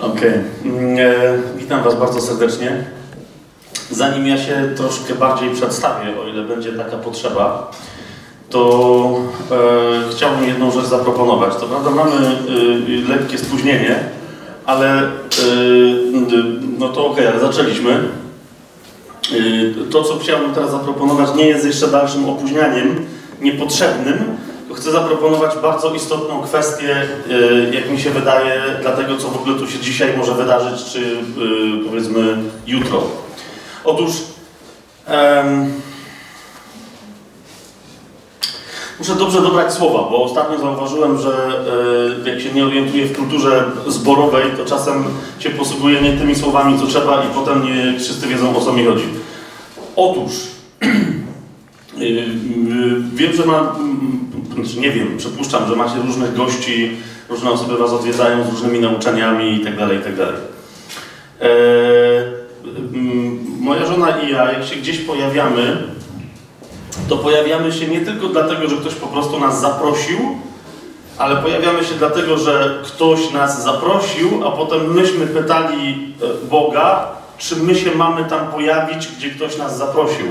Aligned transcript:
Okej. 0.00 0.32
Mm, 0.64 0.98
e, 0.98 1.58
Witam 1.58 1.82
Was 1.82 1.94
bardzo 1.94 2.20
serdecznie. 2.20 2.84
Zanim 3.90 4.26
ja 4.26 4.38
się 4.38 4.70
troszkę 4.76 5.14
bardziej 5.14 5.50
przedstawię, 5.50 6.20
o 6.20 6.28
ile 6.28 6.42
będzie 6.42 6.72
taka 6.72 6.96
potrzeba, 6.96 7.70
to 8.50 9.20
e, 9.50 9.56
chciałbym 10.12 10.48
jedną 10.48 10.70
rzecz 10.70 10.84
zaproponować. 10.84 11.54
To 11.56 11.66
prawda, 11.66 11.90
mamy 11.90 12.12
e, 12.12 13.08
lekkie 13.08 13.38
spóźnienie, 13.38 13.98
ale 14.66 15.02
e, 15.02 15.06
no 16.78 16.88
to 16.88 17.06
okej, 17.06 17.26
ale 17.26 17.40
zaczęliśmy. 17.40 17.92
E, 17.92 19.90
to, 19.90 20.02
co 20.02 20.18
chciałbym 20.18 20.54
teraz 20.54 20.70
zaproponować, 20.70 21.34
nie 21.36 21.46
jest 21.46 21.66
jeszcze 21.66 21.88
dalszym 21.88 22.28
opóźnianiem 22.28 23.06
niepotrzebnym, 23.40 24.36
chcę 24.76 24.92
zaproponować 24.92 25.50
bardzo 25.62 25.94
istotną 25.94 26.42
kwestię, 26.42 26.96
e, 27.30 27.74
jak 27.74 27.90
mi 27.90 28.00
się 28.00 28.10
wydaje, 28.10 28.62
dla 28.82 28.92
tego, 28.92 29.16
co 29.16 29.28
w 29.28 29.36
ogóle 29.36 29.58
tu 29.58 29.70
się 29.70 29.78
dzisiaj 29.78 30.16
może 30.16 30.34
wydarzyć, 30.34 30.84
czy 30.92 30.98
e, 31.00 31.84
powiedzmy 31.88 32.36
jutro. 32.66 33.02
Otóż 33.84 34.12
muszę 38.98 39.14
dobrze 39.14 39.42
dobrać 39.42 39.72
słowa, 39.74 40.10
bo 40.10 40.24
ostatnio 40.24 40.58
zauważyłem, 40.58 41.18
że 41.18 41.32
e, 42.26 42.30
jak 42.30 42.40
się 42.40 42.52
nie 42.52 42.64
orientuję 42.64 43.06
w 43.06 43.16
kulturze 43.16 43.64
zborowej, 43.86 44.44
to 44.56 44.64
czasem 44.64 45.04
się 45.38 45.50
posługuję 45.50 46.00
nie 46.00 46.12
tymi 46.12 46.34
słowami, 46.34 46.78
co 46.78 46.86
trzeba 46.86 47.24
i 47.24 47.28
potem 47.34 47.64
nie 47.64 48.00
wszyscy 48.00 48.26
wiedzą, 48.26 48.56
o 48.56 48.60
co 48.60 48.72
mi 48.72 48.84
chodzi. 48.84 49.08
Otóż 49.96 50.32
Wiem, 53.14 53.32
że 53.36 53.46
ma, 53.46 53.76
nie 54.80 54.90
wiem, 54.90 55.18
przypuszczam, 55.18 55.68
że 55.68 55.76
macie 55.76 55.96
różnych 56.06 56.36
gości, 56.36 56.96
różne 57.28 57.50
osoby 57.50 57.78
was 57.78 57.90
odwiedzają 57.90 58.44
z 58.44 58.50
różnymi 58.50 58.80
nauczaniami 58.80 59.58
itd., 59.58 59.94
itd. 59.94 60.26
Eee, 61.40 61.48
moja 63.60 63.86
żona 63.86 64.18
i 64.18 64.32
ja, 64.32 64.52
jak 64.52 64.64
się 64.64 64.76
gdzieś 64.76 64.98
pojawiamy, 64.98 65.76
to 67.08 67.16
pojawiamy 67.16 67.72
się 67.72 67.88
nie 67.88 68.00
tylko 68.00 68.28
dlatego, 68.28 68.68
że 68.68 68.76
ktoś 68.76 68.94
po 68.94 69.06
prostu 69.06 69.40
nas 69.40 69.60
zaprosił, 69.60 70.18
ale 71.18 71.36
pojawiamy 71.36 71.84
się 71.84 71.94
dlatego, 71.94 72.38
że 72.38 72.82
ktoś 72.84 73.32
nas 73.32 73.62
zaprosił, 73.62 74.46
a 74.46 74.50
potem 74.50 74.94
myśmy 74.94 75.26
pytali 75.26 76.14
e, 76.22 76.48
Boga, 76.48 77.08
czy 77.38 77.56
my 77.56 77.74
się 77.74 77.94
mamy 77.94 78.24
tam 78.24 78.46
pojawić, 78.46 79.08
gdzie 79.08 79.30
ktoś 79.30 79.58
nas 79.58 79.78
zaprosił. 79.78 80.26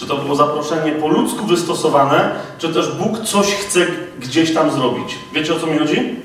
Czy 0.00 0.06
to 0.06 0.16
było 0.16 0.36
zaproszenie 0.36 0.92
po 0.92 1.08
ludzku 1.08 1.46
wystosowane, 1.46 2.30
czy 2.58 2.68
też 2.68 2.88
Bóg 2.92 3.18
coś 3.24 3.46
chce 3.46 3.80
gdzieś 4.20 4.54
tam 4.54 4.70
zrobić. 4.70 5.14
Wiecie 5.32 5.54
o 5.54 5.58
co 5.58 5.66
mi 5.66 5.78
chodzi? 5.78 6.16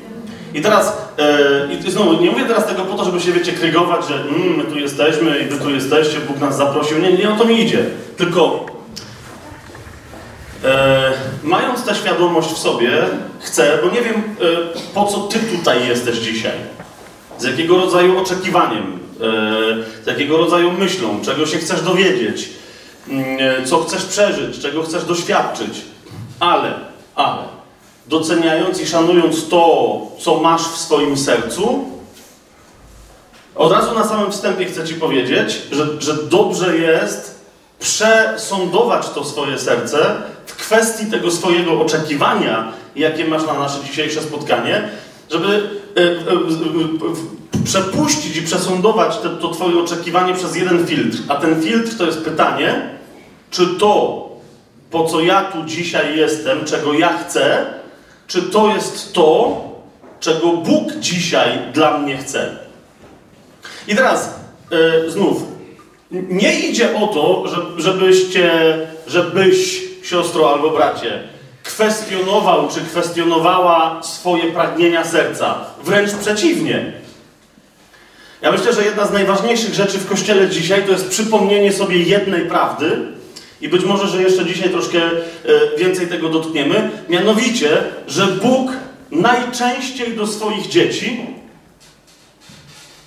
I 0.53 0.61
teraz, 0.61 0.97
yy, 1.69 1.87
i 1.87 1.91
znowu, 1.91 2.21
nie 2.21 2.31
mówię 2.31 2.45
teraz 2.45 2.67
tego 2.67 2.81
po 2.81 2.97
to, 2.97 3.05
żeby 3.05 3.21
się, 3.21 3.31
wiecie, 3.31 3.51
krygować, 3.51 4.07
że 4.07 4.15
mm, 4.15 4.57
my 4.57 4.63
tu 4.63 4.79
jesteśmy 4.79 5.39
i 5.39 5.45
wy 5.45 5.57
tu 5.57 5.69
jesteście, 5.69 6.19
Bóg 6.19 6.39
nas 6.39 6.57
zaprosił. 6.57 6.97
Nie, 6.97 7.13
nie 7.13 7.29
o 7.33 7.37
to 7.37 7.45
mi 7.45 7.61
idzie. 7.61 7.85
Tylko 8.17 8.65
e, 10.63 11.11
mając 11.43 11.83
tę 11.83 11.95
świadomość 11.95 12.49
w 12.49 12.57
sobie, 12.57 12.91
chcę, 13.39 13.79
bo 13.83 13.95
nie 13.95 14.01
wiem, 14.01 14.15
e, 14.15 14.93
po 14.93 15.05
co 15.05 15.19
ty 15.19 15.39
tutaj 15.39 15.87
jesteś 15.87 16.17
dzisiaj. 16.17 16.57
Z 17.37 17.43
jakiego 17.43 17.77
rodzaju 17.77 18.19
oczekiwaniem, 18.19 18.99
z 20.03 20.07
jakiego 20.07 20.37
rodzaju 20.37 20.71
myślą, 20.71 21.19
czego 21.25 21.45
się 21.45 21.57
chcesz 21.57 21.81
dowiedzieć 21.81 22.49
co 23.65 23.83
chcesz 23.83 24.05
przeżyć, 24.05 24.59
czego 24.59 24.83
chcesz 24.83 25.05
doświadczyć. 25.05 25.81
Ale, 26.39 26.73
ale, 27.15 27.43
doceniając 28.07 28.81
i 28.81 28.87
szanując 28.87 29.49
to, 29.49 29.97
co 30.19 30.39
masz 30.39 30.61
w 30.61 30.77
swoim 30.77 31.17
sercu, 31.17 31.85
od 33.55 33.71
razu 33.71 33.95
na 33.95 34.03
samym 34.03 34.31
wstępie 34.31 34.65
chcę 34.65 34.87
Ci 34.87 34.93
powiedzieć, 34.93 35.61
że, 35.71 36.01
że 36.01 36.13
dobrze 36.13 36.77
jest 36.77 37.45
przesądować 37.79 39.09
to 39.09 39.25
swoje 39.25 39.59
serce 39.59 40.15
w 40.45 40.55
kwestii 40.55 41.05
tego 41.05 41.31
swojego 41.31 41.81
oczekiwania, 41.81 42.71
jakie 42.95 43.25
masz 43.25 43.45
na 43.45 43.53
nasze 43.53 43.83
dzisiejsze 43.83 44.21
spotkanie, 44.21 44.89
żeby 45.31 45.69
y, 45.97 46.01
y, 46.01 47.63
przepuścić 47.65 48.37
i 48.37 48.41
przesądować 48.41 49.17
te, 49.17 49.29
to 49.29 49.49
Twoje 49.49 49.79
oczekiwanie 49.79 50.33
przez 50.33 50.55
jeden 50.55 50.87
filtr. 50.87 51.17
A 51.27 51.35
ten 51.35 51.61
filtr 51.61 51.97
to 51.97 52.05
jest 52.05 52.21
pytanie, 52.21 52.89
czy 53.55 53.67
to, 53.67 54.29
po 54.91 55.03
co 55.03 55.21
ja 55.21 55.43
tu 55.43 55.63
dzisiaj 55.63 56.17
jestem, 56.17 56.65
czego 56.65 56.93
ja 56.93 57.17
chcę, 57.17 57.65
czy 58.27 58.41
to 58.41 58.75
jest 58.75 59.13
to, 59.13 59.61
czego 60.19 60.47
Bóg 60.47 60.93
dzisiaj 60.99 61.59
dla 61.73 61.97
mnie 61.97 62.17
chce. 62.17 62.57
I 63.87 63.95
teraz 63.95 64.35
yy, 64.71 65.11
znów, 65.11 65.43
nie 66.11 66.59
idzie 66.59 66.97
o 66.97 67.07
to, 67.07 67.43
żebyście, 67.77 68.51
żebyś, 69.07 69.81
siostro 70.03 70.53
albo 70.53 70.69
bracie, 70.69 71.23
kwestionował 71.63 72.67
czy 72.67 72.81
kwestionowała 72.81 74.03
swoje 74.03 74.51
pragnienia 74.51 75.05
serca. 75.05 75.55
Wręcz 75.83 76.13
przeciwnie. 76.13 76.93
Ja 78.41 78.51
myślę, 78.51 78.73
że 78.73 78.85
jedna 78.85 79.05
z 79.05 79.11
najważniejszych 79.11 79.73
rzeczy 79.73 79.97
w 79.97 80.09
Kościele 80.09 80.49
dzisiaj 80.49 80.83
to 80.83 80.91
jest 80.91 81.09
przypomnienie 81.09 81.73
sobie 81.73 81.97
jednej 81.97 82.41
prawdy, 82.41 83.14
i 83.61 83.69
być 83.69 83.85
może, 83.85 84.07
że 84.07 84.21
jeszcze 84.21 84.45
dzisiaj 84.45 84.69
troszkę 84.69 84.99
e, 84.99 85.11
więcej 85.77 86.07
tego 86.07 86.29
dotkniemy. 86.29 86.89
Mianowicie, 87.09 87.69
że 88.07 88.27
Bóg 88.27 88.71
najczęściej 89.11 90.13
do 90.13 90.27
swoich 90.27 90.67
dzieci, 90.67 91.19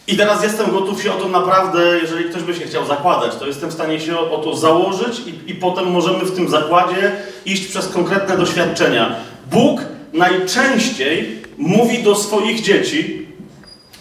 i 0.08 0.16
teraz 0.16 0.42
jestem 0.42 0.70
gotów 0.70 1.03
się 1.03 1.12
o 1.12 1.16
to 1.16 1.28
naprawdę, 1.28 1.98
jeżeli 2.03 2.25
ktoś 2.25 2.42
by 2.42 2.54
się 2.54 2.66
chciał 2.66 2.87
zakładać, 2.87 3.37
to 3.37 3.47
jestem 3.47 3.70
w 3.70 3.72
stanie 3.72 4.00
się 4.00 4.19
o 4.19 4.38
to 4.38 4.56
założyć 4.56 5.20
i, 5.26 5.50
i 5.50 5.54
potem 5.54 5.91
możemy 5.91 6.25
w 6.25 6.37
tym 6.37 6.48
zakładzie 6.48 7.12
iść 7.47 7.66
przez 7.66 7.88
konkretne 7.88 8.37
doświadczenia. 8.37 9.16
Bóg 9.50 9.81
najczęściej 10.12 11.42
mówi 11.58 12.03
do 12.03 12.14
swoich 12.14 12.60
dzieci, 12.60 13.26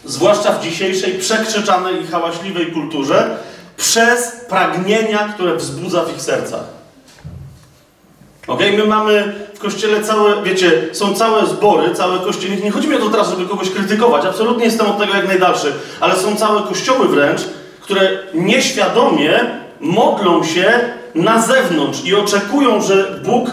zwłaszcza 0.06 0.52
w 0.52 0.64
dzisiejszej 0.64 1.14
przekrzyczanej 1.14 2.04
i 2.04 2.08
hałaśliwej 2.08 2.66
kulturze, 2.66 3.38
przez 3.78 4.32
pragnienia, 4.50 5.34
które 5.34 5.56
wzbudza 5.56 6.04
w 6.04 6.16
ich 6.16 6.22
sercach. 6.22 6.64
Ok, 8.48 8.60
my 8.78 8.86
mamy 8.86 9.36
w 9.54 9.60
kościele 9.60 10.04
całe, 10.04 10.44
wiecie, 10.44 10.72
są 10.92 11.14
całe 11.14 11.46
zbory, 11.46 11.96
całe 11.96 12.20
kościoły. 12.20 12.56
Nie 12.64 12.72
chodzi 12.72 12.88
mi 12.88 12.96
o 12.96 13.00
to 13.00 13.10
teraz, 13.10 13.30
żeby 13.30 13.46
kogoś 13.46 13.70
krytykować, 13.70 14.26
absolutnie 14.26 14.66
jestem 14.66 14.88
od 14.88 15.00
tego 15.00 15.14
jak 15.14 15.28
najdalszy, 15.28 15.74
ale 16.00 16.16
są 16.16 16.36
całe 16.36 16.62
kościoły 16.62 17.08
wręcz, 17.08 17.42
które 17.82 18.10
nieświadomie 18.34 19.40
modlą 19.80 20.44
się 20.44 20.80
na 21.16 21.42
zewnątrz 21.42 22.06
i 22.06 22.16
oczekują, 22.16 22.82
że 22.82 23.20
Bóg, 23.26 23.52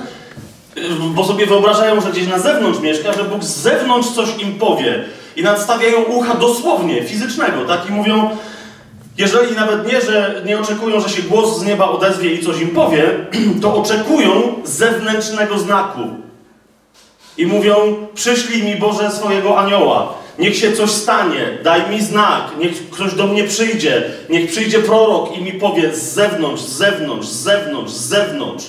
bo 1.14 1.24
sobie 1.24 1.46
wyobrażają, 1.46 2.00
że 2.00 2.10
gdzieś 2.10 2.26
na 2.26 2.38
zewnątrz 2.38 2.80
mieszka, 2.80 3.12
że 3.12 3.24
Bóg 3.24 3.44
z 3.44 3.56
zewnątrz 3.56 4.08
coś 4.08 4.28
im 4.38 4.58
powie. 4.58 5.04
I 5.36 5.42
nadstawiają 5.42 6.02
ucha 6.02 6.34
dosłownie, 6.34 7.02
fizycznego, 7.02 7.64
tak? 7.64 7.88
I 7.88 7.92
mówią, 7.92 8.36
jeżeli 9.18 9.56
nawet 9.56 9.92
nie, 9.92 10.00
że 10.00 10.42
nie 10.46 10.58
oczekują, 10.58 11.00
że 11.00 11.08
się 11.08 11.22
głos 11.22 11.58
z 11.58 11.64
nieba 11.64 11.88
odezwie 11.88 12.34
i 12.34 12.44
coś 12.44 12.60
im 12.60 12.68
powie, 12.68 13.04
to 13.62 13.76
oczekują 13.76 14.54
zewnętrznego 14.64 15.58
znaku. 15.58 16.00
I 17.38 17.46
mówią: 17.46 17.74
Przyszlij 18.14 18.62
mi 18.62 18.76
Boże 18.76 19.10
swojego 19.10 19.58
anioła. 19.58 20.14
Niech 20.38 20.56
się 20.56 20.72
coś 20.72 20.90
stanie, 20.90 21.58
daj 21.62 21.90
mi 21.90 22.02
znak, 22.02 22.42
niech 22.58 22.90
ktoś 22.90 23.14
do 23.14 23.26
mnie 23.26 23.44
przyjdzie, 23.44 24.02
niech 24.30 24.50
przyjdzie 24.50 24.78
prorok 24.78 25.36
i 25.36 25.42
mi 25.42 25.52
powie 25.52 25.94
z 25.94 26.02
zewnątrz, 26.02 26.62
z 26.62 26.68
zewnątrz, 26.68 27.28
z 27.28 27.42
zewnątrz, 27.42 27.92
z 27.92 28.08
zewnątrz. 28.08 28.64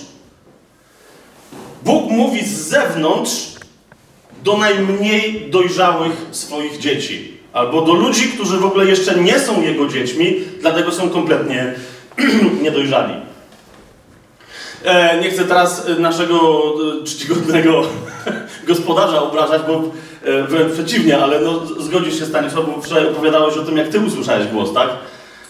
Bóg 1.84 2.12
mówi 2.12 2.46
z 2.46 2.58
zewnątrz 2.58 3.32
do 4.44 4.58
najmniej 4.58 5.50
dojrzałych 5.52 6.26
swoich 6.32 6.78
dzieci 6.78 7.35
albo 7.56 7.82
do 7.82 7.94
ludzi, 7.94 8.28
którzy 8.28 8.58
w 8.58 8.66
ogóle 8.66 8.86
jeszcze 8.86 9.16
nie 9.16 9.40
są 9.40 9.62
jego 9.62 9.88
dziećmi, 9.88 10.36
dlatego 10.62 10.92
są 10.92 11.10
kompletnie 11.10 11.74
niedojrzali. 12.64 13.14
E, 14.84 15.22
nie 15.22 15.30
chcę 15.30 15.44
teraz 15.44 15.88
naszego 16.00 16.64
e, 17.02 17.06
czcigodnego 17.06 17.82
gospodarza 18.68 19.22
obrażać, 19.22 19.62
bo 19.68 19.84
e, 20.24 20.44
wręcz 20.44 20.74
przeciwnie, 20.74 21.18
ale 21.18 21.40
no, 21.40 21.66
zgodzisz 21.66 22.20
się 22.20 22.26
Stanisław, 22.26 22.66
bo 22.66 22.82
wczoraj 22.82 23.08
opowiadałeś 23.08 23.58
o 23.58 23.64
tym, 23.64 23.78
jak 23.78 23.88
ty 23.88 24.00
usłyszałeś 24.00 24.48
głos, 24.48 24.74
tak? 24.74 24.90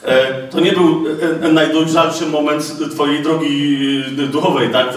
E, 0.03 0.47
to 0.47 0.59
nie 0.59 0.71
był 0.71 1.05
e, 1.41 1.47
najdojrzalszy 1.47 2.25
moment 2.25 2.91
twojej 2.91 3.23
drogi 3.23 3.77
e, 4.19 4.27
duchowej, 4.27 4.69
tak? 4.69 4.87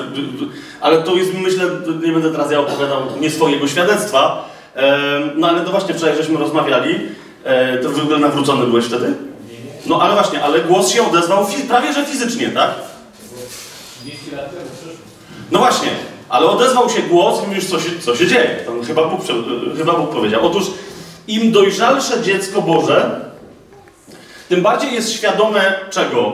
Ale 0.80 1.02
to 1.02 1.16
jest, 1.16 1.34
myślę, 1.34 1.64
nie 2.06 2.12
będę 2.12 2.30
teraz 2.30 2.50
ja 2.50 2.60
opowiadał 2.60 3.02
nie 3.20 3.30
swojego 3.30 3.68
świadectwa, 3.68 4.48
no 5.36 5.48
ale 5.48 5.60
to 5.60 5.70
właśnie 5.70 5.94
wczoraj 5.94 6.16
żeśmy 6.16 6.38
rozmawiali. 6.38 7.00
E, 7.44 7.78
to 7.78 7.90
w 7.90 8.00
ogóle 8.02 8.18
nawrócony 8.18 8.66
byłeś 8.66 8.84
wtedy? 8.84 9.14
No 9.86 10.02
ale 10.02 10.14
właśnie, 10.14 10.42
ale 10.42 10.60
głos 10.60 10.88
się 10.88 11.06
odezwał 11.06 11.46
prawie 11.68 11.92
że 11.92 12.04
fizycznie, 12.04 12.48
tak? 12.48 12.70
No 15.50 15.58
właśnie, 15.58 15.90
ale 16.28 16.46
odezwał 16.46 16.90
się 16.90 17.02
głos 17.02 17.44
i 17.44 17.46
mówisz, 17.46 17.66
co 17.66 17.80
się, 17.80 17.90
co 18.00 18.16
się 18.16 18.26
dzieje. 18.26 18.56
To 18.66 18.72
chyba 18.86 19.08
Bóg, 19.08 19.20
chyba 19.78 19.92
Bóg 19.92 20.10
powiedział. 20.10 20.46
Otóż 20.46 20.64
im 21.28 21.52
dojrzalsze 21.52 22.22
dziecko 22.22 22.62
Boże, 22.62 23.20
tym 24.48 24.62
bardziej 24.62 24.94
jest 24.94 25.12
świadome 25.12 25.74
czego? 25.90 26.32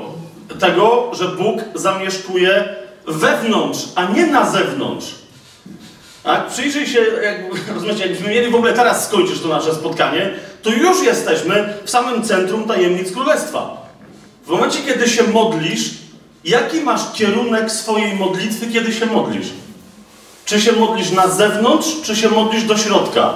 Tego, 0.61 1.11
że 1.15 1.29
Bóg 1.29 1.61
zamieszkuje 1.75 2.69
wewnątrz, 3.07 3.81
a 3.95 4.05
nie 4.05 4.27
na 4.27 4.51
zewnątrz. 4.51 5.24
Przyjrzyj 6.51 6.87
się, 6.87 7.01
jak, 7.23 7.37
rozumiecie, 7.75 8.01
jakbyśmy 8.01 8.29
mieli 8.29 8.51
w 8.51 8.55
ogóle 8.55 8.73
teraz 8.73 9.09
skończyć 9.09 9.41
to 9.41 9.49
nasze 9.49 9.75
spotkanie, 9.75 10.31
to 10.63 10.71
już 10.71 11.03
jesteśmy 11.03 11.75
w 11.85 11.91
samym 11.91 12.23
centrum 12.23 12.65
tajemnic 12.65 13.13
Królestwa. 13.13 13.77
W 14.47 14.49
momencie, 14.49 14.79
kiedy 14.87 15.09
się 15.09 15.23
modlisz, 15.23 15.91
jaki 16.45 16.81
masz 16.81 17.13
kierunek 17.13 17.71
swojej 17.73 18.15
modlitwy, 18.15 18.67
kiedy 18.67 18.93
się 18.93 19.07
modlisz? 19.07 19.47
Czy 20.45 20.61
się 20.61 20.73
modlisz 20.73 21.11
na 21.11 21.29
zewnątrz, 21.29 21.89
czy 22.03 22.17
się 22.17 22.29
modlisz 22.29 22.65
do 22.65 22.77
środka? 22.77 23.35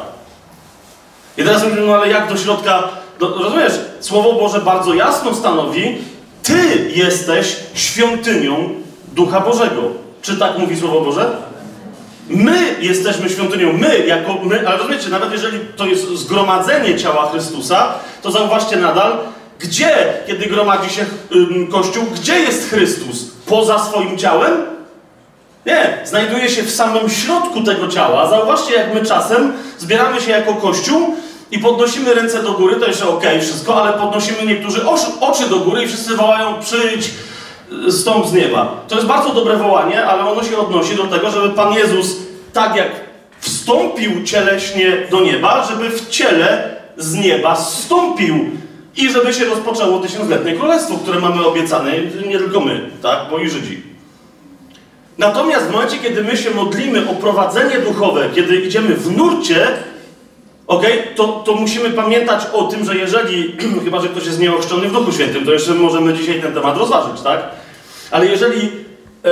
I 1.39 1.45
teraz 1.45 1.65
mówimy, 1.65 1.87
no 1.87 1.95
ale 1.95 2.09
jak 2.09 2.29
do 2.29 2.37
środka? 2.37 2.89
Do, 3.19 3.39
rozumiesz? 3.39 3.73
Słowo 4.01 4.33
Boże 4.33 4.61
bardzo 4.61 4.95
jasno 4.95 5.35
stanowi, 5.35 5.99
Ty 6.43 6.91
jesteś 6.95 7.57
świątynią 7.75 8.75
Ducha 9.13 9.41
Bożego. 9.41 9.83
Czy 10.23 10.37
tak 10.37 10.59
mówi 10.59 10.81
Słowo 10.81 11.01
Boże? 11.01 11.48
My 12.29 12.77
jesteśmy 12.81 13.31
świątynią, 13.31 13.73
my 13.73 14.07
jako 14.07 14.35
my, 14.43 14.69
ale 14.69 14.77
rozumiecie, 14.77 15.09
nawet 15.09 15.33
jeżeli 15.33 15.59
to 15.77 15.87
jest 15.87 16.09
zgromadzenie 16.09 16.99
ciała 16.99 17.31
Chrystusa, 17.31 17.95
to 18.23 18.31
zauważcie 18.31 18.77
nadal, 18.77 19.19
gdzie, 19.59 20.13
kiedy 20.27 20.47
gromadzi 20.47 20.91
się 20.91 21.05
Kościół, 21.71 22.05
gdzie 22.15 22.41
jest 22.41 22.71
Chrystus? 22.71 23.25
Poza 23.47 23.79
swoim 23.79 24.19
ciałem? 24.19 24.53
Nie, 25.67 25.99
znajduje 26.05 26.49
się 26.49 26.63
w 26.63 26.71
samym 26.71 27.11
środku 27.11 27.63
tego 27.63 27.89
ciała. 27.89 28.31
Zauważcie, 28.31 28.75
jak 28.75 28.95
my 28.95 29.07
czasem 29.07 29.53
zbieramy 29.79 30.21
się 30.21 30.31
jako 30.31 30.55
Kościół 30.55 31.17
i 31.51 31.59
podnosimy 31.59 32.15
ręce 32.15 32.43
do 32.43 32.53
góry, 32.53 32.77
to 32.77 32.87
jeszcze 32.87 33.09
ok, 33.09 33.23
wszystko, 33.41 33.83
ale 33.83 33.99
podnosimy 33.99 34.47
niektórzy 34.47 34.87
oczy, 34.87 35.07
oczy 35.21 35.49
do 35.49 35.57
góry 35.57 35.83
i 35.83 35.89
wszyscy 35.89 36.17
wołają 36.17 36.61
przyjdź, 36.61 37.11
stąd 37.91 38.27
z 38.27 38.33
nieba. 38.33 38.85
To 38.89 38.95
jest 38.95 39.07
bardzo 39.07 39.35
dobre 39.35 39.57
wołanie, 39.57 40.05
ale 40.05 40.31
ono 40.31 40.45
się 40.45 40.59
odnosi 40.59 40.97
do 40.97 41.05
tego, 41.05 41.31
żeby 41.31 41.51
Pan 41.51 41.73
Jezus, 41.73 42.17
tak 42.53 42.77
jak 42.77 42.89
wstąpił 43.41 44.25
cieleśnie 44.25 45.07
do 45.11 45.21
nieba, 45.21 45.65
żeby 45.65 45.91
w 45.91 46.09
ciele 46.09 46.77
z 46.97 47.15
nieba 47.15 47.57
zstąpił 47.57 48.51
i 48.97 49.11
żeby 49.11 49.35
się 49.35 49.45
rozpoczęło 49.45 49.99
tysiącletnie 49.99 50.53
królestwo, 50.53 50.95
które 50.95 51.21
mamy 51.21 51.47
obiecane, 51.47 51.93
nie 52.29 52.39
tylko 52.39 52.61
my, 52.61 52.91
tak, 53.03 53.19
bo 53.31 53.39
i 53.39 53.51
Żydzi. 53.51 53.83
Natomiast 55.19 55.67
w 55.67 55.73
momencie, 55.73 55.99
kiedy 55.99 56.25
my 56.25 56.37
się 56.37 56.51
modlimy 56.51 57.11
o 57.11 57.15
prowadzenie 57.15 57.79
duchowe, 57.79 58.29
kiedy 58.35 58.57
idziemy 58.57 58.95
w 58.95 59.17
nurcie, 59.17 59.67
okay, 60.69 61.15
to, 61.17 61.25
to 61.29 61.55
musimy 61.55 61.91
pamiętać 61.91 62.47
o 62.53 62.65
tym, 62.65 62.85
że 62.85 62.97
jeżeli, 62.97 63.57
chyba 63.85 64.01
że 64.01 64.09
ktoś 64.09 64.27
jest 64.27 64.41
nieochrzczony 64.41 64.89
w 64.89 64.93
Duchu 64.93 65.13
Świętym, 65.13 65.45
to 65.45 65.53
jeszcze 65.53 65.75
możemy 65.75 66.15
dzisiaj 66.15 66.43
ten 66.43 66.55
temat 66.55 66.77
rozważyć, 66.77 67.21
tak? 67.21 67.51
Ale 68.11 68.27
jeżeli 68.27 68.71
e, 69.25 69.31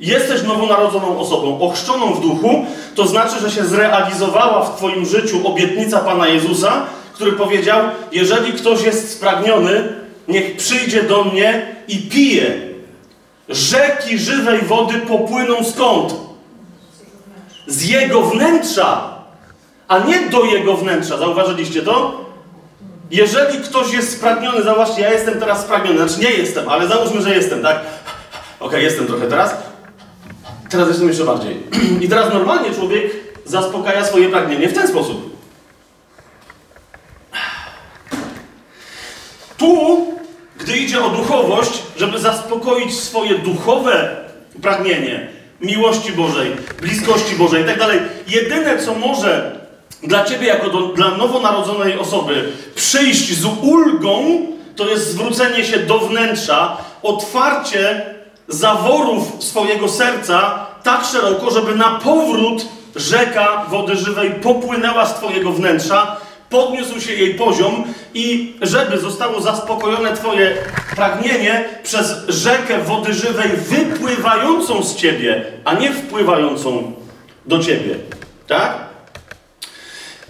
jesteś 0.00 0.42
nowonarodzoną 0.42 1.18
osobą, 1.18 1.60
ochrzczoną 1.60 2.14
w 2.14 2.20
duchu, 2.20 2.66
to 2.94 3.06
znaczy, 3.06 3.40
że 3.40 3.50
się 3.50 3.64
zrealizowała 3.64 4.62
w 4.64 4.76
Twoim 4.76 5.06
życiu 5.06 5.48
obietnica 5.48 6.00
Pana 6.00 6.28
Jezusa, 6.28 6.86
który 7.12 7.32
powiedział: 7.32 7.80
Jeżeli 8.12 8.52
ktoś 8.52 8.82
jest 8.82 9.12
spragniony, 9.12 9.92
niech 10.28 10.56
przyjdzie 10.56 11.02
do 11.02 11.24
mnie 11.24 11.66
i 11.88 11.98
pije. 11.98 12.74
Rzeki 13.48 14.18
żywej 14.18 14.62
wody 14.62 14.94
popłyną 14.94 15.64
skąd? 15.64 16.14
Z 17.66 17.88
jego 17.88 18.22
wnętrza, 18.22 19.13
a 19.88 19.98
nie 19.98 20.20
do 20.20 20.44
jego 20.44 20.76
wnętrza. 20.76 21.18
Zauważyliście 21.18 21.82
to? 21.82 22.24
Jeżeli 23.10 23.58
ktoś 23.58 23.92
jest 23.92 24.12
spragniony, 24.12 24.62
zauważcie, 24.62 25.02
ja 25.02 25.12
jestem 25.12 25.40
teraz 25.40 25.60
spragniony, 25.60 25.98
znaczy 25.98 26.20
nie 26.20 26.30
jestem, 26.30 26.68
ale 26.68 26.88
załóżmy, 26.88 27.22
że 27.22 27.34
jestem, 27.34 27.62
tak? 27.62 27.80
Ok, 28.60 28.72
jestem 28.72 29.06
trochę 29.06 29.26
teraz. 29.26 29.56
Teraz 30.70 30.88
jestem 30.88 31.08
jeszcze 31.08 31.24
bardziej. 31.24 31.62
I 32.04 32.08
teraz 32.08 32.32
normalnie 32.32 32.74
człowiek 32.74 33.12
zaspokaja 33.44 34.04
swoje 34.04 34.28
pragnienie 34.28 34.68
w 34.68 34.74
ten 34.74 34.88
sposób. 34.88 35.34
Tu, 39.56 40.06
gdy 40.58 40.76
idzie 40.76 41.04
o 41.04 41.08
duchowość, 41.08 41.82
żeby 41.96 42.18
zaspokoić 42.18 42.94
swoje 42.94 43.38
duchowe 43.38 44.16
pragnienie 44.62 45.28
miłości 45.60 46.12
Bożej, 46.12 46.56
bliskości 46.80 47.36
Bożej 47.36 47.62
i 47.62 47.66
tak 47.66 47.78
dalej, 47.78 48.00
jedyne 48.26 48.78
co 48.78 48.94
może 48.94 49.60
dla 50.06 50.24
ciebie, 50.24 50.46
jako 50.46 50.70
do, 50.70 50.80
dla 50.80 51.10
nowonarodzonej 51.10 51.98
osoby, 51.98 52.52
przyjść 52.74 53.38
z 53.38 53.44
ulgą, 53.44 54.46
to 54.76 54.88
jest 54.88 55.10
zwrócenie 55.10 55.64
się 55.64 55.78
do 55.78 55.98
wnętrza, 55.98 56.76
otwarcie 57.02 58.14
zaworów 58.48 59.44
swojego 59.44 59.88
serca 59.88 60.66
tak 60.82 61.04
szeroko, 61.04 61.50
żeby 61.50 61.74
na 61.74 62.00
powrót 62.04 62.66
rzeka 62.96 63.64
wody 63.68 63.96
żywej 63.96 64.30
popłynęła 64.30 65.06
z 65.06 65.14
Twojego 65.14 65.52
wnętrza, 65.52 66.16
podniósł 66.50 67.00
się 67.00 67.12
jej 67.12 67.34
poziom 67.34 67.84
i 68.14 68.56
żeby 68.62 68.98
zostało 68.98 69.40
zaspokojone 69.40 70.16
Twoje 70.16 70.56
pragnienie 70.96 71.64
przez 71.82 72.14
rzekę 72.28 72.78
wody 72.78 73.14
żywej 73.14 73.48
wypływającą 73.48 74.82
z 74.82 74.96
Ciebie, 74.96 75.44
a 75.64 75.74
nie 75.74 75.92
wpływającą 75.92 76.92
do 77.46 77.58
Ciebie. 77.58 77.94
Tak? 78.46 78.83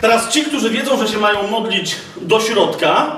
Teraz 0.04 0.28
ci, 0.28 0.44
którzy 0.44 0.70
wiedzą, 0.70 0.98
że 0.98 1.08
się 1.08 1.18
mają 1.18 1.46
modlić 1.46 1.96
do 2.16 2.40
środka, 2.40 3.16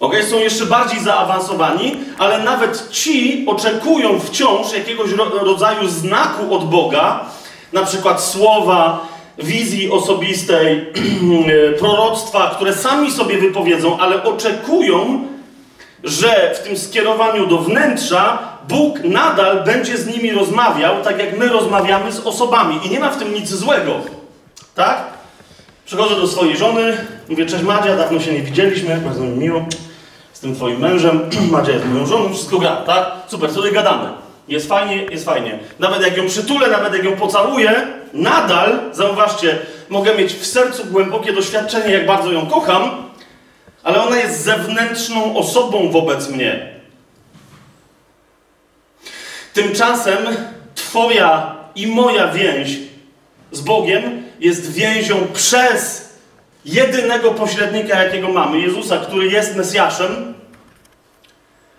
okay, 0.00 0.24
są 0.24 0.38
jeszcze 0.38 0.66
bardziej 0.66 1.00
zaawansowani, 1.00 1.96
ale 2.18 2.38
nawet 2.38 2.88
ci 2.90 3.44
oczekują 3.48 4.20
wciąż 4.20 4.72
jakiegoś 4.72 5.10
rodzaju 5.42 5.88
znaku 5.88 6.54
od 6.54 6.70
Boga, 6.70 7.24
na 7.72 7.82
przykład 7.82 8.22
słowa, 8.22 9.08
wizji 9.38 9.90
osobistej, 9.90 10.86
proroctwa, 11.80 12.50
które 12.54 12.74
sami 12.74 13.12
sobie 13.12 13.38
wypowiedzą, 13.38 13.98
ale 13.98 14.22
oczekują, 14.22 15.26
że 16.04 16.54
w 16.54 16.58
tym 16.58 16.78
skierowaniu 16.78 17.46
do 17.46 17.58
wnętrza 17.58 18.38
Bóg 18.68 19.04
nadal 19.04 19.64
będzie 19.64 19.98
z 19.98 20.06
nimi 20.06 20.32
rozmawiał, 20.32 21.02
tak 21.04 21.18
jak 21.18 21.38
my 21.38 21.48
rozmawiamy 21.48 22.12
z 22.12 22.20
osobami. 22.20 22.80
I 22.84 22.90
nie 22.90 23.00
ma 23.00 23.10
w 23.10 23.18
tym 23.18 23.34
nic 23.34 23.48
złego. 23.48 23.92
Tak? 24.74 25.21
Przychodzę 25.92 26.16
do 26.16 26.26
swojej 26.26 26.56
żony, 26.56 26.96
mówię, 27.28 27.46
cześć 27.46 27.64
Madzia, 27.64 27.96
dawno 27.96 28.20
się 28.20 28.32
nie 28.32 28.42
widzieliśmy, 28.42 28.96
bardzo 28.96 29.20
mi 29.20 29.38
miło, 29.38 29.64
jestem 30.30 30.54
twoim 30.54 30.80
mężem, 30.80 31.20
Madzia 31.52 31.72
jest 31.72 31.86
moją 31.86 32.06
żoną, 32.06 32.32
wszystko 32.32 32.58
gra, 32.58 32.76
tak? 32.76 33.12
Super, 33.26 33.52
sobie 33.52 33.72
gadamy. 33.72 34.08
Jest 34.48 34.68
fajnie, 34.68 34.96
jest 34.96 35.24
fajnie. 35.24 35.58
Nawet 35.78 36.02
jak 36.02 36.16
ją 36.16 36.26
przytulę, 36.26 36.68
nawet 36.68 36.94
jak 36.94 37.04
ją 37.04 37.16
pocałuję, 37.16 37.86
nadal, 38.12 38.80
zauważcie, 38.92 39.58
mogę 39.88 40.14
mieć 40.14 40.32
w 40.32 40.46
sercu 40.46 40.84
głębokie 40.84 41.32
doświadczenie, 41.32 41.94
jak 41.94 42.06
bardzo 42.06 42.32
ją 42.32 42.46
kocham, 42.46 42.90
ale 43.82 44.02
ona 44.02 44.16
jest 44.16 44.44
zewnętrzną 44.44 45.36
osobą 45.36 45.90
wobec 45.90 46.28
mnie. 46.28 46.72
Tymczasem 49.54 50.18
Twoja 50.74 51.56
i 51.74 51.86
moja 51.86 52.28
więź 52.28 52.78
z 53.50 53.60
Bogiem 53.60 54.21
jest 54.42 54.72
więzią 54.72 55.26
przez 55.34 56.08
jedynego 56.64 57.30
pośrednika, 57.30 58.02
jakiego 58.02 58.28
mamy, 58.28 58.60
Jezusa, 58.60 58.98
który 58.98 59.26
jest 59.26 59.56
Mesjaszem, 59.56 60.34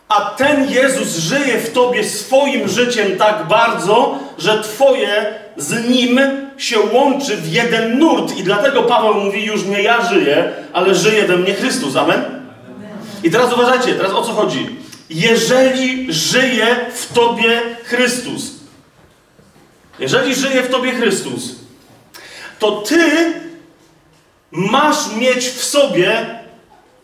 a 0.09 0.21
ten 0.21 0.69
Jezus 0.69 1.17
żyje 1.17 1.57
w 1.57 1.73
tobie 1.73 2.03
swoim 2.03 2.67
życiem 2.67 3.17
tak 3.17 3.47
bardzo, 3.47 4.19
że 4.37 4.63
twoje 4.63 5.33
z 5.57 5.89
nim 5.89 6.19
się 6.57 6.79
łączy 6.79 7.37
w 7.37 7.53
jeden 7.53 7.99
nurt. 7.99 8.37
I 8.37 8.43
dlatego 8.43 8.83
Paweł 8.83 9.13
mówi: 9.13 9.45
Już 9.45 9.65
nie 9.65 9.81
ja 9.81 10.09
żyję, 10.09 10.51
ale 10.73 10.95
żyje 10.95 11.23
we 11.23 11.37
mnie 11.37 11.53
Chrystus. 11.53 11.95
Amen? 11.95 12.23
I 13.23 13.31
teraz 13.31 13.53
uważajcie, 13.53 13.93
teraz 13.93 14.11
o 14.11 14.21
co 14.21 14.33
chodzi? 14.33 14.69
Jeżeli 15.09 16.13
żyje 16.13 16.67
w 16.95 17.13
tobie 17.13 17.61
Chrystus, 17.83 18.51
jeżeli 19.99 20.35
żyje 20.35 20.63
w 20.63 20.69
tobie 20.69 20.91
Chrystus, 20.91 21.62
to 22.63 22.71
ty 22.71 23.33
masz 24.51 25.15
mieć 25.15 25.45
w 25.45 25.63
sobie 25.63 26.25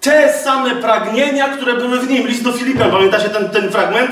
te 0.02 0.34
same 0.44 0.76
pragnienia, 0.76 1.50
które 1.50 1.74
były 1.74 2.00
w 2.00 2.10
nim. 2.10 2.28
List 2.28 2.44
do 2.44 2.52
Filipian, 2.52 2.92
pamiętacie 2.92 3.30
ten, 3.30 3.50
ten 3.50 3.72
fragment? 3.72 4.12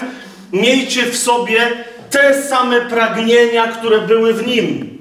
Miejcie 0.53 1.03
w 1.03 1.17
sobie 1.17 1.85
te 2.09 2.43
same 2.43 2.81
pragnienia, 2.81 3.67
które 3.67 4.01
były 4.01 4.33
w 4.33 4.47
nim. 4.47 4.97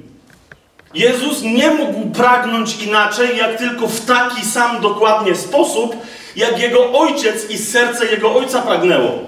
Jezus 0.95 1.43
nie 1.43 1.71
mógł 1.71 2.11
pragnąć 2.11 2.83
inaczej, 2.83 3.37
jak 3.37 3.59
tylko 3.59 3.87
w 3.87 4.05
taki 4.05 4.45
sam 4.45 4.81
dokładnie 4.81 5.35
sposób, 5.35 5.97
jak 6.37 6.61
jego 6.61 6.93
ojciec 6.93 7.50
i 7.50 7.59
serce 7.59 8.07
jego 8.07 8.35
ojca 8.35 8.62
pragnęło. 8.62 9.19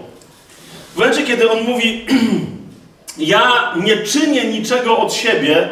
W 0.94 0.98
momencie, 0.98 1.22
kiedy 1.22 1.50
on 1.50 1.62
mówi: 1.62 2.06
Ja 3.18 3.74
nie 3.82 3.96
czynię 3.96 4.44
niczego 4.44 4.98
od 4.98 5.12
siebie, 5.12 5.68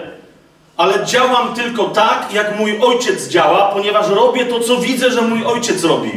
ale 0.76 1.06
działam 1.06 1.54
tylko 1.54 1.85
tak, 1.85 2.28
jak 2.33 2.59
mój 2.59 2.78
ojciec 2.80 3.28
działa, 3.28 3.71
ponieważ 3.73 4.09
robię 4.09 4.47
to, 4.47 4.61
co 4.61 4.76
widzę, 4.76 5.11
że 5.11 5.23
mój 5.23 5.45
ojciec 5.45 5.85
robi. 5.85 6.11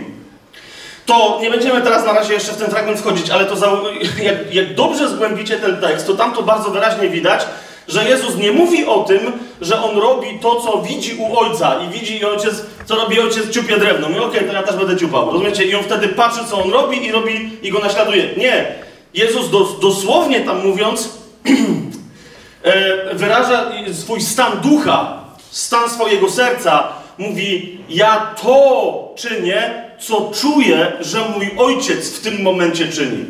To 1.06 1.40
nie 1.42 1.50
będziemy 1.50 1.82
teraz 1.82 2.06
na 2.06 2.14
razie 2.14 2.34
jeszcze 2.34 2.52
w 2.52 2.58
ten 2.58 2.70
fragment 2.70 3.00
wchodzić, 3.00 3.30
ale 3.30 3.46
to 3.46 3.56
za, 3.56 3.68
jak, 4.24 4.54
jak 4.54 4.76
dobrze 4.76 5.10
zgłębicie 5.10 5.58
ten 5.58 5.78
tekst, 5.78 6.08
to 6.08 6.14
tam 6.14 6.34
to 6.34 6.44
bardzo 6.44 6.70
wyraźnie 6.70 7.10
widać, 7.10 7.46
że 7.88 8.10
Jezus 8.10 8.36
nie 8.36 8.52
mówi 8.52 8.86
o 8.86 9.04
tym, 9.04 9.20
że 9.62 9.84
on 9.84 9.98
robi 9.98 10.40
to, 10.42 10.62
co 10.62 10.82
widzi 10.82 11.16
u 11.16 11.40
ojca 11.40 11.76
i 11.84 12.00
widzi 12.00 12.26
ojciec, 12.26 12.66
co 12.86 12.96
robi 12.96 13.20
ojciec, 13.20 13.50
ciupie 13.50 13.78
drewno. 13.78 14.10
Mówi, 14.10 14.20
okej, 14.20 14.40
okay, 14.40 14.50
to 14.50 14.54
ja 14.54 14.64
też 14.64 14.76
będę 14.76 14.98
ciupał. 14.98 15.32
Rozumiecie? 15.32 15.64
I 15.64 15.76
on 15.76 15.84
wtedy 15.84 16.08
patrzy, 16.08 16.40
co 16.50 16.64
on 16.64 16.72
robi 16.72 17.06
i 17.06 17.12
robi 17.12 17.50
i 17.62 17.72
go 17.72 17.80
naśladuje. 17.80 18.30
Nie. 18.38 18.76
Jezus 19.14 19.50
dos, 19.50 19.80
dosłownie 19.80 20.42
tam 20.42 20.68
mówiąc 20.68 21.10
wyraża 23.14 23.66
swój 23.94 24.22
stan 24.22 24.60
ducha, 24.62 25.20
stan 25.52 25.90
swojego 25.90 26.30
serca. 26.30 26.84
Mówi, 27.18 27.80
ja 27.90 28.36
to 28.42 29.14
czynię, 29.16 29.84
co 30.00 30.32
czuję, 30.42 30.92
że 31.00 31.20
mój 31.36 31.52
ojciec 31.58 32.10
w 32.10 32.22
tym 32.22 32.42
momencie 32.42 32.88
czyni. 32.88 33.26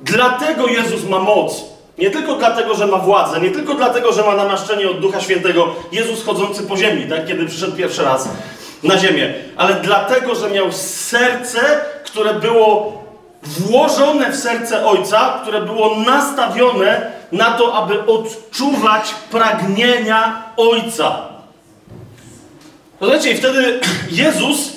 Dlatego 0.00 0.66
Jezus 0.66 1.04
ma 1.04 1.18
moc 1.18 1.64
nie 1.98 2.10
tylko 2.10 2.34
dlatego, 2.34 2.74
że 2.74 2.86
ma 2.86 2.98
władzę, 2.98 3.40
nie 3.40 3.50
tylko 3.50 3.74
dlatego, 3.74 4.12
że 4.12 4.22
ma 4.22 4.34
namaszczenie 4.34 4.90
od 4.90 5.00
Ducha 5.00 5.20
Świętego, 5.20 5.74
Jezus 5.92 6.24
chodzący 6.24 6.62
po 6.62 6.76
ziemi, 6.76 7.06
tak, 7.08 7.26
kiedy 7.26 7.46
przyszedł 7.46 7.76
pierwszy 7.76 8.02
raz 8.02 8.28
na 8.82 8.98
ziemię, 8.98 9.34
ale 9.56 9.74
dlatego, 9.74 10.34
że 10.34 10.50
miał 10.50 10.72
serce, 10.72 11.60
które 12.04 12.34
było 12.34 13.02
włożone 13.42 14.32
w 14.32 14.36
serce 14.36 14.86
Ojca, 14.86 15.38
które 15.42 15.62
było 15.62 15.96
nastawione 15.96 17.17
na 17.32 17.50
to, 17.50 17.74
aby 17.74 18.06
odczuwać 18.06 19.14
pragnienia 19.30 20.42
Ojca. 20.56 21.28
Rozumiecie, 23.00 23.30
i 23.30 23.36
wtedy 23.36 23.80
Jezus 24.10 24.72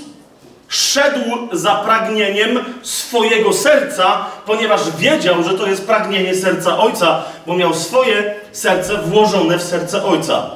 szedł 0.68 1.48
za 1.52 1.76
pragnieniem 1.76 2.60
swojego 2.82 3.54
serca, 3.54 4.26
ponieważ 4.46 4.82
wiedział, 4.98 5.44
że 5.44 5.54
to 5.54 5.68
jest 5.68 5.86
pragnienie 5.86 6.36
serca 6.36 6.78
Ojca, 6.78 7.24
bo 7.48 7.56
miał 7.56 7.74
swoje 7.74 8.36
serce 8.52 8.98
włożone 8.98 9.58
w 9.58 9.64
serce 9.64 10.04
Ojca. 10.04 10.50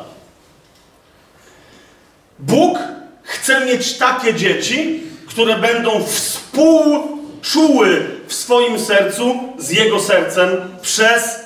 Bóg 2.39 2.77
chce 3.23 3.65
mieć 3.65 3.97
takie 3.97 4.33
dzieci, 4.33 5.03
które 5.27 5.55
będą 5.55 6.03
współczuły 6.03 8.05
w 8.27 8.33
swoim 8.33 8.79
sercu 8.79 9.39
z 9.57 9.69
Jego 9.69 9.99
sercem 9.99 10.49
przez 10.81 11.44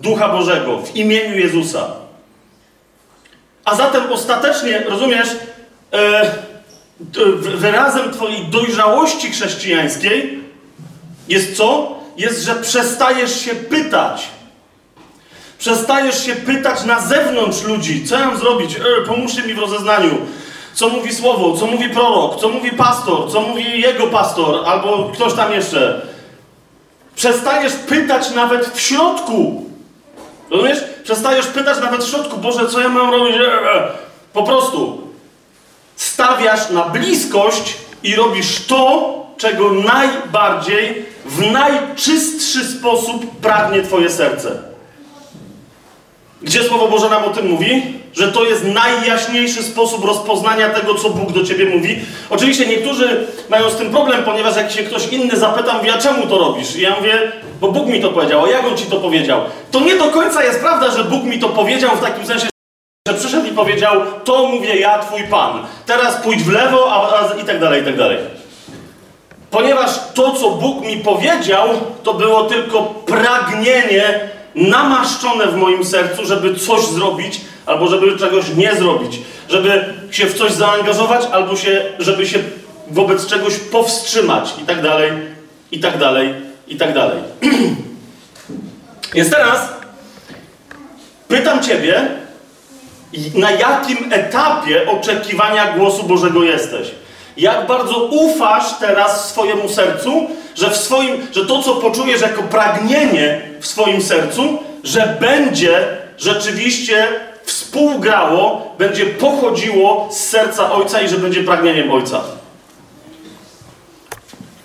Ducha 0.00 0.28
Bożego 0.28 0.78
w 0.78 0.96
imieniu 0.96 1.38
Jezusa. 1.38 1.86
A 3.64 3.74
zatem 3.74 4.12
ostatecznie, 4.12 4.78
rozumiesz, 4.78 5.28
e, 5.92 6.30
wyrazem 7.40 8.12
Twojej 8.12 8.44
dojrzałości 8.44 9.30
chrześcijańskiej 9.30 10.40
jest 11.28 11.56
co? 11.56 11.96
Jest, 12.16 12.42
że 12.42 12.54
przestajesz 12.54 13.40
się 13.40 13.54
pytać. 13.54 14.28
Przestajesz 15.58 16.24
się 16.24 16.34
pytać 16.34 16.84
na 16.84 17.00
zewnątrz 17.00 17.62
ludzi, 17.62 18.06
co 18.06 18.18
mam 18.18 18.38
zrobić? 18.38 18.76
E, 18.76 19.06
pomóżcie 19.06 19.42
mi 19.42 19.54
w 19.54 19.58
rozeznaniu. 19.58 20.18
Co 20.74 20.88
mówi 20.88 21.14
słowo, 21.14 21.56
co 21.56 21.66
mówi 21.66 21.88
prorok, 21.88 22.40
co 22.40 22.48
mówi 22.48 22.70
pastor, 22.70 23.32
co 23.32 23.40
mówi 23.40 23.80
jego 23.80 24.06
pastor, 24.06 24.62
albo 24.66 25.10
ktoś 25.14 25.34
tam 25.34 25.52
jeszcze. 25.52 26.06
Przestajesz 27.14 27.72
pytać 27.72 28.30
nawet 28.30 28.68
w 28.68 28.80
środku. 28.80 29.66
Rozumiesz? 30.50 30.84
Przestajesz 31.04 31.46
pytać 31.46 31.80
nawet 31.80 32.04
w 32.04 32.10
środku, 32.10 32.36
Boże, 32.36 32.68
co 32.68 32.80
ja 32.80 32.88
mam 32.88 33.10
robić? 33.10 33.36
Po 34.32 34.42
prostu 34.42 35.00
stawiasz 35.96 36.70
na 36.70 36.84
bliskość 36.84 37.76
i 38.02 38.16
robisz 38.16 38.66
to, 38.66 39.14
czego 39.36 39.72
najbardziej, 39.72 41.04
w 41.24 41.52
najczystszy 41.52 42.64
sposób 42.64 43.40
pragnie 43.40 43.82
Twoje 43.82 44.10
serce. 44.10 44.75
Gdzie 46.42 46.62
Słowo 46.62 46.88
Boże 46.88 47.08
nam 47.08 47.24
o 47.24 47.30
tym 47.30 47.50
mówi? 47.50 47.82
Że 48.14 48.32
to 48.32 48.44
jest 48.44 48.64
najjaśniejszy 48.64 49.62
sposób 49.62 50.04
rozpoznania 50.04 50.70
tego, 50.70 50.94
co 50.94 51.10
Bóg 51.10 51.32
do 51.32 51.44
ciebie 51.44 51.66
mówi. 51.66 51.98
Oczywiście 52.30 52.66
niektórzy 52.66 53.26
mają 53.48 53.70
z 53.70 53.76
tym 53.76 53.90
problem, 53.90 54.24
ponieważ 54.24 54.56
jak 54.56 54.70
się 54.70 54.82
ktoś 54.82 55.06
inny 55.06 55.36
zapyta, 55.36 55.72
mówi, 55.72 55.90
a 55.90 55.98
czemu 55.98 56.26
to 56.26 56.38
robisz? 56.38 56.76
I 56.76 56.80
ja 56.80 56.96
mówię, 56.96 57.32
bo 57.60 57.72
Bóg 57.72 57.86
mi 57.86 58.00
to 58.00 58.10
powiedział, 58.10 58.44
a 58.44 58.50
jak 58.50 58.66
On 58.66 58.76
ci 58.76 58.84
to 58.86 58.96
powiedział? 58.96 59.40
To 59.70 59.80
nie 59.80 59.96
do 59.96 60.04
końca 60.04 60.44
jest 60.44 60.60
prawda, 60.60 60.90
że 60.90 61.04
Bóg 61.04 61.24
mi 61.24 61.38
to 61.38 61.48
powiedział 61.48 61.96
w 61.96 62.00
takim 62.00 62.26
sensie, 62.26 62.46
że 63.08 63.14
przyszedł 63.14 63.46
i 63.46 63.50
powiedział, 63.50 64.00
to 64.24 64.46
mówię 64.46 64.76
ja, 64.76 64.98
twój 64.98 65.22
Pan. 65.22 65.66
Teraz 65.86 66.16
pójdź 66.16 66.42
w 66.42 66.52
lewo, 66.52 66.92
a, 66.92 67.20
a, 67.20 67.40
i 67.42 67.44
tak 67.44 67.60
dalej, 67.60 67.82
i 67.82 67.84
tak 67.84 67.96
dalej. 67.96 68.18
Ponieważ 69.50 69.90
to, 70.14 70.32
co 70.32 70.50
Bóg 70.50 70.80
mi 70.80 70.96
powiedział, 70.96 71.68
to 72.02 72.14
było 72.14 72.44
tylko 72.44 72.82
pragnienie 72.82 74.35
namaszczone 74.56 75.46
w 75.46 75.56
moim 75.56 75.84
sercu, 75.84 76.26
żeby 76.26 76.54
coś 76.54 76.84
zrobić, 76.84 77.40
albo 77.66 77.88
żeby 77.88 78.18
czegoś 78.18 78.44
nie 78.56 78.74
zrobić. 78.74 79.18
Żeby 79.48 79.94
się 80.10 80.26
w 80.26 80.38
coś 80.38 80.52
zaangażować, 80.52 81.24
albo 81.32 81.56
się, 81.56 81.84
żeby 81.98 82.26
się 82.26 82.38
wobec 82.90 83.26
czegoś 83.26 83.54
powstrzymać, 83.58 84.54
i 84.62 84.66
tak 84.66 84.82
dalej, 84.82 85.12
i 85.72 85.80
tak 85.80 85.98
dalej, 85.98 86.34
i 86.68 86.76
tak 86.76 86.94
dalej. 86.94 87.18
Więc 89.14 89.30
teraz 89.30 89.68
pytam 91.28 91.62
Ciebie, 91.62 92.08
na 93.34 93.50
jakim 93.50 94.12
etapie 94.12 94.90
oczekiwania 94.90 95.72
głosu 95.76 96.02
Bożego 96.02 96.42
jesteś. 96.42 96.88
Jak 97.36 97.66
bardzo 97.66 98.04
ufasz 98.04 98.78
teraz 98.80 99.28
swojemu 99.28 99.68
sercu, 99.68 100.30
że, 100.56 100.70
w 100.70 100.76
swoim, 100.76 101.26
że 101.32 101.46
to, 101.46 101.62
co 101.62 101.74
poczujesz 101.74 102.20
jako 102.20 102.42
pragnienie 102.42 103.40
w 103.60 103.66
swoim 103.66 104.02
sercu, 104.02 104.58
że 104.84 105.16
będzie 105.20 105.86
rzeczywiście 106.18 107.08
współgrało, 107.44 108.74
będzie 108.78 109.06
pochodziło 109.06 110.08
z 110.12 110.16
serca 110.16 110.72
Ojca 110.72 111.00
i 111.00 111.08
że 111.08 111.18
będzie 111.18 111.44
pragnieniem 111.44 111.92
Ojca. 111.92 112.20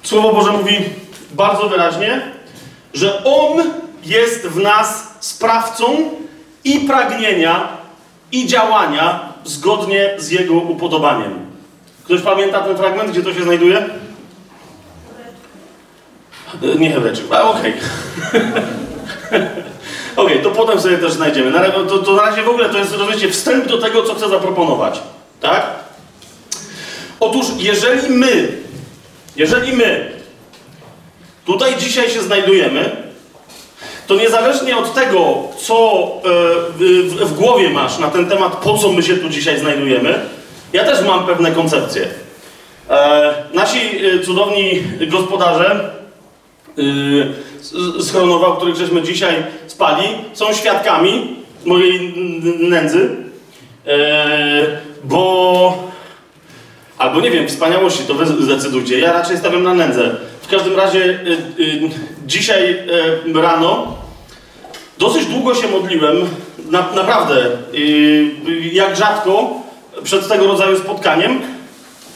Słowo 0.03 0.33
Boże 0.33 0.51
mówi 0.51 0.75
bardzo 1.31 1.69
wyraźnie, 1.69 2.21
że 2.93 3.23
On 3.23 3.63
jest 4.03 4.47
w 4.47 4.59
nas 4.59 5.07
sprawcą 5.19 5.85
i 6.63 6.79
pragnienia, 6.79 7.67
i 8.31 8.47
działania 8.47 9.33
zgodnie 9.43 10.15
z 10.17 10.29
Jego 10.29 10.53
upodobaniem. 10.53 11.45
Ktoś 12.03 12.21
pamięta 12.21 12.61
ten 12.61 12.77
fragment, 12.77 13.11
gdzie 13.11 13.23
to 13.23 13.33
się 13.33 13.43
znajduje? 13.43 13.89
Nie 16.79 16.91
Hebrajczyk, 16.91 17.25
a 17.31 17.49
okej. 17.49 17.73
Okay. 18.29 18.41
okej, 20.15 20.39
okay, 20.39 20.39
to 20.39 20.51
potem 20.51 20.81
sobie 20.81 20.97
też 20.97 21.11
znajdziemy. 21.11 21.51
Na, 21.51 21.69
to, 21.69 21.97
to 21.97 22.13
na 22.13 22.21
razie 22.21 22.43
w 22.43 22.49
ogóle 22.49 22.69
to 22.69 22.77
jest, 22.77 22.91
rozumiecie, 22.91 23.29
wstęp 23.29 23.67
do 23.67 23.77
tego, 23.77 24.03
co 24.03 24.15
chcę 24.15 24.29
zaproponować. 24.29 25.01
Tak? 25.41 25.65
Otóż, 27.19 27.45
jeżeli 27.57 28.09
my, 28.09 28.47
jeżeli 29.35 29.73
my 29.73 30.11
tutaj 31.45 31.77
dzisiaj 31.77 32.09
się 32.09 32.21
znajdujemy, 32.21 33.11
to 34.07 34.15
niezależnie 34.15 34.77
od 34.77 34.93
tego, 34.93 35.35
co 35.57 36.03
e, 37.21 37.25
w 37.25 37.33
głowie 37.33 37.69
masz 37.69 37.99
na 37.99 38.07
ten 38.07 38.29
temat, 38.29 38.55
po 38.55 38.77
co 38.77 38.91
my 38.91 39.03
się 39.03 39.17
tu 39.17 39.29
dzisiaj 39.29 39.59
znajdujemy, 39.59 40.19
ja 40.73 40.83
też 40.83 41.05
mam 41.05 41.25
pewne 41.25 41.51
koncepcje. 41.51 42.07
E, 42.89 43.33
nasi 43.53 43.79
e, 43.79 44.19
cudowni 44.19 44.83
gospodarze 45.07 46.00
z 47.99 48.11
Chronowa, 48.11 48.47
o 48.47 48.55
których 48.55 48.75
żeśmy 48.75 49.01
dzisiaj 49.01 49.43
spali, 49.67 50.07
są 50.33 50.53
świadkami 50.53 51.35
mojej 51.65 52.13
nędzy, 52.59 53.09
bo 55.03 55.91
albo 56.97 57.21
nie 57.21 57.31
wiem, 57.31 57.47
wspaniałości, 57.47 58.03
to 58.03 58.13
wy 58.13 58.25
zdecydujcie. 58.25 58.99
Ja 58.99 59.13
raczej 59.13 59.37
stawiam 59.37 59.63
na 59.63 59.73
nędzę. 59.73 60.15
W 60.41 60.47
każdym 60.47 60.75
razie 60.75 61.19
dzisiaj 62.25 62.83
rano 63.33 64.01
Dosyć 65.01 65.25
długo 65.25 65.55
się 65.55 65.67
modliłem, 65.67 66.15
na, 66.69 66.91
naprawdę, 66.95 67.35
jak 68.71 68.95
rzadko, 68.95 69.49
przed 70.03 70.27
tego 70.27 70.47
rodzaju 70.47 70.77
spotkaniem, 70.77 71.41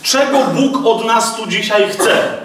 czego 0.04 0.38
Bóg 0.44 0.86
od 0.86 1.06
nas 1.06 1.36
tu 1.36 1.48
dzisiaj 1.48 1.90
chce. 1.90 2.45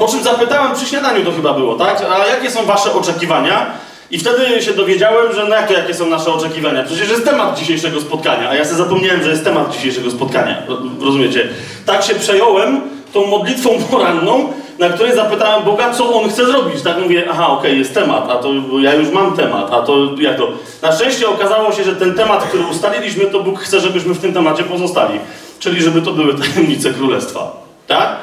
Po 0.00 0.08
czym 0.08 0.22
zapytałem 0.22 0.74
przy 0.74 0.86
śniadaniu 0.86 1.24
to 1.24 1.32
chyba 1.32 1.52
było, 1.54 1.74
tak? 1.74 2.02
A 2.12 2.26
jakie 2.26 2.50
są 2.50 2.64
wasze 2.64 2.92
oczekiwania? 2.92 3.66
I 4.10 4.18
wtedy 4.18 4.62
się 4.62 4.72
dowiedziałem, 4.72 5.32
że 5.34 5.44
no 5.44 5.56
jakie, 5.56 5.74
jakie 5.74 5.94
są 5.94 6.06
nasze 6.06 6.32
oczekiwania? 6.32 6.82
Przecież 6.82 7.10
jest 7.10 7.24
temat 7.24 7.58
dzisiejszego 7.58 8.00
spotkania, 8.00 8.48
a 8.48 8.54
ja 8.54 8.64
sobie 8.64 8.76
zapomniałem, 8.76 9.22
że 9.22 9.30
jest 9.30 9.44
temat 9.44 9.72
dzisiejszego 9.72 10.10
spotkania. 10.10 10.62
Rozumiecie? 11.00 11.48
Tak 11.86 12.02
się 12.02 12.14
przejąłem 12.14 12.80
tą 13.12 13.26
modlitwą 13.26 13.70
poranną, 13.90 14.52
na 14.78 14.88
której 14.88 15.14
zapytałem 15.14 15.64
Boga, 15.64 15.94
co 15.94 16.14
On 16.14 16.30
chce 16.30 16.46
zrobić. 16.46 16.82
Tak 16.82 16.98
mówię, 16.98 17.26
aha, 17.30 17.46
okej, 17.46 17.70
okay, 17.70 17.78
jest 17.78 17.94
temat, 17.94 18.30
a 18.30 18.36
to 18.36 18.48
ja 18.80 18.94
już 18.94 19.10
mam 19.10 19.36
temat, 19.36 19.72
a 19.72 19.82
to 19.82 19.96
jak 20.18 20.36
to? 20.36 20.48
Na 20.82 20.92
szczęście 20.92 21.28
okazało 21.28 21.72
się, 21.72 21.84
że 21.84 21.96
ten 21.96 22.14
temat, 22.14 22.44
który 22.44 22.64
ustaliliśmy, 22.66 23.24
to 23.24 23.40
Bóg 23.40 23.60
chce, 23.60 23.80
żebyśmy 23.80 24.14
w 24.14 24.20
tym 24.20 24.32
temacie 24.32 24.64
pozostali. 24.64 25.18
Czyli 25.58 25.82
żeby 25.82 26.02
to 26.02 26.12
były 26.12 26.34
tajemnice 26.34 26.90
królestwa. 26.90 27.52
Tak? 27.86 28.16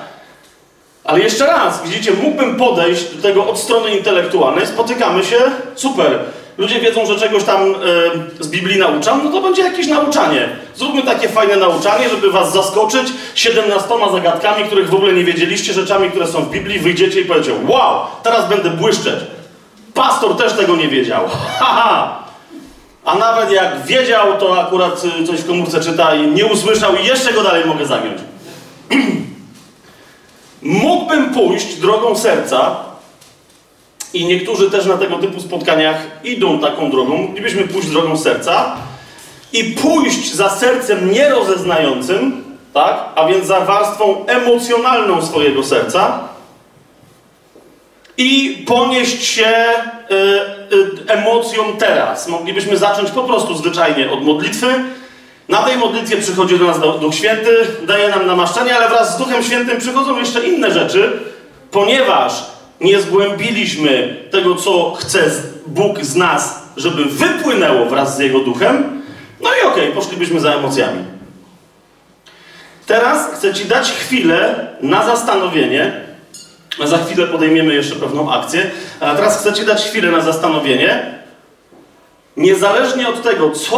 Ale 1.07 1.19
jeszcze 1.19 1.45
raz, 1.45 1.83
widzicie, 1.83 2.11
mógłbym 2.13 2.55
podejść 2.55 3.15
do 3.15 3.21
tego 3.21 3.47
od 3.49 3.59
strony 3.59 3.97
intelektualnej, 3.97 4.67
spotykamy 4.67 5.23
się, 5.23 5.37
super. 5.75 6.19
Ludzie 6.57 6.79
wiedzą, 6.79 7.05
że 7.05 7.19
czegoś 7.19 7.43
tam 7.43 7.61
e, 7.61 7.75
z 8.43 8.47
Biblii 8.47 8.79
nauczam, 8.79 9.21
no 9.23 9.31
to 9.31 9.41
będzie 9.41 9.61
jakieś 9.61 9.87
nauczanie. 9.87 10.49
Zróbmy 10.75 11.03
takie 11.03 11.29
fajne 11.29 11.55
nauczanie, 11.55 12.09
żeby 12.09 12.31
was 12.31 12.53
zaskoczyć 12.53 13.07
17 13.35 13.89
zagadkami, 14.11 14.63
których 14.63 14.89
w 14.89 14.95
ogóle 14.95 15.13
nie 15.13 15.23
wiedzieliście, 15.23 15.73
rzeczami, 15.73 16.09
które 16.09 16.27
są 16.27 16.41
w 16.41 16.49
Biblii, 16.49 16.79
wyjdziecie 16.79 17.21
i 17.21 17.25
powiecie, 17.25 17.51
wow, 17.67 17.99
teraz 18.23 18.49
będę 18.49 18.69
błyszczeć. 18.69 19.19
Pastor 19.93 20.37
też 20.37 20.53
tego 20.53 20.75
nie 20.75 20.87
wiedział. 20.87 21.23
Haha! 21.59 22.23
A 23.05 23.15
nawet 23.15 23.51
jak 23.51 23.85
wiedział, 23.85 24.37
to 24.39 24.61
akurat 24.61 25.03
y, 25.21 25.27
coś 25.27 25.39
w 25.39 25.47
komórce 25.47 25.81
czyta 25.81 26.15
i 26.15 26.27
nie 26.27 26.45
usłyszał 26.45 26.95
i 26.95 27.05
jeszcze 27.05 27.33
go 27.33 27.43
dalej 27.43 27.65
mogę 27.65 27.85
zagiąć. 27.85 28.17
Mógłbym 30.61 31.33
pójść 31.33 31.75
drogą 31.75 32.15
serca 32.15 32.75
i 34.13 34.25
niektórzy 34.25 34.71
też 34.71 34.85
na 34.85 34.97
tego 34.97 35.17
typu 35.17 35.41
spotkaniach 35.41 36.07
idą 36.23 36.59
taką 36.59 36.91
drogą. 36.91 37.17
Moglibyśmy 37.17 37.67
pójść 37.67 37.89
drogą 37.89 38.17
serca 38.17 38.75
i 39.53 39.63
pójść 39.63 40.33
za 40.33 40.49
sercem 40.49 41.11
nierozeznającym, 41.11 42.43
tak? 42.73 43.05
a 43.15 43.27
więc 43.27 43.45
za 43.45 43.59
warstwą 43.59 44.25
emocjonalną 44.25 45.25
swojego 45.25 45.63
serca 45.63 46.19
i 48.17 48.63
ponieść 48.67 49.25
się 49.25 49.53
y, 50.11 50.15
y, 50.75 51.11
emocją 51.11 51.63
teraz. 51.79 52.27
Moglibyśmy 52.27 52.77
zacząć 52.77 53.11
po 53.11 53.23
prostu 53.23 53.55
zwyczajnie 53.55 54.11
od 54.11 54.23
modlitwy. 54.23 54.67
Na 55.49 55.63
tej 55.63 55.77
modlitwie 55.77 56.17
przychodzi 56.17 56.59
do 56.59 56.65
nas 56.65 56.79
Duch 56.79 57.15
Święty, 57.15 57.57
daje 57.87 58.09
nam 58.09 58.27
namaszczenie, 58.27 58.75
ale 58.75 58.89
wraz 58.89 59.15
z 59.15 59.17
Duchem 59.17 59.43
Świętym 59.43 59.77
przychodzą 59.77 60.19
jeszcze 60.19 60.47
inne 60.47 60.71
rzeczy, 60.71 61.19
ponieważ 61.71 62.45
nie 62.81 63.01
zgłębiliśmy 63.01 64.15
tego, 64.31 64.55
co 64.55 64.93
chce 64.99 65.31
Bóg 65.67 66.03
z 66.03 66.15
nas, 66.15 66.63
żeby 66.77 67.05
wypłynęło 67.05 67.85
wraz 67.85 68.17
z 68.17 68.19
Jego 68.19 68.39
Duchem. 68.39 69.01
No 69.41 69.49
i 69.49 69.67
okej, 69.67 69.83
okay, 69.83 69.91
poszlibyśmy 70.01 70.39
za 70.39 70.53
emocjami. 70.53 71.03
Teraz 72.85 73.35
chcę 73.35 73.53
Ci 73.53 73.65
dać 73.65 73.91
chwilę 73.91 74.67
na 74.81 75.05
zastanowienie, 75.05 76.01
za 76.85 76.97
chwilę 76.97 77.27
podejmiemy 77.27 77.73
jeszcze 77.73 77.95
pewną 77.95 78.33
akcję. 78.33 78.71
A 78.99 79.15
teraz 79.15 79.39
chcę 79.39 79.53
Ci 79.53 79.65
dać 79.65 79.83
chwilę 79.83 80.11
na 80.11 80.21
zastanowienie. 80.21 81.16
Niezależnie 82.37 83.09
od 83.09 83.23
tego, 83.23 83.51
co 83.51 83.77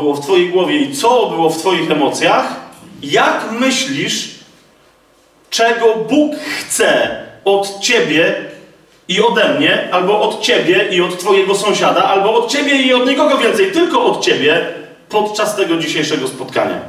było 0.00 0.14
w 0.14 0.20
Twojej 0.20 0.48
głowie 0.48 0.76
i 0.76 0.96
co 0.96 1.26
było 1.26 1.50
w 1.50 1.58
Twoich 1.58 1.90
emocjach, 1.90 2.60
jak 3.02 3.50
myślisz, 3.50 4.28
czego 5.50 5.94
Bóg 5.94 6.34
chce 6.58 7.16
od 7.44 7.80
Ciebie 7.80 8.34
i 9.08 9.20
ode 9.22 9.54
mnie, 9.54 9.88
albo 9.92 10.20
od 10.20 10.40
Ciebie 10.40 10.88
i 10.90 11.00
od 11.00 11.18
Twojego 11.18 11.54
sąsiada, 11.54 12.04
albo 12.04 12.34
od 12.34 12.52
Ciebie 12.52 12.74
i 12.74 12.94
od 12.94 13.06
nikogo 13.06 13.38
więcej, 13.38 13.72
tylko 13.72 14.04
od 14.04 14.24
Ciebie 14.24 14.66
podczas 15.08 15.56
tego 15.56 15.76
dzisiejszego 15.76 16.28
spotkania. 16.28 16.80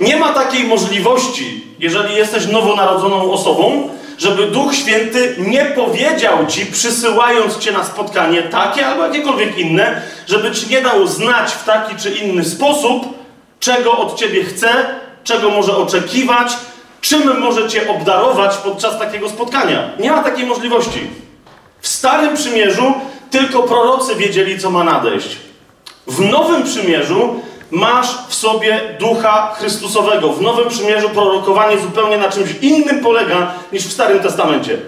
Nie 0.00 0.16
ma 0.16 0.32
takiej 0.32 0.64
możliwości, 0.64 1.64
jeżeli 1.78 2.16
jesteś 2.16 2.46
nowonarodzoną 2.46 3.32
osobą, 3.32 3.88
żeby 4.18 4.46
Duch 4.46 4.74
Święty 4.74 5.34
nie 5.38 5.64
powiedział 5.64 6.46
ci, 6.46 6.66
przysyłając 6.66 7.58
cię 7.58 7.72
na 7.72 7.84
spotkanie 7.84 8.42
takie 8.42 8.86
albo 8.86 9.06
jakiekolwiek 9.06 9.58
inne, 9.58 10.02
żeby 10.26 10.50
ci 10.50 10.70
nie 10.70 10.82
dał 10.82 11.06
znać 11.06 11.52
w 11.52 11.64
taki 11.64 11.96
czy 11.96 12.10
inny 12.10 12.44
sposób, 12.44 13.18
czego 13.60 13.98
od 13.98 14.18
ciebie 14.18 14.44
chce, 14.44 14.68
czego 15.24 15.50
może 15.50 15.76
oczekiwać, 15.76 16.52
czym 17.00 17.40
może 17.40 17.68
cię 17.68 17.90
obdarować 17.90 18.56
podczas 18.56 18.98
takiego 18.98 19.28
spotkania. 19.28 19.90
Nie 19.98 20.10
ma 20.10 20.22
takiej 20.22 20.46
możliwości. 20.46 21.00
W 21.80 21.88
Starym 21.88 22.34
Przymierzu 22.36 22.94
tylko 23.30 23.62
prorocy 23.62 24.14
wiedzieli, 24.14 24.58
co 24.58 24.70
ma 24.70 24.84
nadejść. 24.84 25.36
W 26.06 26.20
Nowym 26.20 26.62
Przymierzu 26.62 27.40
masz 27.74 28.08
w 28.28 28.34
sobie 28.34 28.80
ducha 29.00 29.54
Chrystusowego. 29.58 30.32
W 30.32 30.40
Nowym 30.40 30.68
Przymierzu 30.68 31.10
prorokowanie 31.10 31.78
zupełnie 31.78 32.18
na 32.18 32.28
czymś 32.28 32.50
innym 32.60 33.00
polega 33.00 33.52
niż 33.72 33.82
w 33.82 33.92
Starym 33.92 34.20
Testamencie. 34.20 34.78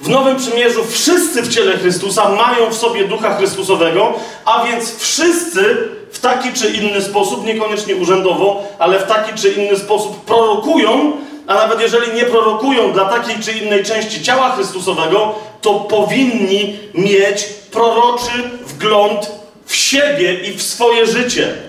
W 0.00 0.08
Nowym 0.08 0.36
Przymierzu 0.36 0.84
wszyscy 0.84 1.42
w 1.42 1.54
ciele 1.54 1.78
Chrystusa 1.78 2.28
mają 2.28 2.70
w 2.70 2.74
sobie 2.74 3.04
ducha 3.04 3.36
Chrystusowego, 3.36 4.14
a 4.44 4.64
więc 4.64 4.96
wszyscy 4.96 5.88
w 6.12 6.18
taki 6.18 6.52
czy 6.52 6.70
inny 6.70 7.02
sposób, 7.02 7.46
niekoniecznie 7.46 7.96
urzędowo, 7.96 8.62
ale 8.78 8.98
w 8.98 9.06
taki 9.06 9.34
czy 9.34 9.48
inny 9.48 9.76
sposób 9.76 10.24
prorokują, 10.24 11.12
a 11.46 11.54
nawet 11.54 11.80
jeżeli 11.80 12.12
nie 12.12 12.24
prorokują 12.24 12.92
dla 12.92 13.04
takiej 13.04 13.36
czy 13.42 13.52
innej 13.52 13.84
części 13.84 14.22
ciała 14.22 14.50
Chrystusowego, 14.50 15.34
to 15.60 15.74
powinni 15.74 16.78
mieć 16.94 17.44
proroczy 17.44 18.50
wgląd 18.66 19.30
w 19.66 19.76
siebie 19.76 20.34
i 20.34 20.52
w 20.52 20.62
swoje 20.62 21.06
życie. 21.06 21.67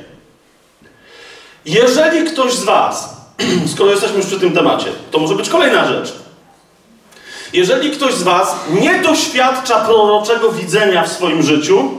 Jeżeli 1.65 2.30
ktoś 2.32 2.54
z 2.54 2.63
Was, 2.63 3.17
skoro 3.74 3.91
jesteśmy 3.91 4.17
już 4.17 4.26
przy 4.26 4.39
tym 4.39 4.52
temacie, 4.52 4.86
to 5.12 5.19
może 5.19 5.36
być 5.36 5.50
kolejna 5.50 5.88
rzecz. 5.88 6.13
Jeżeli 7.54 7.91
ktoś 7.91 8.13
z 8.13 8.24
Was 8.24 8.56
nie 8.82 9.02
doświadcza 9.02 9.80
proroczego 9.80 10.52
widzenia 10.52 11.04
w 11.04 11.12
swoim 11.12 11.43
życiu, 11.43 11.91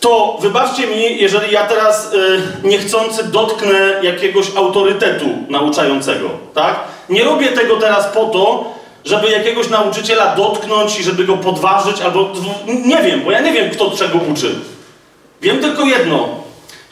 to 0.00 0.38
wybaczcie 0.40 0.86
mi, 0.86 1.20
jeżeli 1.20 1.52
ja 1.52 1.66
teraz 1.66 2.14
y, 2.14 2.42
niechcący 2.64 3.24
dotknę 3.24 4.00
jakiegoś 4.02 4.46
autorytetu 4.56 5.26
nauczającego, 5.48 6.30
tak? 6.54 6.80
Nie 7.08 7.24
robię 7.24 7.48
tego 7.48 7.76
teraz 7.76 8.06
po 8.06 8.24
to, 8.24 8.72
żeby 9.04 9.30
jakiegoś 9.30 9.68
nauczyciela 9.68 10.36
dotknąć 10.36 11.00
i 11.00 11.02
żeby 11.02 11.24
go 11.24 11.36
podważyć, 11.36 12.00
albo 12.00 12.32
nie 12.66 13.02
wiem, 13.02 13.20
bo 13.24 13.30
ja 13.30 13.40
nie 13.40 13.52
wiem, 13.52 13.70
kto 13.70 13.90
czego 13.90 14.18
uczy. 14.32 14.54
Wiem 15.42 15.60
tylko 15.60 15.82
jedno 15.84 16.28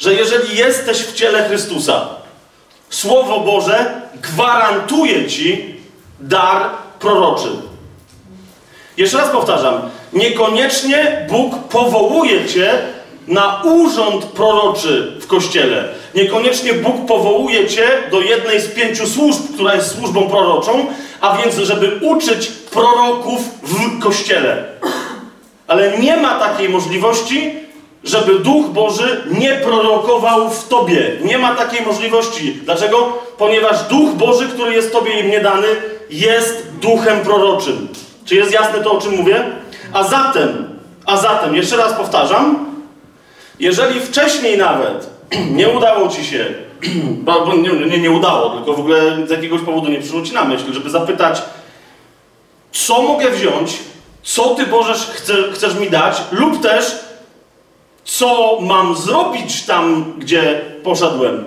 że 0.04 0.14
jeżeli 0.14 0.56
jesteś 0.56 0.98
w 0.98 1.14
ciele 1.14 1.48
Chrystusa, 1.48 2.08
Słowo 2.90 3.40
Boże 3.40 4.02
gwarantuje 4.22 5.26
ci 5.26 5.74
dar 6.20 6.70
proroczy. 7.00 7.48
Jeszcze 8.96 9.18
raz 9.18 9.30
powtarzam, 9.30 9.80
niekoniecznie 10.12 11.26
Bóg 11.30 11.58
powołuje 11.58 12.48
cię 12.48 12.78
na 13.28 13.62
urząd 13.62 14.24
proroczy 14.24 15.12
w 15.20 15.26
kościele. 15.26 15.88
Niekoniecznie 16.14 16.74
Bóg 16.74 17.06
powołuje 17.06 17.66
cię 17.66 17.88
do 18.10 18.20
jednej 18.20 18.60
z 18.60 18.66
pięciu 18.66 19.06
służb, 19.06 19.54
która 19.54 19.74
jest 19.74 19.98
służbą 19.98 20.28
proroczą, 20.28 20.86
a 21.20 21.36
więc, 21.36 21.56
żeby 21.56 21.98
uczyć 22.02 22.46
proroków 22.46 23.40
w 23.62 23.98
kościele. 23.98 24.64
Ale 25.66 25.98
nie 25.98 26.16
ma 26.16 26.38
takiej 26.38 26.68
możliwości, 26.68 27.63
żeby 28.04 28.38
Duch 28.38 28.66
Boży 28.66 29.22
nie 29.30 29.54
prorokował 29.54 30.50
w 30.50 30.68
tobie. 30.68 31.12
Nie 31.24 31.38
ma 31.38 31.54
takiej 31.54 31.86
możliwości. 31.86 32.52
Dlaczego? 32.52 33.12
Ponieważ 33.38 33.82
Duch 33.82 34.14
Boży, 34.14 34.48
który 34.48 34.74
jest 34.74 34.92
tobie 34.92 35.20
i 35.20 35.24
mnie 35.24 35.40
dany, 35.40 35.66
jest 36.10 36.66
duchem 36.80 37.20
proroczym. 37.20 37.88
Czy 38.24 38.34
jest 38.34 38.52
jasne 38.52 38.80
to, 38.80 38.92
o 38.92 39.00
czym 39.00 39.16
mówię? 39.16 39.44
A 39.92 40.02
zatem, 40.02 40.78
a 41.06 41.16
zatem, 41.16 41.56
jeszcze 41.56 41.76
raz 41.76 41.92
powtarzam, 41.92 42.66
jeżeli 43.60 44.00
wcześniej 44.00 44.58
nawet 44.58 45.10
nie 45.58 45.68
udało 45.68 46.08
ci 46.08 46.24
się, 46.24 46.46
bo 47.24 47.54
nie, 47.54 47.86
nie, 47.86 47.98
nie 47.98 48.10
udało, 48.10 48.50
tylko 48.50 48.74
w 48.74 48.80
ogóle 48.80 49.26
z 49.26 49.30
jakiegoś 49.30 49.60
powodu 49.60 49.88
nie 49.88 50.00
przyszło 50.00 50.22
ci 50.22 50.34
na 50.34 50.44
myśl, 50.44 50.72
żeby 50.72 50.90
zapytać, 50.90 51.42
co 52.72 53.02
mogę 53.02 53.30
wziąć, 53.30 53.78
co 54.22 54.54
Ty 54.54 54.66
Boże 54.66 54.94
chce, 54.94 55.34
chcesz 55.52 55.74
mi 55.74 55.90
dać, 55.90 56.22
lub 56.32 56.62
też 56.62 57.04
co 58.04 58.58
mam 58.60 58.96
zrobić 58.96 59.62
tam, 59.62 60.14
gdzie 60.18 60.60
poszedłem, 60.82 61.44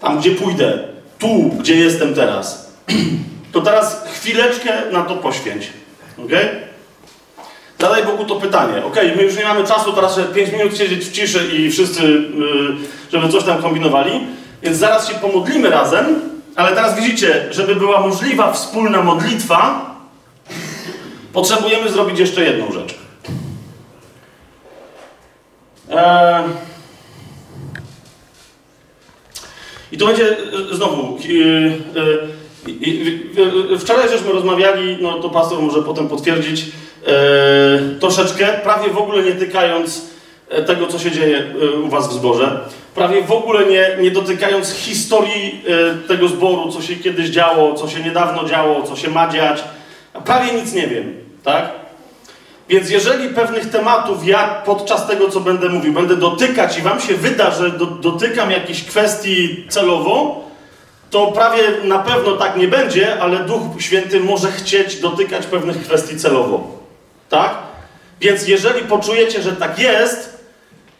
tam, 0.00 0.18
gdzie 0.18 0.30
pójdę, 0.30 0.78
tu, 1.18 1.50
gdzie 1.60 1.76
jestem 1.76 2.14
teraz, 2.14 2.72
to 3.52 3.60
teraz 3.60 4.04
chwileczkę 4.14 4.72
na 4.92 5.02
to 5.02 5.16
poświęć. 5.16 5.66
Ok? 6.18 6.30
Zadaj 7.78 8.04
Bogu 8.04 8.24
to 8.24 8.36
pytanie. 8.36 8.84
Ok, 8.84 8.96
my 9.16 9.22
już 9.22 9.36
nie 9.36 9.44
mamy 9.44 9.64
czasu 9.64 9.92
teraz 9.92 10.20
5 10.34 10.52
minut 10.52 10.78
siedzieć 10.78 11.04
w 11.04 11.12
ciszy 11.12 11.50
i 11.52 11.70
wszyscy, 11.70 12.02
yy, 12.02 12.76
żeby 13.12 13.28
coś 13.28 13.44
tam 13.44 13.62
kombinowali, 13.62 14.20
więc 14.62 14.76
zaraz 14.76 15.08
się 15.08 15.14
pomodlimy 15.14 15.70
razem, 15.70 16.20
ale 16.56 16.74
teraz 16.74 16.96
widzicie, 16.96 17.46
żeby 17.50 17.76
była 17.76 18.00
możliwa 18.00 18.52
wspólna 18.52 19.02
modlitwa, 19.02 19.90
potrzebujemy 21.32 21.90
zrobić 21.90 22.18
jeszcze 22.18 22.44
jedną 22.44 22.72
rzecz. 22.72 22.83
I 29.92 29.98
to 29.98 30.06
będzie 30.06 30.30
e, 30.30 30.76
znowu. 30.76 31.18
E, 33.72 33.78
wczoraj 33.78 34.08
żeśmy 34.08 34.32
rozmawiali, 34.32 34.98
no 35.00 35.18
to 35.18 35.30
pastor 35.30 35.62
może 35.62 35.82
potem 35.82 36.08
potwierdzić, 36.08 36.66
e, 37.06 37.98
troszeczkę, 38.00 38.46
prawie 38.62 38.90
w 38.90 38.98
ogóle 38.98 39.22
nie 39.22 39.32
tykając 39.32 40.02
e, 40.48 40.62
tego, 40.62 40.86
co 40.86 40.98
się 40.98 41.10
dzieje 41.10 41.38
e, 41.38 41.80
u 41.80 41.88
was 41.88 42.08
w 42.08 42.12
zborze, 42.12 42.60
prawie 42.94 43.22
w 43.22 43.32
ogóle 43.32 43.66
nie, 43.66 43.96
nie 44.00 44.10
dotykając 44.10 44.70
historii 44.70 45.64
e, 45.68 46.08
tego 46.08 46.28
zboru, 46.28 46.72
co 46.72 46.82
się 46.82 46.96
kiedyś 46.96 47.28
działo, 47.28 47.74
co 47.74 47.88
się 47.88 48.00
niedawno 48.00 48.48
działo, 48.48 48.82
co 48.82 48.96
się 48.96 49.10
ma 49.10 49.28
dziać, 49.28 49.64
prawie 50.24 50.52
nic 50.52 50.74
nie 50.74 50.86
wiem, 50.86 51.14
tak? 51.42 51.83
Więc 52.68 52.90
jeżeli 52.90 53.28
pewnych 53.28 53.70
tematów 53.70 54.26
ja 54.26 54.62
podczas 54.66 55.06
tego, 55.06 55.30
co 55.30 55.40
będę 55.40 55.68
mówił, 55.68 55.92
będę 55.92 56.16
dotykać 56.16 56.78
i 56.78 56.82
wam 56.82 57.00
się 57.00 57.14
wyda, 57.14 57.50
że 57.50 57.70
do, 57.70 57.86
dotykam 57.86 58.50
jakiejś 58.50 58.84
kwestii 58.84 59.64
celowo, 59.68 60.44
to 61.10 61.26
prawie 61.26 61.62
na 61.84 61.98
pewno 61.98 62.32
tak 62.32 62.56
nie 62.56 62.68
będzie, 62.68 63.22
ale 63.22 63.38
Duch 63.38 63.60
Święty 63.78 64.20
może 64.20 64.52
chcieć 64.52 64.96
dotykać 64.96 65.46
pewnych 65.46 65.82
kwestii 65.82 66.16
celowo. 66.16 66.78
Tak? 67.28 67.54
Więc 68.20 68.48
jeżeli 68.48 68.82
poczujecie, 68.82 69.42
że 69.42 69.52
tak 69.52 69.78
jest, 69.78 70.44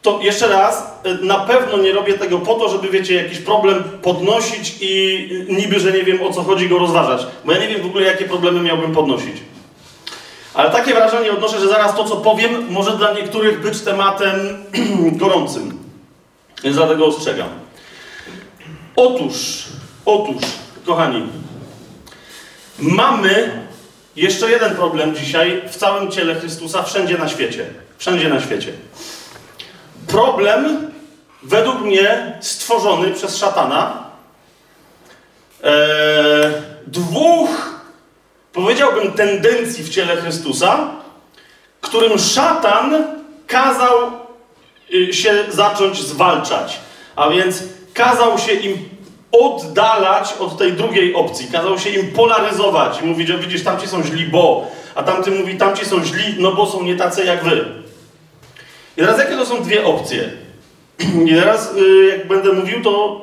to 0.03 0.21
jeszcze 0.23 0.49
raz, 0.49 1.01
y, 1.23 1.25
na 1.25 1.39
pewno 1.39 1.77
nie 1.77 1.93
robię 1.93 2.15
tego 2.15 2.39
po 2.39 2.55
to, 2.55 2.69
żeby, 2.69 2.89
wiecie, 2.89 3.15
jakiś 3.15 3.39
problem 3.39 3.85
podnosić 4.03 4.75
i 4.81 5.29
niby, 5.49 5.81
że 5.81 5.93
nie 5.93 6.05
wiem 6.05 6.23
o 6.23 6.33
co 6.33 6.43
chodzi, 6.43 6.69
go 6.69 6.79
rozważać. 6.79 7.27
Bo 7.45 7.53
ja 7.53 7.59
nie 7.59 7.69
wiem 7.69 7.83
w 7.83 7.87
ogóle, 7.87 8.07
jakie 8.07 8.25
problemy 8.25 8.61
miałbym 8.61 8.93
podnosić. 8.93 9.37
Ale 10.55 10.71
takie 10.71 10.95
wrażenie 10.95 11.33
odnoszę, 11.33 11.61
że 11.61 11.69
zaraz 11.69 11.97
to, 11.97 12.05
co 12.05 12.17
powiem, 12.17 12.71
może 12.71 12.97
dla 12.97 13.13
niektórych 13.13 13.61
być 13.61 13.81
tematem 13.81 14.65
gorącym. 15.21 15.79
Więc 16.63 16.77
dlatego 16.77 17.07
ostrzegam. 17.07 17.49
Otóż, 18.97 19.65
otóż, 20.05 20.43
kochani, 20.87 21.27
mamy 22.79 23.65
jeszcze 24.17 24.51
jeden 24.51 24.75
problem 24.75 25.17
dzisiaj 25.17 25.63
w 25.69 25.77
całym 25.77 26.11
ciele 26.11 26.35
Chrystusa, 26.35 26.83
wszędzie 26.83 27.19
na 27.19 27.29
świecie. 27.29 27.67
Wszędzie 27.99 28.29
na 28.29 28.41
świecie. 28.41 28.73
Problem, 30.07 30.91
według 31.43 31.81
mnie, 31.81 32.39
stworzony 32.41 33.11
przez 33.11 33.37
szatana. 33.37 34.05
Eee, 35.63 36.53
dwóch 36.87 37.74
powiedziałbym, 38.55 39.13
tendencji 39.13 39.85
w 39.85 39.89
ciele 39.89 40.17
Chrystusa, 40.17 40.91
którym 41.81 42.19
szatan 42.19 43.05
kazał 43.47 44.11
y, 44.95 45.13
się 45.13 45.45
zacząć 45.49 46.03
zwalczać. 46.03 46.81
A 47.17 47.29
więc 47.29 47.63
kazał 47.95 48.39
się 48.39 48.53
im 48.53 48.79
oddalać 49.33 50.35
od 50.39 50.59
tej 50.59 50.73
drugiej 50.73 51.15
opcji, 51.15 51.49
kazał 51.53 51.79
się 51.79 51.91
im 51.91 52.13
polaryzować 52.13 53.01
i 53.03 53.05
mówić, 53.05 53.29
że 53.29 53.39
widzisz, 53.39 53.65
tamci 53.65 53.89
są 53.89 54.03
źli, 54.03 54.27
bo, 54.27 54.71
a 54.95 55.03
tamty 55.03 55.31
mówi, 55.31 55.57
tamci 55.57 55.85
są 55.85 56.05
źli, 56.05 56.35
no 56.39 56.53
bo 56.53 56.67
są 56.67 56.83
nie 56.83 56.97
tacy 56.97 57.25
jak 57.25 57.45
wy. 57.45 57.65
I 58.97 59.01
teraz 59.01 59.19
jakie 59.19 59.37
to 59.37 59.47
są 59.47 59.63
dwie 59.63 59.85
opcje? 59.85 60.31
I 61.27 61.35
teraz, 61.35 61.75
y, 61.77 62.07
jak 62.09 62.29
będę 62.29 62.53
mówił, 62.53 62.83
to 62.83 63.23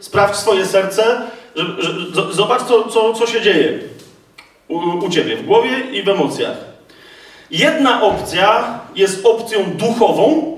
y, 0.00 0.02
sprawdź 0.02 0.36
swoje 0.36 0.66
serce, 0.66 1.22
że, 1.56 1.66
że, 1.78 2.32
zobacz, 2.32 2.62
co, 2.62 2.88
co, 2.88 3.14
co 3.14 3.26
się 3.26 3.40
dzieje 3.40 3.94
u, 4.74 5.04
u 5.04 5.10
ciebie, 5.10 5.36
w 5.36 5.46
głowie 5.46 5.80
i 5.92 6.02
w 6.02 6.08
emocjach. 6.08 6.56
Jedna 7.50 8.02
opcja 8.02 8.78
jest 8.94 9.26
opcją 9.26 9.64
duchową, 9.64 10.56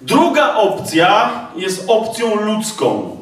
druga 0.00 0.54
opcja 0.54 1.30
jest 1.56 1.84
opcją 1.88 2.34
ludzką. 2.34 3.16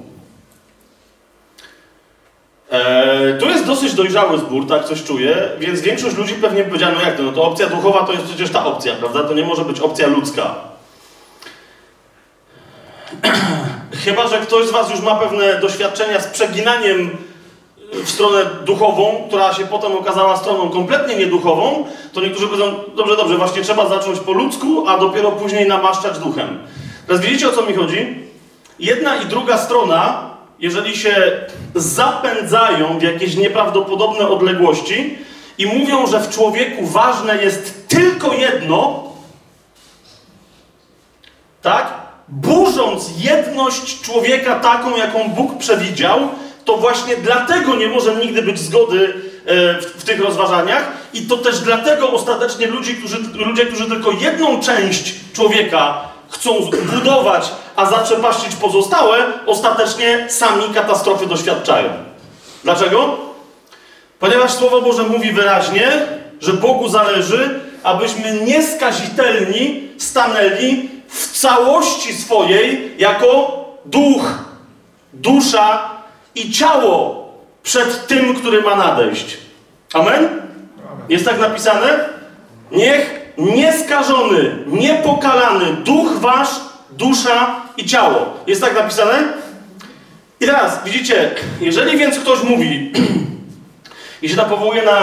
Eee, 2.71 3.39
to 3.41 3.47
jest 3.47 3.67
dosyć 3.67 3.95
dojrzały 3.95 4.39
zbór, 4.39 4.67
tak 4.69 4.85
coś 4.85 5.05
czuję, 5.05 5.49
więc 5.59 5.81
większość 5.81 6.17
ludzi 6.17 6.35
pewnie 6.35 6.65
powiedziała, 6.65 6.93
no 6.95 7.03
jak 7.03 7.17
to, 7.17 7.23
no 7.23 7.33
to 7.33 7.43
opcja 7.43 7.67
duchowa 7.67 8.07
to 8.07 8.13
jest 8.13 8.25
przecież 8.25 8.51
ta 8.51 8.67
opcja, 8.67 8.95
prawda? 8.95 9.25
To 9.25 9.35
nie 9.35 9.45
może 9.45 9.65
być 9.65 9.81
opcja 9.81 10.07
ludzka. 10.07 10.55
Chyba, 14.05 14.29
że 14.29 14.39
ktoś 14.39 14.67
z 14.67 14.71
Was 14.71 14.91
już 14.91 15.01
ma 15.01 15.15
pewne 15.15 15.61
doświadczenia 15.61 16.21
z 16.21 16.27
przeginaniem 16.27 17.28
w 17.93 18.11
stronę 18.11 18.45
duchową, 18.65 19.25
która 19.29 19.55
się 19.55 19.67
potem 19.67 19.93
okazała 19.93 20.37
stroną 20.37 20.71
kompletnie 20.71 21.17
nieduchową, 21.17 21.87
to 22.13 22.21
niektórzy 22.21 22.47
powiedzą, 22.47 22.75
dobrze, 22.97 23.17
dobrze, 23.17 23.37
właśnie 23.37 23.63
trzeba 23.63 23.89
zacząć 23.89 24.21
po 24.21 24.33
ludzku, 24.33 24.89
a 24.89 24.99
dopiero 24.99 25.33
później 25.33 25.69
namaszczać 25.69 26.19
duchem. 26.19 26.59
Teraz 27.07 27.23
widzicie 27.23 27.49
o 27.49 27.53
co 27.53 27.63
mi 27.63 27.75
chodzi? 27.75 28.29
Jedna 28.79 29.17
i 29.17 29.27
druga 29.27 29.59
strona, 29.59 30.31
jeżeli 30.59 30.97
się 30.97 31.33
zapędzają 31.75 32.99
w 32.99 33.03
jakieś 33.03 33.37
nieprawdopodobne 33.37 34.29
odległości 34.29 35.19
i 35.59 35.67
mówią, 35.67 36.07
że 36.07 36.21
w 36.21 36.31
człowieku 36.31 36.87
ważne 36.87 37.45
jest 37.45 37.89
tylko 37.89 38.35
jedno, 38.35 39.03
tak? 41.63 41.93
Burząc 42.29 43.11
jedność 43.19 44.01
człowieka 44.01 44.55
taką, 44.61 44.97
jaką 44.97 45.29
Bóg 45.29 45.59
przewidział, 45.59 46.19
to 46.69 46.77
właśnie 46.77 47.17
dlatego 47.17 47.77
nie 47.77 47.89
może 47.89 48.15
nigdy 48.15 48.43
być 48.43 48.59
zgody 48.59 49.15
e, 49.47 49.81
w, 49.81 49.85
w, 49.85 50.05
tych 50.05 50.21
rozważaniach 50.21 50.93
i 51.15 51.23
to 51.23 51.37
też 51.37 51.61
dlatego 51.61 52.11
ostatecznie 52.11 52.67
ludzi, 52.67 52.95
którzy, 52.95 53.17
ludzie, 53.35 53.67
którzy 53.67 53.89
tylko 53.89 54.11
jedną 54.11 54.61
część 54.61 55.15
człowieka 55.33 56.01
chcą 56.31 56.71
budować, 56.93 57.51
a 57.77 57.87
zaprzepaścić 57.87 58.55
pozostałe, 58.55 59.27
ostatecznie 59.47 60.27
sami 60.29 60.75
katastrofy 60.75 61.27
doświadczają. 61.27 61.91
Dlaczego? 62.65 63.17
Ponieważ 64.19 64.53
Słowo 64.53 64.83
Boże 64.83 65.03
mówi 65.03 65.33
wyraźnie, 65.33 66.07
że 66.41 66.53
Bogu 66.53 66.89
zależy, 66.89 67.61
abyśmy 67.83 68.33
nieskazitelni 68.33 69.89
stanęli 69.99 70.91
w 71.09 71.39
całości 71.39 72.15
swojej 72.15 72.95
jako 72.99 73.65
duch, 73.85 74.39
dusza 75.13 75.98
i 76.39 76.53
ciało 76.53 77.29
przed 77.63 78.07
tym, 78.07 78.35
który 78.35 78.63
ma 78.63 78.77
nadejść. 78.77 79.39
Amen? 79.93 80.29
Jest 81.09 81.25
tak 81.25 81.41
napisane? 81.41 82.09
Niech 82.73 83.19
nieskażony, 83.39 84.57
niepokalany 84.67 85.73
duch 85.73 86.19
wasz, 86.19 86.49
dusza 86.91 87.61
i 87.77 87.87
ciało. 87.87 88.27
Jest 88.47 88.61
tak 88.61 88.75
napisane? 88.75 89.33
I 90.41 90.47
teraz, 90.47 90.85
widzicie, 90.85 91.31
jeżeli 91.61 91.99
więc 91.99 92.19
ktoś 92.19 92.43
mówi 92.43 92.93
i 94.23 94.29
się 94.29 94.37
tam 94.37 94.49
powołuje 94.51 94.83
na 94.83 94.99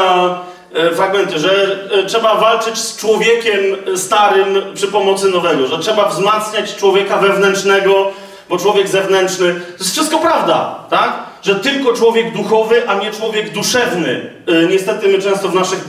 e, 0.73 0.95
fragmenty, 0.95 1.39
że 1.39 1.79
e, 1.91 2.05
trzeba 2.05 2.35
walczyć 2.35 2.77
z 2.77 2.97
człowiekiem 2.97 3.61
starym 3.95 4.61
przy 4.73 4.87
pomocy 4.87 5.29
nowego, 5.29 5.67
że 5.67 5.79
trzeba 5.79 6.09
wzmacniać 6.09 6.75
człowieka 6.75 7.17
wewnętrznego, 7.17 8.11
bo 8.49 8.57
człowiek 8.57 8.87
zewnętrzny, 8.87 9.53
to 9.53 9.83
jest 9.83 9.91
wszystko 9.91 10.17
prawda, 10.17 10.85
tak? 10.89 11.13
Że 11.41 11.55
tylko 11.55 11.93
człowiek 11.93 12.33
duchowy, 12.33 12.89
a 12.89 12.93
nie 12.93 13.11
człowiek 13.11 13.49
duszewny. 13.49 14.33
Yy, 14.47 14.67
niestety 14.71 15.07
my 15.07 15.21
często 15.21 15.49
w 15.49 15.55
naszych 15.55 15.79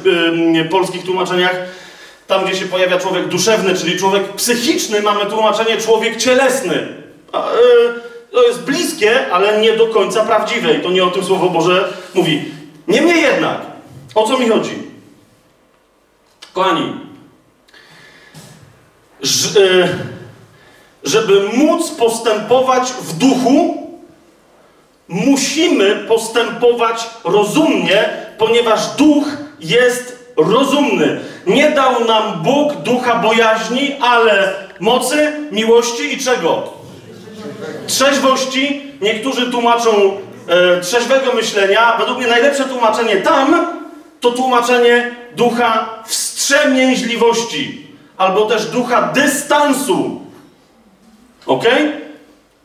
yy, 0.55 0.65
polskich 0.65 1.05
tłumaczeniach, 1.05 1.57
tam 2.27 2.45
gdzie 2.45 2.57
się 2.57 2.67
pojawia 2.67 2.99
człowiek 2.99 3.29
duszewny, 3.29 3.75
czyli 3.75 3.99
człowiek 3.99 4.33
psychiczny, 4.33 5.03
mamy 5.03 5.27
tłumaczenie 5.27 5.77
człowiek 5.77 6.17
cielesny. 6.17 6.89
A, 7.33 7.39
yy, 7.39 8.01
to 8.33 8.43
jest 8.43 8.63
bliskie, 8.63 9.33
ale 9.33 9.61
nie 9.61 9.73
do 9.73 9.87
końca 9.87 10.25
prawdziwe 10.25 10.75
i 10.75 10.83
to 10.83 10.91
nie 10.91 11.05
o 11.05 11.11
tym 11.11 11.25
Słowo 11.25 11.51
Boże 11.51 11.93
mówi. 12.15 12.45
Niemniej 12.89 13.23
jednak, 13.23 13.61
o 14.15 14.29
co 14.29 14.39
mi 14.39 14.49
chodzi? 14.49 14.83
Kochani, 16.53 16.93
ż, 19.23 19.55
yy, 19.55 20.16
żeby 21.07 21.41
móc 21.53 21.91
postępować 21.91 22.93
w 22.93 23.19
duchu, 23.19 23.87
musimy 25.09 25.95
postępować 26.09 27.11
rozumnie, 27.25 28.09
ponieważ 28.39 28.87
duch 28.97 29.25
jest 29.61 30.33
rozumny. 30.37 31.21
Nie 31.47 31.71
dał 31.71 32.05
nam 32.05 32.43
Bóg 32.43 32.75
ducha 32.75 33.15
bojaźni, 33.15 33.97
ale 34.01 34.53
mocy, 34.81 35.33
miłości 35.53 36.15
i 36.15 36.19
czego? 36.19 36.63
Trzeźwości. 37.87 38.83
Niektórzy 39.01 39.51
tłumaczą 39.51 39.91
e, 40.49 40.81
trzeźwego 40.81 41.33
myślenia. 41.33 41.97
Według 41.99 42.19
mnie 42.19 42.27
najlepsze 42.27 42.65
tłumaczenie 42.65 43.17
tam 43.17 43.67
to 44.21 44.31
tłumaczenie 44.31 45.17
ducha 45.37 46.03
wstrzemięźliwości 46.07 47.87
albo 48.17 48.47
też 48.47 48.67
ducha 48.67 49.03
dystansu. 49.03 50.26
Ok? 51.47 51.65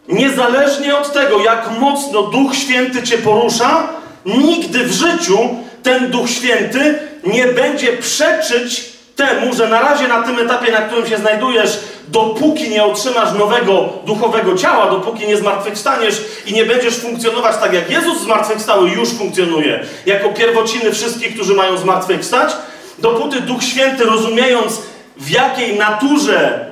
Niezależnie 0.08 0.98
od 0.98 1.14
tego, 1.14 1.44
jak 1.44 1.70
mocno 1.80 2.22
Duch 2.22 2.56
Święty 2.56 3.04
cię 3.04 3.18
porusza, 3.18 3.88
nigdy 4.26 4.84
w 4.84 4.92
życiu 4.92 5.38
ten 5.84 6.12
Duch 6.12 6.30
Święty 6.30 7.00
nie 7.24 7.46
będzie 7.46 7.98
przeczyć 7.98 8.92
temu, 9.16 9.54
że 9.54 9.68
na 9.68 9.82
razie 9.82 10.08
na 10.08 10.24
tym 10.24 10.40
etapie, 10.40 10.72
na 10.72 10.82
którym 10.82 11.08
się 11.08 11.18
znajdujesz, 11.18 11.80
dopóki 12.08 12.70
nie 12.70 12.84
otrzymasz 12.84 13.34
nowego 13.34 13.90
duchowego 14.06 14.58
ciała, 14.58 14.90
dopóki 14.90 15.28
nie 15.28 15.38
zmartwychwstaniesz 15.38 16.22
i 16.46 16.54
nie 16.54 16.66
będziesz 16.66 16.98
funkcjonować 16.98 17.58
tak 17.58 17.74
jak 17.74 17.90
Jezus 17.90 18.22
zmartwychwstały 18.22 18.90
już 18.90 19.10
funkcjonuje, 19.10 19.86
jako 20.06 20.30
pierwociny 20.30 20.92
wszystkich, 20.92 21.34
którzy 21.34 21.54
mają 21.54 21.78
zmartwychwstać, 21.78 22.52
dopóty 23.00 23.42
Duch 23.42 23.64
Święty 23.64 24.04
rozumiejąc 24.04 24.82
w 25.18 25.30
jakiej 25.30 25.78
naturze 25.78 26.71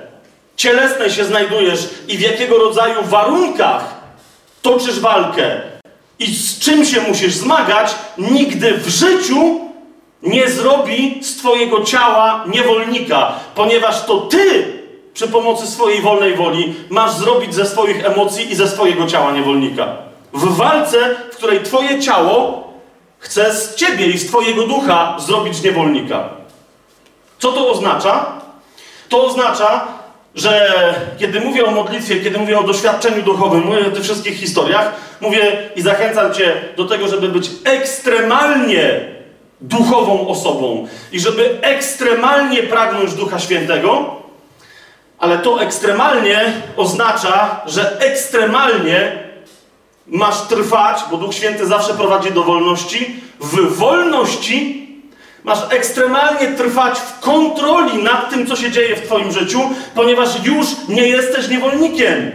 cielesnej 0.59 1.11
się 1.11 1.25
znajdujesz 1.25 1.89
i 2.07 2.17
w 2.17 2.21
jakiego 2.21 2.57
rodzaju 2.57 3.03
warunkach 3.03 3.95
toczysz 4.61 4.99
walkę 4.99 5.61
i 6.19 6.35
z 6.35 6.59
czym 6.59 6.85
się 6.85 7.01
musisz 7.01 7.33
zmagać, 7.33 7.95
nigdy 8.17 8.73
w 8.73 8.87
życiu 8.87 9.59
nie 10.23 10.49
zrobi 10.49 11.23
z 11.23 11.37
Twojego 11.37 11.83
ciała 11.83 12.45
niewolnika, 12.47 13.31
ponieważ 13.55 14.05
to 14.05 14.17
Ty 14.17 14.79
przy 15.13 15.27
pomocy 15.27 15.67
swojej 15.67 16.01
wolnej 16.01 16.35
woli 16.35 16.75
masz 16.89 17.11
zrobić 17.11 17.55
ze 17.55 17.65
swoich 17.65 18.05
emocji 18.05 18.51
i 18.51 18.55
ze 18.55 18.67
swojego 18.67 19.07
ciała 19.07 19.31
niewolnika. 19.31 19.87
W 20.33 20.55
walce, 20.55 21.15
w 21.31 21.35
której 21.35 21.63
Twoje 21.63 21.99
ciało 21.99 22.73
chce 23.19 23.55
z 23.55 23.75
Ciebie 23.75 24.07
i 24.07 24.17
z 24.17 24.27
Twojego 24.27 24.67
ducha 24.67 25.15
zrobić 25.19 25.61
niewolnika. 25.63 26.29
Co 27.39 27.51
to 27.51 27.71
oznacza? 27.71 28.25
To 29.09 29.25
oznacza, 29.25 29.98
że 30.35 30.73
kiedy 31.19 31.39
mówię 31.39 31.65
o 31.65 31.71
modlitwie, 31.71 32.19
kiedy 32.19 32.39
mówię 32.39 32.59
o 32.59 32.63
doświadczeniu 32.63 33.23
duchowym, 33.23 33.63
mówię 33.63 33.87
o 33.87 33.91
tych 33.91 34.03
wszystkich 34.03 34.37
historiach, 34.37 34.91
mówię 35.21 35.69
i 35.75 35.81
zachęcam 35.81 36.33
Cię 36.33 36.53
do 36.77 36.85
tego, 36.85 37.07
żeby 37.07 37.29
być 37.29 37.51
ekstremalnie 37.63 38.99
duchową 39.61 40.27
osobą 40.27 40.87
i 41.11 41.19
żeby 41.19 41.57
ekstremalnie 41.61 42.63
pragnąć 42.63 43.13
Ducha 43.13 43.39
Świętego, 43.39 44.15
ale 45.19 45.37
to 45.37 45.61
ekstremalnie 45.61 46.53
oznacza, 46.77 47.61
że 47.65 47.99
ekstremalnie 47.99 49.23
masz 50.07 50.41
trwać, 50.41 50.99
bo 51.11 51.17
Duch 51.17 51.33
Święty 51.33 51.65
zawsze 51.65 51.93
prowadzi 51.93 52.31
do 52.31 52.43
wolności, 52.43 53.21
w 53.39 53.77
wolności 53.77 54.78
Masz 55.43 55.59
ekstremalnie 55.69 56.47
trwać 56.47 56.99
w 56.99 57.19
kontroli 57.19 58.03
nad 58.03 58.29
tym, 58.29 58.47
co 58.47 58.55
się 58.55 58.71
dzieje 58.71 58.95
w 58.95 59.05
Twoim 59.05 59.31
życiu, 59.31 59.59
ponieważ 59.95 60.29
już 60.45 60.67
nie 60.89 61.07
jesteś 61.07 61.47
niewolnikiem. 61.47 62.31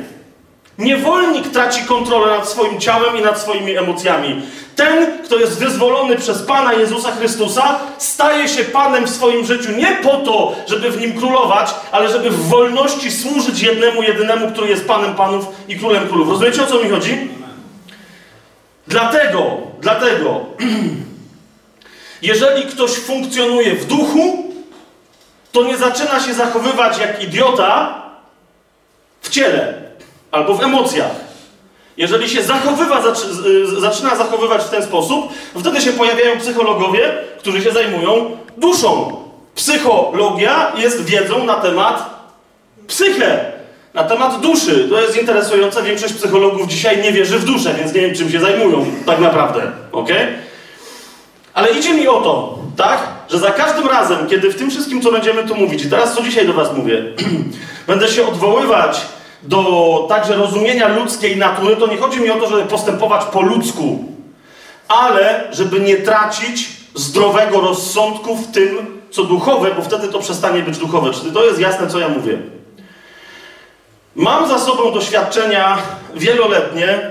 Niewolnik 0.78 1.48
traci 1.48 1.84
kontrolę 1.84 2.38
nad 2.38 2.48
swoim 2.48 2.80
ciałem 2.80 3.16
i 3.18 3.22
nad 3.22 3.40
swoimi 3.40 3.76
emocjami. 3.76 4.42
Ten, 4.76 5.18
kto 5.24 5.36
jest 5.36 5.58
wyzwolony 5.58 6.16
przez 6.16 6.42
Pana 6.42 6.72
Jezusa 6.72 7.12
Chrystusa, 7.12 7.78
staje 7.98 8.48
się 8.48 8.64
Panem 8.64 9.04
w 9.04 9.10
swoim 9.10 9.46
życiu 9.46 9.72
nie 9.72 9.86
po 10.02 10.16
to, 10.16 10.56
żeby 10.66 10.90
w 10.90 11.00
nim 11.00 11.12
królować, 11.12 11.74
ale 11.92 12.08
żeby 12.08 12.30
w 12.30 12.48
wolności 12.48 13.12
służyć 13.12 13.62
jednemu, 13.62 14.02
jedynemu, 14.02 14.50
który 14.50 14.68
jest 14.68 14.88
Panem 14.88 15.14
Panów 15.14 15.46
i 15.68 15.78
Królem 15.78 16.08
Królów. 16.08 16.28
Rozumiecie, 16.28 16.62
o 16.62 16.66
co 16.66 16.78
mi 16.78 16.90
chodzi? 16.90 17.28
Dlatego, 18.88 19.42
dlatego 19.80 20.40
Jeżeli 22.22 22.62
ktoś 22.62 22.90
funkcjonuje 22.90 23.74
w 23.74 23.86
duchu, 23.86 24.44
to 25.52 25.62
nie 25.62 25.76
zaczyna 25.76 26.20
się 26.20 26.34
zachowywać 26.34 26.98
jak 26.98 27.22
idiota 27.22 28.02
w 29.20 29.28
ciele 29.28 29.74
albo 30.30 30.54
w 30.54 30.62
emocjach. 30.62 31.10
Jeżeli 31.96 32.28
się 32.28 32.42
zachowywa, 32.42 33.02
zaczyna 33.78 34.16
zachowywać 34.16 34.62
w 34.62 34.70
ten 34.70 34.82
sposób, 34.82 35.32
wtedy 35.60 35.80
się 35.80 35.92
pojawiają 35.92 36.38
psychologowie, 36.38 37.14
którzy 37.38 37.62
się 37.62 37.70
zajmują 37.70 38.36
duszą. 38.56 39.16
Psychologia 39.54 40.72
jest 40.76 41.04
wiedzą 41.04 41.44
na 41.44 41.54
temat 41.54 42.14
psyche, 42.86 43.52
na 43.94 44.04
temat 44.04 44.40
duszy. 44.40 44.88
To 44.90 45.00
jest 45.00 45.16
interesujące. 45.16 45.82
Większość 45.82 46.14
psychologów 46.14 46.68
dzisiaj 46.68 47.02
nie 47.02 47.12
wierzy 47.12 47.38
w 47.38 47.44
duszę, 47.44 47.74
więc 47.74 47.94
nie 47.94 48.00
wiem, 48.00 48.14
czym 48.14 48.30
się 48.30 48.40
zajmują 48.40 48.86
tak 49.06 49.20
naprawdę. 49.20 49.72
Okay? 49.92 50.38
Ale 51.54 51.70
idzie 51.70 51.94
mi 51.94 52.08
o 52.08 52.20
to, 52.20 52.58
tak, 52.76 53.08
że 53.30 53.38
za 53.38 53.50
każdym 53.50 53.88
razem, 53.88 54.26
kiedy 54.26 54.50
w 54.50 54.58
tym 54.58 54.70
wszystkim, 54.70 55.02
co 55.02 55.12
będziemy 55.12 55.48
tu 55.48 55.54
mówić, 55.54 55.84
i 55.84 55.90
teraz 55.90 56.14
co 56.14 56.22
dzisiaj 56.22 56.46
do 56.46 56.52
Was 56.52 56.76
mówię, 56.76 57.04
będę 57.86 58.08
się 58.08 58.26
odwoływać 58.28 59.00
do 59.42 60.06
także 60.08 60.36
rozumienia 60.36 60.88
ludzkiej 60.88 61.36
natury, 61.36 61.76
to 61.76 61.86
nie 61.86 61.96
chodzi 61.96 62.20
mi 62.20 62.30
o 62.30 62.36
to, 62.36 62.48
żeby 62.48 62.62
postępować 62.62 63.24
po 63.24 63.42
ludzku, 63.42 64.04
ale 64.88 65.48
żeby 65.52 65.80
nie 65.80 65.96
tracić 65.96 66.68
zdrowego 66.94 67.60
rozsądku 67.60 68.36
w 68.36 68.52
tym, 68.52 69.00
co 69.10 69.24
duchowe, 69.24 69.70
bo 69.76 69.82
wtedy 69.82 70.08
to 70.08 70.18
przestanie 70.18 70.62
być 70.62 70.78
duchowe. 70.78 71.10
Czy 71.10 71.32
to 71.32 71.44
jest 71.44 71.60
jasne, 71.60 71.86
co 71.86 71.98
ja 71.98 72.08
mówię? 72.08 72.38
Mam 74.16 74.48
za 74.48 74.58
sobą 74.58 74.92
doświadczenia 74.92 75.78
wieloletnie, 76.14 77.10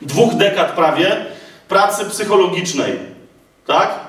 dwóch 0.00 0.34
dekad 0.34 0.72
prawie, 0.72 1.26
pracy 1.68 2.04
psychologicznej. 2.04 3.17
Tak? 3.68 4.00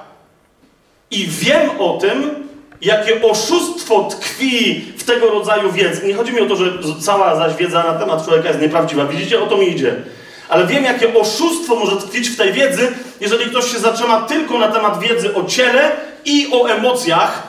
I 1.12 1.28
wiem 1.28 1.69
o 1.80 1.98
tym, 1.98 2.48
jakie 2.82 3.22
oszustwo 3.22 4.04
tkwi 4.04 4.82
w 4.98 5.04
tego 5.04 5.30
rodzaju 5.30 5.72
wiedzy. 5.72 6.08
Nie 6.08 6.13
chodzi 6.13 6.34
mi 6.34 6.41
o 6.41 6.45
to, 6.45 6.56
że 6.56 6.65
cała 7.02 7.36
zaś 7.36 7.56
wiedza 7.56 7.84
na 7.84 7.93
temat 7.93 8.26
człowieka 8.26 8.48
jest 8.48 8.62
nieprawdziwa. 8.62 9.06
Widzicie, 9.06 9.43
o 9.43 9.48
to 9.48 9.58
mi 9.58 9.69
idzie. 9.69 9.95
Ale 10.50 10.67
wiem, 10.67 10.84
jakie 10.84 11.19
oszustwo 11.19 11.76
może 11.76 11.98
tkwić 11.98 12.30
w 12.30 12.38
tej 12.38 12.54
wiedzy, 12.54 12.91
jeżeli 13.22 13.45
ktoś 13.45 13.72
się 13.72 13.80
zatrzyma 13.80 14.22
tylko 14.22 14.58
na 14.58 14.67
temat 14.67 15.00
wiedzy 15.00 15.36
o 15.36 15.43
ciele 15.43 15.91
i 16.26 16.48
o 16.54 16.69
emocjach, 16.69 17.48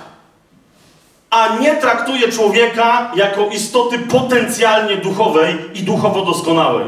a 1.31 1.57
nie 1.61 1.77
traktuje 1.77 2.33
człowieka 2.33 3.13
jako 3.15 3.47
istoty 3.47 3.99
potencjalnie 3.99 4.97
duchowej 4.97 5.57
i 5.75 5.83
duchowo 5.83 6.25
doskonałej. 6.25 6.87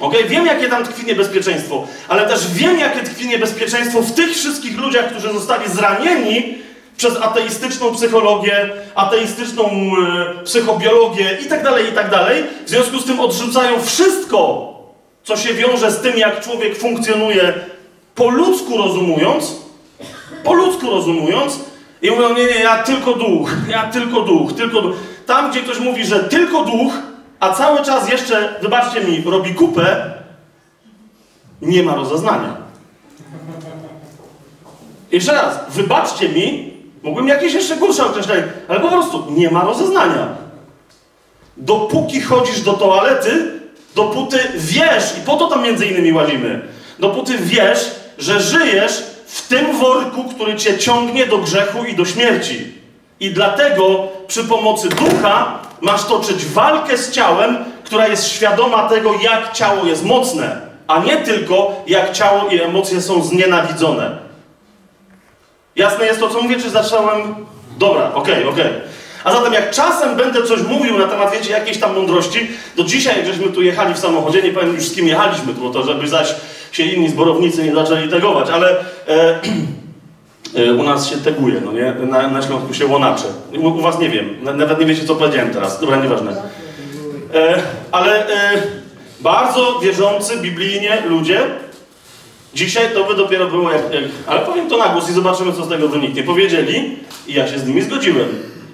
Ok, 0.00 0.14
wiem, 0.28 0.46
jakie 0.46 0.68
tam 0.68 0.84
tkwi 0.84 1.06
niebezpieczeństwo, 1.06 1.86
ale 2.08 2.28
też 2.28 2.52
wiem, 2.52 2.78
jakie 2.78 3.00
tkwi 3.00 3.28
niebezpieczeństwo 3.28 4.02
w 4.02 4.12
tych 4.12 4.30
wszystkich 4.30 4.78
ludziach, 4.78 5.10
którzy 5.10 5.32
zostali 5.32 5.70
zranieni 5.70 6.58
przez 6.96 7.16
ateistyczną 7.16 7.94
psychologię, 7.94 8.70
ateistyczną 8.94 9.70
yy, 9.72 10.44
psychobiologię 10.44 11.38
itd., 11.42 11.64
tak 11.64 11.84
itd. 11.84 12.10
Tak 12.10 12.32
w 12.66 12.70
związku 12.70 12.98
z 12.98 13.04
tym 13.04 13.20
odrzucają 13.20 13.82
wszystko, 13.82 14.72
co 15.24 15.36
się 15.36 15.54
wiąże 15.54 15.90
z 15.90 16.00
tym, 16.00 16.18
jak 16.18 16.40
człowiek 16.40 16.78
funkcjonuje 16.78 17.52
po 18.14 18.30
ludzku 18.30 18.78
rozumując, 18.78 19.56
po 20.44 20.54
ludzku 20.54 20.90
rozumując, 20.90 21.60
i 22.02 22.10
mówią, 22.10 22.34
nie, 22.34 22.44
nie, 22.44 22.60
ja 22.62 22.82
tylko 22.82 23.12
duch, 23.14 23.50
ja 23.68 23.90
tylko 23.90 24.20
duch, 24.20 24.52
tylko 24.52 24.82
duch. 24.82 24.96
Tam, 25.26 25.50
gdzie 25.50 25.60
ktoś 25.60 25.78
mówi, 25.78 26.04
że 26.04 26.24
tylko 26.24 26.64
duch, 26.64 26.92
a 27.44 27.54
cały 27.54 27.82
czas 27.82 28.08
jeszcze, 28.08 28.54
wybaczcie 28.62 29.00
mi, 29.00 29.22
robi 29.26 29.54
kupę, 29.54 30.12
nie 31.62 31.82
ma 31.82 31.94
rozeznania. 31.94 32.56
Jeszcze 35.12 35.32
raz, 35.32 35.58
wybaczcie 35.68 36.28
mi, 36.28 36.74
mógłbym 37.02 37.28
jakieś 37.28 37.54
jeszcze 37.54 37.76
gorsze 37.76 38.06
określenie, 38.06 38.42
ale 38.68 38.80
po 38.80 38.88
prostu 38.88 39.26
nie 39.30 39.50
ma 39.50 39.64
rozeznania. 39.64 40.28
Dopóki 41.56 42.20
chodzisz 42.20 42.60
do 42.60 42.72
toalety, 42.72 43.60
dopóty 43.94 44.38
wiesz, 44.54 45.18
i 45.18 45.20
po 45.26 45.36
to 45.36 45.46
tam 45.46 45.62
między 45.62 45.86
innymi 45.86 46.12
łazimy, 46.12 46.62
dopóty 46.98 47.38
wiesz, 47.38 47.90
że 48.18 48.40
żyjesz 48.40 49.02
w 49.26 49.48
tym 49.48 49.78
worku, 49.78 50.24
który 50.24 50.56
cię 50.56 50.78
ciągnie 50.78 51.26
do 51.26 51.38
grzechu 51.38 51.84
i 51.84 51.94
do 51.94 52.04
śmierci. 52.04 52.72
I 53.20 53.30
dlatego 53.30 54.08
przy 54.26 54.44
pomocy 54.44 54.88
ducha 54.88 55.58
masz 55.80 56.04
toczyć 56.04 56.46
walkę 56.46 56.98
z 56.98 57.10
ciałem, 57.10 57.56
która 57.84 58.08
jest 58.08 58.28
świadoma 58.28 58.88
tego, 58.88 59.14
jak 59.22 59.52
ciało 59.52 59.84
jest 59.84 60.04
mocne, 60.04 60.60
a 60.86 60.98
nie 60.98 61.16
tylko 61.16 61.82
jak 61.86 62.12
ciało 62.12 62.48
i 62.48 62.60
emocje 62.60 63.02
są 63.02 63.22
znienawidzone. 63.22 64.18
Jasne 65.76 66.06
jest 66.06 66.20
to, 66.20 66.28
co 66.28 66.42
mówię, 66.42 66.56
czy 66.60 66.70
zacząłem? 66.70 67.34
Dobra, 67.78 68.14
okej, 68.14 68.34
okay, 68.34 68.48
okej. 68.48 68.66
Okay. 68.66 68.80
A 69.24 69.32
zatem 69.32 69.52
jak 69.52 69.70
czasem 69.70 70.16
będę 70.16 70.42
coś 70.42 70.62
mówił 70.62 70.98
na 70.98 71.06
temat, 71.06 71.32
wiecie, 71.32 71.52
jakiejś 71.52 71.78
tam 71.78 71.94
mądrości, 71.94 72.48
do 72.76 72.84
dzisiaj, 72.84 73.26
żeśmy 73.26 73.48
tu 73.48 73.62
jechali 73.62 73.94
w 73.94 73.98
samochodzie, 73.98 74.42
nie 74.42 74.52
powiem 74.52 74.74
już 74.74 74.84
z 74.84 74.94
kim 74.94 75.08
jechaliśmy, 75.08 75.52
bo 75.52 75.70
to 75.70 75.82
żeby 75.82 76.08
zaś 76.08 76.34
się 76.72 76.82
inni 76.82 77.08
zborownicy 77.08 77.64
nie 77.64 77.74
zaczęli 77.74 78.08
tegować, 78.08 78.50
ale 78.50 78.76
E, 79.08 79.40
u 80.78 80.82
nas 80.82 81.10
się 81.10 81.16
teguje, 81.16 81.60
no 81.64 81.72
nie? 81.72 81.94
Na, 82.06 82.28
na 82.28 82.42
Śląsku 82.42 82.74
się 82.74 82.86
łonacze. 82.86 83.24
U, 83.58 83.68
u, 83.68 83.80
was 83.80 83.98
nie 83.98 84.08
wiem, 84.08 84.36
nawet 84.42 84.80
nie 84.80 84.86
wiecie 84.86 85.04
co 85.04 85.14
powiedziałem 85.14 85.50
teraz, 85.50 85.80
dobra, 85.80 85.96
nieważne. 85.96 86.42
E, 87.34 87.62
ale 87.92 88.28
e, 88.28 88.62
bardzo 89.20 89.80
wierzący 89.80 90.36
biblijnie 90.36 91.02
ludzie, 91.08 91.40
dzisiaj 92.54 92.90
to 92.94 93.04
by 93.04 93.14
dopiero 93.14 93.46
było 93.46 93.72
jak, 93.72 93.94
jak, 93.94 94.04
ale 94.26 94.40
powiem 94.40 94.68
to 94.68 94.76
na 94.76 94.88
głos 94.88 95.10
i 95.10 95.12
zobaczymy 95.12 95.52
co 95.52 95.64
z 95.64 95.68
tego 95.68 95.88
wyniknie. 95.88 96.22
Powiedzieli, 96.22 96.96
i 97.26 97.34
ja 97.34 97.48
się 97.48 97.58
z 97.58 97.66
nimi 97.66 97.82
zgodziłem, 97.82 98.28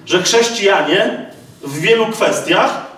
że 0.05 0.23
chrześcijanie 0.23 1.25
w 1.63 1.79
wielu 1.79 2.05
kwestiach 2.05 2.91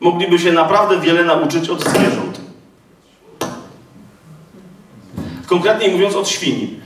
mogliby 0.00 0.38
się 0.38 0.52
naprawdę 0.52 1.00
wiele 1.00 1.24
nauczyć 1.24 1.68
od 1.68 1.80
zwierząt. 1.80 2.40
Konkretniej 5.46 5.90
mówiąc 5.90 6.14
od 6.14 6.28
świni. 6.28 6.85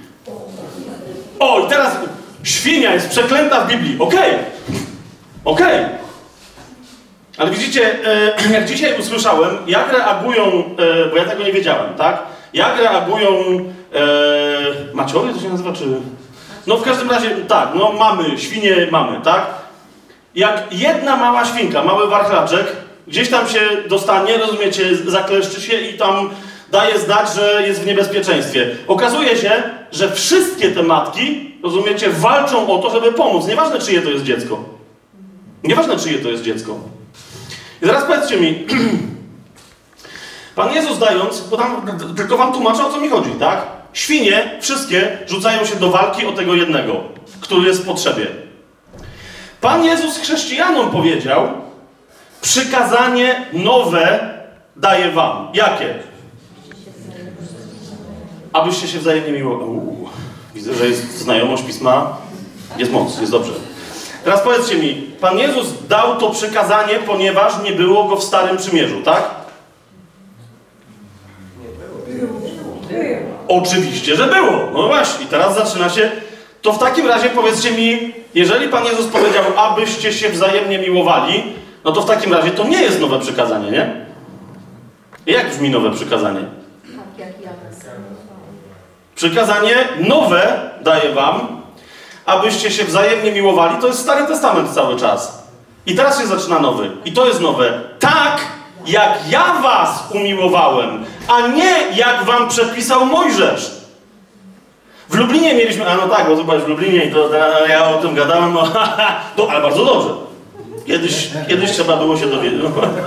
O, 1.40 1.66
i 1.66 1.68
teraz 1.68 1.96
świnia 2.42 2.94
jest 2.94 3.08
przeklęta 3.08 3.60
w 3.60 3.68
Biblii. 3.68 3.96
Okej. 3.98 4.18
Okay. 4.18 4.38
Okej. 5.44 5.84
Okay. 5.84 6.00
Ale 7.38 7.50
widzicie, 7.50 8.04
e, 8.04 8.52
jak 8.56 8.64
dzisiaj 8.64 9.00
usłyszałem, 9.00 9.56
jak 9.66 9.92
reagują, 9.92 10.42
e, 10.44 11.08
bo 11.10 11.16
ja 11.16 11.24
tego 11.24 11.44
nie 11.44 11.52
wiedziałem, 11.52 11.94
tak? 11.94 12.22
Jak 12.54 12.78
reagują 12.78 13.28
e, 13.94 15.32
to 15.34 15.40
się 15.40 15.48
nazywa, 15.48 15.72
czy... 15.72 15.84
No 16.66 16.76
w 16.76 16.82
każdym 16.82 17.10
razie, 17.10 17.30
tak, 17.30 17.68
no 17.74 17.92
mamy, 17.92 18.38
świnie 18.38 18.76
mamy, 18.90 19.20
tak? 19.24 19.46
Jak 20.34 20.64
jedna 20.70 21.16
mała 21.16 21.44
świnka, 21.44 21.84
mały 21.84 22.08
warchlaczek, 22.08 22.66
gdzieś 23.06 23.30
tam 23.30 23.48
się 23.48 23.60
dostanie, 23.88 24.38
rozumiecie, 24.38 24.96
zakleszczy 24.96 25.60
się 25.60 25.80
i 25.80 25.98
tam 25.98 26.30
daje 26.72 26.98
znać, 26.98 27.34
że 27.34 27.66
jest 27.66 27.82
w 27.82 27.86
niebezpieczeństwie. 27.86 28.66
Okazuje 28.86 29.36
się, 29.36 29.62
że 29.92 30.12
wszystkie 30.12 30.70
te 30.70 30.82
matki, 30.82 31.54
rozumiecie, 31.62 32.10
walczą 32.10 32.68
o 32.68 32.78
to, 32.78 32.90
żeby 32.90 33.12
pomóc. 33.12 33.46
Nieważne, 33.46 33.78
czyje 33.78 34.02
to 34.02 34.10
jest 34.10 34.24
dziecko. 34.24 34.64
Nieważne, 35.64 35.96
czyje 35.96 36.18
to 36.18 36.28
jest 36.28 36.42
dziecko. 36.42 36.78
I 37.82 37.86
teraz 37.86 38.04
powiedzcie 38.04 38.36
mi, 38.36 38.66
Pan 40.54 40.74
Jezus 40.74 40.98
dając, 40.98 41.40
bo 41.40 41.56
tam 41.56 41.98
tylko 42.16 42.36
wam 42.36 42.52
tłumaczę 42.52 42.86
o 42.86 42.90
co 42.90 43.00
mi 43.00 43.08
chodzi, 43.08 43.30
tak? 43.30 43.66
Świnie, 43.92 44.58
wszystkie 44.60 45.18
rzucają 45.26 45.64
się 45.64 45.76
do 45.76 45.90
walki 45.90 46.26
o 46.26 46.32
tego 46.32 46.54
jednego, 46.54 47.00
który 47.40 47.66
jest 47.66 47.82
w 47.82 47.86
potrzebie. 47.86 48.26
Pan 49.60 49.84
Jezus 49.84 50.18
chrześcijanom 50.18 50.90
powiedział, 50.90 51.48
przykazanie 52.40 53.46
nowe 53.52 54.34
daję 54.76 55.10
wam. 55.10 55.48
Jakie? 55.54 55.94
Abyście 58.52 58.88
się 58.88 58.98
wzajemnie 58.98 59.32
miłowali. 59.32 59.80
Widzę, 60.54 60.74
że 60.74 60.86
jest 60.86 61.18
znajomość 61.18 61.62
pisma. 61.62 62.16
Jest 62.78 62.92
moc, 62.92 63.20
jest 63.20 63.32
dobrze. 63.32 63.52
Teraz 64.24 64.40
powiedzcie 64.40 64.76
mi, 64.76 64.94
Pan 65.20 65.38
Jezus 65.38 65.66
dał 65.88 66.16
to 66.16 66.30
przykazanie, 66.30 66.94
ponieważ 67.06 67.52
nie 67.64 67.72
było 67.72 68.04
go 68.04 68.16
w 68.16 68.24
Starym 68.24 68.56
Przymierzu, 68.56 69.02
tak? 69.02 69.30
Oczywiście, 73.48 74.16
że 74.16 74.26
było. 74.26 74.52
No 74.72 74.86
właśnie, 74.88 75.26
teraz 75.26 75.54
zaczyna 75.54 75.88
się. 75.88 76.10
To 76.62 76.72
w 76.72 76.78
takim 76.78 77.06
razie 77.06 77.28
powiedzcie 77.28 77.70
mi, 77.70 78.12
jeżeli 78.34 78.68
Pan 78.68 78.84
Jezus 78.84 79.06
powiedział, 79.06 79.44
abyście 79.56 80.12
się 80.12 80.28
wzajemnie 80.28 80.78
miłowali, 80.78 81.42
no 81.84 81.92
to 81.92 82.02
w 82.02 82.06
takim 82.06 82.32
razie 82.32 82.50
to 82.50 82.64
nie 82.64 82.82
jest 82.82 83.00
nowe 83.00 83.20
przykazanie, 83.20 83.70
nie? 83.70 84.06
Jak 85.26 85.50
brzmi 85.50 85.70
nowe 85.70 85.90
przykazanie? 85.90 86.59
Przykazanie 89.20 89.88
nowe 90.08 90.70
daję 90.82 91.14
wam, 91.14 91.62
abyście 92.26 92.70
się 92.70 92.84
wzajemnie 92.84 93.32
miłowali. 93.32 93.76
To 93.80 93.86
jest 93.86 94.00
Stary 94.00 94.26
Testament 94.26 94.70
cały 94.70 94.96
czas. 94.96 95.42
I 95.86 95.94
teraz 95.94 96.20
się 96.20 96.26
zaczyna 96.26 96.58
nowy. 96.58 96.90
I 97.04 97.12
to 97.12 97.26
jest 97.26 97.40
nowe. 97.40 97.80
Tak, 97.98 98.40
jak 98.86 99.18
ja 99.30 99.60
was 99.62 100.04
umiłowałem, 100.14 101.04
a 101.28 101.40
nie 101.40 101.74
jak 101.96 102.24
wam 102.24 102.48
przepisał 102.48 103.06
Mojżesz. 103.06 103.70
W 105.08 105.14
Lublinie 105.14 105.54
mieliśmy, 105.54 105.88
a 105.88 105.96
no 105.96 106.08
tak, 106.08 106.28
bo 106.28 106.36
zobacz 106.36 106.60
w 106.60 106.68
Lublinie 106.68 107.04
i 107.04 107.12
to 107.12 107.30
ja 107.68 107.88
o 107.88 107.98
tym 107.98 108.14
gadałem, 108.14 108.54
no 108.54 108.62
to, 109.36 109.50
ale 109.50 109.60
bardzo 109.60 109.84
dobrze. 109.84 110.10
Kiedyś, 110.86 111.30
kiedyś 111.48 111.70
trzeba 111.70 111.96
było 111.96 112.16
się 112.16 112.26
dowiedzieć. 112.26 112.62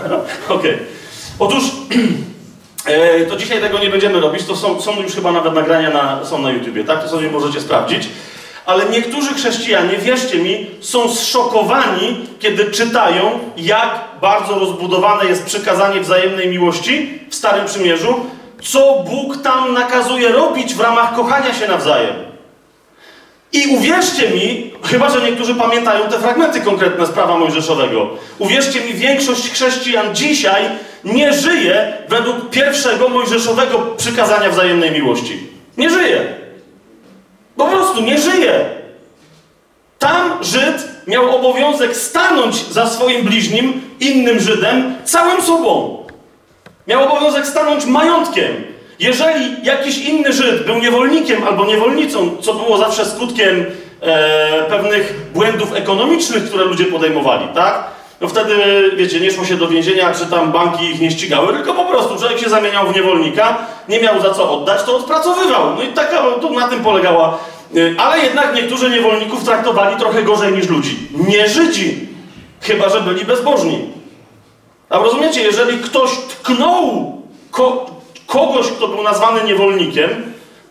Okej. 0.49 0.77
Otóż 1.39 1.63
e, 2.85 3.25
to 3.25 3.35
dzisiaj 3.35 3.61
tego 3.61 3.79
nie 3.79 3.89
będziemy 3.89 4.19
robić, 4.19 4.45
to 4.45 4.55
są, 4.55 4.81
są 4.81 5.01
już 5.01 5.15
chyba 5.15 5.31
nawet 5.31 5.53
nagrania 5.53 5.89
na, 5.89 6.25
są 6.25 6.41
na 6.41 6.51
YouTubie, 6.51 6.83
tak? 6.83 7.03
To 7.03 7.09
sobie 7.09 7.31
możecie 7.31 7.61
sprawdzić. 7.61 8.09
Ale 8.65 8.85
niektórzy 8.85 9.33
chrześcijanie, 9.33 9.97
wierzcie 9.97 10.37
mi, 10.37 10.67
są 10.79 11.09
zszokowani, 11.09 12.27
kiedy 12.39 12.71
czytają, 12.71 13.39
jak 13.57 13.99
bardzo 14.21 14.59
rozbudowane 14.59 15.25
jest 15.25 15.45
przykazanie 15.45 16.01
wzajemnej 16.01 16.49
miłości 16.49 17.19
w 17.29 17.35
Starym 17.35 17.65
Przymierzu, 17.65 18.25
co 18.61 19.03
Bóg 19.09 19.41
tam 19.41 19.73
nakazuje 19.73 20.29
robić 20.29 20.75
w 20.75 20.79
ramach 20.79 21.15
kochania 21.15 21.53
się 21.53 21.67
nawzajem. 21.67 22.32
I 23.53 23.67
uwierzcie 23.67 24.29
mi, 24.29 24.71
chyba 24.83 25.09
że 25.09 25.21
niektórzy 25.21 25.55
pamiętają 25.55 26.09
te 26.09 26.19
fragmenty 26.19 26.61
konkretne 26.61 27.05
z 27.05 27.09
prawa 27.09 27.37
mojżeszowego, 27.37 28.09
uwierzcie 28.39 28.81
mi, 28.81 28.93
większość 28.93 29.51
chrześcijan 29.51 30.15
dzisiaj 30.15 30.63
nie 31.03 31.33
żyje 31.33 31.93
według 32.09 32.49
pierwszego 32.49 33.09
mojżeszowego 33.09 33.79
przykazania 33.97 34.49
wzajemnej 34.49 34.91
miłości. 34.91 35.47
Nie 35.77 35.89
żyje. 35.89 36.25
Po 37.57 37.65
prostu 37.65 38.01
nie 38.01 38.17
żyje. 38.17 38.65
Tam 39.99 40.43
Żyd 40.43 40.87
miał 41.07 41.35
obowiązek 41.35 41.95
stanąć 41.95 42.55
za 42.55 42.87
swoim 42.87 43.23
bliźnim, 43.23 43.81
innym 43.99 44.39
Żydem, 44.39 44.95
całym 45.03 45.41
sobą. 45.41 46.03
Miał 46.87 47.03
obowiązek 47.03 47.47
stanąć 47.47 47.85
majątkiem. 47.85 48.72
Jeżeli 49.03 49.55
jakiś 49.63 49.97
inny 49.97 50.33
Żyd 50.33 50.65
był 50.65 50.77
niewolnikiem 50.77 51.43
albo 51.47 51.65
niewolnicą, 51.65 52.37
co 52.41 52.53
było 52.53 52.77
zawsze 52.77 53.05
skutkiem 53.05 53.65
e, 54.01 54.63
pewnych 54.69 55.13
błędów 55.33 55.75
ekonomicznych, 55.75 56.45
które 56.45 56.65
ludzie 56.65 56.85
podejmowali, 56.85 57.47
tak? 57.55 57.83
No 58.21 58.27
wtedy, 58.27 58.55
wiecie, 58.95 59.19
nie 59.19 59.31
szło 59.31 59.45
się 59.45 59.55
do 59.55 59.67
więzienia, 59.67 60.13
czy 60.13 60.25
tam 60.25 60.51
banki 60.51 60.85
ich 60.85 61.01
nie 61.01 61.11
ścigały, 61.11 61.53
tylko 61.53 61.73
po 61.73 61.85
prostu 61.85 62.17
człowiek 62.19 62.39
się 62.39 62.49
zamieniał 62.49 62.87
w 62.87 62.95
niewolnika, 62.95 63.57
nie 63.89 64.01
miał 64.01 64.21
za 64.21 64.33
co 64.33 64.51
oddać, 64.51 64.83
to 64.83 64.97
odpracowywał. 64.97 65.75
No 65.75 65.83
i 65.83 65.87
taka, 65.87 66.21
to 66.41 66.49
na 66.49 66.67
tym 66.67 66.83
polegała. 66.83 67.37
Y, 67.75 67.95
ale 67.97 68.23
jednak 68.23 68.55
niektórzy 68.55 68.89
niewolników 68.89 69.43
traktowali 69.43 69.97
trochę 69.97 70.23
gorzej 70.23 70.53
niż 70.53 70.67
ludzi. 70.67 70.97
Nie 71.27 71.49
Żydzi, 71.49 72.07
chyba 72.61 72.89
że 72.89 73.01
byli 73.01 73.25
bezbożni. 73.25 73.89
A 74.89 74.97
rozumiecie, 74.97 75.41
jeżeli 75.41 75.77
ktoś 75.77 76.11
tknął 76.11 77.13
ko 77.51 77.92
kogoś, 78.33 78.67
kto 78.67 78.87
był 78.87 79.03
nazwany 79.03 79.43
niewolnikiem, 79.43 80.09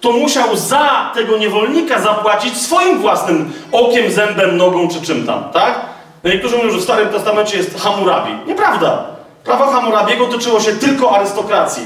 to 0.00 0.12
musiał 0.12 0.56
za 0.56 1.10
tego 1.14 1.38
niewolnika 1.38 2.00
zapłacić 2.00 2.56
swoim 2.56 2.98
własnym 2.98 3.52
okiem, 3.72 4.10
zębem, 4.10 4.56
nogą 4.56 4.88
czy 4.88 5.02
czym 5.02 5.26
tam, 5.26 5.44
tak? 5.52 5.80
No 6.24 6.30
niektórzy 6.30 6.56
mówią, 6.56 6.70
że 6.70 6.78
w 6.78 6.82
Starym 6.82 7.08
Testamencie 7.08 7.56
jest 7.56 7.80
Hammurabi. 7.80 8.32
Nieprawda. 8.46 9.04
Prawo 9.44 9.66
Hammurabiego 9.66 10.26
tyczyło 10.26 10.60
się 10.60 10.72
tylko 10.72 11.16
arystokracji. 11.16 11.82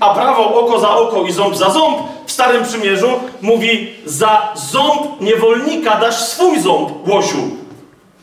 A 0.00 0.14
prawo 0.14 0.60
oko 0.60 0.80
za 0.80 0.90
oko 0.90 1.22
i 1.22 1.32
ząb 1.32 1.56
za 1.56 1.70
ząb 1.70 1.98
w 2.26 2.32
Starym 2.32 2.64
Przymierzu 2.64 3.10
mówi 3.42 3.94
za 4.04 4.52
ząb 4.54 5.20
niewolnika 5.20 6.00
dasz 6.00 6.16
swój 6.16 6.60
ząb, 6.60 7.08
Łosiu. 7.08 7.50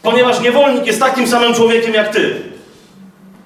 Ponieważ 0.03 0.39
niewolnik 0.39 0.87
jest 0.87 0.99
takim 0.99 1.27
samym 1.27 1.53
człowiekiem 1.53 1.93
jak 1.93 2.09
ty. 2.13 2.41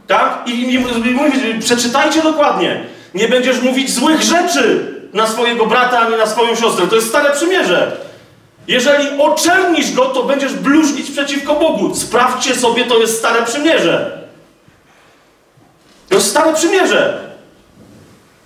Tak? 0.08 0.44
I, 0.46 0.52
i, 0.52 0.76
i 0.76 1.60
przeczytajcie 1.60 2.22
dokładnie. 2.22 2.84
Nie 3.14 3.28
będziesz 3.28 3.62
mówić 3.62 3.94
złych 3.94 4.22
rzeczy 4.22 4.96
na 5.14 5.28
swojego 5.28 5.66
brata, 5.66 6.00
ani 6.00 6.18
na 6.18 6.26
swoją 6.26 6.56
siostrę. 6.56 6.88
To 6.88 6.96
jest 6.96 7.08
Stare 7.08 7.32
Przymierze. 7.32 7.98
Jeżeli 8.68 9.22
oczernisz 9.22 9.94
go, 9.94 10.06
to 10.06 10.24
będziesz 10.24 10.54
bluźnić 10.54 11.12
przeciwko 11.12 11.56
Bogu. 11.56 11.96
Sprawdźcie 11.96 12.56
sobie, 12.56 12.86
to 12.86 12.98
jest 12.98 13.18
Stare 13.18 13.46
Przymierze. 13.46 14.22
To 16.10 16.16
jest 16.16 16.30
Stare 16.30 16.54
Przymierze. 16.54 17.30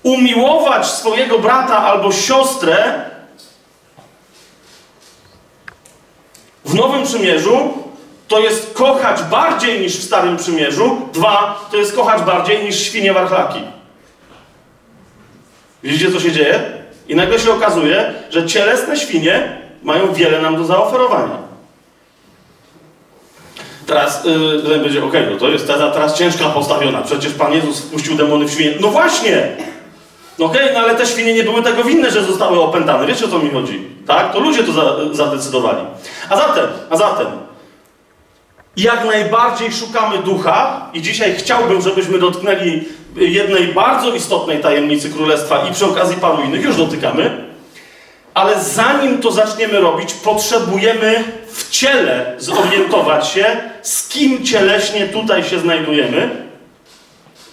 Umiłować 0.03 0.85
swojego 0.85 1.39
brata 1.39 1.77
albo 1.77 2.11
siostrę 2.11 3.03
w 6.65 6.75
Nowym 6.75 7.03
Przymierzu 7.03 7.73
to 8.27 8.39
jest 8.39 8.73
kochać 8.73 9.23
bardziej 9.23 9.81
niż 9.81 9.97
w 9.97 10.03
Starym 10.03 10.37
Przymierzu. 10.37 11.09
Dwa, 11.13 11.67
to 11.71 11.77
jest 11.77 11.95
kochać 11.95 12.21
bardziej 12.21 12.63
niż 12.63 12.79
świnie 12.79 13.13
warchlaki. 13.13 13.61
Widzicie, 15.83 16.11
co 16.11 16.19
się 16.19 16.31
dzieje? 16.31 16.63
I 17.07 17.15
nagle 17.15 17.39
się 17.39 17.53
okazuje, 17.53 18.13
że 18.29 18.45
cielesne 18.45 18.97
świnie 18.97 19.57
mają 19.83 20.13
wiele 20.13 20.41
nam 20.41 20.55
do 20.55 20.65
zaoferowania. 20.65 21.37
Teraz 23.87 24.25
yy, 24.25 24.79
będzie, 24.79 25.03
okej, 25.03 25.21
okay, 25.21 25.33
no 25.33 25.39
to 25.39 25.49
jest 25.49 25.67
teza 25.67 25.91
teraz 25.91 26.17
ciężka 26.17 26.49
postawiona. 26.49 27.01
Przecież 27.01 27.33
Pan 27.33 27.53
Jezus 27.53 27.79
wpuścił 27.79 28.15
demony 28.15 28.45
w 28.45 28.51
świnie. 28.51 28.73
No 28.79 28.87
właśnie! 28.87 29.47
No 30.39 30.45
okej, 30.45 30.61
okay, 30.61 30.73
no 30.73 30.79
ale 30.79 30.95
te 30.95 31.05
świnie 31.05 31.33
nie 31.33 31.43
były 31.43 31.63
tego 31.63 31.83
winne, 31.83 32.11
że 32.11 32.23
zostały 32.23 32.61
opętane. 32.61 33.07
Wiecie 33.07 33.25
o 33.25 33.27
co 33.27 33.39
mi 33.39 33.49
chodzi? 33.49 33.87
Tak? 34.07 34.33
To 34.33 34.39
ludzie 34.39 34.63
to 34.63 34.71
za, 34.71 34.95
zadecydowali. 35.11 35.85
A 36.29 36.37
zatem, 36.37 36.65
a 36.89 36.97
zatem, 36.97 37.27
jak 38.77 39.05
najbardziej 39.05 39.71
szukamy 39.71 40.17
ducha 40.17 40.89
i 40.93 41.01
dzisiaj 41.01 41.35
chciałbym, 41.35 41.81
żebyśmy 41.81 42.19
dotknęli 42.19 42.83
jednej 43.15 43.67
bardzo 43.67 44.15
istotnej 44.15 44.59
tajemnicy 44.59 45.09
Królestwa 45.09 45.67
i 45.69 45.73
przy 45.73 45.85
okazji 45.85 46.17
paru 46.17 46.43
innych 46.43 46.63
już 46.63 46.77
dotykamy, 46.77 47.43
ale 48.33 48.63
zanim 48.63 49.17
to 49.17 49.31
zaczniemy 49.31 49.79
robić, 49.79 50.13
potrzebujemy 50.13 51.23
w 51.47 51.69
ciele 51.69 52.35
zorientować 52.37 53.27
się, 53.27 53.45
z 53.81 54.07
kim 54.07 54.45
cieleśnie 54.45 55.07
tutaj 55.07 55.43
się 55.43 55.59
znajdujemy. 55.59 56.29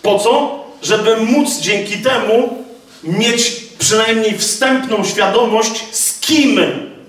Po 0.02 0.18
co? 0.18 0.60
Żeby 0.82 1.16
móc 1.16 1.58
dzięki 1.60 1.98
temu 1.98 2.64
mieć 3.04 3.50
przynajmniej 3.78 4.38
wstępną 4.38 5.04
świadomość, 5.04 5.84
z 5.96 6.20
kim 6.20 6.60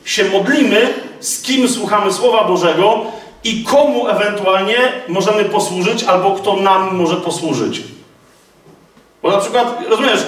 się 0.06 0.26
modlimy, 0.26 0.94
z 1.20 1.42
kim 1.42 1.70
słuchamy 1.70 2.14
Słowa 2.14 2.44
Bożego 2.44 3.06
i 3.44 3.64
komu 3.64 4.08
ewentualnie 4.08 4.78
możemy 5.08 5.46
posłużyć, 5.46 6.04
albo 6.04 6.32
kto 6.32 6.56
nam 6.56 6.96
może 6.96 7.16
posłużyć. 7.16 7.82
Bo 9.24 9.32
na 9.32 9.38
przykład, 9.38 9.78
rozumiesz, 9.90 10.20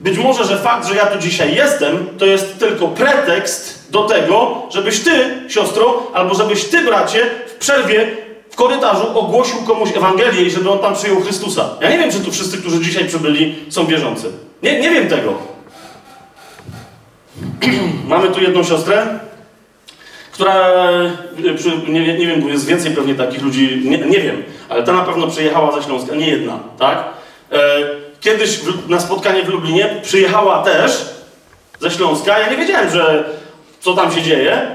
być 0.00 0.18
może, 0.18 0.44
że 0.44 0.58
fakt, 0.58 0.88
że 0.88 0.94
ja 0.94 1.06
tu 1.06 1.18
dzisiaj 1.18 1.54
jestem, 1.54 2.06
to 2.18 2.26
jest 2.26 2.58
tylko 2.58 2.88
pretekst 2.88 3.92
do 3.92 4.02
tego, 4.04 4.62
żebyś 4.70 5.00
ty, 5.00 5.40
siostro, 5.48 6.02
albo 6.14 6.34
żebyś 6.34 6.64
ty, 6.64 6.84
bracie, 6.84 7.30
w 7.46 7.54
przerwie, 7.54 8.16
w 8.50 8.56
korytarzu 8.56 9.18
ogłosił 9.18 9.62
komuś 9.62 9.96
Ewangelię 9.96 10.42
i 10.42 10.50
żeby 10.50 10.70
on 10.70 10.78
tam 10.78 10.94
przyjął 10.94 11.20
Chrystusa. 11.20 11.68
Ja 11.80 11.90
nie 11.90 11.98
wiem, 11.98 12.10
czy 12.10 12.20
tu 12.20 12.32
wszyscy, 12.32 12.58
którzy 12.58 12.80
dzisiaj 12.80 13.04
przybyli, 13.04 13.54
są 13.68 13.86
wierzący. 13.86 14.32
Nie, 14.62 14.80
nie 14.80 14.90
wiem 14.90 15.08
tego. 15.08 15.34
Mamy 18.08 18.28
tu 18.28 18.42
jedną 18.42 18.64
siostrę, 18.64 19.18
która, 20.32 20.54
e, 20.54 21.12
nie, 21.88 22.18
nie 22.18 22.26
wiem, 22.26 22.42
bo 22.42 22.48
jest 22.48 22.66
więcej 22.66 22.92
pewnie 22.92 23.14
takich 23.14 23.42
ludzi, 23.42 23.82
nie, 23.84 23.98
nie 23.98 24.20
wiem, 24.20 24.42
ale 24.68 24.82
ta 24.82 24.92
na 24.92 25.02
pewno 25.02 25.26
przyjechała 25.26 25.72
ze 25.72 25.82
Śląska, 25.82 26.14
nie 26.14 26.28
jedna, 26.28 26.58
tak? 26.78 27.04
E, 27.52 27.56
kiedyś 28.20 28.60
na 28.88 29.00
spotkanie 29.00 29.42
w 29.42 29.48
Lublinie 29.48 30.00
przyjechała 30.02 30.62
też 30.62 30.92
ze 31.80 31.90
Śląska, 31.90 32.38
ja 32.38 32.50
nie 32.50 32.56
wiedziałem, 32.56 32.90
że 32.90 33.24
co 33.80 33.94
tam 33.94 34.12
się 34.12 34.22
dzieje 34.22 34.66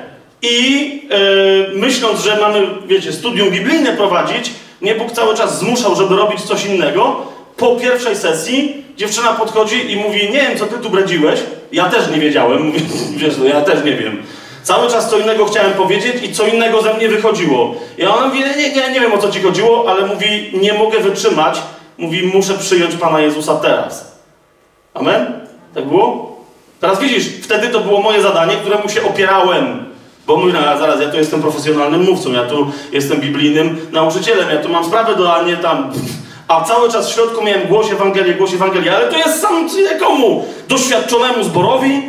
i 0.41 1.01
e, 1.11 1.75
myśląc, 1.75 2.23
że 2.23 2.37
mamy, 2.41 2.67
wiecie, 2.87 3.13
studium 3.13 3.49
biblijne 3.49 3.93
prowadzić, 3.93 4.51
mnie 4.81 4.95
Bóg 4.95 5.11
cały 5.11 5.35
czas 5.35 5.59
zmuszał, 5.59 5.95
żeby 5.95 6.15
robić 6.15 6.41
coś 6.41 6.65
innego. 6.65 7.21
Po 7.57 7.75
pierwszej 7.75 8.15
sesji 8.15 8.83
dziewczyna 8.97 9.33
podchodzi 9.33 9.91
i 9.91 9.95
mówi, 9.95 10.29
nie 10.29 10.41
wiem, 10.41 10.57
co 10.57 10.65
ty 10.65 10.77
tu 10.77 10.89
bredziłeś. 10.89 11.39
Ja 11.71 11.85
też 11.85 12.09
nie 12.11 12.19
wiedziałem, 12.19 12.61
mówię, 12.61 12.79
wiesz, 13.17 13.37
no 13.37 13.45
ja 13.45 13.61
też 13.61 13.83
nie 13.83 13.93
wiem. 13.93 14.23
Cały 14.63 14.91
czas 14.91 15.09
co 15.09 15.19
innego 15.19 15.45
chciałem 15.45 15.73
powiedzieć 15.73 16.13
i 16.23 16.33
co 16.33 16.47
innego 16.47 16.81
ze 16.81 16.93
mnie 16.93 17.09
wychodziło. 17.09 17.75
I 17.97 18.03
ona 18.05 18.27
mówi, 18.27 18.39
nie, 18.39 18.69
nie, 18.75 18.93
nie 18.93 18.99
wiem 18.99 19.13
o 19.13 19.17
co 19.17 19.31
ci 19.31 19.41
chodziło, 19.41 19.89
ale 19.89 20.05
mówi, 20.05 20.51
nie 20.61 20.73
mogę 20.73 20.99
wytrzymać. 20.99 21.61
Mówi, 21.97 22.31
muszę 22.33 22.53
przyjąć 22.53 22.95
Pana 22.95 23.19
Jezusa 23.19 23.55
teraz. 23.55 24.19
Amen? 24.93 25.25
Tak 25.73 25.85
było? 25.87 26.35
Teraz 26.79 26.99
widzisz, 26.99 27.27
wtedy 27.41 27.67
to 27.67 27.79
było 27.79 28.01
moje 28.01 28.21
zadanie, 28.21 28.55
któremu 28.55 28.89
się 28.89 29.03
opierałem. 29.03 29.85
Bo 30.27 30.37
mówię, 30.37 30.53
no 30.53 30.77
zaraz, 30.79 31.01
ja 31.01 31.09
tu 31.09 31.17
jestem 31.17 31.41
profesjonalnym 31.41 32.03
mówcą, 32.03 32.31
ja 32.31 32.43
tu 32.43 32.71
jestem 32.91 33.21
biblijnym 33.21 33.87
nauczycielem, 33.91 34.49
ja 34.49 34.57
tu 34.57 34.69
mam 34.69 34.85
sprawę 34.85 35.15
do, 35.15 35.35
a 35.35 35.41
nie 35.41 35.57
tam... 35.57 35.91
A 36.47 36.63
cały 36.63 36.91
czas 36.91 37.09
w 37.09 37.13
środku 37.13 37.43
miałem 37.43 37.67
głoś 37.67 37.91
Ewangelię, 37.91 38.33
głoś 38.33 38.53
Ewangelię, 38.53 38.95
ale 38.95 39.07
to 39.07 39.17
jest 39.17 39.41
sam 39.41 39.69
komu? 39.99 40.45
Doświadczonemu 40.67 41.43
zborowi? 41.43 42.01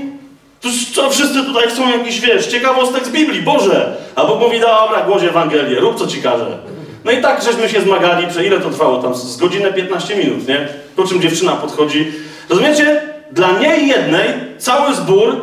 To, 0.61 0.69
to 0.95 1.11
wszyscy 1.11 1.45
tutaj 1.45 1.69
chcą 1.69 1.89
jakiś, 1.89 2.21
wiesz, 2.21 2.47
ciekawostek 2.47 3.07
z 3.07 3.11
Biblii, 3.11 3.43
Boże! 3.43 3.97
A 4.15 4.25
Bóg 4.25 4.41
mówi, 4.41 4.61
dobra, 4.61 5.03
głoś 5.07 5.23
Ewangelię, 5.23 5.81
rób 5.81 5.99
co 5.99 6.07
ci 6.07 6.23
każe. 6.23 6.59
No 7.07 7.13
i 7.13 7.23
tak 7.23 7.43
żeśmy 7.43 7.69
się 7.69 7.81
zmagali, 7.81 8.27
przez 8.27 8.47
ile 8.47 8.61
to 8.61 8.71
trwało 8.71 9.03
tam? 9.03 9.15
Z 9.15 9.37
godzinę 9.37 9.73
15 9.73 10.17
minut, 10.17 10.49
nie? 10.49 10.69
Po 10.97 11.05
czym 11.05 11.21
dziewczyna 11.21 11.53
podchodzi. 11.53 12.13
Rozumiecie? 12.49 13.03
Dla 13.33 13.53
niej 13.53 13.89
jednej 13.89 14.27
cały 14.59 14.95
zbór 14.95 15.37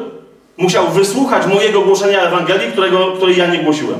musiał 0.58 0.88
wysłuchać 0.88 1.48
mojego 1.48 1.82
głoszenia 1.82 2.22
Ewangelii, 2.22 2.72
którego, 2.72 3.12
której 3.12 3.38
ja 3.38 3.48
nie 3.48 3.60
głosiłem. 3.60 4.00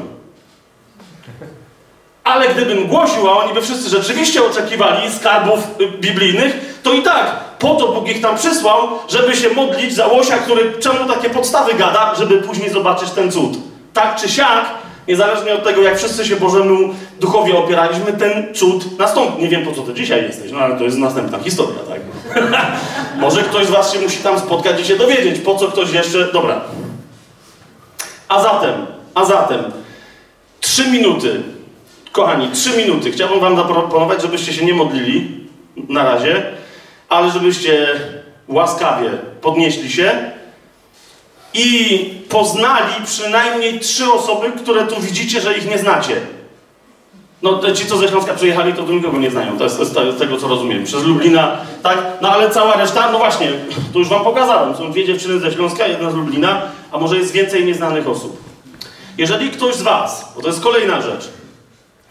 Ale 2.24 2.50
gdybym 2.50 2.88
głosił, 2.88 3.30
a 3.30 3.38
oni 3.38 3.54
by 3.54 3.62
wszyscy 3.62 3.90
rzeczywiście 3.90 4.44
oczekiwali 4.44 5.12
skarbów 5.12 5.60
y, 5.82 5.88
biblijnych, 5.88 6.80
to 6.84 6.94
i 6.94 7.02
tak 7.02 7.40
po 7.60 7.76
to 7.76 7.88
Bóg 7.88 8.10
ich 8.10 8.22
tam 8.22 8.38
przysłał, 8.38 8.90
żeby 9.10 9.36
się 9.36 9.50
modlić 9.50 9.96
za 9.96 10.08
łosia, 10.08 10.38
który 10.38 10.74
czemu 10.80 11.06
takie 11.06 11.30
podstawy 11.30 11.74
gada, 11.74 12.16
żeby 12.16 12.38
później 12.38 12.70
zobaczyć 12.70 13.10
ten 13.10 13.32
cud. 13.32 13.58
Tak 13.94 14.16
czy 14.22 14.30
siak, 14.30 14.66
niezależnie 15.08 15.54
od 15.54 15.64
tego, 15.64 15.82
jak 15.82 15.98
wszyscy 15.98 16.26
się 16.26 16.36
Bożemu 16.36 16.94
duchowi 17.20 17.54
opieraliśmy, 17.54 18.14
ten 18.14 18.54
cud 18.56 19.00
nastąpi. 19.00 19.42
Nie 19.42 19.50
wiem, 19.50 19.66
po 19.66 19.72
co 19.72 19.82
to 19.82 19.94
dzisiaj 19.94 20.24
jesteś, 20.24 20.52
no 20.52 20.60
ale 20.60 20.78
to 20.78 20.84
jest 20.84 20.98
następna 20.98 21.40
historia, 21.40 21.80
tak? 21.90 22.02
Może 23.22 23.42
ktoś 23.42 23.66
z 23.66 23.70
was 23.70 23.94
się 23.94 24.00
musi 24.00 24.18
tam 24.18 24.40
spotkać 24.40 24.82
i 24.82 24.86
się 24.86 24.96
dowiedzieć, 24.96 25.40
po 25.40 25.56
co 25.56 25.68
ktoś 25.68 25.94
jeszcze... 25.94 26.32
Dobra. 26.34 26.62
A 28.28 28.44
zatem, 28.44 28.86
a 29.16 29.26
zatem, 29.26 29.64
trzy 30.60 30.92
minuty, 30.92 31.42
kochani, 32.12 32.50
trzy 32.54 32.78
minuty. 32.78 33.12
Chciałbym 33.12 33.40
wam 33.40 33.56
zaproponować, 33.56 34.22
żebyście 34.22 34.54
się 34.54 34.66
nie 34.66 34.74
modlili 34.74 35.48
na 35.90 36.04
razie, 36.04 36.44
ale 37.10 37.32
żebyście 37.32 37.88
łaskawie 38.48 39.10
podnieśli 39.42 39.92
się 39.92 40.32
i 41.54 42.00
poznali 42.30 42.94
przynajmniej 43.06 43.80
trzy 43.80 44.12
osoby, 44.14 44.52
które 44.52 44.88
tu 44.88 45.02
widzicie, 45.02 45.42
że 45.42 45.58
ich 45.58 45.70
nie 45.70 45.78
znacie. 45.78 46.22
No 47.42 47.74
ci, 47.74 47.86
co 47.86 47.98
ze 47.98 48.08
Śląska 48.08 48.34
przyjechali, 48.34 48.74
to 48.74 48.84
tu 48.84 48.94
nikogo 48.94 49.20
nie 49.20 49.32
znają. 49.32 49.58
To 49.58 49.64
jest, 49.64 49.78
z 49.78 50.20
tego, 50.20 50.38
co 50.38 50.48
rozumiem. 50.48 50.84
Przez 50.84 51.04
Lublina, 51.04 51.58
tak? 51.84 51.98
No 52.22 52.30
ale 52.30 52.50
cała 52.50 52.78
reszta, 52.78 53.12
no 53.12 53.18
właśnie, 53.18 53.52
to 53.94 54.00
już 54.00 54.10
wam 54.10 54.24
pokazałem. 54.24 54.76
Są 54.76 54.92
dwie 54.92 55.06
dziewczyny 55.06 55.40
ze 55.40 55.52
Śląska, 55.52 55.88
jedna 55.88 56.12
z 56.12 56.16
Lublina, 56.16 56.62
a 56.92 56.98
może 56.98 57.18
jest 57.18 57.32
więcej 57.32 57.66
nieznanych 57.66 58.08
osób. 58.08 58.44
Jeżeli 59.18 59.52
ktoś 59.52 59.76
z 59.76 59.82
was, 59.82 60.34
bo 60.36 60.42
to 60.42 60.48
jest 60.48 60.64
kolejna 60.64 61.02
rzecz, 61.02 61.30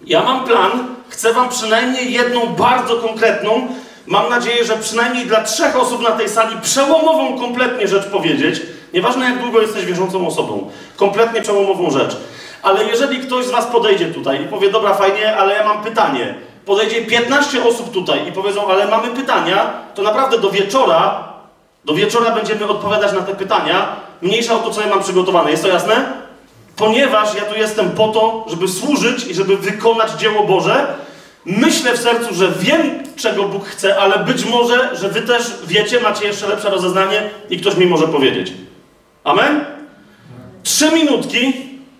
ja 0.07 0.22
mam 0.22 0.45
plan, 0.45 0.70
chcę 1.09 1.32
wam 1.32 1.49
przynajmniej 1.49 2.12
jedną 2.12 2.47
bardzo 2.47 2.97
konkretną, 2.97 3.68
mam 4.07 4.30
nadzieję, 4.30 4.64
że 4.64 4.76
przynajmniej 4.76 5.26
dla 5.26 5.42
trzech 5.44 5.76
osób 5.76 6.03
na 6.03 6.11
tej 6.11 6.28
sali 6.28 6.57
przełomową 6.62 7.38
kompletnie 7.38 7.88
rzecz 7.88 8.07
powiedzieć. 8.07 8.61
Nieważne 8.94 9.24
jak 9.24 9.42
długo 9.42 9.61
jesteś 9.61 9.84
wierzącą 9.84 10.26
osobą. 10.26 10.70
Kompletnie 10.96 11.42
przełomową 11.42 11.90
rzecz. 11.90 12.16
Ale 12.62 12.84
jeżeli 12.84 13.20
ktoś 13.20 13.44
z 13.44 13.50
was 13.50 13.66
podejdzie 13.66 14.07
tutaj 14.07 14.42
i 14.42 14.46
powie, 14.46 14.70
dobra, 14.70 14.94
fajnie, 14.94 15.36
ale 15.36 15.55
ja 15.55 15.64
mam 15.64 15.82
pytanie. 15.82 16.34
Podejdzie 16.66 17.03
15 17.03 17.64
osób 17.64 17.92
tutaj 17.92 18.28
i 18.28 18.32
powiedzą, 18.32 18.68
ale 18.68 18.88
mamy 18.88 19.09
pytania, 19.09 19.72
to 19.94 20.03
naprawdę 20.03 20.38
do 20.38 20.50
wieczora, 20.50 21.28
do 21.84 21.94
wieczora 21.94 22.30
będziemy 22.30 22.68
odpowiadać 22.68 23.12
na 23.12 23.20
te 23.20 23.34
pytania. 23.34 23.96
Mniejsza 24.22 24.55
o 24.55 24.59
to, 24.59 24.70
co 24.70 24.80
ja 24.80 24.86
mam 24.86 25.03
przygotowane. 25.03 25.50
Jest 25.50 25.62
to 25.62 25.68
jasne? 25.68 26.12
Ponieważ 26.76 27.34
ja 27.34 27.42
tu 27.42 27.59
jestem 27.59 27.90
po 27.90 28.09
to, 28.09 28.44
żeby 28.48 28.68
służyć 28.68 29.26
i 29.26 29.34
żeby 29.34 29.57
wykonać 29.57 30.11
dzieło 30.12 30.44
Boże, 30.44 30.86
myślę 31.47 31.97
w 31.97 32.01
sercu, 32.01 32.34
że 32.34 32.53
wiem, 32.61 32.80
czego 33.16 33.43
Bóg 33.43 33.66
chce, 33.66 33.99
ale 33.99 34.24
być 34.24 34.45
może, 34.45 34.97
że 34.97 35.09
wy 35.09 35.22
też 35.22 35.43
wiecie, 35.66 36.01
macie 36.01 36.26
jeszcze 36.26 36.49
lepsze 36.49 36.70
rozeznanie 36.70 37.30
i 37.51 37.59
ktoś 37.59 37.76
mi 37.76 37.86
może 37.86 38.09
powiedzieć. 38.09 38.53
Amen? 39.24 39.64
Trzy 40.62 40.90
minutki, 40.90 41.53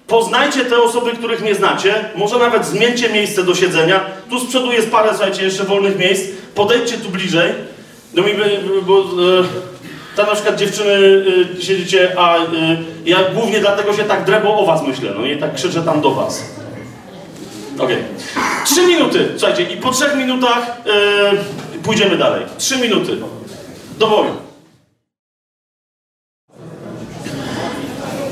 poznajcie 0.07 0.65
te 0.65 0.83
osoby, 0.83 1.11
których 1.11 1.43
nie 1.43 1.55
znacie, 1.55 1.95
może 2.15 2.39
nawet 2.39 2.67
zmieńcie 2.67 3.09
miejsce 3.09 3.45
do 3.45 3.55
siedzenia. 3.55 4.01
Tu 4.31 4.39
z 4.39 4.47
przodu 4.47 4.73
jest 4.73 4.91
parę, 4.91 5.09
słuchajcie, 5.11 5.45
jeszcze 5.45 5.65
wolnych 5.65 5.99
miejsc. 5.99 6.25
Podejdźcie 6.55 6.97
tu 6.97 7.09
bliżej. 7.09 7.53
No 8.15 8.23
mi, 8.23 8.33
bo, 8.83 8.99
e, 9.01 9.05
ta 10.17 10.27
na 10.27 10.35
przykład 10.35 10.57
dziewczyny 10.57 10.93
y, 10.93 11.63
siedzicie, 11.63 12.13
a 12.19 12.39
y, 12.39 12.47
ja 13.05 13.19
głównie 13.35 13.61
dlatego 13.61 13.93
się 13.93 14.05
tak 14.05 14.25
drebo 14.25 14.59
o 14.59 14.67
was 14.67 14.83
myślę, 14.83 15.11
no 15.19 15.27
i 15.27 15.39
tak 15.39 15.55
krzyczę 15.55 15.83
tam 15.83 16.01
do 16.01 16.11
was. 16.11 16.62
Okej. 17.79 17.85
Okay. 17.85 18.05
Trzy 18.65 18.87
minuty, 18.87 19.29
słuchajcie, 19.37 19.63
i 19.63 19.77
po 19.77 19.91
trzech 19.91 20.17
minutach 20.17 20.77
y, 21.77 21.79
pójdziemy 21.83 22.17
dalej. 22.17 22.43
Trzy 22.59 22.79
minuty. 22.79 23.17
Do. 23.99 24.27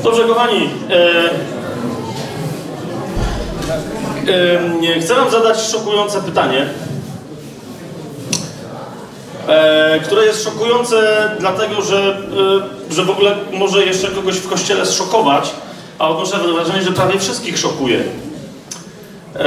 Dobrze, 0.03 0.25
kochani. 0.25 0.71
chcę 5.01 5.15
wam 5.15 5.31
zadać 5.31 5.61
szokujące 5.61 6.23
pytanie 6.23 6.67
e, 9.49 10.01
które 10.01 10.25
jest 10.27 10.45
szokujące 10.45 11.31
dlatego, 11.41 11.83
że, 11.83 12.19
e, 12.91 12.95
że 12.95 13.05
w 13.05 13.11
ogóle 13.11 13.37
może 13.53 13.85
jeszcze 13.85 14.09
kogoś 14.09 14.37
w 14.37 14.49
kościele 14.49 14.87
zszokować, 14.87 15.51
a 15.99 16.09
odnoszę 16.09 16.39
wrażenie, 16.39 16.83
że 16.83 16.93
prawie 16.93 17.19
wszystkich 17.19 17.59
szokuje. 17.59 18.05
E, 19.37 19.45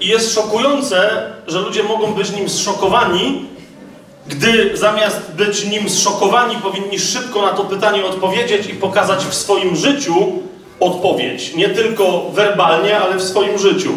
I 0.00 0.08
jest 0.08 0.34
szokujące, 0.34 1.22
że 1.46 1.60
ludzie 1.60 1.82
mogą 1.82 2.12
być 2.12 2.30
nim 2.30 2.48
zszokowani, 2.48 3.46
gdy 4.26 4.76
zamiast 4.76 5.32
być 5.32 5.64
nim 5.64 5.90
zszokowani, 5.90 6.56
powinni 6.56 6.98
szybko 6.98 7.42
na 7.42 7.48
to 7.48 7.64
pytanie 7.64 8.04
odpowiedzieć 8.04 8.66
i 8.66 8.74
pokazać 8.74 9.24
w 9.24 9.34
swoim 9.34 9.76
życiu 9.76 10.14
odpowiedź. 10.80 11.54
Nie 11.54 11.68
tylko 11.68 12.30
werbalnie, 12.30 12.98
ale 12.98 13.16
w 13.16 13.22
swoim 13.22 13.58
życiu. 13.58 13.92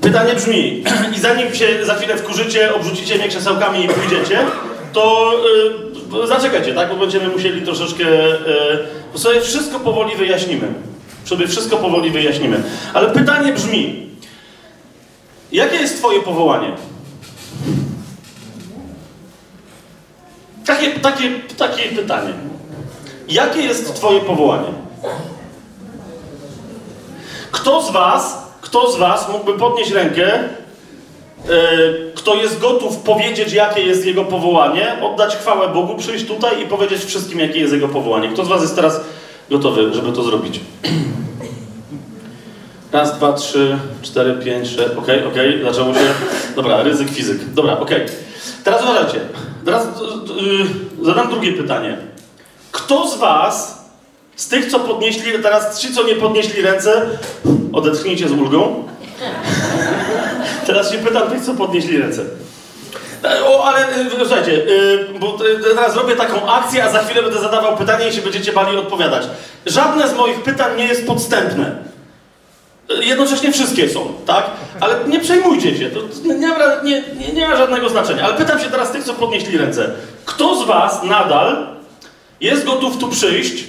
Pytanie 0.00 0.34
brzmi, 0.34 0.84
i 1.16 1.20
zanim 1.20 1.54
się 1.54 1.86
za 1.86 1.94
chwilę 1.94 2.16
wkurzycie, 2.16 2.74
obrzucicie 2.74 3.14
mnie 3.14 3.28
krzesełkami 3.28 3.84
i 3.84 3.88
pójdziecie, 3.88 4.38
to 4.92 5.32
yy, 6.12 6.26
zaczekajcie, 6.26 6.74
tak? 6.74 6.88
Bo 6.88 6.96
będziemy 6.96 7.28
musieli 7.28 7.62
troszeczkę... 7.62 8.04
Yy, 8.04 9.18
sobie 9.18 9.40
wszystko 9.40 9.80
powoli 9.80 10.16
wyjaśnimy. 10.16 10.68
Sobie 11.28 11.48
wszystko 11.48 11.76
powoli 11.76 12.10
wyjaśnimy. 12.10 12.62
Ale 12.94 13.10
pytanie 13.10 13.52
brzmi, 13.52 14.08
jakie 15.52 15.76
jest 15.76 15.98
twoje 15.98 16.22
powołanie? 16.22 16.72
Takie, 20.66 20.90
takie, 20.90 21.30
takie 21.58 21.88
pytanie. 21.88 22.32
Jakie 23.28 23.60
jest 23.60 23.94
twoje 23.94 24.20
powołanie? 24.20 24.68
Kto 27.50 27.82
z 27.82 27.90
was, 27.90 28.38
kto 28.60 28.92
z 28.92 28.98
was 28.98 29.28
mógłby 29.32 29.58
podnieść 29.58 29.90
rękę, 29.90 30.34
e, 30.34 30.48
kto 32.14 32.34
jest 32.34 32.58
gotów 32.58 32.96
powiedzieć, 32.96 33.52
jakie 33.52 33.80
jest 33.80 34.06
jego 34.06 34.24
powołanie, 34.24 34.96
oddać 35.02 35.36
chwałę 35.36 35.68
Bogu, 35.68 35.94
przyjść 35.96 36.24
tutaj 36.26 36.62
i 36.62 36.66
powiedzieć 36.66 37.04
wszystkim, 37.04 37.40
jakie 37.40 37.58
jest 37.58 37.72
jego 37.72 37.88
powołanie? 37.88 38.28
Kto 38.28 38.44
z 38.44 38.48
was 38.48 38.62
jest 38.62 38.76
teraz 38.76 39.00
gotowy, 39.50 39.94
żeby 39.94 40.12
to 40.12 40.22
zrobić? 40.22 40.60
Raz, 42.92 43.16
dwa, 43.16 43.32
trzy, 43.32 43.78
cztery, 44.02 44.34
pięć, 44.44 44.68
sześć. 44.68 44.78
Okej, 44.78 44.98
okay, 44.98 45.26
okej, 45.26 45.60
okay. 45.60 45.72
zaczęło 45.72 45.94
się. 45.94 46.00
Dobra, 46.56 46.82
ryzyk 46.82 47.10
fizyk. 47.10 47.52
Dobra, 47.54 47.78
okej. 47.78 48.04
Okay. 48.04 48.16
Teraz 48.64 48.82
uważajcie. 48.82 49.20
Teraz 49.64 49.86
yy, 51.00 51.04
zadam 51.04 51.30
drugie 51.30 51.52
pytanie. 51.52 51.98
Kto 52.72 53.08
z 53.08 53.18
was, 53.18 53.84
z 54.36 54.48
tych, 54.48 54.70
co 54.70 54.80
podnieśli, 54.80 55.32
teraz 55.42 55.80
ci, 55.80 55.94
co 55.94 56.02
nie 56.02 56.14
podnieśli 56.14 56.62
ręce, 56.62 57.06
odetchnijcie 57.72 58.28
z 58.28 58.32
ulgą. 58.32 58.84
Teraz 60.66 60.92
się 60.92 60.98
pytam 60.98 61.30
tych, 61.30 61.42
co 61.42 61.54
podnieśli 61.54 61.98
ręce. 61.98 62.24
O, 63.46 63.64
ale 63.64 63.86
słuchajcie, 64.18 64.52
yy, 64.52 65.06
bo 65.20 65.38
teraz 65.64 65.96
robię 65.96 66.16
taką 66.16 66.52
akcję, 66.52 66.84
a 66.84 66.90
za 66.90 66.98
chwilę 66.98 67.22
będę 67.22 67.38
zadawał 67.40 67.76
pytanie 67.76 68.08
i 68.08 68.12
się 68.12 68.22
będziecie 68.22 68.52
bali 68.52 68.76
odpowiadać. 68.76 69.22
Żadne 69.66 70.08
z 70.08 70.14
moich 70.14 70.42
pytań 70.42 70.76
nie 70.76 70.84
jest 70.84 71.06
podstępne. 71.06 71.76
Jednocześnie 73.00 73.52
wszystkie 73.52 73.88
są, 73.88 74.12
tak? 74.26 74.50
Ale 74.80 74.94
nie 75.06 75.20
przejmujcie 75.20 75.76
się, 75.76 75.90
to 75.90 76.00
nie, 76.24 76.34
nie, 76.82 77.02
nie, 77.14 77.32
nie 77.32 77.48
ma 77.48 77.56
żadnego 77.56 77.88
znaczenia. 77.88 78.24
Ale 78.24 78.34
pytam 78.34 78.60
się 78.60 78.70
teraz 78.70 78.92
tych, 78.92 79.04
co 79.04 79.14
podnieśli 79.14 79.58
ręce. 79.58 79.90
Kto 80.24 80.56
z 80.56 80.66
was 80.66 81.02
nadal 81.02 81.66
jest 82.40 82.64
gotów 82.64 82.98
tu 82.98 83.08
przyjść 83.08 83.64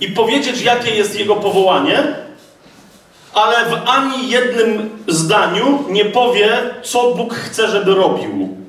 i 0.00 0.08
powiedzieć, 0.08 0.62
jakie 0.62 0.90
jest 0.90 1.18
jego 1.18 1.36
powołanie, 1.36 2.02
ale 3.34 3.56
w 3.64 3.88
ani 3.88 4.30
jednym 4.30 4.90
zdaniu 5.08 5.84
nie 5.88 6.04
powie, 6.04 6.58
co 6.82 7.14
Bóg 7.14 7.34
chce, 7.34 7.68
żeby 7.68 7.94
robił? 7.94 8.63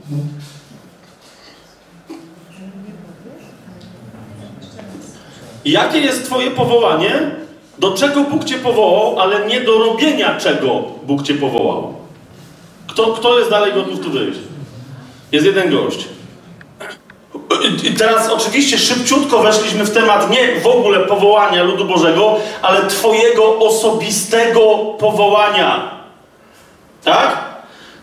Jakie 5.66 6.00
jest 6.00 6.26
Twoje 6.26 6.52
powołanie? 6.52 7.32
Do 7.80 7.92
czego 7.92 8.22
Bóg 8.22 8.44
Cię 8.44 8.58
powołał, 8.58 9.20
ale 9.20 9.46
nie 9.46 9.62
do 9.62 9.78
robienia 9.78 10.38
czego 10.38 10.84
Bóg 11.04 11.24
Cię 11.24 11.34
powołał. 11.34 11.94
Kto, 12.88 13.06
kto 13.06 13.40
jest 13.40 13.52
dalej 13.52 13.74
gotów 13.74 14.00
tu 14.00 14.12
wyjść? 14.12 14.40
Jest 15.32 15.46
jeden 15.46 15.72
gość. 15.72 16.08
I 17.84 17.92
teraz 17.94 18.30
oczywiście 18.30 18.78
szybciutko 18.78 19.40
weszliśmy 19.40 19.84
w 19.84 19.92
temat 19.94 20.30
nie 20.30 20.60
w 20.60 20.68
ogóle 20.68 21.00
powołania 21.00 21.64
ludu 21.64 21.86
Bożego, 21.86 22.36
ale 22.62 22.88
Twojego 22.88 23.60
osobistego 23.60 24.62
powołania. 25.00 25.92
Tak? 27.04 27.46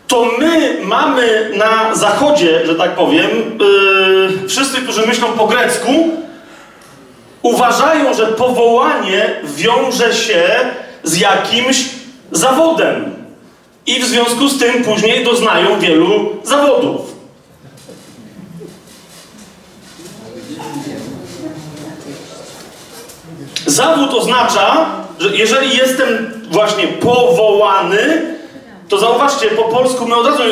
To 0.08 0.24
my 0.38 0.78
mamy 0.84 1.50
na 1.56 1.94
zachodzie, 1.94 2.66
że 2.66 2.74
tak 2.74 2.90
powiem, 2.90 3.30
yy, 4.40 4.48
wszyscy, 4.48 4.80
którzy 4.80 5.06
myślą 5.06 5.28
po 5.28 5.46
grecku, 5.46 6.21
uważają, 7.42 8.14
że 8.14 8.26
powołanie 8.26 9.30
wiąże 9.44 10.14
się 10.14 10.48
z 11.04 11.20
jakimś 11.20 11.84
zawodem. 12.32 13.14
I 13.86 14.00
w 14.00 14.06
związku 14.06 14.48
z 14.48 14.58
tym 14.58 14.84
później 14.84 15.24
doznają 15.24 15.80
wielu 15.80 16.36
zawodów. 16.44 17.12
Zawód 23.66 24.14
oznacza, 24.14 24.86
że 25.18 25.36
jeżeli 25.36 25.76
jestem 25.76 26.42
właśnie 26.50 26.86
powołany, 26.88 28.22
to 28.88 28.98
zauważcie, 28.98 29.46
po 29.48 29.64
polsku 29.64 30.06
my 30.06 30.16
od 30.16 30.26
razu 30.26 30.42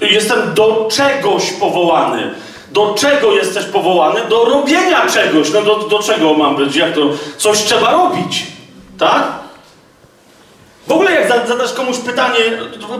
jestem 0.00 0.54
do 0.54 0.88
czegoś 0.92 1.52
powołany. 1.52 2.30
Do 2.72 2.94
czego 2.94 3.32
jesteś 3.32 3.64
powołany? 3.64 4.20
Do 4.28 4.44
robienia 4.44 5.06
czegoś. 5.06 5.52
No 5.52 5.62
do, 5.62 5.76
do 5.76 5.98
czego 5.98 6.34
mam 6.34 6.56
być? 6.56 6.76
Jak 6.76 6.94
to? 6.94 7.00
Coś 7.36 7.58
trzeba 7.58 7.90
robić. 7.90 8.46
Tak? 8.98 9.22
W 10.86 10.92
ogóle 10.92 11.12
jak 11.12 11.48
zadasz 11.48 11.72
komuś 11.72 11.98
pytanie, 11.98 12.38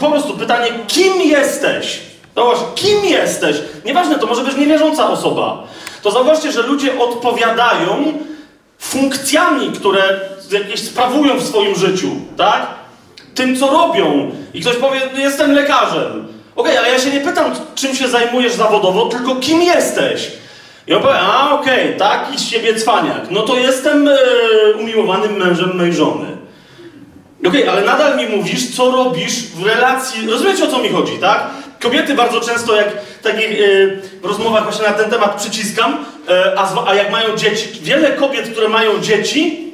po 0.00 0.10
prostu 0.10 0.34
pytanie, 0.34 0.68
kim 0.88 1.22
jesteś? 1.22 2.00
No 2.36 2.44
właśnie, 2.44 2.66
kim 2.74 3.04
jesteś? 3.04 3.56
Nieważne, 3.84 4.18
to 4.18 4.26
może 4.26 4.44
być 4.44 4.56
niewierząca 4.56 5.10
osoba. 5.10 5.62
To 6.02 6.10
zauważcie, 6.10 6.52
że 6.52 6.62
ludzie 6.62 6.98
odpowiadają 6.98 8.12
funkcjami, 8.78 9.72
które 9.72 10.20
jakieś 10.50 10.80
sprawują 10.80 11.36
w 11.38 11.42
swoim 11.42 11.74
życiu, 11.74 12.08
tak? 12.36 12.66
Tym, 13.34 13.56
co 13.56 13.70
robią. 13.70 14.30
I 14.54 14.60
ktoś 14.60 14.76
powie, 14.76 15.00
jestem 15.16 15.52
lekarzem. 15.52 16.31
Okej, 16.56 16.72
okay, 16.72 16.78
ale 16.78 16.92
ja 16.92 17.00
się 17.00 17.10
nie 17.10 17.20
pytam, 17.20 17.52
czym 17.74 17.96
się 17.96 18.08
zajmujesz 18.08 18.52
zawodowo, 18.52 19.06
tylko 19.06 19.36
kim 19.36 19.62
jesteś. 19.62 20.32
I 20.86 20.94
on 20.94 21.02
powie, 21.02 21.18
a 21.18 21.50
okej, 21.60 21.84
okay, 21.84 21.98
taki 21.98 22.38
z 22.38 22.48
siebie 22.48 22.74
cwaniak. 22.74 23.30
No 23.30 23.42
to 23.42 23.56
jestem 23.56 24.08
e, 24.08 24.16
umiłowanym 24.80 25.36
mężem 25.36 25.76
mojej 25.76 25.92
żony. 25.92 26.26
Okej, 27.46 27.62
okay, 27.62 27.70
ale 27.70 27.86
nadal 27.86 28.16
mi 28.16 28.26
mówisz, 28.26 28.76
co 28.76 28.90
robisz 28.90 29.42
w 29.42 29.66
relacji. 29.66 30.30
Rozumiecie 30.30 30.64
o 30.64 30.66
co 30.66 30.78
mi 30.78 30.88
chodzi, 30.88 31.18
tak? 31.18 31.46
Kobiety 31.80 32.14
bardzo 32.14 32.40
często, 32.40 32.76
jak 32.76 33.02
w 33.20 33.22
takich 33.22 33.60
e, 33.60 34.26
rozmowach 34.28 34.62
właśnie 34.62 34.86
na 34.86 34.92
ten 34.92 35.10
temat 35.10 35.36
przyciskam, 35.36 36.04
e, 36.28 36.58
a, 36.58 36.86
a, 36.86 36.94
jak 36.94 37.10
mają 37.10 37.36
dzieci, 37.36 37.68
wiele 37.82 38.12
kobiet, 38.12 38.48
które 38.48 38.68
mają 38.68 39.00
dzieci, 39.00 39.72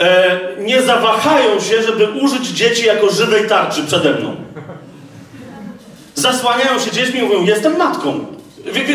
e, 0.00 0.40
nie 0.58 0.82
zawahają 0.82 1.60
się, 1.60 1.82
żeby 1.82 2.08
użyć 2.08 2.48
dzieci 2.48 2.86
jako 2.86 3.10
żywej 3.10 3.48
tarczy 3.48 3.84
przede 3.84 4.10
mną 4.10 4.43
zasłaniają 6.14 6.78
się 6.78 6.90
dziećmi 6.90 7.18
i 7.18 7.22
mówią, 7.22 7.44
jestem 7.44 7.76
matką. 7.76 8.26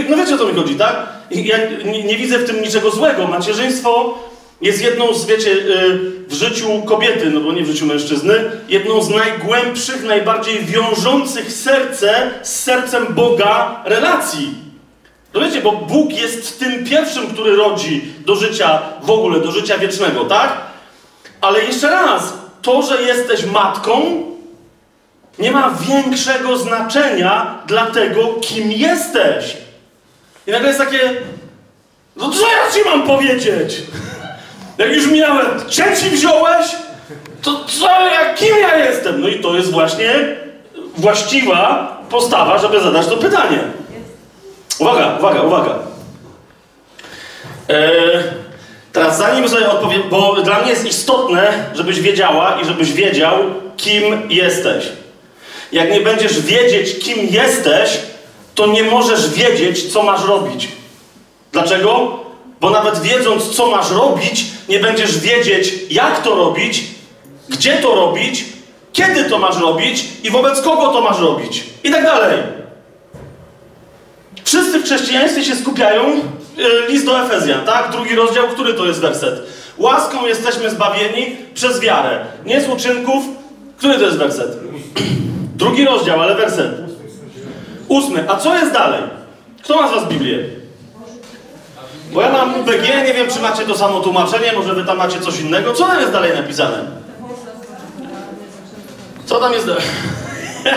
no 0.09 0.17
wiecie 0.17 0.35
o 0.35 0.37
co 0.37 0.45
mi 0.45 0.53
chodzi, 0.53 0.75
tak? 0.75 1.07
Ja 1.31 1.57
nie, 2.05 2.17
widzę 2.17 2.39
w 2.39 2.47
tym 2.47 2.61
niczego 2.61 2.91
złego. 2.91 3.27
Macierzyństwo 3.27 4.17
jest 4.61 4.83
jedną 4.83 5.13
z, 5.13 5.25
wiecie, 5.25 5.51
y, 5.51 5.99
w 6.27 6.33
życiu 6.33 6.81
kobiety, 6.85 7.29
no 7.29 7.39
bo 7.39 7.51
nie 7.51 7.63
w 7.63 7.67
życiu 7.67 7.85
mężczyzny, 7.85 8.51
jedną 8.69 9.01
z 9.01 9.09
najgłębszych, 9.09 10.03
najbardziej 10.03 10.65
wiążących 10.65 11.53
serce 11.53 12.31
z 12.43 12.59
sercem 12.59 13.13
Boga 13.13 13.83
relacji. 13.85 14.53
No 15.33 15.41
wiecie, 15.41 15.61
bo 15.61 15.71
Bóg 15.71 16.13
jest 16.13 16.59
tym 16.59 16.85
pierwszym, 16.85 17.27
który 17.27 17.55
rodzi 17.55 18.01
do 18.25 18.35
życia 18.35 18.81
w 19.03 19.09
ogóle, 19.09 19.39
do 19.39 19.51
życia 19.51 19.77
wiecznego, 19.77 20.25
tak? 20.25 20.57
Ale 21.41 21.63
jeszcze 21.63 21.89
raz, 21.89 22.33
to, 22.61 22.81
że 22.81 23.01
jesteś 23.01 23.45
matką, 23.45 24.23
nie 25.39 25.51
ma 25.51 25.71
większego 25.87 26.57
znaczenia 26.57 27.55
dla 27.67 27.85
tego, 27.85 28.33
kim 28.41 28.71
jesteś. 28.71 29.57
I 30.47 30.51
nagle 30.51 30.67
jest 30.67 30.79
takie, 30.79 30.99
no 32.15 32.29
co 32.29 32.41
ja 32.41 32.71
ci 32.73 32.89
mam 32.89 33.07
powiedzieć? 33.07 33.81
Jak 34.77 34.91
już 34.93 35.07
miałem, 35.07 35.45
dzieci 35.69 36.09
wziąłeś, 36.09 36.75
to 37.41 37.65
co, 37.65 37.89
ja, 38.05 38.33
kim 38.33 38.57
ja 38.61 38.77
jestem? 38.77 39.21
No 39.21 39.27
i 39.27 39.39
to 39.39 39.55
jest 39.55 39.71
właśnie 39.71 40.35
właściwa 40.97 41.97
postawa, 42.09 42.57
żeby 42.57 42.81
zadać 42.81 43.07
to 43.07 43.17
pytanie. 43.17 43.59
Uwaga, 44.79 45.17
uwaga, 45.19 45.41
uwaga. 45.41 45.75
Eee, 47.69 48.23
teraz 48.93 49.17
zanim 49.17 49.49
sobie 49.49 49.69
odpowiem, 49.69 50.03
bo 50.09 50.35
dla 50.35 50.59
mnie 50.61 50.69
jest 50.69 50.85
istotne, 50.85 51.65
żebyś 51.73 52.01
wiedziała 52.01 52.61
i 52.61 52.65
żebyś 52.65 52.93
wiedział, 52.93 53.33
kim 53.77 54.29
jesteś. 54.29 54.85
Jak 55.71 55.91
nie 55.91 56.01
będziesz 56.01 56.41
wiedzieć, 56.41 56.99
kim 56.99 57.27
jesteś, 57.27 57.99
to 58.55 58.67
nie 58.67 58.83
możesz 58.83 59.29
wiedzieć, 59.29 59.93
co 59.93 60.03
masz 60.03 60.25
robić. 60.25 60.67
Dlaczego? 61.51 62.19
Bo 62.61 62.69
nawet 62.69 62.99
wiedząc, 62.99 63.49
co 63.49 63.67
masz 63.67 63.91
robić, 63.91 64.45
nie 64.69 64.79
będziesz 64.79 65.19
wiedzieć, 65.19 65.73
jak 65.89 66.23
to 66.23 66.35
robić, 66.35 66.83
gdzie 67.49 67.73
to 67.73 67.95
robić, 67.95 68.45
kiedy 68.93 69.23
to 69.23 69.39
masz 69.39 69.59
robić 69.59 70.05
i 70.23 70.29
wobec 70.29 70.61
kogo 70.61 70.87
to 70.87 71.01
masz 71.01 71.19
robić. 71.19 71.63
I 71.83 71.91
tak 71.91 72.03
dalej. 72.03 72.37
Wszyscy 74.43 74.79
w 74.79 74.83
chrześcijaństwie 74.83 75.43
się 75.43 75.55
skupiają. 75.55 76.03
Y, 76.59 76.91
list 76.91 77.05
do 77.05 77.25
Efezjan, 77.25 77.65
tak? 77.65 77.91
Drugi 77.91 78.15
rozdział, 78.15 78.47
który 78.47 78.73
to 78.73 78.85
jest 78.85 78.99
werset? 78.99 79.41
Łaską 79.77 80.25
jesteśmy 80.25 80.69
zbawieni 80.69 81.35
przez 81.53 81.79
wiarę. 81.79 82.25
Nie 82.45 82.61
z 82.61 82.69
uczynków. 82.69 83.23
Który 83.77 83.97
to 83.97 84.05
jest 84.05 84.17
werset? 84.17 84.57
Drugi 85.59 85.85
rozdział, 85.85 86.21
ale 86.21 86.35
werset. 86.35 86.71
Ósmy. 87.87 88.29
A 88.29 88.35
co 88.37 88.55
jest 88.55 88.73
dalej? 88.73 89.01
Kto 89.63 89.81
ma 89.81 89.87
z 89.87 89.91
was 89.91 90.07
Biblię? 90.07 90.37
Bo 92.13 92.21
ja 92.21 92.31
mam 92.31 92.61
UBG, 92.61 92.83
nie 93.07 93.13
wiem, 93.13 93.27
czy 93.33 93.39
macie 93.39 93.63
to 93.65 93.77
samo 93.77 93.99
tłumaczenie, 93.99 94.53
może 94.55 94.73
wy 94.73 94.83
tam 94.83 94.97
macie 94.97 95.19
coś 95.19 95.39
innego. 95.39 95.73
Co 95.73 95.87
tam 95.87 95.99
jest 95.99 96.11
dalej 96.11 96.31
napisane? 96.35 96.77
Co 99.25 99.39
tam 99.39 99.53
jest 99.53 99.65
dalej? 99.65 99.83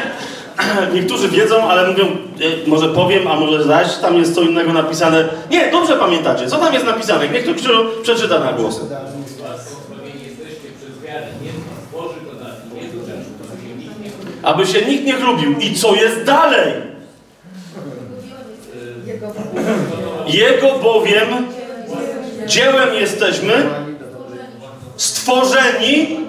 Niektórzy 0.94 1.28
wiedzą, 1.28 1.68
ale 1.68 1.88
mówią, 1.88 2.04
e, 2.06 2.68
może 2.68 2.88
powiem, 2.88 3.28
a 3.28 3.36
może 3.36 3.64
zaś, 3.64 3.96
tam 3.96 4.16
jest 4.16 4.34
co 4.34 4.42
innego 4.42 4.72
napisane. 4.72 5.28
Nie, 5.50 5.70
dobrze 5.70 5.96
pamiętacie. 5.96 6.46
Co 6.46 6.56
tam 6.56 6.74
jest 6.74 6.86
napisane? 6.86 7.28
Niech 7.28 7.42
ktoś 7.42 7.56
przeczyta 8.02 8.38
na 8.38 8.52
głos. 8.52 8.80
Aby 14.42 14.66
się 14.66 14.82
nikt 14.82 15.04
nie 15.04 15.12
chlubił. 15.12 15.58
I 15.58 15.74
co 15.74 15.94
jest 15.94 16.22
dalej? 16.22 16.72
Jego 20.26 20.78
bowiem 20.78 21.28
dziełem 22.46 22.94
jesteśmy 22.94 23.70
stworzeni. 24.96 26.20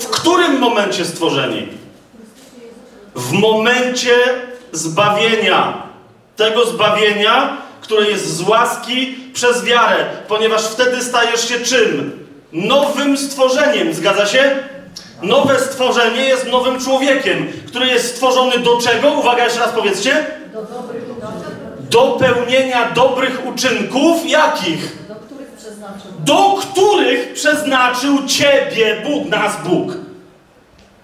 W 0.00 0.06
którym 0.06 0.58
momencie 0.58 1.04
stworzeni? 1.04 1.68
W 3.14 3.32
momencie 3.32 4.14
zbawienia. 4.72 5.82
Tego 6.36 6.66
zbawienia, 6.66 7.56
które 7.80 8.10
jest 8.10 8.36
z 8.36 8.48
łaski 8.48 9.16
przez 9.32 9.64
wiarę, 9.64 10.06
ponieważ 10.28 10.62
wtedy 10.62 11.02
stajesz 11.04 11.48
się 11.48 11.60
czym? 11.60 12.26
Nowym 12.52 13.18
stworzeniem, 13.18 13.94
zgadza 13.94 14.26
się? 14.26 14.58
Nowe 15.22 15.58
stworzenie 15.58 16.24
jest 16.24 16.46
nowym 16.46 16.80
człowiekiem, 16.80 17.46
który 17.66 17.86
jest 17.86 18.14
stworzony 18.14 18.58
do 18.58 18.78
czego? 18.78 19.12
Uwaga, 19.12 19.44
jeszcze 19.44 19.60
raz 19.60 19.72
powiedzcie. 19.72 20.26
Do 20.52 20.62
dobrych 20.62 21.02
Do 21.90 22.16
pełnienia 22.20 22.90
dobrych 22.90 23.46
uczynków, 23.46 24.30
jakich? 24.30 25.06
do 25.08 25.14
których 25.14 25.48
przeznaczył. 25.52 26.10
Do 26.24 26.58
których 26.60 27.32
przeznaczył 27.32 28.26
Ciebie 28.26 29.02
Bóg, 29.06 29.28
nas 29.28 29.52
Bóg. 29.68 29.92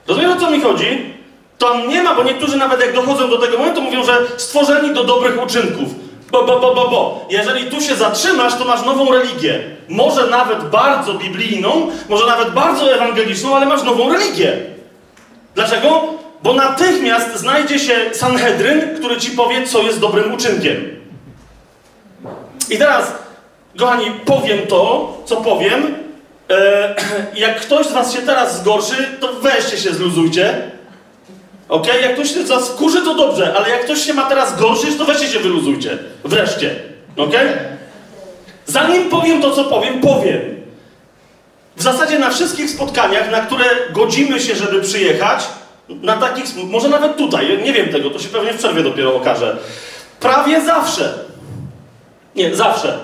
Rozumiesz, 0.07 0.31
o 0.37 0.41
co 0.41 0.51
mi 0.51 0.61
chodzi? 0.61 1.14
To 1.59 1.87
nie 1.87 2.03
ma, 2.03 2.14
bo 2.14 2.23
niektórzy 2.23 2.57
nawet 2.57 2.81
jak 2.81 2.95
dochodzą 2.95 3.31
do 3.31 3.39
tego 3.39 3.59
momentu, 3.59 3.83
mówią, 3.83 4.05
że 4.05 4.19
stworzeni 4.37 4.95
do 4.95 5.05
dobrych 5.05 5.43
uczynków. 5.45 5.89
Bo, 6.37 6.43
bo, 6.43 6.61
bo, 6.61 6.74
bo, 6.74 6.89
bo. 6.89 7.26
Jeżeli 7.30 7.70
tu 7.70 7.80
się 7.80 7.95
zatrzymasz, 7.95 8.55
to 8.59 8.64
masz 8.64 8.84
nową 8.84 9.12
religię. 9.12 9.61
Może 9.89 10.26
nawet 10.26 10.64
bardzo 10.64 11.14
biblijną, 11.14 11.89
może 12.09 12.26
nawet 12.26 12.51
bardzo 12.51 12.95
ewangeliczną, 12.95 13.57
ale 13.57 13.66
masz 13.66 13.82
nową 13.82 14.12
religię. 14.12 14.57
Dlaczego? 15.55 16.03
Bo 16.43 16.53
natychmiast 16.53 17.37
znajdzie 17.37 17.78
się 17.78 17.95
Sanhedryn, 18.12 18.97
który 18.97 19.16
ci 19.16 19.30
powie, 19.30 19.66
co 19.66 19.82
jest 19.82 20.01
dobrym 20.01 20.34
uczynkiem. 20.34 21.01
I 22.70 22.78
teraz, 22.78 23.12
kochani, 23.78 24.11
powiem 24.24 24.66
to, 24.66 25.12
co 25.24 25.37
powiem. 25.37 25.95
E, 26.51 26.95
jak 27.47 27.61
ktoś 27.61 27.87
z 27.87 27.93
was 27.93 28.14
się 28.14 28.22
teraz 28.22 28.61
zgorszy, 28.61 29.16
to 29.20 29.32
weźcie 29.32 29.78
się, 29.78 29.95
zluzujcie. 29.95 30.70
Ok? 31.69 31.87
Jak 32.03 32.14
ktoś 32.14 32.35
się 32.35 32.47
z 32.47 32.49
was 32.49 32.69
wkurzy, 32.69 33.03
to 33.03 33.14
dobrze, 33.14 33.55
ale 33.57 33.71
jak 33.71 33.85
ktoś 33.85 34.03
się 34.03 34.14
ma 34.14 34.29
teraz 34.29 34.61
gorszyć, 34.61 34.97
to 34.99 35.05
weźcie 35.05 35.29
się, 35.29 35.39
wyluzujcie. 35.39 35.99
Wreszcie. 36.25 36.77
Ok? 37.17 37.33
Zanim 38.67 39.11
powiem 39.11 39.43
to, 39.43 39.51
co 39.51 39.64
powiem, 39.64 40.01
powiem. 40.01 40.41
W 41.77 41.83
zasadzie 41.83 42.19
na 42.19 42.31
wszystkich 42.31 42.71
spotkaniach, 42.71 43.31
na 43.31 43.41
które 43.41 43.64
godzimy 43.93 44.41
się, 44.41 44.55
żeby 44.55 44.81
przyjechać, 44.83 45.47
na 45.89 46.17
takich, 46.17 46.45
może 46.57 46.89
nawet 46.89 47.17
tutaj, 47.17 47.62
nie 47.62 47.73
wiem 47.73 47.89
tego, 47.89 48.11
to 48.11 48.19
się 48.19 48.29
pewnie 48.29 48.53
w 48.53 48.59
przerwie 48.59 48.83
dopiero 48.83 49.17
okaże. 49.17 49.57
Prawie 50.21 50.61
zawsze, 50.61 51.14
nie, 52.35 52.57
zawsze, 52.57 52.99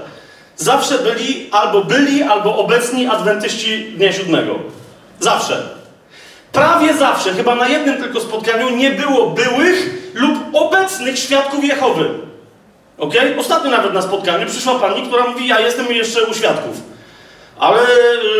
zawsze 0.56 0.98
byli 0.98 1.48
albo 1.50 1.84
byli, 1.84 2.22
albo 2.22 2.56
obecni 2.56 3.06
adwentyści 3.06 3.84
Dnia 3.96 4.12
Siódmego. 4.12 4.54
Zawsze. 5.20 5.81
Prawie 6.52 6.94
zawsze, 6.94 7.34
chyba 7.34 7.54
na 7.54 7.68
jednym 7.68 8.02
tylko 8.02 8.20
spotkaniu, 8.20 8.70
nie 8.70 8.90
było 8.90 9.30
byłych 9.30 10.10
lub 10.14 10.38
obecnych 10.52 11.18
świadków 11.18 11.64
Jehowy. 11.64 12.10
Ok? 12.98 13.14
Ostatnio 13.38 13.70
nawet 13.70 13.94
na 13.94 14.02
spotkaniu 14.02 14.46
przyszła 14.46 14.74
pani, 14.74 15.02
która 15.02 15.26
mówi: 15.26 15.46
Ja 15.46 15.60
jestem 15.60 15.86
jeszcze 15.86 16.24
u 16.24 16.34
świadków, 16.34 16.76
ale 17.58 17.80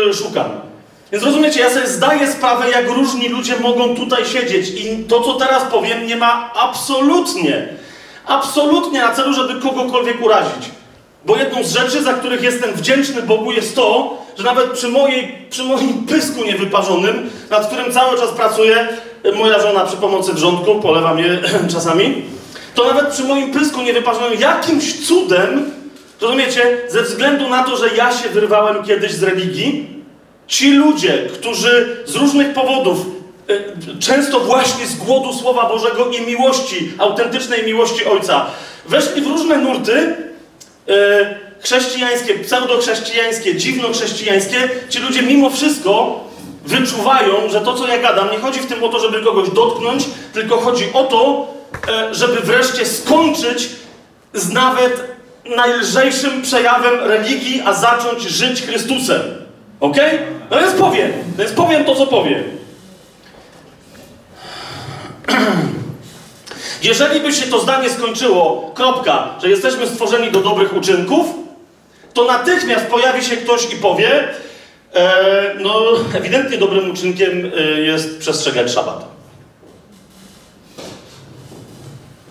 y, 0.09 0.13
szukam. 0.13 0.45
Więc 1.11 1.23
rozumiecie, 1.23 1.59
ja 1.59 1.69
sobie 1.69 1.87
zdaję 1.87 2.31
sprawę, 2.31 2.69
jak 2.69 2.87
różni 2.87 3.29
ludzie 3.29 3.59
mogą 3.59 3.95
tutaj 3.95 4.25
siedzieć, 4.25 4.69
i 4.69 5.03
to, 5.03 5.21
co 5.21 5.33
teraz 5.33 5.63
powiem, 5.63 6.07
nie 6.07 6.15
ma 6.15 6.51
absolutnie, 6.55 7.67
absolutnie 8.25 9.01
na 9.01 9.13
celu, 9.13 9.33
żeby 9.33 9.61
kogokolwiek 9.61 10.21
urazić. 10.21 10.69
Bo 11.25 11.37
jedną 11.37 11.63
z 11.63 11.71
rzeczy, 11.71 12.03
za 12.03 12.13
których 12.13 12.43
jestem 12.43 12.73
wdzięczny 12.73 13.21
Bogu, 13.21 13.51
jest 13.51 13.75
to, 13.75 14.17
że 14.37 14.43
nawet 14.43 14.71
przy, 14.71 14.87
mojej, 14.87 15.37
przy 15.49 15.63
moim 15.63 15.93
pysku 15.93 16.43
niewyparzonym, 16.43 17.29
nad 17.49 17.67
którym 17.67 17.93
cały 17.93 18.17
czas 18.17 18.31
pracuje 18.31 18.87
moja 19.35 19.61
żona 19.61 19.85
przy 19.85 19.97
pomocy 19.97 20.33
wrzątku, 20.33 20.75
polewa 20.75 21.13
mnie 21.13 21.39
czasami, 21.73 22.23
to 22.75 22.93
nawet 22.93 23.13
przy 23.13 23.23
moim 23.23 23.51
pysku 23.51 23.81
niewyparzonym 23.81 24.39
jakimś 24.39 25.07
cudem, 25.07 25.71
rozumiecie, 26.21 26.77
ze 26.89 27.01
względu 27.01 27.49
na 27.49 27.63
to, 27.63 27.77
że 27.77 27.95
ja 27.95 28.11
się 28.11 28.29
wyrwałem 28.29 28.83
kiedyś 28.83 29.11
z 29.11 29.23
religii, 29.23 29.87
ci 30.47 30.73
ludzie, 30.73 31.27
którzy 31.33 32.03
z 32.05 32.15
różnych 32.15 32.53
powodów, 32.53 32.97
e, 33.49 33.99
często 33.99 34.39
właśnie 34.39 34.87
z 34.87 34.95
głodu 34.95 35.33
Słowa 35.33 35.69
Bożego 35.69 36.09
i 36.09 36.21
miłości, 36.21 36.91
autentycznej 36.97 37.65
miłości 37.65 38.05
Ojca, 38.05 38.45
weszli 38.85 39.21
w 39.21 39.27
różne 39.27 39.57
nurty, 39.57 40.15
chrześcijańskie, 41.61 42.39
pseudochrześcijańskie, 42.39 43.55
dziwnochrześcijańskie, 43.55 44.69
ci 44.89 44.99
ludzie 44.99 45.21
mimo 45.21 45.49
wszystko 45.49 46.23
wyczuwają, 46.65 47.49
że 47.49 47.61
to, 47.61 47.73
co 47.73 47.87
ja 47.87 48.01
gadam, 48.01 48.31
nie 48.31 48.39
chodzi 48.39 48.59
w 48.59 48.65
tym 48.65 48.83
o 48.83 48.89
to, 48.89 48.99
żeby 48.99 49.21
kogoś 49.21 49.49
dotknąć, 49.49 50.05
tylko 50.33 50.57
chodzi 50.57 50.85
o 50.93 51.03
to, 51.03 51.47
e, 51.87 52.13
żeby 52.15 52.41
wreszcie 52.41 52.85
skończyć 52.85 53.69
z 54.33 54.49
nawet 54.49 55.03
najlżejszym 55.55 56.41
przejawem 56.41 56.99
religii, 56.99 57.61
a 57.65 57.73
zacząć 57.73 58.21
żyć 58.21 58.61
Chrystusem. 58.61 59.21
Ok? 59.79 59.97
No 60.51 60.59
więc 60.59 60.73
powiem, 60.73 61.11
więc 61.37 61.51
powiem 61.51 61.85
to, 61.85 61.95
co 61.95 62.07
powiem. 62.07 62.43
Jeżeli 66.83 67.19
by 67.19 67.33
się 67.33 67.45
to 67.45 67.59
zdanie 67.59 67.89
skończyło, 67.89 68.71
kropka, 68.75 69.29
że 69.41 69.49
jesteśmy 69.49 69.87
stworzeni 69.87 70.31
do 70.31 70.39
dobrych 70.39 70.77
uczynków, 70.77 71.25
to 72.13 72.25
natychmiast 72.25 72.85
pojawi 72.85 73.23
się 73.23 73.37
ktoś 73.37 73.73
i 73.73 73.75
powie, 73.75 74.27
e, 74.93 75.55
no 75.59 75.81
ewidentnie 76.15 76.57
dobrym 76.57 76.91
uczynkiem 76.91 77.51
e, 77.57 77.61
jest 77.61 78.19
przestrzegać 78.19 78.71
szabat. 78.71 79.05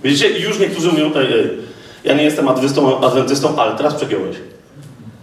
Widzicie, 0.04 0.38
już 0.38 0.58
niektórzy 0.58 0.88
mówią, 0.88 1.12
ej, 1.16 1.32
ej, 1.32 1.50
ja 2.04 2.14
nie 2.14 2.24
jestem 2.24 2.48
adwentystą 2.48 3.56
ale 3.58 3.76
teraz 3.76 3.94
przegiąłeś. 3.94 4.36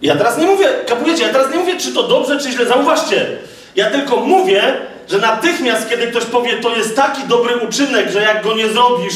Ja 0.01 0.15
teraz 0.15 0.37
nie 0.37 0.47
mówię, 0.47 0.67
kapujecie, 0.87 1.23
ja 1.23 1.29
teraz 1.29 1.51
nie 1.51 1.57
mówię, 1.57 1.77
czy 1.77 1.93
to 1.93 2.07
dobrze, 2.07 2.39
czy 2.39 2.51
źle, 2.51 2.65
zauważcie. 2.65 3.37
Ja 3.75 3.91
tylko 3.91 4.17
mówię, 4.17 4.73
że 5.09 5.17
natychmiast, 5.17 5.89
kiedy 5.89 6.07
ktoś 6.07 6.25
powie, 6.25 6.57
to 6.57 6.75
jest 6.75 6.95
taki 6.95 7.27
dobry 7.27 7.57
uczynek, 7.57 8.11
że 8.11 8.21
jak 8.21 8.43
go 8.43 8.55
nie 8.55 8.69
zrobisz, 8.69 9.15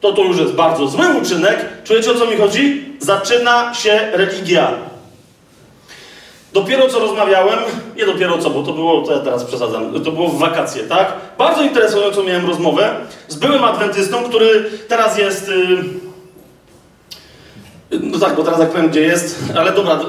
to 0.00 0.12
to 0.12 0.22
już 0.22 0.38
jest 0.38 0.52
bardzo 0.52 0.88
zły 0.88 1.06
uczynek. 1.22 1.66
Czujecie, 1.84 2.10
o 2.10 2.14
co 2.14 2.26
mi 2.26 2.36
chodzi? 2.36 2.84
Zaczyna 2.98 3.74
się 3.74 4.08
religia. 4.12 4.72
Dopiero 6.52 6.88
co 6.88 6.98
rozmawiałem, 6.98 7.58
nie 7.96 8.06
dopiero 8.06 8.38
co, 8.38 8.50
bo 8.50 8.62
to 8.62 8.72
było, 8.72 9.02
to 9.02 9.12
ja 9.12 9.18
teraz 9.18 9.44
przesadzam, 9.44 10.04
to 10.04 10.12
było 10.12 10.28
w 10.28 10.38
wakacje, 10.38 10.82
tak? 10.82 11.12
Bardzo 11.38 11.62
interesującą 11.62 12.22
miałem 12.22 12.46
rozmowę 12.46 12.94
z 13.28 13.36
byłym 13.36 13.64
adwentystą, 13.64 14.24
który 14.24 14.70
teraz 14.88 15.18
jest... 15.18 15.48
Yy, 17.90 18.00
no 18.02 18.18
tak, 18.18 18.36
bo 18.36 18.42
teraz 18.42 18.60
jak 18.60 18.70
powiem, 18.70 18.88
gdzie 18.88 19.00
jest, 19.00 19.38
ale 19.56 19.72
dobra, 19.72 20.00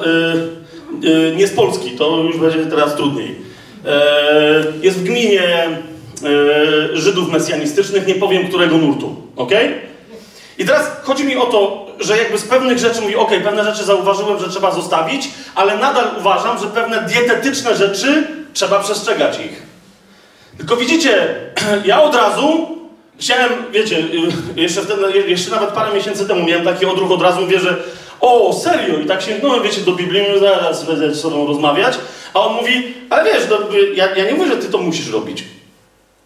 yy, 1.01 1.09
yy, 1.09 1.35
nie 1.35 1.47
z 1.47 1.53
Polski, 1.53 1.91
to 1.91 2.17
już 2.17 2.37
będzie 2.37 2.65
teraz 2.65 2.95
trudniej. 2.95 3.46
Yy, 3.87 4.73
jest 4.81 4.97
w 4.97 5.03
gminie 5.03 5.67
yy, 6.23 6.97
Żydów 6.97 7.31
mesjanistycznych, 7.31 8.07
nie 8.07 8.15
powiem 8.15 8.47
którego 8.47 8.77
nurtu, 8.77 9.15
ok? 9.35 9.51
I 10.57 10.65
teraz 10.65 10.91
chodzi 11.03 11.23
mi 11.23 11.35
o 11.35 11.45
to, 11.45 11.87
że 11.99 12.17
jakby 12.17 12.37
z 12.37 12.43
pewnych 12.43 12.79
rzeczy 12.79 13.01
mówi, 13.01 13.15
ok, 13.15 13.31
pewne 13.43 13.63
rzeczy 13.63 13.83
zauważyłem, 13.83 14.39
że 14.39 14.49
trzeba 14.49 14.71
zostawić, 14.71 15.29
ale 15.55 15.77
nadal 15.77 16.05
uważam, 16.19 16.59
że 16.59 16.67
pewne 16.67 17.01
dietetyczne 17.01 17.75
rzeczy 17.75 18.27
trzeba 18.53 18.79
przestrzegać 18.79 19.39
ich. 19.39 19.61
Tylko 20.57 20.75
widzicie, 20.75 21.35
ja 21.85 22.01
od 22.01 22.15
razu 22.15 22.77
Chciałem, 23.19 23.51
wiecie, 23.71 23.97
y, 23.97 24.61
jeszcze, 24.61 24.81
wtedy, 24.81 25.19
jeszcze 25.27 25.51
nawet 25.51 25.69
parę 25.69 25.93
miesięcy 25.93 26.27
temu 26.27 26.45
miałem 26.45 26.65
taki 26.65 26.85
odruch, 26.85 27.11
od 27.11 27.21
razu 27.21 27.41
mówię, 27.41 27.59
że 27.59 27.75
o, 28.21 28.53
serio? 28.53 28.99
I 28.99 29.05
tak 29.05 29.21
sięgnąłem, 29.21 29.63
wiecie, 29.63 29.81
do 29.81 29.91
Biblii, 29.91 30.21
mówię, 30.21 30.39
zaraz 30.39 30.83
będę 30.85 31.13
z 31.13 31.21
sobą 31.21 31.47
rozmawiać, 31.47 31.97
a 32.33 32.39
on 32.39 32.55
mówi, 32.55 32.93
ale 33.09 33.23
wiesz, 33.23 33.43
no, 33.49 33.57
ja, 33.95 34.15
ja 34.15 34.25
nie 34.25 34.33
mówię, 34.33 34.51
że 34.51 34.57
ty 34.57 34.69
to 34.69 34.77
musisz 34.77 35.11
robić. 35.11 35.43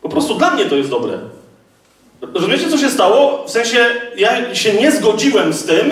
Po 0.01 0.09
prostu 0.09 0.35
dla 0.35 0.51
mnie 0.51 0.65
to 0.65 0.75
jest 0.75 0.89
dobre. 0.89 1.19
Rozumiecie, 2.33 2.69
co 2.69 2.77
się 2.77 2.89
stało? 2.89 3.43
W 3.47 3.51
sensie, 3.51 3.85
ja 4.15 4.55
się 4.55 4.73
nie 4.73 4.91
zgodziłem 4.91 5.53
z 5.53 5.65
tym, 5.65 5.91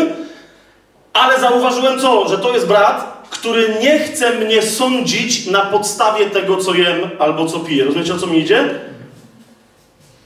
ale 1.13 1.39
zauważyłem 1.39 1.99
co? 1.99 2.29
Że 2.29 2.37
to 2.37 2.53
jest 2.53 2.67
brat, 2.67 3.27
który 3.29 3.75
nie 3.81 3.99
chce 3.99 4.33
mnie 4.33 4.61
sądzić 4.61 5.45
na 5.45 5.61
podstawie 5.61 6.29
tego, 6.29 6.57
co 6.57 6.73
jem 6.73 7.09
albo 7.19 7.45
co 7.45 7.59
piję. 7.59 7.83
Rozumiecie, 7.85 8.13
o 8.13 8.17
co 8.17 8.27
mi 8.27 8.39
idzie? 8.39 8.69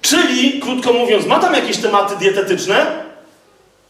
Czyli, 0.01 0.59
krótko 0.59 0.93
mówiąc, 0.93 1.25
ma 1.25 1.39
tam 1.39 1.53
jakieś 1.53 1.77
tematy 1.77 2.15
dietetyczne, 2.15 2.85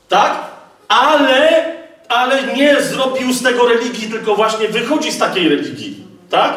tak? 0.10 0.53
Ale, 1.02 1.74
ale 2.10 2.44
nie 2.44 2.82
zrobił 2.82 3.34
z 3.34 3.44
tego 3.44 3.68
religii, 3.68 4.12
tylko 4.12 4.36
właśnie 4.36 4.68
wychodzi 4.68 5.12
z 5.12 5.18
takiej 5.18 5.50
religii, 5.50 6.04
tak? 6.30 6.54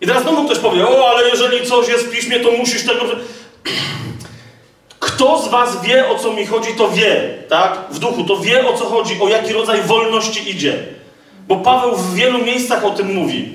I 0.00 0.06
teraz 0.06 0.22
znowu 0.22 0.44
ktoś 0.44 0.58
powie, 0.58 0.88
o, 0.88 1.08
ale 1.08 1.28
jeżeli 1.28 1.66
coś 1.66 1.88
jest 1.88 2.06
w 2.06 2.10
piśmie, 2.10 2.40
to 2.40 2.50
musisz 2.50 2.86
tego... 2.86 3.04
Kto 5.00 5.42
z 5.42 5.48
was 5.48 5.82
wie, 5.82 6.08
o 6.08 6.18
co 6.18 6.32
mi 6.32 6.46
chodzi, 6.46 6.74
to 6.74 6.88
wie, 6.90 7.34
tak? 7.48 7.78
W 7.90 7.98
duchu, 7.98 8.24
to 8.24 8.36
wie, 8.36 8.68
o 8.68 8.72
co 8.72 8.84
chodzi, 8.84 9.20
o 9.20 9.28
jaki 9.28 9.52
rodzaj 9.52 9.82
wolności 9.82 10.50
idzie. 10.50 10.84
Bo 11.48 11.56
Paweł 11.56 11.96
w 11.96 12.14
wielu 12.14 12.38
miejscach 12.38 12.84
o 12.84 12.90
tym 12.90 13.14
mówi. 13.14 13.54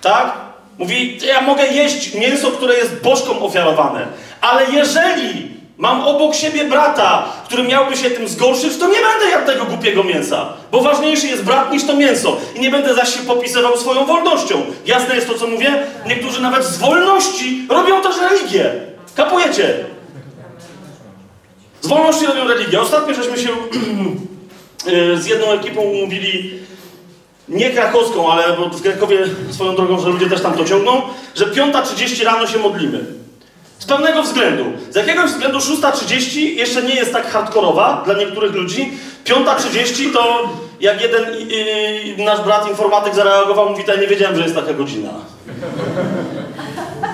Tak? 0.00 0.32
Mówi, 0.78 1.18
ja 1.26 1.40
mogę 1.40 1.66
jeść 1.66 2.14
mięso, 2.14 2.50
które 2.50 2.74
jest 2.74 3.02
bożkom 3.02 3.42
ofiarowane, 3.42 4.06
ale 4.40 4.70
jeżeli 4.70 5.49
mam 5.80 6.00
obok 6.00 6.34
siebie 6.34 6.64
brata, 6.64 7.32
który 7.44 7.62
miałby 7.62 7.96
się 7.96 8.10
tym 8.10 8.28
zgorszyć, 8.28 8.76
to 8.76 8.86
nie 8.86 8.98
będę 9.00 9.30
jadł 9.30 9.46
tego 9.46 9.64
głupiego 9.64 10.04
mięsa, 10.04 10.52
bo 10.72 10.80
ważniejszy 10.80 11.26
jest 11.26 11.44
brat 11.44 11.72
niż 11.72 11.84
to 11.84 11.96
mięso 11.96 12.36
i 12.56 12.60
nie 12.60 12.70
będę 12.70 12.94
zaś 12.94 13.14
się 13.14 13.20
popisywał 13.20 13.76
swoją 13.76 14.06
wolnością. 14.06 14.62
Jasne 14.86 15.14
jest 15.14 15.26
to, 15.26 15.34
co 15.34 15.46
mówię? 15.46 15.82
Niektórzy 16.06 16.42
nawet 16.42 16.64
z 16.64 16.78
wolności 16.78 17.66
robią 17.70 18.02
też 18.02 18.16
religię. 18.30 18.72
Kapujecie? 19.16 19.84
Z 21.80 21.86
wolności 21.86 22.26
robią 22.26 22.48
religię. 22.48 22.80
Ostatnio 22.80 23.14
żeśmy 23.14 23.38
się 23.38 23.48
z 25.22 25.26
jedną 25.26 25.52
ekipą 25.52 25.80
umówili 25.80 26.60
nie 27.48 27.70
krakowską, 27.70 28.32
ale 28.32 28.56
w 28.56 28.82
Krakowie 28.82 29.18
swoją 29.50 29.76
drogą, 29.76 30.00
że 30.00 30.08
ludzie 30.08 30.30
też 30.30 30.40
tam 30.40 30.52
to 30.52 30.64
ciągną, 30.64 31.02
że 31.34 31.46
5.30 31.46 32.24
rano 32.24 32.46
się 32.46 32.58
modlimy. 32.58 33.20
Z 33.80 33.84
pewnego 33.84 34.22
względu. 34.22 34.64
Z 34.90 34.96
jakiegoś 34.96 35.30
względu 35.30 35.58
6.30 35.58 36.40
jeszcze 36.40 36.82
nie 36.82 36.94
jest 36.94 37.12
tak 37.12 37.26
hardkorowa 37.26 38.02
dla 38.04 38.14
niektórych 38.14 38.54
ludzi. 38.54 38.92
5.30 39.24 40.12
to 40.12 40.48
jak 40.80 41.02
jeden 41.02 41.24
yy, 41.48 42.24
nasz 42.24 42.40
brat 42.40 42.68
informatyk 42.68 43.14
zareagował, 43.14 43.70
mówi, 43.70 43.84
ja 43.88 43.96
nie 43.96 44.06
wiedziałem, 44.06 44.36
że 44.36 44.42
jest 44.42 44.54
taka 44.54 44.72
godzina. 44.72 45.10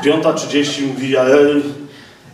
5.30 0.05 0.87
mówi, 0.87 1.17
ale... 1.17 1.37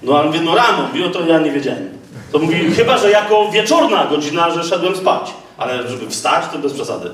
No 0.02 0.18
ale 0.18 0.26
mówię, 0.26 0.40
no 0.40 0.54
rano. 0.54 0.86
Mówi, 0.88 1.00
no 1.00 1.08
to 1.08 1.26
ja 1.26 1.38
nie 1.38 1.50
wiedziałem. 1.50 1.88
To 2.32 2.38
mówi, 2.38 2.74
chyba, 2.74 2.98
że 2.98 3.10
jako 3.10 3.50
wieczorna 3.50 4.06
godzina, 4.06 4.50
że 4.50 4.64
szedłem 4.64 4.96
spać. 4.96 5.30
Ale 5.58 5.88
żeby 5.88 6.10
wstać, 6.10 6.44
to 6.52 6.58
bez 6.58 6.72
przesady. 6.72 7.10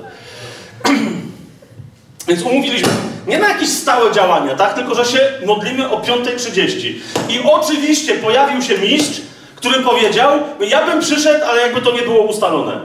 Więc 2.29 2.41
umówiliśmy 2.41 2.89
nie 3.27 3.39
na 3.39 3.49
jakieś 3.49 3.69
stałe 3.69 4.11
działania, 4.11 4.55
tak? 4.55 4.73
Tylko, 4.73 4.95
że 4.95 5.05
się 5.05 5.19
modlimy 5.45 5.89
o 5.89 5.97
5.30. 5.97 6.93
I 7.29 7.39
oczywiście 7.43 8.15
pojawił 8.15 8.61
się 8.61 8.77
mistrz, 8.77 9.21
który 9.55 9.83
powiedział, 9.83 10.31
ja 10.59 10.85
bym 10.85 10.99
przyszedł, 10.99 11.45
ale 11.45 11.61
jakby 11.61 11.81
to 11.81 11.91
nie 11.91 12.01
było 12.01 12.23
ustalone. 12.23 12.79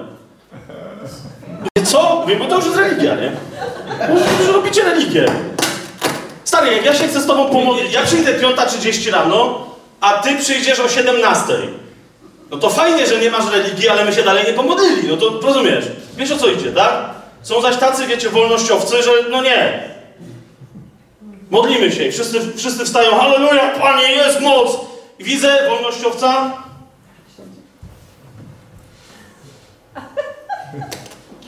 Mówię, 1.48 1.86
co? 1.86 2.18
Mówię, 2.20 2.36
bo 2.36 2.44
to 2.44 2.56
już 2.56 2.64
jest 2.64 2.76
religia, 2.76 3.14
nie? 3.14 3.32
Mówię, 4.08 4.24
że 4.46 4.52
robicie 4.52 4.82
religię. 4.82 5.26
Stary, 6.44 6.74
jak 6.74 6.84
ja 6.84 6.94
się 6.94 7.08
chcę 7.08 7.20
z 7.20 7.26
tobą 7.26 7.50
pomodlić, 7.50 7.92
ja 7.92 8.02
przyjdę 8.02 8.38
5.30 8.38 9.12
rano, 9.12 9.66
a 10.00 10.12
ty 10.12 10.36
przyjdziesz 10.36 10.80
o 10.80 10.86
17.00. 10.86 11.54
No 12.50 12.56
to 12.56 12.70
fajnie, 12.70 13.06
że 13.06 13.18
nie 13.18 13.30
masz 13.30 13.52
religii, 13.52 13.88
ale 13.88 14.04
my 14.04 14.12
się 14.12 14.22
dalej 14.22 14.44
nie 14.46 14.52
pomodlili. 14.52 15.08
No 15.08 15.16
to 15.16 15.40
rozumiesz? 15.40 15.84
Wiesz 16.16 16.30
o 16.30 16.36
co 16.36 16.48
idzie, 16.48 16.72
tak? 16.72 17.23
Są 17.44 17.60
zaś 17.60 17.76
tacy, 17.76 18.06
wiecie, 18.06 18.30
wolnościowcy, 18.30 19.02
że 19.02 19.10
no 19.30 19.42
nie. 19.42 19.90
Modlimy 21.50 21.92
się 21.92 22.04
i 22.04 22.12
wszyscy, 22.12 22.40
wszyscy 22.56 22.84
wstają, 22.84 23.10
halleluja, 23.10 23.70
Panie, 23.80 24.12
jest 24.12 24.40
moc. 24.40 24.76
I 25.18 25.24
widzę 25.24 25.58
wolnościowca. 25.68 26.52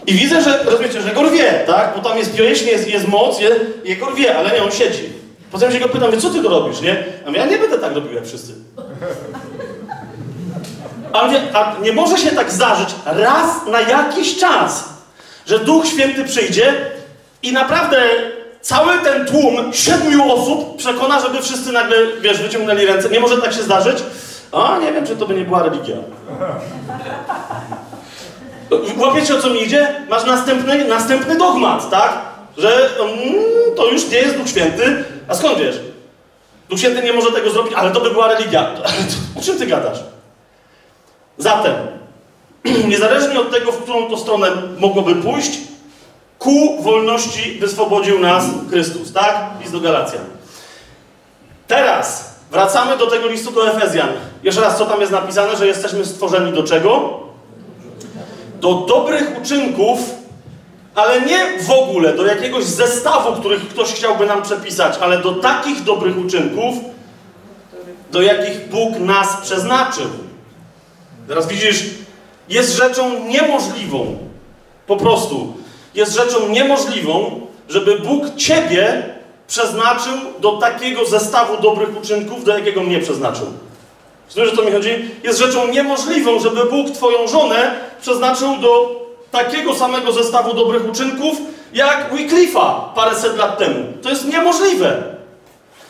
I 0.06 0.12
widzę, 0.12 0.42
że, 0.42 0.62
rozumiecie, 0.64 1.02
że 1.02 1.14
go 1.14 1.22
rwie, 1.22 1.64
tak? 1.66 1.92
Bo 1.96 2.08
tam 2.08 2.18
jest 2.18 2.36
pieśń, 2.36 2.66
jest, 2.66 2.88
jest 2.88 3.08
moc, 3.08 3.40
je, 3.40 3.50
jego 3.84 4.06
rwie, 4.10 4.38
ale 4.38 4.50
nie, 4.50 4.62
on 4.62 4.70
siedzi. 4.70 5.12
Potem 5.52 5.72
się 5.72 5.80
go 5.80 5.88
pytam, 5.88 6.10
wie, 6.10 6.20
co 6.20 6.30
ty 6.30 6.42
to 6.42 6.48
robisz, 6.48 6.80
nie? 6.80 7.04
A 7.26 7.30
ja 7.30 7.46
nie 7.46 7.58
będę 7.58 7.78
tak 7.78 7.94
robił 7.94 8.12
jak 8.12 8.26
wszyscy. 8.26 8.52
A, 11.12 11.26
mówię, 11.26 11.40
a 11.52 11.76
nie 11.82 11.92
może 11.92 12.18
się 12.18 12.30
tak 12.30 12.52
zdarzyć 12.52 12.88
raz 13.06 13.66
na 13.66 13.80
jakiś 13.80 14.36
czas, 14.38 14.95
że 15.46 15.58
Duch 15.58 15.86
Święty 15.86 16.24
przyjdzie 16.24 16.74
i 17.42 17.52
naprawdę 17.52 18.02
cały 18.60 18.98
ten 18.98 19.26
tłum 19.26 19.72
siedmiu 19.72 20.32
osób 20.32 20.76
przekona, 20.76 21.20
żeby 21.20 21.42
wszyscy 21.42 21.72
nagle, 21.72 21.96
wiesz, 22.20 22.38
wyciągnęli 22.38 22.86
ręce. 22.86 23.08
Nie 23.08 23.20
może 23.20 23.36
tak 23.38 23.52
się 23.52 23.62
zdarzyć? 23.62 23.98
A, 24.52 24.78
nie 24.78 24.92
wiem, 24.92 25.06
czy 25.06 25.16
to 25.16 25.26
by 25.26 25.34
nie 25.34 25.44
była 25.44 25.62
religia. 25.62 25.96
Łapiecie, 28.96 29.36
o 29.36 29.40
co 29.40 29.50
mi 29.50 29.62
idzie? 29.62 29.94
Masz 30.08 30.24
następny, 30.24 30.84
następny 30.84 31.38
dogmat, 31.38 31.90
tak? 31.90 32.18
Że 32.58 32.90
mm, 33.00 33.44
to 33.76 33.86
już 33.86 34.08
nie 34.08 34.18
jest 34.18 34.36
Duch 34.36 34.48
Święty. 34.48 35.04
A 35.28 35.34
skąd 35.34 35.58
wiesz? 35.58 35.76
Duch 36.68 36.78
Święty 36.78 37.02
nie 37.02 37.12
może 37.12 37.32
tego 37.32 37.50
zrobić, 37.50 37.72
ale 37.72 37.90
to 37.90 38.00
by 38.00 38.10
była 38.10 38.28
religia. 38.28 38.70
O 39.38 39.42
czym 39.42 39.58
ty 39.58 39.66
gadasz? 39.66 39.98
Zatem, 41.38 41.74
niezależnie 42.88 43.40
od 43.40 43.50
tego, 43.50 43.72
w 43.72 43.82
którą 43.82 44.10
to 44.10 44.16
stronę 44.16 44.48
mogłoby 44.78 45.14
pójść, 45.14 45.58
ku 46.38 46.82
wolności 46.82 47.58
wyswobodził 47.60 48.18
nas 48.18 48.44
Chrystus, 48.70 49.12
tak? 49.12 49.50
List 49.60 49.72
do 49.72 49.80
Galacjan. 49.80 50.24
Teraz 51.66 52.34
wracamy 52.50 52.96
do 52.96 53.06
tego 53.06 53.26
listu 53.26 53.50
do 53.50 53.70
Efezjan. 53.70 54.08
Jeszcze 54.42 54.60
raz, 54.60 54.78
co 54.78 54.86
tam 54.86 55.00
jest 55.00 55.12
napisane, 55.12 55.56
że 55.56 55.66
jesteśmy 55.66 56.04
stworzeni 56.04 56.52
do 56.52 56.62
czego? 56.62 57.20
Do 58.60 58.74
dobrych 58.74 59.40
uczynków, 59.42 59.98
ale 60.94 61.20
nie 61.20 61.62
w 61.62 61.70
ogóle 61.70 62.12
do 62.12 62.26
jakiegoś 62.26 62.64
zestawu, 62.64 63.40
których 63.40 63.68
ktoś 63.68 63.92
chciałby 63.92 64.26
nam 64.26 64.42
przepisać, 64.42 64.98
ale 65.00 65.18
do 65.18 65.32
takich 65.32 65.82
dobrych 65.82 66.18
uczynków, 66.18 66.74
do 68.10 68.22
jakich 68.22 68.68
Bóg 68.68 68.98
nas 68.98 69.36
przeznaczył. 69.42 70.06
Teraz 71.28 71.48
widzisz, 71.48 71.84
jest 72.48 72.76
rzeczą 72.76 73.24
niemożliwą, 73.24 74.18
po 74.86 74.96
prostu, 74.96 75.54
jest 75.94 76.14
rzeczą 76.14 76.48
niemożliwą, 76.48 77.40
żeby 77.68 77.98
Bóg 77.98 78.34
Ciebie 78.36 79.02
przeznaczył 79.48 80.12
do 80.40 80.52
takiego 80.52 81.04
zestawu 81.04 81.62
dobrych 81.62 81.98
uczynków, 81.98 82.44
do 82.44 82.58
jakiego 82.58 82.82
mnie 82.82 82.98
przeznaczył. 82.98 83.46
Rozumiesz, 84.26 84.52
o 84.52 84.56
to 84.56 84.62
mi 84.62 84.72
chodzi? 84.72 84.90
Jest 85.24 85.38
rzeczą 85.38 85.68
niemożliwą, 85.68 86.40
żeby 86.40 86.64
Bóg 86.64 86.90
Twoją 86.90 87.28
żonę 87.28 87.74
przeznaczył 88.00 88.56
do 88.56 89.00
takiego 89.30 89.74
samego 89.74 90.12
zestawu 90.12 90.54
dobrych 90.54 90.90
uczynków, 90.90 91.38
jak 91.72 92.14
Wycliffe'a 92.14 92.94
paręset 92.94 93.36
lat 93.36 93.58
temu. 93.58 93.84
To 94.02 94.10
jest 94.10 94.28
niemożliwe. 94.28 95.15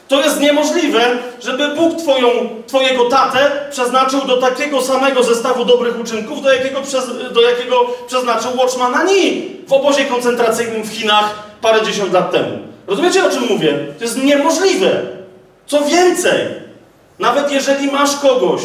To 0.08 0.20
jest 0.20 0.40
niemożliwe, 0.40 1.00
żeby 1.40 1.68
Bóg 1.68 1.98
twoją, 1.98 2.28
Twojego 2.66 3.04
tatę 3.04 3.50
przeznaczył 3.70 4.20
do 4.20 4.36
takiego 4.36 4.82
samego 4.82 5.22
zestawu 5.22 5.64
dobrych 5.64 6.00
uczynków, 6.00 6.42
do 6.42 6.52
jakiego, 6.52 6.82
przez, 6.82 7.32
do 7.32 7.40
jakiego 7.40 7.86
przeznaczył 8.06 8.56
Watchmana 8.56 9.04
Ni 9.04 9.50
w 9.68 9.72
obozie 9.72 10.04
koncentracyjnym 10.04 10.82
w 10.82 10.92
Chinach 10.92 11.34
parę 11.62 11.82
dziesiąt 11.82 12.12
lat 12.12 12.32
temu. 12.32 12.58
Rozumiecie, 12.86 13.26
o 13.26 13.30
czym 13.30 13.46
mówię? 13.48 13.78
To 13.98 14.04
jest 14.04 14.24
niemożliwe. 14.24 15.02
Co 15.66 15.82
więcej, 15.82 16.40
nawet 17.18 17.52
jeżeli 17.52 17.92
masz 17.92 18.16
kogoś, 18.16 18.62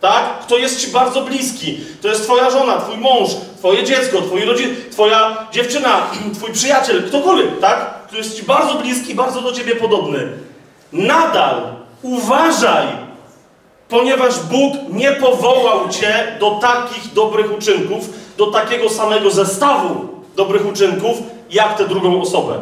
tak, 0.00 0.38
kto 0.42 0.58
jest 0.58 0.80
Ci 0.80 0.90
bardzo 0.90 1.22
bliski, 1.22 1.78
to 2.02 2.08
jest 2.08 2.22
Twoja 2.22 2.50
żona, 2.50 2.80
Twój 2.80 2.96
mąż, 2.96 3.30
Twoje 3.58 3.84
dziecko, 3.84 4.18
rodzin, 4.46 4.76
Twoja 4.92 5.46
dziewczyna, 5.52 6.06
Twój 6.34 6.52
przyjaciel, 6.52 7.02
ktokolwiek, 7.02 7.60
tak, 7.60 7.94
kto 8.08 8.16
jest 8.16 8.36
Ci 8.36 8.42
bardzo 8.42 8.74
bliski, 8.74 9.14
bardzo 9.14 9.40
do 9.40 9.52
Ciebie 9.52 9.76
podobny, 9.76 10.28
Nadal 10.92 11.62
uważaj, 12.02 12.86
ponieważ 13.88 14.38
Bóg 14.40 14.74
nie 14.88 15.12
powołał 15.12 15.88
cię 15.88 16.36
do 16.40 16.50
takich 16.50 17.12
dobrych 17.12 17.58
uczynków, 17.58 18.08
do 18.36 18.46
takiego 18.46 18.88
samego 18.88 19.30
zestawu 19.30 20.08
dobrych 20.36 20.66
uczynków, 20.66 21.16
jak 21.50 21.78
tę 21.78 21.88
drugą 21.88 22.20
osobę. 22.20 22.58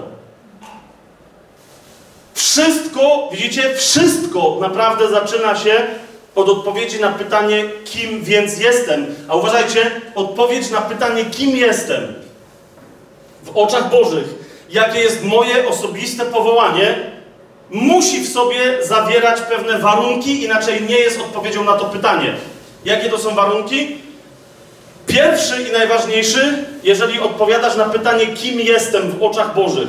Wszystko, 2.35 3.29
widzicie, 3.33 3.74
wszystko 3.74 4.57
naprawdę 4.61 5.09
zaczyna 5.09 5.57
się 5.57 5.87
od 6.35 6.49
odpowiedzi 6.49 7.01
na 7.01 7.12
pytanie, 7.12 7.64
kim 7.85 8.24
więc 8.24 8.59
jestem. 8.59 9.07
A 9.29 9.37
uważajcie, 9.37 9.91
odpowiedź 10.14 10.70
na 10.70 10.81
pytanie, 10.81 11.24
kim 11.24 11.57
jestem 11.57 12.14
w 13.45 13.57
oczach 13.57 13.91
Bożych, 13.91 14.35
jakie 14.70 14.99
jest 14.99 15.24
moje 15.24 15.68
osobiste 15.68 16.24
powołanie, 16.24 17.18
musi 17.71 18.21
w 18.21 18.29
sobie 18.29 18.87
zawierać 18.87 19.41
pewne 19.41 19.79
warunki, 19.79 20.45
inaczej 20.45 20.83
nie 20.83 20.97
jest 20.97 21.21
odpowiedzią 21.21 21.64
na 21.64 21.73
to 21.73 21.85
pytanie. 21.85 22.35
Jakie 22.85 23.11
to 23.11 23.19
są 23.19 23.35
warunki? 23.35 23.97
Pierwszy 25.07 25.62
i 25.69 25.73
najważniejszy, 25.73 26.64
jeżeli 26.83 27.21
odpowiadasz 27.21 27.77
na 27.77 27.85
pytanie, 27.85 28.27
kim 28.27 28.61
jestem 28.61 29.11
w 29.11 29.23
oczach 29.23 29.55
Bożych, 29.55 29.89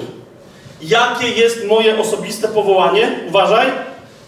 jakie 0.81 1.27
jest 1.27 1.65
moje 1.65 1.99
osobiste 1.99 2.47
powołanie, 2.47 3.19
uważaj, 3.27 3.67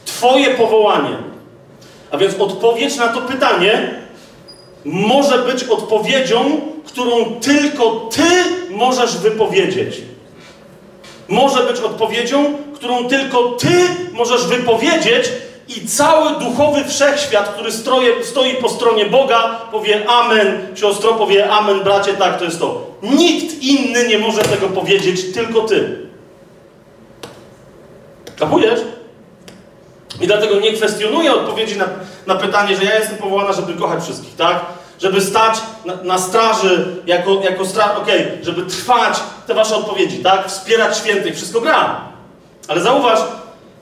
Twoje 0.06 0.50
powołanie. 0.50 1.18
A 2.12 2.18
więc 2.18 2.40
odpowiedź 2.40 2.96
na 2.96 3.08
to 3.08 3.22
pytanie 3.22 4.02
może 4.86 5.38
być 5.38 5.64
odpowiedzią, 5.64 6.62
którą 6.86 7.26
tylko 7.26 8.10
Ty 8.12 8.24
możesz 8.70 9.18
wypowiedzieć. 9.18 10.02
Może 11.32 11.64
być 11.64 11.80
odpowiedzią, 11.80 12.54
którą 12.76 13.08
tylko 13.08 13.44
ty 13.44 13.70
możesz 14.14 14.48
wypowiedzieć 14.48 15.32
i 15.68 15.88
cały 15.88 16.40
duchowy 16.40 16.84
wszechświat, 16.86 17.50
który 17.50 17.72
stroje, 17.72 18.26
stoi 18.26 18.54
po 18.54 18.70
stronie 18.70 19.06
Boga, 19.06 19.60
powie 19.72 20.10
Amen, 20.10 20.68
siostro 20.76 21.14
powie 21.14 21.50
Amen, 21.50 21.84
bracie, 21.84 22.14
tak, 22.14 22.40
to 22.40 22.46
jest 22.46 22.60
to. 22.60 22.88
Nikt 23.04 23.64
inny 23.64 24.08
nie 24.08 24.20
może 24.20 24.42
tego 24.42 24.70
powiedzieć, 24.70 25.34
tylko 25.34 25.62
ty. 25.62 26.08
Kapujesz? 28.40 28.80
I 30.22 30.28
dlatego 30.28 30.60
nie 30.60 30.74
kwestionuję 30.74 31.34
odpowiedzi 31.34 31.78
na, 31.78 31.86
na 32.28 32.36
pytanie, 32.36 32.76
że 32.76 32.84
ja 32.84 33.00
jestem 33.00 33.18
powołana, 33.18 33.54
żeby 33.54 33.74
kochać 33.74 34.04
wszystkich, 34.04 34.36
tak? 34.36 34.66
Żeby 35.02 35.22
stać 35.22 35.62
na, 35.86 35.96
na 36.04 36.18
straży 36.18 36.96
jako, 37.06 37.42
jako 37.44 37.66
straż, 37.66 37.98
okej, 37.98 38.22
okay, 38.22 38.38
żeby 38.44 38.66
trwać 38.66 39.20
te 39.48 39.54
wasze 39.54 39.76
odpowiedzi, 39.76 40.18
tak? 40.18 40.48
Wspierać 40.48 40.98
świętych, 40.98 41.36
wszystko 41.36 41.62
gra. 41.62 42.02
Ale 42.68 42.82
zauważ, 42.82 43.20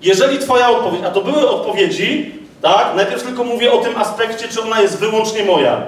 jeżeli 0.02 0.40
twoja 0.40 0.70
odpowiedź, 0.70 1.02
a 1.06 1.12
to 1.12 1.22
były 1.22 1.50
odpowiedzi, 1.50 2.36
tak? 2.62 2.96
Najpierw 2.96 3.24
tylko 3.24 3.44
mówię 3.44 3.72
o 3.72 3.78
tym 3.78 3.98
aspekcie, 3.98 4.48
czy 4.48 4.62
ona 4.62 4.82
jest 4.82 4.98
wyłącznie 4.98 5.44
moja. 5.44 5.82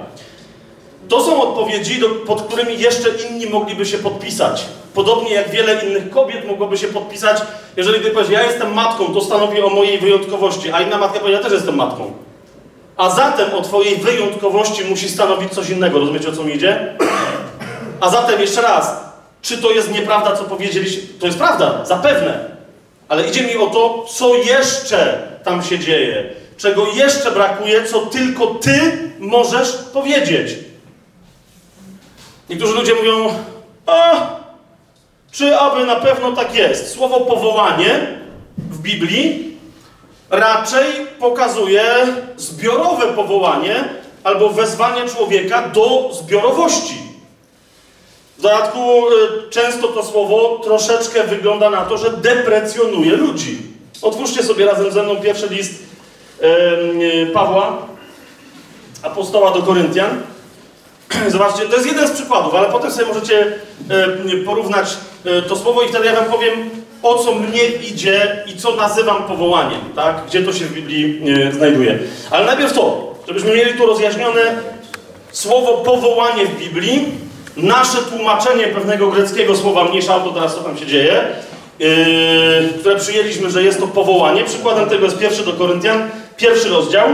To 1.10 1.24
są 1.24 1.42
odpowiedzi, 1.42 2.00
do, 2.00 2.10
pod 2.10 2.42
którymi 2.42 2.80
jeszcze 2.80 3.10
inni 3.10 3.48
mogliby 3.48 3.86
się 3.86 3.98
podpisać. 3.98 4.66
Podobnie 4.94 5.34
jak 5.34 5.50
wiele 5.50 5.86
innych 5.86 6.10
kobiet 6.10 6.48
mogłoby 6.48 6.78
się 6.78 6.88
podpisać, 6.88 7.42
jeżeli 7.78 8.04
ty 8.04 8.12
powiesz, 8.12 8.30
ja 8.30 8.44
jestem 8.44 8.74
matką, 8.74 9.14
to 9.14 9.22
stanowi 9.22 9.62
o 9.62 9.70
mojej 9.70 10.00
wyjątkowości, 10.00 10.72
a 10.72 10.82
inna 10.82 10.98
matka 10.98 11.20
powie, 11.20 11.32
ja 11.32 11.40
też 11.40 11.52
jestem 11.52 11.76
matką. 11.76 12.14
A 13.02 13.10
zatem 13.10 13.54
o 13.54 13.62
twojej 13.62 13.98
wyjątkowości 13.98 14.86
musi 14.86 15.10
stanowić 15.10 15.54
coś 15.54 15.70
innego. 15.70 16.00
Rozumiecie, 16.00 16.30
o 16.30 16.32
co 16.32 16.44
mi 16.44 16.56
idzie? 16.56 16.94
A 18.00 18.10
zatem 18.10 18.42
jeszcze 18.42 18.62
raz, 18.62 18.96
czy 19.42 19.58
to 19.58 19.72
jest 19.72 19.92
nieprawda, 19.92 20.36
co 20.36 20.44
powiedzieliście? 20.44 21.02
To 21.20 21.26
jest 21.26 21.38
prawda, 21.38 21.86
zapewne. 21.86 22.40
Ale 23.10 23.28
idzie 23.28 23.44
mi 23.44 23.58
o 23.58 23.68
to, 23.68 24.06
co 24.14 24.36
jeszcze 24.36 25.28
tam 25.44 25.64
się 25.64 25.80
dzieje. 25.80 26.34
Czego 26.58 26.88
jeszcze 26.88 27.32
brakuje, 27.32 27.84
co 27.84 28.00
tylko 28.06 28.48
ty 28.48 29.10
możesz 29.20 29.72
powiedzieć. 29.94 30.56
Niektórzy 32.50 32.74
ludzie 32.74 32.94
mówią, 32.96 33.34
a 33.86 34.30
czy 35.32 35.58
aby 35.58 35.86
na 35.86 35.96
pewno 35.96 36.32
tak 36.32 36.56
jest? 36.56 36.94
Słowo 36.94 37.20
powołanie 37.20 38.08
w 38.58 38.82
Biblii 38.82 39.58
raczej 40.32 41.08
pokazuje 41.20 41.84
zbiorowe 42.38 43.08
powołanie 43.08 43.84
albo 44.24 44.50
wezwanie 44.50 45.10
człowieka 45.10 45.70
do 45.70 46.10
zbiorowości. 46.14 46.98
W 48.38 48.42
dodatku 48.42 49.08
y, 49.08 49.50
często 49.50 49.88
to 49.88 50.04
słowo 50.04 50.60
troszeczkę 50.64 51.24
wygląda 51.24 51.70
na 51.70 51.86
to, 51.86 51.98
że 51.98 52.10
deprecjonuje 52.10 53.12
ludzi. 53.12 53.58
Otwórzcie 54.02 54.44
sobie 54.44 54.66
razem 54.66 54.92
ze 54.92 55.04
mną 55.04 55.16
pierwszy 55.16 55.48
list 55.48 55.74
yy, 56.42 57.28
Pawła, 57.34 57.88
apostoła 59.04 59.52
do 59.52 59.62
Koryntian. 59.62 60.22
Zobaczcie, 61.28 61.66
to 61.66 61.76
jest 61.76 61.88
jeden 61.88 62.08
z 62.08 62.12
przykładów, 62.12 62.56
ale 62.56 62.68
potem 62.70 62.92
sobie 62.92 63.08
możecie 63.08 63.60
porównać 64.46 64.98
yy, 65.26 65.42
to 65.42 65.56
słowo 65.56 65.82
i 65.82 65.88
wtedy 65.88 66.06
ja 66.06 66.16
wam 66.16 66.32
powiem, 66.32 66.70
o 67.04 67.24
co 67.24 67.36
mnie 67.36 67.66
idzie 67.66 68.44
i 68.48 68.58
co 68.58 68.76
nazywam 68.76 69.24
powołaniem, 69.24 69.82
tak? 69.96 70.16
Gdzie 70.28 70.44
to 70.44 70.54
się 70.54 70.66
w 70.66 70.74
Biblii 70.74 71.22
znajduje. 71.52 72.00
Ale 72.32 72.46
najpierw 72.46 72.74
to, 72.74 73.14
żebyśmy 73.28 73.56
mieli 73.56 73.74
tu 73.74 73.86
rozjaśnione 73.86 74.42
słowo 75.32 75.74
powołanie 75.78 76.46
w 76.46 76.60
Biblii, 76.60 77.06
nasze 77.58 77.98
tłumaczenie 77.98 78.68
pewnego 78.68 79.08
greckiego 79.08 79.56
słowa, 79.58 79.84
mniejsza 79.84 80.20
to 80.20 80.32
teraz, 80.32 80.56
co 80.56 80.62
tam 80.62 80.78
się 80.78 80.86
dzieje, 80.86 81.24
yy, 81.80 81.88
które 82.80 82.96
przyjęliśmy, 82.96 83.52
że 83.52 83.64
jest 83.64 83.80
to 83.80 83.88
powołanie. 83.88 84.44
Przykładem 84.44 84.90
tego 84.90 85.06
jest 85.06 85.18
pierwszy 85.18 85.46
do 85.46 85.54
Koryntian, 85.54 86.10
pierwszy 86.38 86.70
rozdział, 86.70 87.08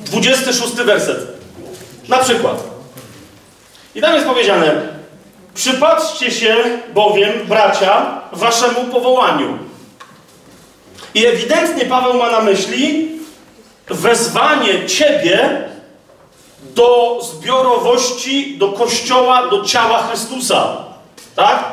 26 0.00 0.74
werset. 0.74 1.18
Na 2.08 2.18
przykład. 2.18 2.64
I 3.94 4.00
tam 4.00 4.14
jest 4.14 4.26
powiedziane, 4.26 4.97
przypatrzcie 5.58 6.30
się 6.30 6.56
bowiem, 6.94 7.32
bracia, 7.48 8.20
waszemu 8.32 8.84
powołaniu. 8.84 9.58
I 11.14 11.26
ewidentnie 11.26 11.84
Paweł 11.84 12.14
ma 12.14 12.30
na 12.30 12.40
myśli 12.40 13.08
wezwanie 13.88 14.86
ciebie 14.86 15.68
do 16.62 17.20
zbiorowości, 17.22 18.58
do 18.58 18.68
kościoła, 18.68 19.46
do 19.46 19.64
ciała 19.64 20.02
Chrystusa. 20.02 20.76
Tak? 21.36 21.64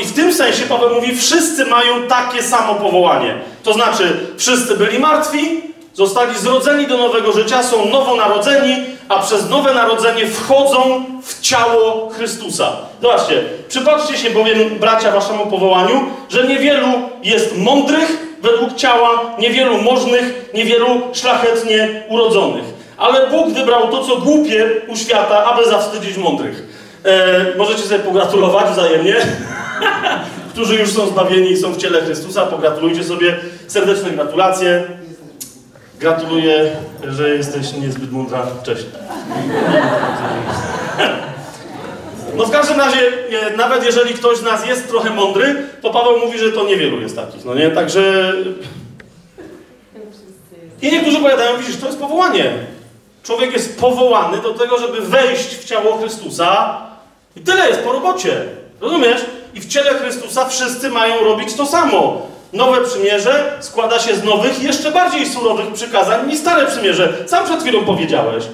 I 0.00 0.04
w 0.04 0.12
tym 0.12 0.34
sensie 0.34 0.66
Paweł 0.66 0.94
mówi, 0.94 1.16
wszyscy 1.16 1.64
mają 1.64 2.02
takie 2.08 2.42
samo 2.42 2.74
powołanie. 2.74 3.38
To 3.62 3.72
znaczy, 3.72 4.26
wszyscy 4.38 4.76
byli 4.76 4.98
martwi, 4.98 5.62
zostali 5.94 6.38
zrodzeni 6.38 6.86
do 6.86 6.98
nowego 6.98 7.32
życia, 7.32 7.62
są 7.62 7.84
nowonarodzeni, 7.84 8.76
a 9.08 9.22
przez 9.22 9.50
nowe 9.50 9.74
narodzenie 9.74 10.26
wchodzą 10.26 11.04
w 11.22 11.40
ciało 11.40 12.10
Chrystusa. 12.10 12.72
Zobaczcie, 13.02 13.42
przypatrzcie 13.68 14.18
się 14.18 14.30
bowiem, 14.30 14.78
bracia, 14.80 15.10
waszemu 15.10 15.46
powołaniu, 15.46 16.04
że 16.28 16.48
niewielu 16.48 16.88
jest 17.22 17.58
mądrych 17.58 18.36
według 18.42 18.74
ciała, 18.74 19.20
niewielu 19.38 19.82
możnych, 19.82 20.50
niewielu 20.54 21.00
szlachetnie 21.12 22.02
urodzonych. 22.08 22.64
Ale 22.96 23.30
Bóg 23.30 23.48
wybrał 23.50 23.88
to, 23.88 24.04
co 24.04 24.16
głupie 24.16 24.70
u 24.88 24.96
świata, 24.96 25.44
aby 25.44 25.64
zawstydzić 25.64 26.16
mądrych. 26.16 26.62
E, 27.04 27.56
możecie 27.58 27.82
sobie 27.82 28.00
pogratulować 28.00 28.70
wzajemnie. 28.70 29.16
Którzy 30.52 30.76
już 30.76 30.90
są 30.90 31.06
zbawieni 31.06 31.50
i 31.50 31.56
są 31.56 31.72
w 31.72 31.76
ciele 31.76 32.02
Chrystusa, 32.02 32.46
pogratulujcie 32.46 33.04
sobie. 33.04 33.36
Serdeczne 33.66 34.10
gratulacje. 34.10 34.84
Gratuluję, 36.00 36.76
że 37.08 37.28
jesteś 37.28 37.72
niezbyt 37.72 38.12
mądra. 38.12 38.46
Cześć. 38.62 38.84
No 42.36 42.44
w 42.44 42.50
każdym 42.50 42.78
razie, 42.80 42.98
e, 43.40 43.56
nawet 43.56 43.84
jeżeli 43.84 44.14
ktoś 44.14 44.38
z 44.38 44.42
nas 44.42 44.66
jest 44.66 44.88
trochę 44.88 45.10
mądry, 45.10 45.56
to 45.82 45.90
Paweł 45.90 46.18
mówi, 46.18 46.38
że 46.38 46.52
to 46.52 46.64
niewielu 46.64 47.00
jest 47.00 47.16
takich, 47.16 47.44
no 47.44 47.54
nie? 47.54 47.70
Także... 47.70 48.32
I 50.82 50.92
niektórzy 50.92 51.18
powiadają, 51.18 51.56
widzisz, 51.58 51.76
to 51.76 51.86
jest 51.86 51.98
powołanie. 51.98 52.52
Człowiek 53.22 53.52
jest 53.52 53.80
powołany 53.80 54.38
do 54.42 54.54
tego, 54.54 54.78
żeby 54.78 55.00
wejść 55.00 55.56
w 55.56 55.64
ciało 55.64 55.98
Chrystusa 55.98 56.80
i 57.36 57.40
tyle 57.40 57.68
jest 57.68 57.80
po 57.80 57.92
robocie. 57.92 58.44
Rozumiesz? 58.80 59.24
I 59.54 59.60
w 59.60 59.66
ciele 59.66 59.94
Chrystusa 59.94 60.48
wszyscy 60.48 60.88
mają 60.88 61.24
robić 61.24 61.54
to 61.54 61.66
samo. 61.66 62.26
Nowe 62.54 62.84
przymierze 62.84 63.58
składa 63.60 63.98
się 63.98 64.16
z 64.16 64.24
nowych, 64.24 64.62
jeszcze 64.62 64.92
bardziej 64.92 65.28
surowych 65.28 65.72
przykazań 65.72 66.28
niż 66.28 66.38
stare 66.38 66.66
przymierze. 66.66 67.24
Sam 67.26 67.44
przed 67.44 67.60
chwilą 67.60 67.84
powiedziałeś, 67.84 68.44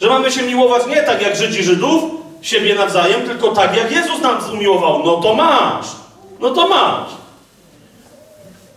że 0.00 0.08
mamy 0.08 0.32
się 0.32 0.42
miłować 0.42 0.86
nie 0.86 1.02
tak 1.02 1.22
jak 1.22 1.36
Żydzi 1.36 1.62
Żydów, 1.62 2.02
siebie 2.42 2.74
nawzajem, 2.74 3.22
tylko 3.22 3.48
tak 3.48 3.76
jak 3.76 3.92
Jezus 3.92 4.20
nas 4.22 4.50
umiłował. 4.50 5.02
No 5.04 5.16
to 5.16 5.34
masz. 5.34 5.86
No 6.40 6.50
to 6.50 6.68
masz. 6.68 7.08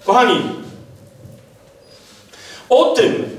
Kochani, 0.06 0.42
o 2.70 2.86
tym, 2.86 3.30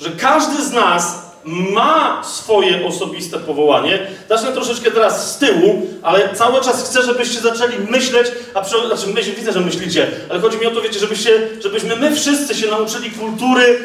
że 0.00 0.10
każdy 0.10 0.64
z 0.64 0.72
nas 0.72 1.23
ma 1.44 2.22
swoje 2.24 2.86
osobiste 2.86 3.38
powołanie. 3.38 4.06
Zacznę 4.28 4.52
troszeczkę 4.52 4.90
teraz 4.90 5.34
z 5.34 5.38
tyłu, 5.38 5.86
ale 6.02 6.34
cały 6.34 6.60
czas 6.60 6.88
chcę, 6.90 7.02
żebyście 7.02 7.40
zaczęli 7.40 7.78
myśleć, 7.90 8.26
a 8.54 8.60
przy, 8.62 8.76
znaczy 8.86 9.06
myśl, 9.14 9.34
widzę, 9.34 9.52
że 9.52 9.60
myślicie, 9.60 10.06
ale 10.30 10.40
chodzi 10.40 10.58
mi 10.58 10.66
o 10.66 10.70
to, 10.70 10.80
wiecie, 10.80 10.98
żebyście, 10.98 11.48
żebyśmy 11.62 11.96
my 11.96 12.16
wszyscy 12.16 12.54
się 12.54 12.70
nauczyli 12.70 13.10
kultury 13.10 13.78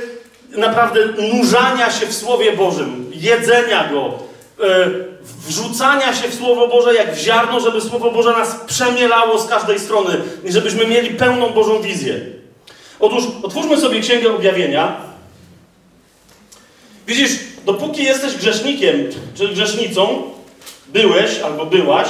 naprawdę 0.58 1.06
nurzania 1.06 1.92
się 1.92 2.06
w 2.06 2.14
Słowie 2.14 2.54
Bożym, 2.54 3.12
jedzenia 3.14 3.90
Go, 3.90 4.20
yy, 4.60 5.08
wrzucania 5.48 6.14
się 6.14 6.28
w 6.28 6.36
Słowo 6.36 6.68
Boże 6.68 6.96
jak 6.96 7.16
w 7.16 7.20
ziarno, 7.20 7.60
żeby 7.60 7.82
Słowo 7.82 8.12
Boże 8.12 8.32
nas 8.32 8.56
przemielało 8.68 9.40
z 9.40 9.48
każdej 9.48 9.80
strony 9.80 10.18
i 10.44 10.52
żebyśmy 10.52 10.88
mieli 10.88 11.10
pełną 11.10 11.50
Bożą 11.50 11.82
wizję. 11.82 12.20
Otóż 13.00 13.24
otwórzmy 13.44 13.78
sobie 13.78 14.00
Księgę 14.00 14.36
Objawienia. 14.36 14.98
Widzisz, 17.08 17.32
dopóki 17.66 18.04
jesteś 18.04 18.36
grzesznikiem 18.36 18.96
czy 19.36 19.48
grzesznicą, 19.48 20.22
byłeś 20.88 21.40
albo 21.40 21.66
byłaś, 21.66 22.08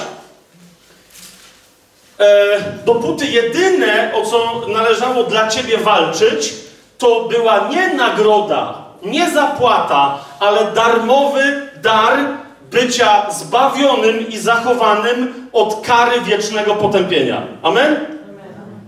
e, 2.20 2.62
dopóty 2.86 3.26
jedyne, 3.26 4.12
o 4.14 4.26
co 4.26 4.68
należało 4.68 5.24
dla 5.24 5.47
ciebie 5.47 5.78
walczyć, 5.78 6.54
to 6.97 7.28
była 7.30 7.68
nie 7.68 7.93
nagroda, 7.93 8.74
nie 9.04 9.30
zapłata, 9.30 10.18
ale 10.39 10.72
darmowy 10.72 11.70
dar 11.82 12.20
bycia 12.72 13.32
zbawionym 13.32 14.30
i 14.30 14.38
zachowanym 14.38 15.50
od 15.54 15.82
kary 15.88 16.22
wiecznego 16.22 16.76
potępienia. 16.76 17.41
Amen? 17.64 18.18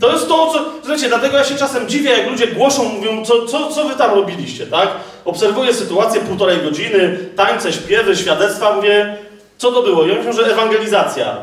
To 0.01 0.11
jest 0.11 0.27
to, 0.27 0.51
co. 0.53 0.65
Słuchajcie, 0.79 1.07
dlatego 1.07 1.37
ja 1.37 1.43
się 1.43 1.55
czasem 1.55 1.89
dziwię, 1.89 2.09
jak 2.11 2.29
ludzie 2.29 2.47
głoszą, 2.47 2.83
mówią, 2.83 3.25
co, 3.25 3.45
co, 3.45 3.69
co 3.69 3.83
wy 3.85 3.95
tam 3.95 4.13
robiliście, 4.13 4.67
tak? 4.67 4.89
Obserwuję 5.25 5.73
sytuację 5.73 6.21
półtorej 6.21 6.61
godziny, 6.61 7.17
tańce, 7.35 7.73
śpiewy, 7.73 8.15
świadectwa, 8.15 8.75
mówię, 8.75 9.17
co 9.57 9.71
to 9.71 9.81
było? 9.81 10.05
Ja 10.05 10.15
myślę, 10.15 10.33
że 10.33 10.51
ewangelizacja. 10.51 11.37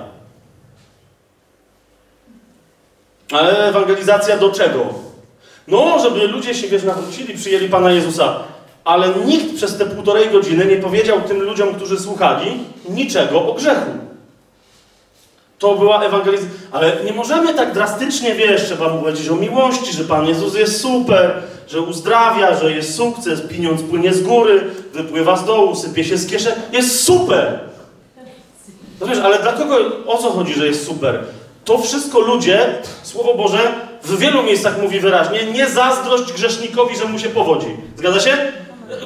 Ale 3.33 3.69
ewangelizacja 3.69 4.39
do 4.39 4.51
czego? 4.51 4.87
No, 5.69 5.99
żeby 5.99 6.27
ludzie 6.27 6.55
się, 6.55 6.69
wiesz, 6.69 6.83
nawrócili, 6.83 7.35
przyjęli 7.35 7.69
Pana 7.69 7.91
Jezusa. 7.91 8.41
Ale 8.85 9.09
nikt 9.09 9.57
przez 9.57 9.79
te 9.79 9.87
półtorej 9.87 10.31
godziny 10.31 10.67
nie 10.67 10.77
powiedział 10.77 11.21
tym 11.21 11.43
ludziom, 11.43 11.75
którzy 11.75 11.99
słuchali, 11.99 12.59
niczego 12.89 13.47
o 13.49 13.55
grzechu. 13.55 14.08
To 15.59 15.75
była 15.75 16.03
ewangelizacja. 16.05 16.51
Ale 16.73 16.97
nie 17.05 17.13
możemy 17.13 17.55
tak 17.55 17.73
drastycznie, 17.73 18.35
wiesz, 18.35 18.65
trzeba 18.65 18.89
mu 18.89 19.01
powiedzieć 19.03 19.29
o 19.29 19.37
miłości, 19.37 19.93
że 19.93 20.05
Pan 20.05 20.27
Jezus 20.27 20.55
jest 20.55 20.81
super, 20.81 21.43
że 21.69 21.81
uzdrawia, 21.81 22.55
że 22.57 22.73
jest 22.73 22.95
sukces, 22.95 23.41
pieniądz 23.41 23.83
płynie 23.83 24.15
z 24.15 24.23
góry, 24.23 24.71
wypływa 24.93 25.37
z 25.37 25.45
dołu, 25.45 25.75
sypie 25.77 26.05
się 26.05 26.17
z 26.17 26.31
kieszeni. 26.31 26.57
Jest 26.73 27.05
super! 27.05 27.61
No 29.01 29.07
wiesz, 29.07 29.19
ale 29.19 29.39
dla 29.39 29.53
kogo, 29.53 29.77
o 30.07 30.19
co 30.19 30.31
chodzi, 30.31 30.55
że 30.55 30.67
jest 30.67 30.87
super? 30.87 31.25
To 31.65 31.79
wszystko 31.79 32.21
ludzie, 32.21 32.75
Słowo 33.03 33.35
Boże 33.35 33.59
w 34.03 34.19
wielu 34.19 34.43
miejscach 34.43 34.83
mówi 34.83 35.01
wyraźnie, 35.01 35.45
nie 35.53 35.69
zazdrość 35.69 36.33
grzesznikowi, 36.33 36.97
że 36.97 37.05
mu 37.05 37.19
się 37.19 37.29
powodzi. 37.29 37.77
Zgadza 37.97 38.21
się? 38.21 38.53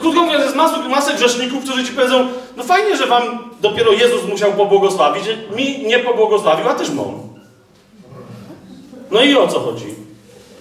Krótko 0.00 0.22
mówiąc, 0.22 0.44
jest 0.44 0.56
masę 0.90 1.14
grzeszników, 1.14 1.64
którzy 1.64 1.84
ci 1.84 1.92
powiedzą, 1.92 2.28
no 2.56 2.64
fajnie, 2.64 2.96
że 2.96 3.06
wam 3.06 3.51
dopiero 3.62 3.92
Jezus 3.92 4.24
musiał 4.28 4.52
pobłogosławić, 4.52 5.24
mi 5.56 5.86
nie 5.86 5.98
pobłogosławił, 5.98 6.68
a 6.68 6.74
też 6.74 6.90
mam. 6.90 7.22
No 9.10 9.20
i 9.22 9.36
o 9.36 9.48
co 9.48 9.60
chodzi? 9.60 9.94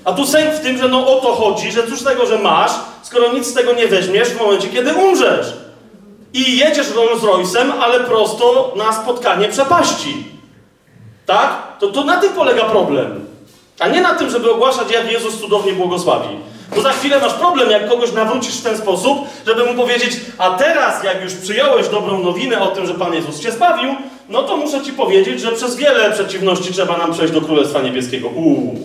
A 0.05 0.13
tu 0.13 0.25
sęk 0.25 0.53
w 0.53 0.59
tym, 0.59 0.77
że 0.77 0.87
no 0.87 1.17
o 1.17 1.21
to 1.21 1.33
chodzi, 1.33 1.71
że 1.71 1.87
cóż 1.87 2.03
tego, 2.03 2.25
że 2.25 2.39
masz, 2.39 2.71
skoro 3.01 3.33
nic 3.33 3.47
z 3.47 3.53
tego 3.53 3.73
nie 3.73 3.87
weźmiesz 3.87 4.29
w 4.29 4.39
momencie, 4.39 4.67
kiedy 4.67 4.93
umrzesz. 4.93 5.53
I 6.33 6.57
jedziesz 6.57 6.91
Rolls 6.95 7.23
Royce'em, 7.23 7.71
ale 7.81 7.99
prosto 7.99 8.73
na 8.77 8.93
spotkanie 8.93 9.47
przepaści. 9.49 10.25
Tak? 11.25 11.77
To, 11.79 11.87
to 11.87 12.03
na 12.03 12.17
tym 12.17 12.33
polega 12.33 12.63
problem. 12.63 13.25
A 13.79 13.87
nie 13.87 14.01
na 14.01 14.15
tym, 14.15 14.29
żeby 14.29 14.51
ogłaszać, 14.51 14.91
jak 14.91 15.11
Jezus 15.11 15.39
cudownie 15.39 15.73
błogosławi. 15.73 16.37
Bo 16.75 16.81
za 16.81 16.91
chwilę 16.91 17.19
masz 17.19 17.33
problem, 17.33 17.71
jak 17.71 17.89
kogoś 17.89 18.13
nawrócisz 18.13 18.57
w 18.57 18.63
ten 18.63 18.77
sposób, 18.77 19.17
żeby 19.47 19.65
mu 19.65 19.73
powiedzieć, 19.73 20.11
a 20.37 20.49
teraz, 20.49 21.03
jak 21.03 21.23
już 21.23 21.33
przyjąłeś 21.33 21.87
dobrą 21.87 22.23
nowinę 22.23 22.59
o 22.59 22.67
tym, 22.67 22.85
że 22.85 22.93
Pan 22.93 23.13
Jezus 23.13 23.39
cię 23.39 23.51
zbawił, 23.51 23.95
no 24.29 24.43
to 24.43 24.57
muszę 24.57 24.81
ci 24.81 24.93
powiedzieć, 24.93 25.41
że 25.41 25.51
przez 25.51 25.75
wiele 25.75 26.11
przeciwności 26.11 26.73
trzeba 26.73 26.97
nam 26.97 27.13
przejść 27.13 27.33
do 27.33 27.41
Królestwa 27.41 27.81
Niebieskiego. 27.81 28.27
Uuu. 28.27 28.79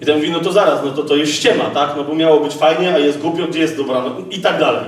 I 0.00 0.06
ten 0.06 0.16
mówi, 0.16 0.30
no 0.30 0.40
to 0.40 0.52
zaraz, 0.52 0.80
no 0.84 0.90
to 0.90 1.02
to 1.02 1.16
jest 1.16 1.32
ściema, 1.32 1.64
tak? 1.64 1.90
No 1.96 2.04
bo 2.04 2.14
miało 2.14 2.40
być 2.40 2.54
fajnie, 2.54 2.94
a 2.94 2.98
jest 2.98 3.18
głupio, 3.18 3.46
gdzie 3.46 3.58
jest 3.58 3.76
dobra, 3.76 4.00
no 4.00 4.10
i 4.30 4.38
tak 4.40 4.58
dalej. 4.58 4.84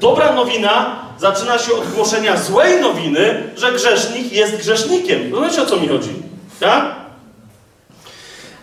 Dobra 0.00 0.32
nowina 0.32 0.96
zaczyna 1.18 1.58
się 1.58 1.72
od 1.72 1.88
głoszenia 1.88 2.36
złej 2.36 2.80
nowiny, 2.80 3.42
że 3.56 3.72
grzesznik 3.72 4.32
jest 4.32 4.56
grzesznikiem. 4.56 5.34
Rozumiecie 5.34 5.62
o 5.62 5.66
co 5.66 5.76
mi 5.76 5.88
chodzi? 5.88 6.10
Tak? 6.60 6.84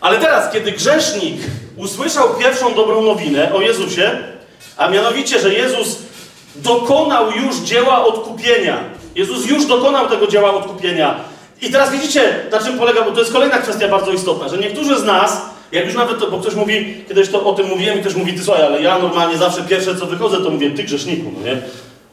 Ale 0.01 0.17
teraz, 0.17 0.53
kiedy 0.53 0.71
grzesznik 0.71 1.41
usłyszał 1.79 2.29
pierwszą 2.39 2.73
dobrą 2.73 3.01
nowinę 3.01 3.53
o 3.53 3.61
Jezusie, 3.61 4.11
a 4.77 4.89
mianowicie, 4.89 5.39
że 5.39 5.53
Jezus 5.53 5.97
dokonał 6.55 7.31
już 7.31 7.55
dzieła 7.55 8.05
odkupienia. 8.05 8.77
Jezus 9.15 9.45
już 9.45 9.65
dokonał 9.65 10.09
tego 10.09 10.27
dzieła 10.27 10.53
odkupienia. 10.53 11.15
I 11.61 11.71
teraz 11.71 11.91
widzicie, 11.91 12.35
na 12.51 12.59
czym 12.59 12.77
polega, 12.77 13.01
bo 13.01 13.11
to 13.11 13.19
jest 13.19 13.33
kolejna 13.33 13.57
kwestia 13.57 13.87
bardzo 13.87 14.11
istotna, 14.11 14.49
że 14.49 14.57
niektórzy 14.57 14.99
z 14.99 15.03
nas, 15.03 15.41
jak 15.71 15.85
już 15.85 15.95
nawet 15.95 16.19
to, 16.19 16.31
bo 16.31 16.39
ktoś 16.39 16.55
mówi, 16.55 17.03
kiedyś 17.07 17.29
to 17.29 17.45
o 17.45 17.53
tym 17.53 17.67
mówiłem 17.67 17.97
i 17.97 18.01
ktoś 18.01 18.15
mówi, 18.15 18.33
ty 18.33 18.43
słuchaj, 18.43 18.63
ale 18.63 18.81
ja 18.81 18.99
normalnie 18.99 19.37
zawsze 19.37 19.61
pierwsze 19.61 19.95
co 19.95 20.05
wychodzę, 20.05 20.37
to 20.37 20.49
mówię, 20.49 20.71
ty 20.71 20.83
grzeszniku, 20.83 21.31
no 21.37 21.45
nie? 21.45 21.61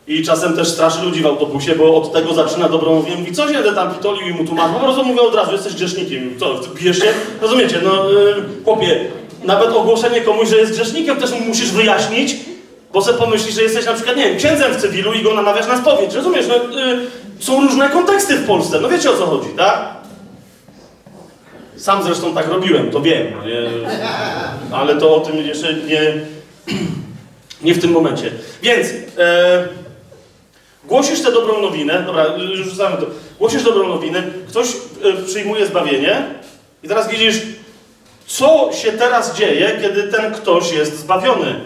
I 0.09 0.23
czasem 0.23 0.57
też 0.57 0.69
straszy 0.69 1.03
ludzi 1.03 1.23
w 1.23 1.27
autobusie, 1.27 1.75
bo 1.75 1.97
od 1.97 2.13
tego 2.13 2.35
zaczyna 2.35 2.69
dobrą 2.69 2.95
mówię, 2.95 3.17
mówi, 3.17 3.33
co 3.33 3.53
się 3.53 3.63
tam 3.63 3.95
pitolił 3.95 4.29
i 4.29 4.33
mu 4.33 4.45
tłumaczy, 4.45 4.75
po 4.75 4.81
prostu 4.81 5.05
mówię 5.05 5.21
od 5.21 5.35
razu, 5.35 5.53
jesteś 5.53 5.75
grzesznikiem, 5.75 6.31
co, 6.41 6.61
bijesz 6.75 6.99
się? 6.99 7.13
Rozumiecie, 7.41 7.81
no 7.85 8.11
yy, 8.11 8.45
chłopie, 8.65 9.05
nawet 9.47 9.69
ogłoszenie 9.69 10.21
komuś, 10.21 10.49
że 10.49 10.57
jest 10.57 10.73
grzesznikiem 10.73 11.17
też 11.17 11.31
mu 11.31 11.41
musisz 11.41 11.71
wyjaśnić, 11.71 12.37
bo 12.93 13.03
sobie 13.03 13.19
pomyślisz, 13.19 13.55
że 13.55 13.63
jesteś 13.63 13.87
na 13.87 13.93
przykład, 13.93 14.17
nie 14.17 14.25
wiem, 14.25 14.39
księdzem 14.39 14.75
w 14.75 14.77
cywilu 14.77 15.13
i 15.13 15.23
go 15.23 15.35
namawiasz 15.35 15.67
na 15.67 15.79
spowiedź, 15.79 16.15
rozumiesz, 16.15 16.47
no 16.49 16.81
yy, 16.81 17.07
są 17.41 17.61
różne 17.61 17.89
konteksty 17.89 18.37
w 18.37 18.47
Polsce, 18.47 18.81
no 18.81 18.89
wiecie 18.89 19.11
o 19.11 19.17
co 19.17 19.27
chodzi, 19.27 19.49
tak? 19.57 19.97
Sam 21.77 22.03
zresztą 22.03 22.35
tak 22.35 22.49
robiłem, 22.49 22.91
to 22.91 23.01
wiem, 23.01 23.27
no 23.37 23.47
nie? 23.47 23.69
ale 24.73 24.97
to 24.97 25.17
o 25.17 25.21
tym 25.21 25.37
jeszcze 25.37 25.75
nie, 25.75 26.15
nie 27.63 27.75
w 27.75 27.81
tym 27.81 27.91
momencie. 27.91 28.31
Więc 28.63 28.89
e, 29.19 29.69
głosisz 30.85 31.23
tę 31.23 31.33
dobrą 31.33 31.63
nowinę, 31.63 32.03
dobra, 32.03 32.27
już 32.27 32.69
rzucamy 32.69 32.97
to. 32.97 33.07
Głosisz 33.39 33.63
dobrą 33.63 33.89
nowinę, 33.89 34.23
ktoś 34.49 34.69
e, 34.69 35.23
przyjmuje 35.27 35.67
zbawienie 35.67 36.25
i 36.83 36.89
teraz 36.89 37.09
widzisz, 37.11 37.43
co 38.27 38.71
się 38.73 38.93
teraz 38.93 39.37
dzieje, 39.37 39.79
kiedy 39.83 40.03
ten 40.03 40.35
ktoś 40.35 40.73
jest 40.73 40.99
zbawiony. 40.99 41.61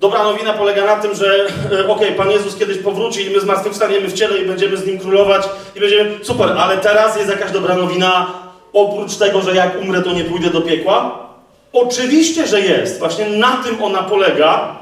Dobra 0.00 0.24
nowina 0.24 0.52
polega 0.52 0.86
na 0.86 0.96
tym, 0.96 1.14
że 1.14 1.46
e, 1.72 1.88
okej, 1.88 1.88
okay, 1.88 2.12
Pan 2.12 2.30
Jezus 2.30 2.56
kiedyś 2.56 2.78
powróci 2.78 3.26
i 3.26 3.30
my 3.30 3.40
zmartwychwstaniemy 3.40 4.08
w 4.08 4.12
ciele 4.12 4.38
i 4.38 4.46
będziemy 4.46 4.76
z 4.76 4.86
Nim 4.86 4.98
królować 4.98 5.48
i 5.76 5.80
będziemy, 5.80 6.24
super, 6.24 6.48
ale 6.58 6.78
teraz 6.78 7.16
jest 7.16 7.30
jakaś 7.30 7.50
dobra 7.50 7.74
nowina, 7.74 8.26
oprócz 8.72 9.16
tego, 9.16 9.42
że 9.42 9.54
jak 9.54 9.80
umrę, 9.80 10.02
to 10.02 10.12
nie 10.12 10.24
pójdę 10.24 10.50
do 10.50 10.60
piekła? 10.60 11.26
Oczywiście, 11.72 12.46
że 12.46 12.60
jest. 12.60 12.98
Właśnie 12.98 13.26
na 13.28 13.56
tym 13.56 13.82
ona 13.82 14.02
polega, 14.02 14.76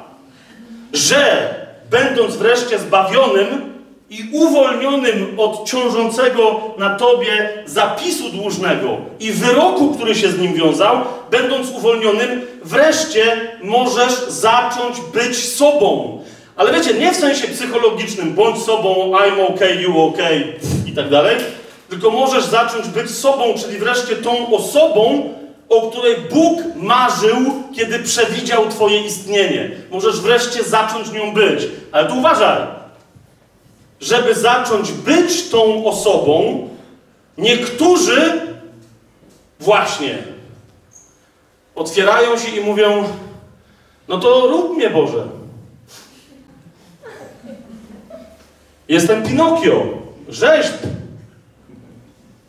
że 0.92 1.54
będąc 1.90 2.36
wreszcie 2.36 2.78
zbawionym 2.78 3.67
i 4.10 4.28
uwolnionym 4.32 5.34
od 5.36 5.68
ciążącego 5.68 6.60
na 6.78 6.96
tobie 6.96 7.48
zapisu 7.66 8.30
dłużnego 8.30 8.96
i 9.20 9.32
wyroku, 9.32 9.94
który 9.94 10.14
się 10.14 10.28
z 10.28 10.38
nim 10.38 10.54
wiązał, 10.54 10.96
będąc 11.30 11.70
uwolnionym, 11.70 12.42
wreszcie 12.64 13.40
możesz 13.62 14.12
zacząć 14.28 15.00
być 15.14 15.36
sobą. 15.36 16.18
Ale 16.56 16.72
wiecie, 16.72 16.94
nie 16.94 17.12
w 17.12 17.16
sensie 17.16 17.48
psychologicznym, 17.48 18.34
bądź 18.34 18.62
sobą, 18.62 19.12
I'm 19.12 19.54
okay, 19.54 19.74
you 19.74 20.00
okay 20.00 20.52
i 20.86 20.92
tak 20.92 21.08
dalej, 21.08 21.36
tylko 21.90 22.10
możesz 22.10 22.44
zacząć 22.44 22.86
być 22.86 23.10
sobą, 23.10 23.44
czyli 23.62 23.78
wreszcie 23.78 24.16
tą 24.16 24.56
osobą, 24.56 25.34
o 25.68 25.90
której 25.90 26.16
Bóg 26.32 26.58
marzył, 26.76 27.36
kiedy 27.76 27.98
przewidział 27.98 28.68
Twoje 28.68 29.00
istnienie. 29.00 29.70
Możesz 29.90 30.20
wreszcie 30.20 30.62
zacząć 30.62 31.12
nią 31.12 31.32
być. 31.32 31.68
Ale 31.92 32.08
tu 32.08 32.18
uważaj. 32.18 32.78
Żeby 34.00 34.34
zacząć 34.34 34.92
być 34.92 35.48
tą 35.48 35.86
osobą, 35.86 36.68
niektórzy 37.38 38.40
właśnie 39.60 40.18
otwierają 41.74 42.38
się 42.38 42.56
i 42.56 42.60
mówią: 42.60 43.04
No 44.08 44.18
to 44.18 44.46
rób 44.46 44.76
mnie 44.76 44.90
Boże. 44.90 45.26
Jestem 48.88 49.22
Pinokio, 49.22 49.84
rzeźb. 50.28 50.74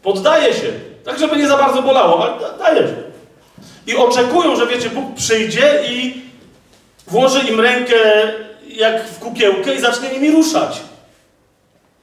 Poddaję 0.02 0.54
się. 0.54 0.72
Tak, 1.06 1.20
żeby 1.20 1.38
nie 1.38 1.48
za 1.48 1.58
bardzo 1.58 1.82
bolało, 1.82 2.24
ale 2.24 2.58
daję 2.58 2.88
się. 2.88 3.10
I 3.88 3.96
oczekują, 3.96 4.56
że 4.56 4.68
wiecie, 4.68 4.90
Bóg 4.90 5.16
przyjdzie 5.16 5.82
i 5.90 6.22
włoży 7.08 7.40
im 7.40 7.60
rękę 7.60 7.96
jak 8.68 9.08
w 9.08 9.20
kukiełkę 9.20 9.76
i 9.76 9.82
zacznie 9.82 10.10
nimi 10.10 10.32
ruszać. 10.32 10.82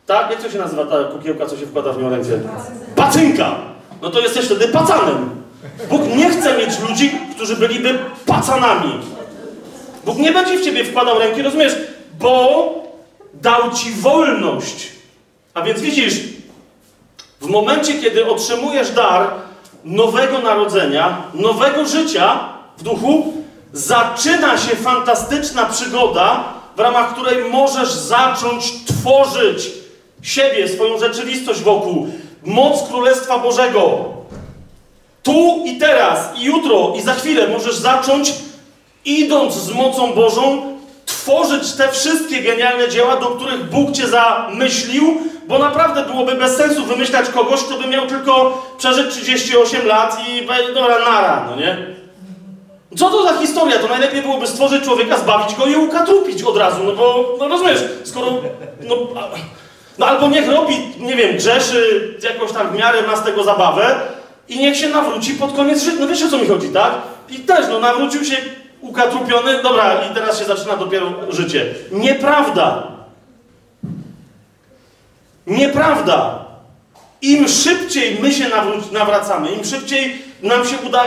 Tak? 0.06 0.30
Jak 0.30 0.42
to 0.42 0.50
się 0.50 0.58
nazywa 0.58 0.86
ta 0.86 1.04
kukiełka, 1.04 1.46
co 1.46 1.56
się 1.56 1.66
wkłada 1.66 1.92
w 1.92 2.02
nią 2.02 2.10
rękę? 2.10 2.30
Pacynka! 2.96 3.54
No 4.02 4.10
to 4.10 4.20
jesteś 4.20 4.44
wtedy 4.44 4.68
pacanem. 4.68 5.30
Bóg 5.90 6.02
nie 6.16 6.30
chce 6.30 6.58
mieć 6.58 6.80
ludzi, 6.88 7.20
którzy 7.34 7.56
byliby 7.56 7.98
pacanami. 8.26 8.92
Bóg 10.04 10.18
nie 10.18 10.32
będzie 10.32 10.58
w 10.58 10.64
ciebie 10.64 10.84
wkładał 10.84 11.18
ręki, 11.18 11.42
rozumiesz? 11.42 11.76
Bo 12.18 12.74
dał 13.34 13.70
ci 13.70 13.90
wolność. 13.90 14.88
A 15.54 15.62
więc 15.62 15.80
widzisz, 15.80 16.14
w 17.40 17.46
momencie, 17.46 17.94
kiedy 17.94 18.30
otrzymujesz 18.30 18.90
dar 18.90 19.30
nowego 19.84 20.38
narodzenia, 20.38 21.22
nowego 21.34 21.86
życia 21.86 22.38
w 22.78 22.82
duchu, 22.82 23.32
zaczyna 23.72 24.58
się 24.58 24.76
fantastyczna 24.76 25.66
przygoda, 25.66 26.44
w 26.76 26.80
ramach 26.80 27.12
której 27.12 27.50
możesz 27.50 27.92
zacząć 27.92 28.72
tworzyć 28.84 29.70
siebie, 30.26 30.68
swoją 30.68 30.98
rzeczywistość 30.98 31.60
wokół, 31.60 32.08
moc 32.44 32.88
Królestwa 32.88 33.38
Bożego. 33.38 34.04
Tu 35.22 35.62
i 35.66 35.78
teraz, 35.78 36.30
i 36.38 36.44
jutro, 36.44 36.92
i 36.96 37.02
za 37.02 37.14
chwilę 37.14 37.48
możesz 37.48 37.76
zacząć, 37.76 38.32
idąc 39.04 39.54
z 39.54 39.70
mocą 39.70 40.12
Bożą, 40.12 40.76
tworzyć 41.06 41.72
te 41.72 41.88
wszystkie 41.88 42.42
genialne 42.42 42.88
dzieła, 42.88 43.16
do 43.16 43.26
których 43.26 43.70
Bóg 43.70 43.92
cię 43.92 44.06
zamyślił, 44.08 45.20
bo 45.48 45.58
naprawdę 45.58 46.04
byłoby 46.04 46.34
bez 46.34 46.56
sensu 46.56 46.84
wymyślać 46.84 47.28
kogoś, 47.28 47.62
kto 47.62 47.78
by 47.78 47.86
miał 47.86 48.06
tylko 48.06 48.62
przeżyć 48.78 49.14
38 49.14 49.86
lat 49.86 50.18
i 50.28 50.46
dobra, 50.74 50.98
nara, 50.98 51.46
no 51.50 51.56
nie? 51.56 51.96
Co 52.96 53.10
to 53.10 53.24
za 53.24 53.38
historia? 53.38 53.78
To 53.78 53.88
najlepiej 53.88 54.22
byłoby 54.22 54.46
stworzyć 54.46 54.84
człowieka, 54.84 55.18
zbawić 55.18 55.56
go 55.56 55.66
i 55.66 55.76
ukatrupić 55.76 56.42
od 56.42 56.56
razu, 56.56 56.84
no 56.84 56.92
bo, 56.92 57.36
no 57.38 57.48
rozumiesz, 57.48 57.80
skoro, 58.04 58.26
no, 58.88 58.96
no 59.98 60.06
albo 60.06 60.28
niech 60.28 60.48
robi, 60.48 60.74
nie 60.98 61.16
wiem, 61.16 61.36
grzeszy 61.36 62.14
jakoś 62.22 62.52
tam 62.52 62.70
w 62.70 62.78
miarę 62.78 63.02
ma 63.02 63.16
z 63.16 63.24
tego 63.24 63.44
zabawę, 63.44 64.00
i 64.48 64.58
niech 64.58 64.76
się 64.76 64.88
nawróci 64.88 65.34
pod 65.34 65.52
koniec 65.52 65.82
życia. 65.82 65.96
No 66.00 66.08
wiesz 66.08 66.22
o 66.22 66.28
co 66.28 66.38
mi 66.38 66.46
chodzi, 66.46 66.68
tak? 66.68 66.92
I 67.28 67.38
też, 67.38 67.66
no 67.68 67.78
nawrócił 67.78 68.24
się 68.24 68.36
ukatrupiony, 68.80 69.62
dobra, 69.62 70.04
i 70.10 70.14
teraz 70.14 70.38
się 70.38 70.44
zaczyna 70.44 70.76
dopiero 70.76 71.12
życie. 71.28 71.74
Nieprawda. 71.92 72.82
Nieprawda. 75.46 76.46
Im 77.22 77.48
szybciej 77.48 78.18
my 78.22 78.32
się 78.32 78.44
nawracamy, 78.92 79.52
im 79.52 79.64
szybciej 79.64 80.22
nam 80.42 80.66
się 80.66 80.76
uda, 80.86 81.04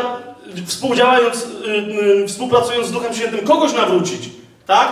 współdziałając, 0.66 1.48
yy, 1.66 1.78
yy, 1.78 2.28
współpracując 2.28 2.88
z 2.88 2.92
Duchem 2.92 3.14
Świętym, 3.14 3.48
kogoś 3.48 3.74
nawrócić, 3.74 4.30
tak? 4.68 4.92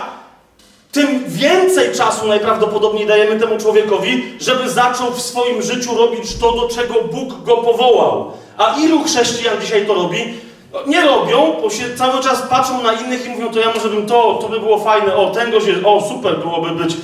Tym 0.98 1.24
więcej 1.26 1.94
czasu 1.94 2.26
najprawdopodobniej 2.26 3.06
dajemy 3.06 3.40
temu 3.40 3.58
człowiekowi, 3.58 4.24
żeby 4.40 4.70
zaczął 4.70 5.12
w 5.12 5.22
swoim 5.22 5.62
życiu 5.62 5.94
robić 5.96 6.36
to, 6.40 6.52
do 6.52 6.68
czego 6.68 6.94
Bóg 6.94 7.42
go 7.42 7.56
powołał. 7.56 8.32
A 8.56 8.76
ilu 8.78 9.04
chrześcijan 9.04 9.60
dzisiaj 9.60 9.86
to 9.86 9.94
robi? 9.94 10.34
No, 10.72 10.78
Nie 10.86 11.02
robią, 11.02 11.56
bo 11.62 11.70
się 11.70 11.96
cały 11.96 12.22
czas 12.22 12.42
patrzą 12.42 12.82
na 12.82 12.92
innych 12.92 13.26
i 13.26 13.28
mówią, 13.28 13.52
to 13.52 13.60
ja 13.60 13.72
może 13.74 13.88
bym 13.88 14.06
to, 14.06 14.38
to 14.42 14.48
by 14.48 14.60
było 14.60 14.78
fajne, 14.78 15.14
o, 15.14 15.30
ten 15.30 15.50
gość 15.50 15.66
jest, 15.66 15.80
o, 15.84 16.08
super 16.08 16.38
byłoby 16.38 16.70
być. 16.70 16.96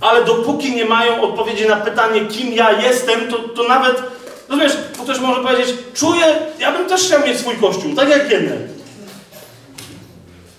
Ale 0.00 0.24
dopóki 0.24 0.72
nie 0.76 0.84
mają 0.84 1.22
odpowiedzi 1.22 1.68
na 1.68 1.76
pytanie, 1.76 2.20
kim 2.20 2.52
ja 2.52 2.82
jestem, 2.82 3.20
to, 3.30 3.38
to 3.38 3.68
nawet, 3.68 4.02
rozumiesz, 4.48 4.72
bo 4.98 5.04
ktoś 5.04 5.18
może 5.18 5.42
powiedzieć, 5.42 5.74
czuję, 5.94 6.24
ja 6.58 6.72
bym 6.72 6.88
też 6.88 7.02
chciał 7.02 7.20
mieć 7.26 7.38
swój 7.38 7.56
kościół, 7.56 7.94
tak 7.96 8.08
jak 8.08 8.30
jeden. 8.30 8.68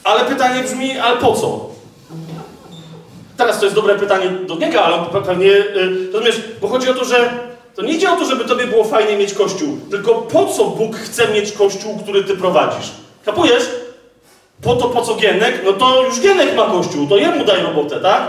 Ale 0.03 0.25
pytanie 0.25 0.63
brzmi, 0.63 0.99
ale 0.99 1.17
po 1.17 1.33
co? 1.33 1.64
Teraz 3.37 3.59
to 3.59 3.65
jest 3.65 3.75
dobre 3.75 3.95
pytanie 3.95 4.29
do 4.29 4.55
niego, 4.55 4.81
ale 4.81 4.95
on 4.95 5.05
pe- 5.05 5.23
pewnie, 5.23 5.47
yy, 5.47 6.11
rozumiesz, 6.13 6.41
bo 6.61 6.67
chodzi 6.67 6.89
o 6.89 6.93
to, 6.93 7.05
że 7.05 7.29
to 7.75 7.81
nie 7.81 7.93
idzie 7.93 8.11
o 8.11 8.15
to, 8.15 8.25
żeby 8.25 8.45
tobie 8.45 8.67
było 8.67 8.83
fajnie 8.83 9.17
mieć 9.17 9.33
kościół, 9.33 9.77
tylko 9.91 10.13
po 10.13 10.45
co 10.45 10.65
Bóg 10.65 10.95
chce 10.95 11.27
mieć 11.27 11.51
kościół, 11.51 11.97
który 12.03 12.23
ty 12.23 12.37
prowadzisz? 12.37 12.91
Kapujesz? 13.25 13.69
Po 14.61 14.75
to, 14.75 14.87
po 14.87 15.01
co 15.01 15.15
Gienek? 15.15 15.61
No 15.65 15.73
to 15.73 16.03
już 16.03 16.21
Gienek 16.21 16.55
ma 16.55 16.65
kościół, 16.65 17.07
to 17.07 17.17
jemu 17.17 17.45
daj 17.45 17.63
robotę, 17.63 17.99
tak? 17.99 18.21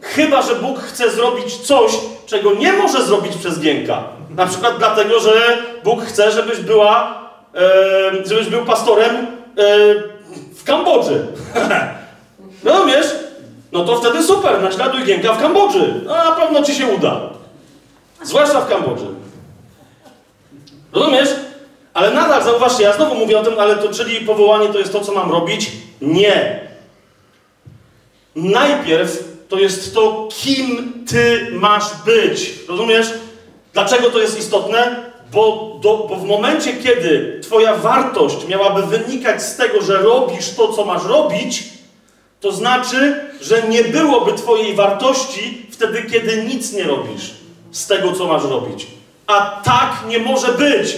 Chyba, 0.00 0.42
że 0.42 0.54
Bóg 0.54 0.78
chce 0.78 1.10
zrobić 1.10 1.56
coś, 1.56 1.92
czego 2.26 2.54
nie 2.54 2.72
może 2.72 3.02
zrobić 3.02 3.36
przez 3.36 3.60
Gienka. 3.60 4.02
Na 4.36 4.46
przykład 4.46 4.78
dlatego, 4.78 5.20
że 5.20 5.58
Bóg 5.84 6.02
chce, 6.02 6.32
żebyś 6.32 6.58
była, 6.58 7.22
e, 7.54 8.26
żebyś 8.26 8.46
był 8.46 8.64
pastorem 8.64 9.16
e, 9.16 9.26
w 10.54 10.64
Kambodży. 10.64 11.26
no 12.64 12.86
wiesz, 12.86 13.06
no 13.72 13.84
to 13.84 13.96
wtedy 13.96 14.22
super, 14.22 14.62
naśladuj 14.62 15.04
Gienka 15.04 15.32
w 15.32 15.40
Kambodży. 15.40 16.00
No 16.04 16.14
na 16.14 16.32
pewno 16.32 16.62
ci 16.62 16.74
się 16.74 16.86
uda. 16.86 17.20
Zwłaszcza 18.22 18.60
w 18.60 18.68
Kambodży. 18.68 19.06
Rozumiesz? 20.92 21.28
Ale 21.94 22.10
nadal, 22.10 22.44
zauważcie, 22.44 22.82
ja 22.82 22.92
znowu 22.92 23.14
mówię 23.14 23.38
o 23.38 23.44
tym, 23.44 23.58
ale 23.58 23.76
to 23.76 23.92
czyli 23.92 24.26
powołanie 24.26 24.68
to 24.68 24.78
jest 24.78 24.92
to, 24.92 25.00
co 25.00 25.12
mam 25.12 25.30
robić? 25.30 25.70
Nie. 26.00 26.60
Najpierw 28.36 29.24
to 29.48 29.58
jest 29.58 29.94
to, 29.94 30.28
kim 30.42 30.92
ty 31.08 31.48
masz 31.52 31.84
być. 32.04 32.54
Rozumiesz? 32.68 33.12
Dlaczego 33.72 34.10
to 34.10 34.18
jest 34.18 34.38
istotne? 34.38 34.96
Bo, 35.32 35.76
do, 35.82 36.06
bo 36.08 36.16
w 36.16 36.24
momencie, 36.24 36.72
kiedy 36.72 37.40
twoja 37.42 37.76
wartość 37.76 38.46
miałaby 38.46 38.82
wynikać 38.82 39.42
z 39.42 39.56
tego, 39.56 39.82
że 39.82 39.96
robisz 40.02 40.54
to, 40.54 40.72
co 40.72 40.84
masz 40.84 41.04
robić, 41.04 41.64
to 42.42 42.52
znaczy, 42.52 43.20
że 43.40 43.62
nie 43.68 43.84
byłoby 43.84 44.32
twojej 44.32 44.74
wartości 44.74 45.66
wtedy, 45.70 46.02
kiedy 46.02 46.44
nic 46.44 46.72
nie 46.72 46.84
robisz 46.84 47.30
z 47.70 47.86
tego, 47.86 48.12
co 48.12 48.26
masz 48.26 48.44
robić. 48.44 48.86
A 49.26 49.60
tak 49.64 49.92
nie 50.08 50.18
może 50.18 50.48
być. 50.52 50.96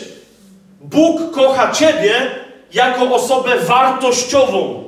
Bóg 0.81 1.35
kocha 1.35 1.73
ciebie 1.73 2.31
jako 2.73 3.15
osobę 3.15 3.59
wartościową. 3.59 4.85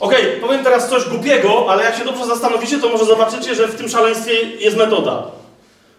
Okej, 0.00 0.40
powiem 0.40 0.64
teraz 0.64 0.88
coś 0.88 1.04
głupiego, 1.04 1.66
ale 1.68 1.84
jak 1.84 1.96
się 1.96 2.04
dobrze 2.04 2.26
zastanowicie, 2.26 2.78
to 2.78 2.88
może 2.88 3.04
zobaczycie, 3.04 3.54
że 3.54 3.68
w 3.68 3.74
tym 3.74 3.88
szaleństwie 3.88 4.32
jest 4.42 4.76
metoda. 4.76 5.22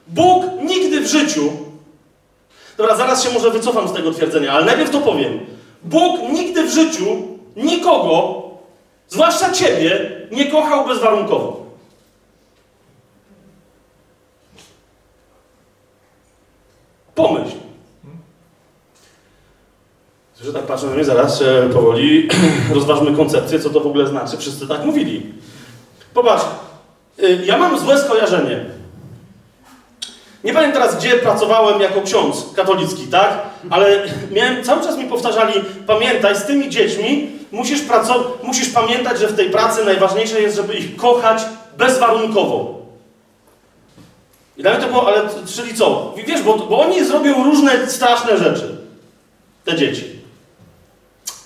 Bóg 0.07 0.45
nigdy 0.61 1.01
w 1.01 1.07
życiu. 1.07 1.51
Dobra, 2.77 2.95
zaraz 2.95 3.23
się 3.23 3.29
może 3.33 3.51
wycofam 3.51 3.87
z 3.87 3.93
tego 3.93 4.11
twierdzenia, 4.11 4.53
ale 4.53 4.65
najpierw 4.65 4.89
to 4.89 5.01
powiem. 5.01 5.39
Bóg 5.83 6.29
nigdy 6.31 6.63
w 6.63 6.73
życiu 6.73 7.05
nikogo, 7.55 8.48
zwłaszcza 9.09 9.51
ciebie, 9.51 10.11
nie 10.31 10.51
kochał 10.51 10.87
bezwarunkowo. 10.87 11.65
Pomyśl. 17.15 17.55
Że 20.41 20.53
tak 20.53 20.63
patrzę 20.63 20.87
na 20.87 20.93
mnie, 20.93 21.05
zaraz 21.05 21.41
e, 21.41 21.69
powoli 21.73 22.27
rozważmy 22.75 23.15
koncepcję, 23.15 23.59
co 23.59 23.69
to 23.69 23.79
w 23.79 23.87
ogóle 23.87 24.07
znaczy. 24.07 24.37
Wszyscy 24.37 24.67
tak 24.67 24.85
mówili. 24.85 25.33
Popatrz, 26.13 26.45
y, 27.23 27.45
ja 27.45 27.57
mam 27.57 27.79
złe 27.79 27.99
skojarzenie. 27.99 28.78
Nie 30.43 30.53
pamiętam 30.53 30.81
teraz, 30.81 30.97
gdzie 30.97 31.09
pracowałem 31.09 31.81
jako 31.81 32.01
ksiądz 32.01 32.45
katolicki, 32.55 33.07
tak? 33.07 33.41
Ale 33.69 34.03
miałem, 34.31 34.63
cały 34.63 34.83
czas 34.83 34.97
mi 34.97 35.05
powtarzali, 35.05 35.53
pamiętaj, 35.87 36.35
z 36.35 36.45
tymi 36.45 36.69
dziećmi 36.69 37.31
musisz, 37.51 37.81
musisz 38.43 38.69
pamiętać, 38.69 39.19
że 39.19 39.27
w 39.27 39.35
tej 39.35 39.49
pracy 39.49 39.85
najważniejsze 39.85 40.41
jest, 40.41 40.55
żeby 40.55 40.73
ich 40.73 40.95
kochać 40.95 41.41
bezwarunkowo. 41.77 42.79
I 44.57 44.61
dla 44.61 44.71
mnie 44.71 44.81
to 44.81 44.87
było, 44.87 45.07
ale 45.07 45.21
czyli 45.55 45.75
co? 45.75 46.13
Wiesz, 46.27 46.41
bo, 46.41 46.57
bo 46.57 46.79
oni 46.79 47.05
zrobią 47.05 47.43
różne 47.43 47.87
straszne 47.87 48.37
rzeczy. 48.37 48.77
Te 49.65 49.75
dzieci. 49.75 50.03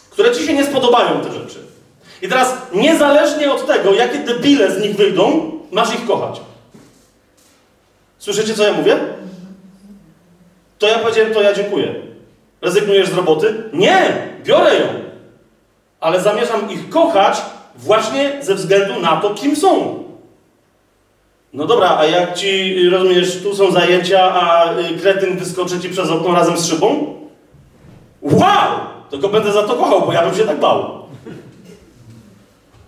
Które 0.10 0.32
ci 0.32 0.46
się 0.46 0.54
nie 0.54 0.66
spodobają, 0.66 1.22
te 1.22 1.34
rzeczy. 1.34 1.60
I 2.22 2.28
teraz, 2.28 2.54
niezależnie 2.74 3.52
od 3.52 3.68
tego, 3.68 3.94
jakie 3.94 4.20
debile 4.20 4.72
z 4.72 4.82
nich 4.82 4.96
wyjdą, 4.96 5.52
masz 5.72 5.94
ich 5.94 6.08
kochać. 6.08 6.42
Słyszycie, 8.24 8.54
co 8.54 8.64
ja 8.64 8.74
mówię? 8.74 8.98
To 10.80 10.88
ja 10.88 11.00
powiedziałem, 11.00 11.34
to 11.34 11.42
ja 11.42 11.54
dziękuję. 11.54 11.96
Rezygnujesz 12.62 13.10
z 13.10 13.14
roboty? 13.14 13.64
Nie! 13.74 14.28
Biorę 14.44 14.76
ją. 14.76 14.88
Ale 16.00 16.22
zamierzam 16.22 16.72
ich 16.72 16.90
kochać 16.90 17.42
właśnie 17.76 18.38
ze 18.42 18.56
względu 18.56 19.00
na 19.00 19.22
to, 19.22 19.30
kim 19.30 19.56
są. 19.56 20.04
No 21.54 21.66
dobra, 21.66 21.98
a 21.98 22.06
jak 22.06 22.34
ci, 22.34 22.90
rozumiesz, 22.90 23.44
tu 23.44 23.56
są 23.56 23.72
zajęcia, 23.72 24.34
a 24.34 24.74
y, 24.74 24.98
kretyn 25.02 25.38
wyskoczy 25.38 25.80
ci 25.80 25.90
przez 25.90 26.10
okno 26.10 26.34
razem 26.34 26.58
z 26.58 26.66
szybą? 26.66 27.16
Wow! 28.22 28.72
Tylko 29.10 29.30
będę 29.30 29.52
za 29.52 29.64
to 29.64 29.74
kochał, 29.74 30.02
bo 30.02 30.14
ja 30.14 30.26
bym 30.26 30.36
się 30.36 30.44
tak 30.44 30.60
bał. 30.60 31.03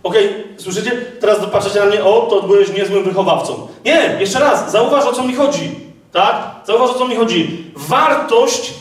Okej, 0.06 0.44
słyszycie? 0.56 0.90
Teraz 1.20 1.38
patrzycie 1.52 1.80
na 1.80 1.86
mnie, 1.86 2.04
o, 2.04 2.26
to 2.30 2.42
byłeś 2.42 2.68
niezłym 2.72 3.04
wychowawcą. 3.04 3.68
Nie, 3.84 4.16
jeszcze 4.20 4.38
raz, 4.38 4.72
zauważ 4.72 5.04
o 5.04 5.12
co 5.12 5.22
mi 5.22 5.34
chodzi. 5.34 5.70
Tak? 6.12 6.36
Zauważ 6.66 6.90
o 6.90 6.94
co 6.94 7.08
mi 7.08 7.16
chodzi. 7.16 7.64
Wartość 7.76 8.72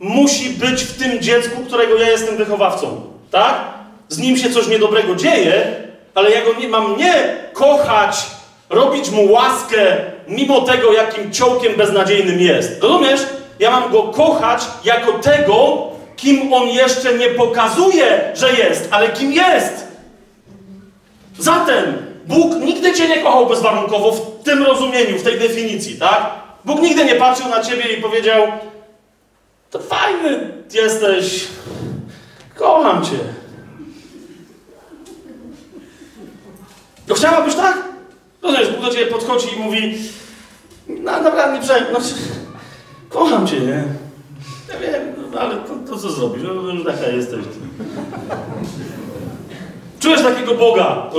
musi 0.00 0.50
być 0.50 0.82
w 0.82 0.98
tym 0.98 1.20
dziecku, 1.20 1.62
którego 1.66 1.96
ja 1.96 2.10
jestem 2.10 2.36
wychowawcą. 2.36 3.00
Tak? 3.30 3.54
Z 4.08 4.18
nim 4.18 4.36
się 4.36 4.50
coś 4.50 4.66
niedobrego 4.68 5.14
dzieje, 5.14 5.76
ale 6.14 6.30
ja 6.30 6.44
go 6.44 6.60
nie 6.60 6.68
mam 6.68 6.96
nie 6.96 7.36
kochać, 7.52 8.16
robić 8.70 9.10
mu 9.10 9.32
łaskę, 9.32 9.96
mimo 10.28 10.60
tego, 10.60 10.92
jakim 10.92 11.32
ciołkiem 11.32 11.74
beznadziejnym 11.76 12.40
jest. 12.40 12.82
Rozumiesz? 12.82 13.20
Ja 13.58 13.70
mam 13.70 13.92
go 13.92 14.02
kochać 14.02 14.62
jako 14.84 15.12
tego, 15.12 15.78
kim 16.16 16.52
on 16.52 16.68
jeszcze 16.68 17.14
nie 17.14 17.28
pokazuje, 17.28 18.32
że 18.34 18.52
jest, 18.52 18.88
ale 18.90 19.08
kim 19.08 19.32
jest. 19.32 19.91
Zatem 21.38 22.12
Bóg 22.26 22.60
nigdy 22.60 22.92
cię 22.92 23.08
nie 23.08 23.22
kochał 23.22 23.46
bezwarunkowo 23.46 24.12
w 24.12 24.42
tym 24.44 24.62
rozumieniu, 24.62 25.18
w 25.18 25.22
tej 25.22 25.38
definicji, 25.38 25.96
tak? 25.98 26.30
Bóg 26.64 26.80
nigdy 26.80 27.04
nie 27.04 27.14
patrzył 27.14 27.48
na 27.48 27.62
ciebie 27.62 27.92
i 27.92 28.02
powiedział: 28.02 28.46
To 29.70 29.78
fajny 29.78 30.52
jesteś, 30.72 31.44
kocham 32.54 33.04
cię. 33.04 33.18
No 37.08 37.14
chciałabyś 37.14 37.54
tak? 37.54 37.78
Rozumiesz, 38.42 38.68
Bóg 38.70 38.80
do 38.80 38.90
ciebie 38.90 39.06
podchodzi 39.06 39.48
i 39.56 39.58
mówi: 39.58 39.98
No 40.88 41.20
naprawdę 41.22 41.58
nie 41.58 41.64
przejmuj, 41.64 41.92
no, 41.92 41.98
kocham 43.08 43.46
cię, 43.46 43.60
nie? 43.60 43.84
Ja 44.68 44.78
wiem, 44.80 45.12
no, 45.32 45.40
ale 45.40 45.56
to, 45.56 45.74
to 45.88 45.98
co 45.98 46.10
zrobisz? 46.10 46.42
No, 46.42 46.54
no 46.54 46.84
taka 46.92 47.06
jesteś. 47.06 47.44
Czujesz 50.02 50.22
takiego 50.22 50.54
Boga. 50.54 51.10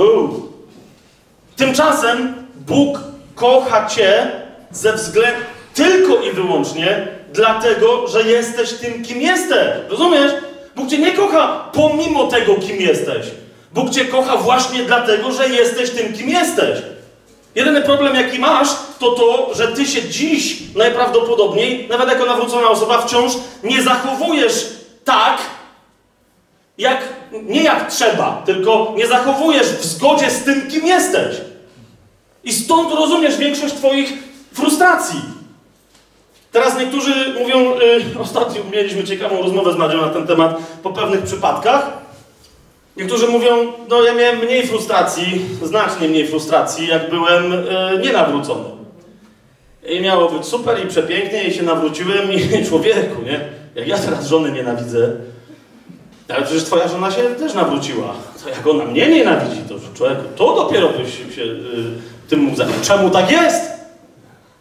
Tymczasem 1.56 2.34
Bóg 2.54 2.98
kocha 3.34 3.86
Cię 3.86 4.30
ze 4.70 4.92
względu 4.92 5.40
tylko 5.74 6.22
i 6.22 6.32
wyłącznie 6.32 7.08
dlatego, 7.32 8.08
że 8.08 8.22
jesteś 8.22 8.72
tym, 8.72 9.04
kim 9.04 9.22
jesteś. 9.22 9.68
Rozumiesz? 9.88 10.32
Bóg 10.76 10.90
Cię 10.90 10.98
nie 10.98 11.12
kocha 11.12 11.70
pomimo 11.72 12.26
tego, 12.26 12.54
kim 12.54 12.76
jesteś. 12.76 13.26
Bóg 13.72 13.90
Cię 13.90 14.04
kocha 14.04 14.36
właśnie 14.36 14.82
dlatego, 14.82 15.32
że 15.32 15.48
jesteś 15.48 15.90
tym, 15.90 16.12
kim 16.12 16.28
jesteś. 16.28 16.78
Jedyny 17.54 17.82
problem, 17.82 18.14
jaki 18.14 18.38
masz, 18.38 18.68
to 18.98 19.10
to, 19.10 19.54
że 19.54 19.68
ty 19.68 19.86
się 19.86 20.08
dziś 20.08 20.56
najprawdopodobniej, 20.76 21.88
nawet 21.88 22.08
jako 22.08 22.26
nawrócona 22.26 22.68
osoba, 22.68 23.02
wciąż 23.02 23.32
nie 23.62 23.82
zachowujesz 23.82 24.66
tak, 25.04 25.38
jak, 26.78 26.98
nie 27.42 27.62
jak 27.62 27.90
trzeba, 27.90 28.42
tylko 28.46 28.92
nie 28.96 29.06
zachowujesz 29.06 29.66
w 29.66 29.84
zgodzie 29.84 30.30
z 30.30 30.44
tym, 30.44 30.70
kim 30.70 30.86
jesteś. 30.86 31.36
I 32.44 32.52
stąd 32.52 32.94
rozumiesz 32.94 33.36
większość 33.36 33.74
Twoich 33.74 34.12
frustracji. 34.52 35.20
Teraz 36.52 36.78
niektórzy 36.78 37.34
mówią, 37.40 37.74
y, 38.16 38.20
ostatnio 38.20 38.60
mieliśmy 38.72 39.04
ciekawą 39.04 39.42
rozmowę 39.42 39.72
z 39.72 39.76
Madzią 39.76 40.00
na 40.00 40.08
ten 40.08 40.26
temat 40.26 40.56
po 40.82 40.90
pewnych 40.90 41.22
przypadkach. 41.22 41.92
Niektórzy 42.96 43.28
mówią, 43.28 43.72
no 43.88 44.02
ja 44.02 44.14
miałem 44.14 44.38
mniej 44.38 44.66
frustracji, 44.66 45.40
znacznie 45.62 46.08
mniej 46.08 46.28
frustracji, 46.28 46.88
jak 46.88 47.10
byłem 47.10 47.52
y, 47.52 47.66
nienawrócony. 48.02 48.64
I 49.86 50.00
miało 50.00 50.30
być 50.30 50.46
super 50.46 50.84
i 50.84 50.88
przepięknie 50.88 51.44
i 51.44 51.54
się 51.54 51.62
nawróciłem 51.62 52.32
i 52.32 52.64
człowieku, 52.68 53.22
nie? 53.22 53.40
Jak 53.74 53.88
ja 53.88 53.98
teraz 53.98 54.26
żony 54.26 54.52
nienawidzę, 54.52 55.12
ale 56.34 56.44
przecież 56.44 56.64
twoja 56.64 56.88
żona 56.88 57.10
się 57.10 57.22
też 57.22 57.54
nawróciła. 57.54 58.14
To 58.44 58.50
jak 58.50 58.66
ona 58.66 58.84
mnie 58.84 59.08
nienawidzi, 59.08 59.62
to 59.68 59.74
człowieku, 59.94 60.22
to 60.36 60.54
dopiero 60.56 60.88
byś 60.88 61.34
się 61.36 61.42
y, 61.42 61.58
tym 62.28 62.40
mógł 62.40 62.56
zająć. 62.56 62.76
Czemu 62.82 63.10
tak 63.10 63.30
jest? 63.30 63.62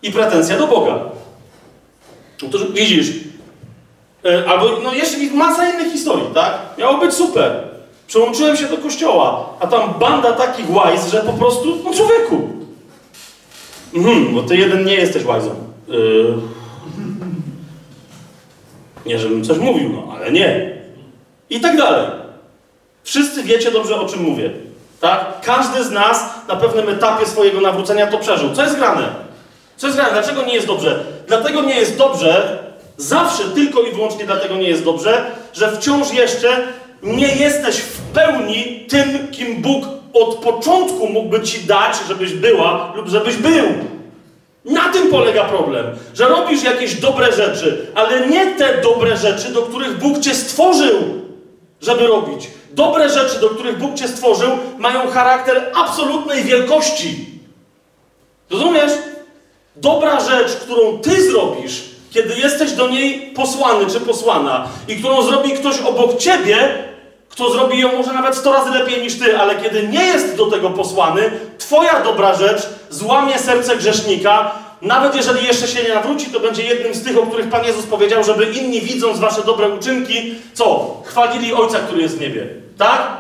I 0.04 0.12
pretensja 0.12 0.58
do 0.58 0.68
Boga. 0.68 1.00
No 2.44 2.50
to 2.50 2.58
widzisz, 2.74 3.10
y, 4.26 4.50
albo 4.50 4.66
no 4.84 4.94
jeszcze 4.94 5.18
masa 5.34 5.70
innych 5.70 5.91
historii, 5.91 6.28
tak? 6.34 6.60
Miało 6.78 6.98
być 6.98 7.14
super. 7.14 7.64
Przyłączyłem 8.08 8.58
się 8.58 8.66
do 8.66 8.78
kościoła, 8.78 9.50
a 9.60 9.68
tam 9.68 9.94
banda 10.00 10.32
takich 10.32 10.76
łajz, 10.76 11.02
że 11.12 11.22
po 11.22 11.34
prostu, 11.34 11.78
no 11.84 11.94
człowieku. 11.94 12.50
Mhm, 13.95 14.36
bo 14.36 14.44
ty 14.44 14.58
jeden 14.58 14.86
nie 14.86 14.94
jesteś 14.94 15.26
łajzą. 15.26 15.56
Yy... 15.88 16.34
Nie, 19.06 19.20
żebym 19.20 19.44
coś 19.44 19.58
mówił, 19.58 19.90
no, 19.90 20.14
ale 20.16 20.32
nie. 20.32 20.82
I 21.49 21.60
tak 21.60 21.78
dalej. 21.78 22.06
Wszyscy 23.03 23.44
wiecie 23.44 23.72
dobrze, 23.72 23.95
o 23.95 24.10
czym 24.10 24.24
mówię. 24.24 24.52
Tak? 25.02 25.41
Każdy 25.41 25.84
z 25.84 25.91
nas 25.91 26.26
na 26.48 26.56
pewnym 26.56 26.90
etapie 26.90 27.26
swojego 27.26 27.61
nawrócenia 27.61 28.07
to 28.07 28.18
przeżył. 28.18 28.53
Co 28.53 28.64
jest 28.64 28.76
grane? 28.76 29.10
Co 29.78 29.88
jest 29.88 29.99
grane? 29.99 30.14
Dlaczego 30.14 30.44
nie 30.44 30.53
jest 30.53 30.68
dobrze? 30.68 30.99
Dlatego 31.28 31.61
nie 31.61 31.76
jest 31.76 31.98
dobrze, 31.98 32.60
zawsze 32.98 33.44
tylko 33.44 33.82
i 33.82 33.91
wyłącznie 33.91 34.26
dlatego 34.26 34.56
nie 34.56 34.68
jest 34.68 34.84
dobrze, 34.84 35.26
że 35.53 35.72
wciąż 35.72 36.14
jeszcze 36.14 36.68
nie 37.03 37.36
jesteś 37.36 37.78
w 37.78 38.02
pełni 38.02 38.86
tym, 38.90 39.28
kim 39.32 39.61
Bóg 39.61 39.86
od 40.14 40.36
początku 40.36 41.10
mógłby 41.10 41.41
ci 41.41 41.60
dać, 41.60 41.95
żebyś 42.07 42.34
była 42.34 42.94
lub 42.95 43.07
żebyś 43.07 43.36
był. 43.36 43.65
Na 44.65 44.90
tym 44.90 45.07
polega 45.11 45.44
problem, 45.44 45.86
że 46.14 46.28
robisz 46.28 46.64
jakieś 46.64 46.95
dobre 46.95 47.32
rzeczy, 47.32 47.88
ale 47.95 48.28
nie 48.28 48.45
te 48.45 48.82
dobre 48.82 49.18
rzeczy, 49.18 49.53
do 49.53 49.61
których 49.61 49.98
Bóg 49.98 50.20
cię 50.20 50.36
stworzył, 50.36 51.23
żeby 51.84 52.07
robić. 52.07 52.47
Dobre 52.72 53.10
rzeczy, 53.10 53.39
do 53.39 53.49
których 53.49 53.77
Bóg 53.77 53.95
cię 53.95 54.07
stworzył, 54.07 54.49
mają 54.77 55.11
charakter 55.11 55.72
absolutnej 55.76 56.43
wielkości. 56.43 57.26
Rozumiesz? 58.49 58.91
Dobra 59.76 60.19
rzecz, 60.19 60.51
którą 60.51 60.97
ty 60.97 61.31
zrobisz, 61.31 61.84
kiedy 62.11 62.35
jesteś 62.35 62.72
do 62.72 62.88
niej 62.88 63.34
posłany 63.35 63.85
czy 63.88 63.99
posłana 63.99 64.68
i 64.88 64.95
którą 64.95 65.22
zrobi 65.22 65.51
ktoś 65.51 65.80
obok 65.80 66.18
ciebie, 66.18 66.84
kto 67.30 67.51
zrobi 67.51 67.80
ją 67.80 67.97
może 67.97 68.14
nawet 68.14 68.35
100 68.35 68.53
razy 68.53 68.69
lepiej 68.72 69.01
niż 69.01 69.19
ty, 69.19 69.39
ale 69.39 69.55
kiedy 69.55 69.88
nie 69.88 70.05
jest 70.05 70.35
do 70.35 70.45
tego 70.45 70.69
posłany, 70.69 71.31
twoja 71.57 72.03
dobra 72.03 72.35
rzecz 72.35 72.69
złamie 72.89 73.39
serce 73.39 73.77
grzesznika, 73.77 74.55
nawet 74.84 75.15
jeżeli 75.15 75.47
jeszcze 75.47 75.68
się 75.68 75.84
nie 75.84 75.93
nawróci, 75.93 76.26
to 76.26 76.39
będzie 76.39 76.64
jednym 76.64 76.93
z 76.93 77.03
tych, 77.03 77.18
o 77.18 77.22
których 77.22 77.49
Pan 77.49 77.65
Jezus 77.65 77.85
powiedział, 77.85 78.23
żeby 78.23 78.45
inni 78.45 78.81
widząc 78.81 79.19
wasze 79.19 79.43
dobre 79.43 79.69
uczynki, 79.69 80.35
co? 80.53 80.97
Chwalili 81.05 81.53
Ojca, 81.53 81.80
który 81.80 82.01
jest 82.01 82.18
w 82.18 82.22
niebie. 82.22 82.47
Tak? 82.77 83.18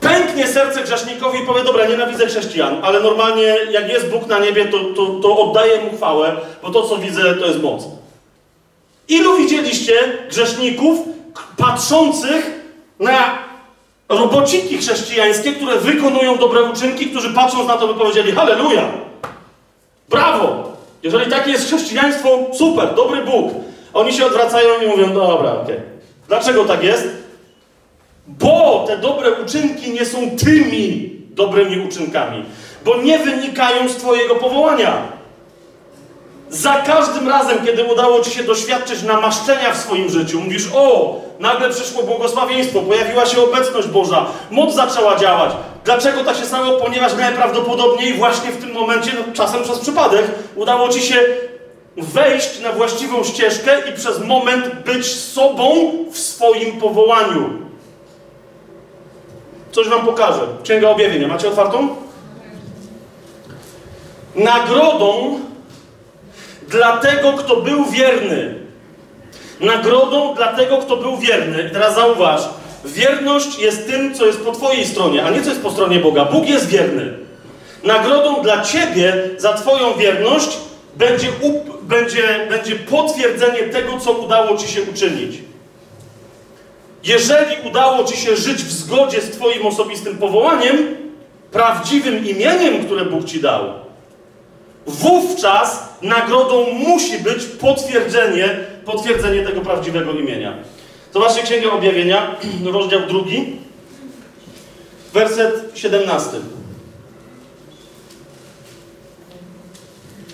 Pęknie 0.00 0.46
serce 0.46 0.82
grzesznikowi 0.82 1.38
i 1.38 1.46
powie, 1.46 1.64
dobra, 1.64 1.86
nienawidzę 1.86 2.26
chrześcijan, 2.26 2.76
ale 2.82 3.00
normalnie 3.00 3.56
jak 3.70 3.88
jest 3.88 4.10
Bóg 4.10 4.26
na 4.26 4.38
niebie, 4.38 4.64
to, 4.64 4.78
to, 4.78 5.06
to 5.06 5.38
oddaję 5.38 5.80
Mu 5.80 5.96
chwałę, 5.96 6.36
bo 6.62 6.70
to, 6.70 6.82
co 6.82 6.96
widzę, 6.96 7.34
to 7.34 7.46
jest 7.46 7.62
moc. 7.62 7.84
Ilu 9.08 9.36
widzieliście 9.36 9.92
grzeszników 10.28 10.98
patrzących 11.56 12.60
na 13.00 13.38
robociki 14.08 14.78
chrześcijańskie, 14.78 15.52
które 15.52 15.76
wykonują 15.76 16.36
dobre 16.36 16.62
uczynki, 16.62 17.06
którzy 17.06 17.34
patrząc 17.34 17.68
na 17.68 17.76
to 17.76 17.88
by 17.88 17.94
powiedzieli 17.94 18.32
Halleluja! 18.32 18.82
Brawo! 20.08 20.75
Jeżeli 21.02 21.30
takie 21.30 21.50
jest 21.50 21.66
chrześcijaństwo, 21.66 22.38
super, 22.52 22.94
dobry 22.94 23.24
Bóg. 23.24 23.52
Oni 23.94 24.12
się 24.12 24.26
odwracają 24.26 24.68
i 24.84 24.86
mówią, 24.86 25.14
dobra, 25.14 25.52
okej. 25.52 25.62
Okay. 25.62 25.80
Dlaczego 26.28 26.64
tak 26.64 26.84
jest? 26.84 27.08
Bo 28.26 28.84
te 28.86 28.98
dobre 28.98 29.32
uczynki 29.32 29.90
nie 29.90 30.04
są 30.04 30.18
tymi 30.44 31.16
dobrymi 31.30 31.86
uczynkami, 31.86 32.44
bo 32.84 32.96
nie 32.96 33.18
wynikają 33.18 33.88
z 33.88 33.96
Twojego 33.96 34.34
powołania. 34.34 35.16
Za 36.50 36.74
każdym 36.74 37.28
razem, 37.28 37.58
kiedy 37.66 37.84
udało 37.84 38.20
Ci 38.20 38.30
się 38.30 38.42
doświadczyć 38.42 39.02
namaszczenia 39.02 39.72
w 39.72 39.76
swoim 39.76 40.08
życiu, 40.08 40.40
mówisz, 40.40 40.68
o, 40.74 41.16
nagle 41.40 41.70
przyszło 41.70 42.02
błogosławieństwo, 42.02 42.80
pojawiła 42.80 43.26
się 43.26 43.42
obecność 43.42 43.88
Boża, 43.88 44.26
moc 44.50 44.74
zaczęła 44.74 45.16
działać. 45.16 45.52
Dlaczego 45.86 46.24
tak 46.24 46.36
się 46.36 46.44
stało? 46.44 46.80
Ponieważ 46.80 47.14
najprawdopodobniej 47.14 48.14
właśnie 48.14 48.50
w 48.50 48.60
tym 48.60 48.72
momencie, 48.72 49.12
no, 49.14 49.32
czasem 49.34 49.62
przez 49.62 49.78
przypadek, 49.78 50.24
udało 50.56 50.88
Ci 50.88 51.02
się 51.02 51.16
wejść 51.96 52.60
na 52.60 52.72
właściwą 52.72 53.24
ścieżkę 53.24 53.90
i 53.90 53.92
przez 53.92 54.18
moment 54.20 54.74
być 54.84 55.06
sobą 55.06 55.92
w 56.12 56.18
swoim 56.18 56.80
powołaniu. 56.80 57.50
Coś 59.72 59.88
Wam 59.88 60.06
pokażę. 60.06 60.40
Księga 60.62 60.90
Objawienia. 60.90 61.28
Macie 61.28 61.48
otwartą? 61.48 61.96
Nagrodą 64.34 65.40
dla 66.68 66.96
tego, 66.96 67.32
kto 67.32 67.56
był 67.56 67.84
wierny. 67.84 68.54
Nagrodą 69.60 70.34
dla 70.34 70.52
tego, 70.52 70.78
kto 70.78 70.96
był 70.96 71.16
wierny. 71.16 71.68
I 71.68 71.72
teraz 71.72 71.94
zauważ, 71.94 72.40
wierność 72.84 73.58
jest 73.58 73.86
tym, 73.86 74.14
co 74.14 74.26
jest 74.26 74.40
po 74.40 74.52
Twojej 74.52 74.86
stronie, 74.86 75.24
a 75.24 75.30
nie 75.30 75.42
co 75.42 75.48
jest 75.48 75.62
po 75.62 75.70
stronie 75.70 76.00
Boga. 76.00 76.24
Bóg 76.24 76.48
jest 76.48 76.68
wierny. 76.68 77.14
Nagrodą 77.84 78.42
dla 78.42 78.62
Ciebie 78.62 79.30
za 79.38 79.52
Twoją 79.52 79.94
wierność 79.94 80.48
będzie, 80.96 81.28
up, 81.40 81.60
będzie, 81.82 82.46
będzie 82.50 82.76
potwierdzenie 82.76 83.62
tego, 83.62 84.00
co 84.00 84.12
udało 84.12 84.56
Ci 84.56 84.68
się 84.68 84.82
uczynić. 84.82 85.36
Jeżeli 87.04 87.68
udało 87.68 88.04
Ci 88.04 88.16
się 88.16 88.36
żyć 88.36 88.62
w 88.62 88.72
zgodzie 88.72 89.20
z 89.20 89.30
Twoim 89.30 89.66
osobistym 89.66 90.18
powołaniem, 90.18 90.96
prawdziwym 91.52 92.26
imieniem, 92.26 92.86
które 92.86 93.04
Bóg 93.04 93.24
Ci 93.24 93.40
dał, 93.40 93.64
wówczas 94.86 95.88
nagrodą 96.02 96.66
musi 96.72 97.18
być 97.18 97.44
potwierdzenie, 97.44 98.56
potwierdzenie 98.84 99.42
tego 99.42 99.60
prawdziwego 99.60 100.12
imienia. 100.12 100.56
Zobaczcie 101.16 101.42
Księgę 101.42 101.72
Objawienia, 101.72 102.36
rozdział 102.72 103.00
drugi, 103.00 103.56
werset 105.12 105.70
17. 105.74 106.30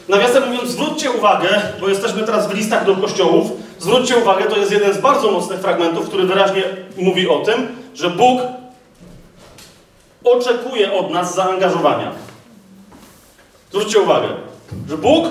Nawiasem 0.08 0.48
mówiąc, 0.48 0.70
zwróćcie 0.70 1.10
uwagę, 1.10 1.62
bo 1.80 1.88
jesteśmy 1.88 2.22
teraz 2.22 2.48
w 2.48 2.54
listach 2.54 2.86
do 2.86 2.96
kościołów, 2.96 3.50
zwróćcie 3.78 4.16
uwagę, 4.16 4.44
to 4.44 4.56
jest 4.56 4.72
jeden 4.72 4.94
z 4.94 4.98
bardzo 4.98 5.30
mocnych 5.30 5.60
fragmentów, 5.60 6.08
który 6.08 6.26
wyraźnie 6.26 6.62
mówi 6.96 7.28
o 7.28 7.38
tym, 7.38 7.68
że 7.94 8.10
Bóg 8.10 8.40
oczekuje 10.24 10.92
od 10.92 11.10
nas 11.10 11.34
zaangażowania. 11.34 12.12
Zwróćcie 13.70 14.00
uwagę, 14.00 14.28
że 14.88 14.98
Bóg 14.98 15.26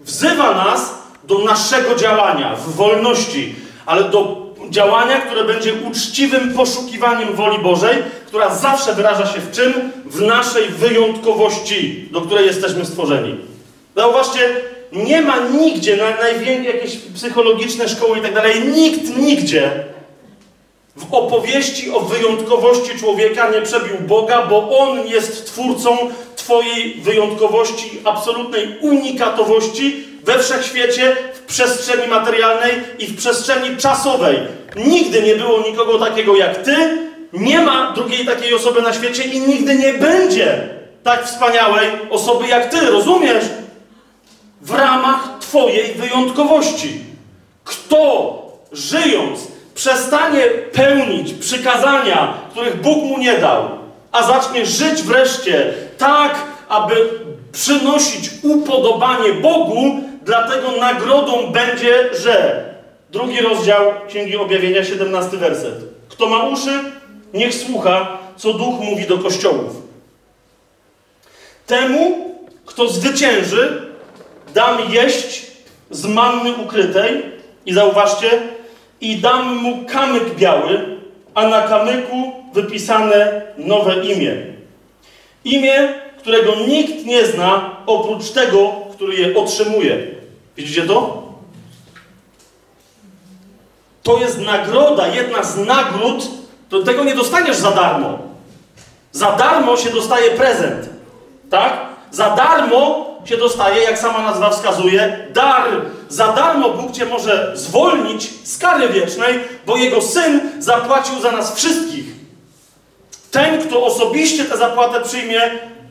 wzywa 0.00 0.54
nas 0.54 0.94
do 1.24 1.38
naszego 1.38 1.94
działania 1.94 2.56
w 2.56 2.74
wolności, 2.74 3.54
ale 3.86 4.04
do 4.04 4.45
działania, 4.70 5.20
które 5.20 5.44
będzie 5.44 5.74
uczciwym 5.74 6.54
poszukiwaniem 6.54 7.34
woli 7.34 7.58
Bożej, 7.58 7.96
która 8.26 8.54
zawsze 8.54 8.94
wyraża 8.94 9.26
się 9.26 9.40
w 9.40 9.50
czym? 9.50 9.72
W 10.04 10.20
naszej 10.20 10.68
wyjątkowości, 10.68 12.08
do 12.10 12.20
której 12.20 12.46
jesteśmy 12.46 12.84
stworzeni. 12.84 13.36
Zauważcie, 13.96 14.40
nie 14.92 15.22
ma 15.22 15.38
nigdzie, 15.38 15.96
na 15.96 16.10
najwięcej 16.10 16.64
jakieś 16.64 16.96
psychologiczne 17.14 17.88
szkoły 17.88 18.18
i 18.18 18.22
tak 18.22 18.34
dalej, 18.34 18.68
nikt 18.68 19.16
nigdzie 19.16 19.70
w 20.96 21.14
opowieści 21.14 21.90
o 21.90 22.00
wyjątkowości 22.00 22.98
człowieka 22.98 23.50
nie 23.50 23.62
przebił 23.62 23.96
Boga, 24.00 24.46
bo 24.46 24.78
On 24.78 25.06
jest 25.06 25.46
twórcą 25.46 25.96
Twojej 26.36 26.94
wyjątkowości, 26.94 27.90
absolutnej 28.04 28.78
unikatowości 28.80 30.04
we 30.26 30.38
wszechświecie, 30.38 31.16
w 31.34 31.40
przestrzeni 31.40 32.08
materialnej 32.08 32.72
i 32.98 33.06
w 33.06 33.16
przestrzeni 33.16 33.76
czasowej. 33.76 34.38
Nigdy 34.76 35.22
nie 35.22 35.36
było 35.36 35.60
nikogo 35.60 35.98
takiego 35.98 36.36
jak 36.36 36.56
Ty, 36.62 36.98
nie 37.32 37.60
ma 37.60 37.92
drugiej 37.92 38.26
takiej 38.26 38.54
osoby 38.54 38.82
na 38.82 38.92
świecie 38.92 39.22
i 39.22 39.40
nigdy 39.40 39.74
nie 39.74 39.92
będzie. 39.92 40.68
tak 41.02 41.26
wspaniałej 41.26 41.88
osoby 42.10 42.48
jak 42.48 42.70
ty, 42.70 42.80
rozumiesz? 42.80 43.44
W 44.62 44.70
ramach 44.70 45.28
twojej 45.40 45.94
wyjątkowości. 45.94 47.00
Kto 47.64 48.42
żyjąc 48.72 49.40
przestanie 49.74 50.42
pełnić 50.72 51.32
przykazania, 51.32 52.34
których 52.50 52.80
Bóg 52.80 53.04
mu 53.04 53.18
nie 53.18 53.38
dał, 53.38 53.68
a 54.12 54.22
zacznie 54.26 54.66
żyć 54.66 55.02
wreszcie 55.02 55.74
tak, 55.98 56.34
aby 56.68 57.08
przynosić 57.52 58.30
upodobanie 58.42 59.32
Bogu, 59.32 60.00
dlatego 60.26 60.72
nagrodą 60.72 61.46
będzie, 61.46 62.14
że 62.14 62.64
drugi 63.10 63.40
rozdział 63.40 63.92
Księgi 64.08 64.36
Objawienia, 64.36 64.84
17 64.84 65.36
werset. 65.36 65.74
Kto 66.08 66.26
ma 66.26 66.44
uszy, 66.44 66.70
niech 67.34 67.54
słucha, 67.54 68.18
co 68.36 68.52
Duch 68.52 68.80
mówi 68.80 69.06
do 69.06 69.18
kościołów. 69.18 69.82
Temu, 71.66 72.34
kto 72.66 72.88
zwycięży, 72.88 73.92
dam 74.54 74.78
jeść 74.92 75.46
z 75.90 76.06
manny 76.06 76.52
ukrytej 76.52 77.22
i 77.66 77.74
zauważcie, 77.74 78.30
i 79.00 79.16
dam 79.16 79.56
mu 79.56 79.84
kamyk 79.84 80.34
biały, 80.34 80.98
a 81.34 81.48
na 81.48 81.62
kamyku 81.62 82.32
wypisane 82.52 83.42
nowe 83.58 84.04
imię. 84.04 84.36
Imię, 85.44 85.94
którego 86.18 86.54
nikt 86.68 87.04
nie 87.04 87.26
zna 87.26 87.76
oprócz 87.86 88.30
tego, 88.30 88.72
który 88.92 89.16
je 89.16 89.36
otrzymuje. 89.36 90.15
Widzicie 90.56 90.82
to? 90.82 91.26
To 94.02 94.18
jest 94.18 94.38
nagroda, 94.38 95.06
jedna 95.06 95.42
z 95.42 95.56
nagród. 95.56 96.28
To 96.68 96.82
tego 96.82 97.04
nie 97.04 97.14
dostaniesz 97.14 97.56
za 97.56 97.70
darmo. 97.70 98.18
Za 99.12 99.32
darmo 99.32 99.76
się 99.76 99.90
dostaje 99.90 100.30
prezent. 100.30 100.88
Tak? 101.50 101.86
Za 102.10 102.30
darmo 102.30 103.06
się 103.24 103.36
dostaje, 103.36 103.82
jak 103.82 103.98
sama 103.98 104.22
nazwa 104.22 104.50
wskazuje, 104.50 105.26
dar. 105.32 105.64
Za 106.08 106.32
darmo 106.32 106.70
Bóg 106.70 106.92
cię 106.92 107.06
może 107.06 107.52
zwolnić 107.54 108.48
z 108.48 108.58
kary 108.58 108.88
wiecznej, 108.88 109.40
bo 109.66 109.76
Jego 109.76 110.02
Syn 110.02 110.62
zapłacił 110.62 111.20
za 111.20 111.32
nas 111.32 111.54
wszystkich. 111.54 112.04
Ten, 113.30 113.68
kto 113.68 113.84
osobiście 113.84 114.44
tę 114.44 114.56
zapłatę 114.56 115.00
przyjmie, 115.00 115.40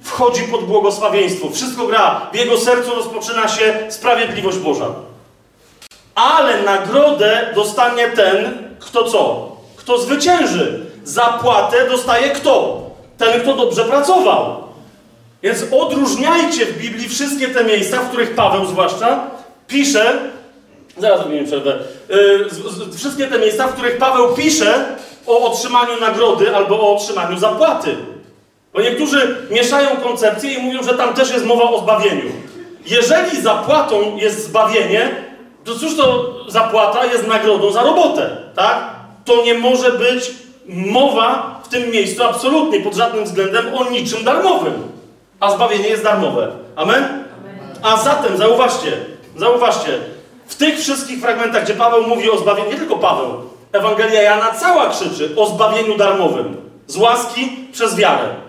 wchodzi 0.05 0.43
pod 0.43 0.65
błogosławieństwo. 0.65 1.49
Wszystko 1.49 1.87
gra. 1.87 2.29
W 2.33 2.35
jego 2.35 2.57
sercu 2.57 2.95
rozpoczyna 2.95 3.47
się 3.47 3.73
sprawiedliwość 3.89 4.57
Boża. 4.57 4.85
Ale 6.15 6.63
nagrodę 6.63 7.49
dostanie 7.55 8.07
ten, 8.07 8.57
kto 8.79 9.03
co? 9.03 9.51
Kto 9.75 9.97
zwycięży. 9.97 10.85
Zapłatę 11.03 11.89
dostaje 11.89 12.29
kto? 12.29 12.81
Ten, 13.17 13.41
kto 13.41 13.53
dobrze 13.53 13.85
pracował. 13.85 14.63
Więc 15.43 15.65
odróżniajcie 15.71 16.65
w 16.65 16.77
Biblii 16.77 17.09
wszystkie 17.09 17.47
te 17.47 17.63
miejsca, 17.63 17.97
w 17.97 18.07
których 18.07 18.35
Paweł 18.35 18.65
zwłaszcza 18.65 19.31
pisze, 19.67 20.19
zaraz 20.97 21.21
robimy 21.21 21.47
przerwę, 21.47 21.77
z, 22.49 22.95
wszystkie 22.95 23.27
te 23.27 23.39
miejsca, 23.39 23.67
w 23.67 23.73
których 23.73 23.97
Paweł 23.97 24.33
pisze 24.33 24.85
o 25.27 25.51
otrzymaniu 25.51 25.99
nagrody 25.99 26.55
albo 26.55 26.81
o 26.81 26.95
otrzymaniu 26.95 27.37
zapłaty. 27.37 27.95
Bo 28.75 28.81
niektórzy 28.81 29.47
mieszają 29.51 29.97
koncepcje 29.97 30.53
i 30.53 30.61
mówią, 30.61 30.83
że 30.83 30.93
tam 30.93 31.13
też 31.13 31.31
jest 31.31 31.45
mowa 31.45 31.63
o 31.63 31.79
zbawieniu. 31.79 32.31
Jeżeli 32.85 33.41
zapłatą 33.41 34.17
jest 34.17 34.45
zbawienie, 34.45 35.15
to 35.63 35.75
cóż 35.75 35.97
to 35.97 36.33
zapłata 36.47 37.05
jest 37.05 37.27
nagrodą 37.27 37.71
za 37.71 37.83
robotę, 37.83 38.37
tak? 38.55 38.77
To 39.25 39.43
nie 39.43 39.53
może 39.53 39.91
być 39.91 40.31
mowa 40.67 41.59
w 41.63 41.67
tym 41.67 41.91
miejscu 41.91 42.23
absolutnie, 42.23 42.79
pod 42.79 42.95
żadnym 42.95 43.23
względem 43.23 43.75
o 43.75 43.89
niczym 43.89 44.23
darmowym. 44.23 44.73
A 45.39 45.51
zbawienie 45.51 45.87
jest 45.87 46.03
darmowe. 46.03 46.51
Amen? 46.75 47.23
A 47.81 47.97
zatem, 47.97 48.37
zauważcie, 48.37 48.91
zauważcie, 49.35 49.99
w 50.47 50.55
tych 50.55 50.79
wszystkich 50.79 51.21
fragmentach, 51.21 51.63
gdzie 51.63 51.73
Paweł 51.73 52.07
mówi 52.07 52.31
o 52.31 52.37
zbawieniu, 52.37 52.71
nie 52.71 52.77
tylko 52.77 52.95
Paweł, 52.95 53.27
Ewangelia 53.71 54.21
Jana 54.21 54.51
cała 54.51 54.89
krzyczy 54.89 55.29
o 55.35 55.45
zbawieniu 55.45 55.97
darmowym. 55.97 56.57
Z 56.87 56.97
łaski 56.97 57.49
przez 57.71 57.95
wiarę. 57.95 58.44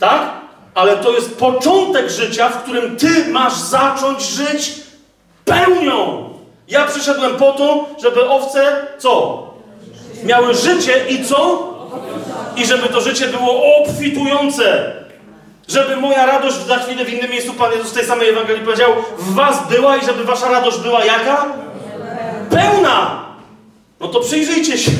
Tak? 0.00 0.30
Ale 0.74 0.96
to 0.96 1.12
jest 1.12 1.38
początek 1.38 2.10
życia, 2.10 2.48
w 2.48 2.62
którym 2.62 2.96
ty 2.96 3.28
masz 3.28 3.54
zacząć 3.54 4.22
żyć 4.22 4.72
pełnią. 5.44 6.30
Ja 6.68 6.86
przyszedłem 6.86 7.36
po 7.36 7.52
to, 7.52 7.88
żeby 8.02 8.28
owce 8.28 8.86
co? 8.98 9.42
Miały 10.24 10.54
życie 10.54 11.04
i 11.08 11.24
co? 11.24 11.70
I 12.56 12.66
żeby 12.66 12.88
to 12.88 13.00
życie 13.00 13.26
było 13.26 13.76
obfitujące. 13.76 14.92
Żeby 15.68 15.96
moja 15.96 16.26
radość, 16.26 16.56
za 16.56 16.78
chwilę 16.78 17.04
w 17.04 17.12
innym 17.12 17.30
miejscu 17.30 17.52
Pan 17.52 17.72
Jezus 17.72 17.90
w 17.90 17.94
tej 17.94 18.06
samej 18.06 18.28
Ewangelii 18.28 18.64
powiedział, 18.64 18.92
w 19.18 19.34
was 19.34 19.68
była 19.68 19.96
i 19.96 20.06
żeby 20.06 20.24
wasza 20.24 20.50
radość 20.50 20.78
była 20.78 21.04
jaka? 21.04 21.46
Pełna! 22.50 23.24
No 24.00 24.08
to 24.08 24.20
przyjrzyjcie 24.20 24.78
się. 24.78 24.90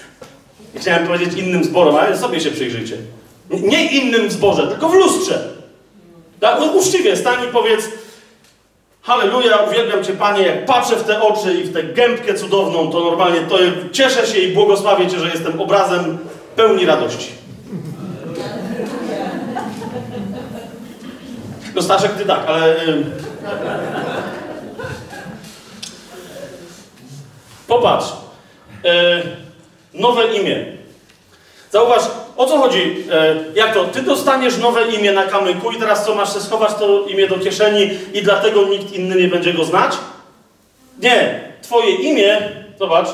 Chciałem 0.80 1.06
powiedzieć 1.06 1.38
innym 1.38 1.64
zborom, 1.64 1.96
ale 1.96 2.18
sobie 2.18 2.40
się 2.40 2.50
przyjrzyjcie. 2.50 2.96
Nie 3.50 3.90
innym 3.92 4.30
zborze, 4.30 4.66
tylko 4.66 4.88
w 4.88 4.94
lustrze. 4.94 5.48
Tak? 6.40 6.60
Uczciwie 6.74 7.16
stań 7.16 7.44
i 7.44 7.52
powiedz 7.52 7.88
Halleluja, 9.02 9.56
uwielbiam 9.56 10.04
Cię 10.04 10.12
Panie, 10.12 10.42
jak 10.42 10.66
patrzę 10.66 10.96
w 10.96 11.04
te 11.04 11.22
oczy 11.22 11.54
i 11.54 11.64
w 11.64 11.72
tę 11.72 11.82
gębkę 11.82 12.34
cudowną, 12.34 12.90
to 12.90 13.00
normalnie 13.00 13.40
to 13.40 13.58
cieszę 13.92 14.26
się 14.26 14.38
i 14.38 14.54
błogosławię 14.54 15.06
Cię, 15.06 15.18
że 15.18 15.28
jestem 15.28 15.60
obrazem 15.60 16.18
pełni 16.56 16.86
radości. 16.86 17.30
No 21.74 21.82
Staszek, 21.82 22.12
Ty 22.12 22.24
tak, 22.24 22.40
ale... 22.46 22.76
Popatrz. 27.68 28.06
E, 28.84 29.22
nowe 29.94 30.26
imię. 30.26 30.66
Zauważ, 31.72 32.02
o 32.38 32.46
co 32.46 32.58
chodzi? 32.58 32.96
E, 33.10 33.36
jak 33.54 33.74
to? 33.74 33.84
Ty 33.84 34.02
dostaniesz 34.02 34.58
nowe 34.58 34.88
imię 34.88 35.12
na 35.12 35.22
kamyku 35.22 35.70
i 35.70 35.76
teraz 35.76 36.06
co, 36.06 36.14
masz 36.14 36.34
się 36.34 36.40
schować 36.40 36.74
to 36.74 37.06
imię 37.06 37.28
do 37.28 37.38
kieszeni 37.38 37.90
i 38.12 38.22
dlatego 38.22 38.64
nikt 38.64 38.92
inny 38.92 39.16
nie 39.16 39.28
będzie 39.28 39.52
go 39.52 39.64
znać? 39.64 39.92
Nie. 40.98 41.40
Twoje 41.62 41.94
imię, 41.94 42.38
zobacz, 42.78 43.08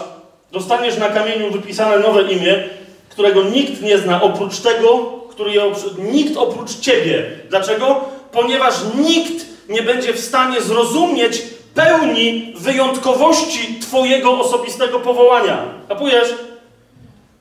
dostaniesz 0.52 0.98
na 0.98 1.08
kamieniu 1.08 1.50
wypisane 1.50 1.98
nowe 1.98 2.22
imię, 2.22 2.64
którego 3.08 3.42
nikt 3.42 3.82
nie 3.82 3.98
zna 3.98 4.22
oprócz 4.22 4.60
tego, 4.60 5.12
który 5.30 5.52
je 5.52 5.72
nikt 5.98 6.36
oprócz 6.36 6.80
ciebie. 6.80 7.30
Dlaczego? 7.50 8.00
Ponieważ 8.32 8.74
nikt 8.94 9.46
nie 9.68 9.82
będzie 9.82 10.12
w 10.12 10.20
stanie 10.20 10.60
zrozumieć 10.60 11.42
pełni 11.74 12.54
wyjątkowości 12.56 13.78
twojego 13.80 14.40
osobistego 14.40 15.00
powołania. 15.00 15.64
Kapujesz? 15.88 16.34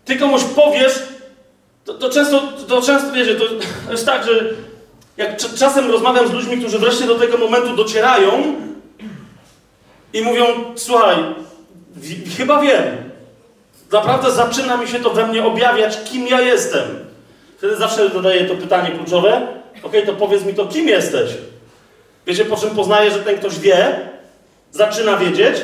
Ty 0.06 0.16
komuś 0.16 0.42
powiesz, 0.44 1.00
to, 1.86 1.94
to, 1.94 2.10
często, 2.10 2.42
to 2.68 2.82
często, 2.82 3.12
wiecie, 3.12 3.36
to 3.36 3.46
jest 3.92 4.06
tak, 4.06 4.26
że 4.26 4.32
jak 5.18 5.38
czasem 5.38 5.92
rozmawiam 5.92 6.28
z 6.28 6.32
ludźmi, 6.32 6.58
którzy 6.58 6.80
wreszcie 6.80 7.06
do 7.06 7.16
tego 7.16 7.38
momentu 7.38 7.76
docierają 7.76 8.56
i 10.14 10.22
mówią, 10.22 10.46
słuchaj, 10.76 11.16
chyba 12.38 12.62
wiem, 12.62 12.84
naprawdę 13.92 14.32
zaczyna 14.32 14.78
mi 14.78 14.88
się 14.88 15.00
to 15.00 15.10
we 15.10 15.28
mnie 15.28 15.46
objawiać, 15.46 15.98
kim 16.12 16.28
ja 16.28 16.42
jestem. 16.42 16.84
Wtedy 17.58 17.76
zawsze 17.76 18.10
zadaję 18.10 18.46
to 18.46 18.56
pytanie 18.56 18.92
kluczowe, 18.92 19.48
ok, 19.84 19.94
to 20.06 20.14
powiedz 20.14 20.46
mi 20.46 20.54
to, 20.54 20.66
kim 20.66 20.88
jesteś? 20.88 21.32
Wiecie, 22.28 22.46
po 22.46 22.58
czym 22.58 22.70
poznaję, 22.70 23.12
że 23.12 23.20
ten 23.20 23.38
ktoś 23.38 23.60
wie, 23.60 24.00
zaczyna 24.72 25.18
wiedzieć, 25.18 25.58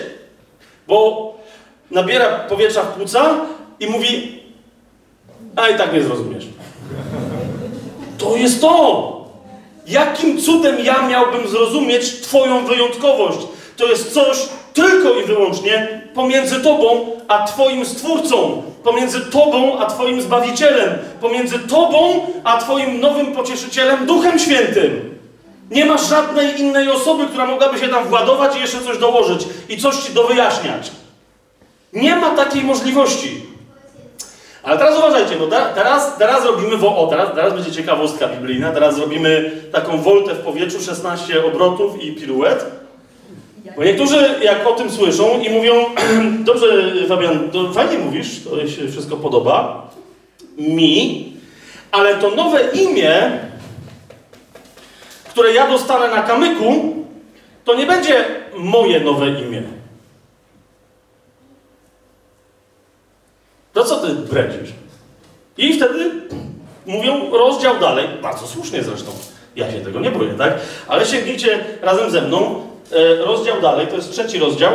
bo 0.88 1.30
nabiera 1.92 2.40
powietrza 2.40 2.84
w 2.84 2.98
płuca 2.98 3.36
i 3.80 3.88
mówi, 3.88 4.39
a 5.56 5.70
i 5.70 5.78
tak 5.78 5.94
nie 5.94 6.04
zrozumiesz. 6.04 6.48
To 8.18 8.36
jest 8.36 8.62
to! 8.62 9.20
Jakim 9.88 10.42
cudem 10.42 10.76
ja 10.84 11.08
miałbym 11.08 11.48
zrozumieć 11.48 12.22
Twoją 12.22 12.66
wyjątkowość? 12.66 13.40
To 13.78 13.88
jest 13.88 14.14
coś 14.14 14.38
tylko 14.74 15.20
i 15.20 15.24
wyłącznie 15.24 16.02
pomiędzy 16.14 16.60
Tobą 16.60 17.12
a 17.28 17.48
Twoim 17.48 17.86
Stwórcą, 17.86 18.64
pomiędzy 18.84 19.22
Tobą 19.22 19.80
a 19.80 19.86
Twoim 19.86 20.22
Zbawicielem, 20.22 20.90
pomiędzy 21.22 21.60
Tobą 21.60 22.28
a 22.44 22.58
Twoim 22.58 23.00
nowym 23.00 23.34
pocieszycielem, 23.34 24.06
Duchem 24.06 24.40
Świętym. 24.40 25.20
Nie 25.72 25.86
masz 25.86 26.10
żadnej 26.10 26.60
innej 26.60 26.90
osoby, 26.90 27.28
która 27.28 27.46
mogłaby 27.46 27.80
się 27.80 27.88
tam 27.88 28.08
władować 28.08 28.58
i 28.58 28.60
jeszcze 28.60 28.82
coś 28.82 28.98
dołożyć 28.98 29.48
i 29.70 29.78
coś 29.78 29.96
Ci 29.96 30.14
dowyjaśniać. 30.14 30.92
Nie 31.94 32.16
ma 32.16 32.30
takiej 32.30 32.64
możliwości. 32.64 33.49
Ale 34.70 34.78
teraz 34.78 34.98
uważajcie, 34.98 35.36
bo 35.36 35.48
teraz, 35.48 36.18
teraz 36.18 36.46
robimy, 36.46 36.78
wo, 36.78 36.98
o, 36.98 37.08
teraz, 37.08 37.30
teraz 37.36 37.54
będzie 37.54 37.72
ciekawostka 37.72 38.28
biblijna, 38.28 38.72
teraz 38.72 39.00
robimy 39.00 39.52
taką 39.72 40.02
woltę 40.02 40.36
w 40.36 40.40
powietrzu, 40.40 40.82
16 40.82 41.46
obrotów 41.46 42.04
i 42.04 42.12
piruet. 42.12 42.66
Bo 43.76 43.84
niektórzy 43.84 44.36
jak 44.42 44.68
o 44.68 44.72
tym 44.72 44.92
słyszą 44.92 45.40
i 45.40 45.50
mówią, 45.50 45.74
dobrze 46.50 46.68
Fabian, 47.08 47.50
to 47.52 47.74
fajnie 47.74 47.98
mówisz, 47.98 48.44
to 48.44 48.68
się 48.68 48.88
wszystko 48.88 49.18
podoba, 49.18 49.90
mi, 50.58 51.34
ale 51.92 52.16
to 52.16 52.32
nowe 52.32 52.62
imię 52.74 53.40
które 55.40 55.54
ja 55.54 55.68
dostanę 55.68 56.16
na 56.16 56.22
kamyku, 56.22 56.96
to 57.66 57.76
nie 57.76 57.86
będzie 57.86 58.26
moje 58.58 59.00
nowe 59.00 59.30
imię. 59.30 59.64
To 63.80 63.86
co 63.86 63.96
ty 63.96 64.08
bredzisz? 64.08 64.70
I 65.58 65.74
wtedy 65.74 66.12
mówią 66.86 67.32
rozdział 67.32 67.80
dalej, 67.80 68.08
bardzo 68.22 68.48
słusznie 68.48 68.84
zresztą. 68.84 69.12
Ja 69.56 69.72
się 69.72 69.82
tego 69.82 70.00
nie 70.00 70.12
boję, 70.12 70.34
tak? 70.34 70.54
Ale 70.88 71.06
sięgnijcie 71.06 71.66
razem 71.82 72.12
ze 72.12 72.22
mną. 72.22 72.68
E, 72.92 73.16
rozdział 73.16 73.62
dalej, 73.62 73.88
to 73.88 73.96
jest 73.96 74.12
trzeci 74.12 74.40
rozdział. 74.40 74.74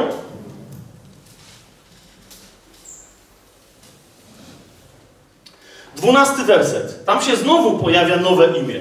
Dwunasty 5.97 6.43
werset. 6.43 7.05
Tam 7.05 7.23
się 7.23 7.37
znowu 7.37 7.79
pojawia 7.79 8.17
nowe 8.17 8.47
imię. 8.47 8.81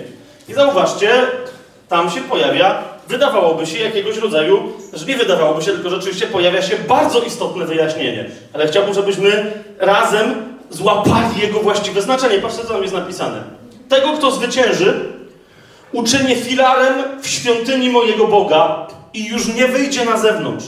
I 0.50 0.54
zauważcie, 0.54 1.28
tam 1.90 2.12
się 2.12 2.22
pojawia, 2.22 2.84
wydawałoby 3.07 3.65
się 3.65 3.80
jakiegoś 3.80 4.17
rodzaju, 4.17 4.63
że 4.93 5.05
nie 5.05 5.17
wydawałoby 5.17 5.61
się, 5.61 5.71
tylko 5.71 5.89
rzeczywiście 5.89 6.27
pojawia 6.27 6.61
się 6.61 6.75
bardzo 6.75 7.21
istotne 7.21 7.65
wyjaśnienie. 7.65 8.30
Ale 8.53 8.67
chciałbym, 8.67 8.93
żebyśmy 8.93 9.53
razem 9.80 10.55
złapali 10.69 11.41
jego 11.41 11.59
właściwe 11.59 12.01
znaczenie. 12.01 12.39
Patrzcie, 12.39 12.61
co 12.61 12.73
tam 12.73 12.81
jest 12.81 12.93
napisane. 12.93 13.43
Tego, 13.89 14.13
kto 14.17 14.31
zwycięży, 14.31 15.13
uczynię 15.91 16.35
filarem 16.35 16.93
w 17.21 17.27
świątyni 17.27 17.89
mojego 17.89 18.27
Boga 18.27 18.88
i 19.13 19.25
już 19.25 19.47
nie 19.47 19.67
wyjdzie 19.67 20.05
na 20.05 20.17
zewnątrz. 20.17 20.65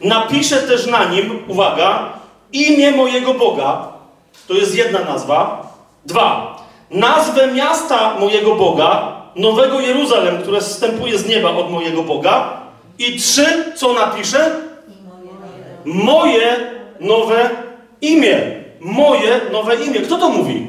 Napiszę 0.00 0.56
też 0.56 0.86
na 0.86 1.04
nim, 1.04 1.42
uwaga, 1.48 2.12
imię 2.52 2.90
mojego 2.90 3.34
Boga, 3.34 3.88
to 4.48 4.54
jest 4.54 4.74
jedna 4.74 5.04
nazwa. 5.04 5.68
Dwa, 6.06 6.58
nazwę 6.90 7.52
miasta 7.52 8.14
mojego 8.20 8.54
Boga, 8.54 9.17
Nowego 9.36 9.80
Jeruzalem, 9.80 10.42
które 10.42 10.60
zstępuje 10.60 11.18
z 11.18 11.26
nieba 11.26 11.50
od 11.50 11.70
mojego 11.70 12.02
Boga. 12.02 12.60
I 12.98 13.20
trzy, 13.20 13.46
co 13.76 13.92
napiszę? 13.92 14.50
Moje 15.84 16.56
nowe 17.00 17.50
imię. 18.00 18.40
Moje 18.80 19.40
nowe 19.52 19.76
imię. 19.76 20.00
Kto 20.00 20.18
to 20.18 20.28
mówi? 20.28 20.66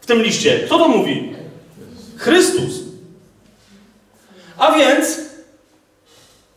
W 0.00 0.06
tym 0.06 0.22
liście. 0.22 0.58
Kto 0.58 0.78
to 0.78 0.88
mówi? 0.88 1.32
Chrystus. 2.16 2.86
A 4.58 4.72
więc 4.72 5.20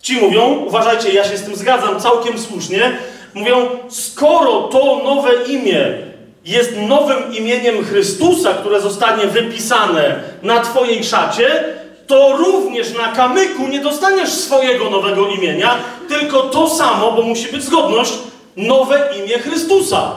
ci 0.02 0.18
mówią, 0.18 0.64
uważajcie, 0.68 1.14
ja 1.14 1.24
się 1.24 1.38
z 1.38 1.44
tym 1.44 1.56
zgadzam 1.56 2.00
całkiem 2.00 2.40
słusznie, 2.40 2.98
mówią, 3.34 3.70
skoro 3.90 4.62
to 4.62 5.02
nowe 5.04 5.44
imię 5.44 6.09
jest 6.46 6.78
nowym 6.88 7.36
imieniem 7.36 7.86
Chrystusa, 7.86 8.54
które 8.54 8.82
zostanie 8.82 9.28
wypisane 9.28 10.24
na 10.44 10.60
Twojej 10.60 11.04
szacie, 11.04 11.64
to 12.08 12.38
również 12.38 12.94
na 12.94 13.12
kamyku 13.12 13.68
nie 13.68 13.80
dostaniesz 13.80 14.30
swojego 14.30 14.90
nowego 14.90 15.28
imienia, 15.28 15.76
tylko 16.08 16.42
to 16.42 16.70
samo, 16.70 17.12
bo 17.12 17.22
musi 17.22 17.52
być 17.52 17.64
zgodność, 17.64 18.14
nowe 18.58 19.10
imię 19.20 19.40
Chrystusa. 19.40 20.12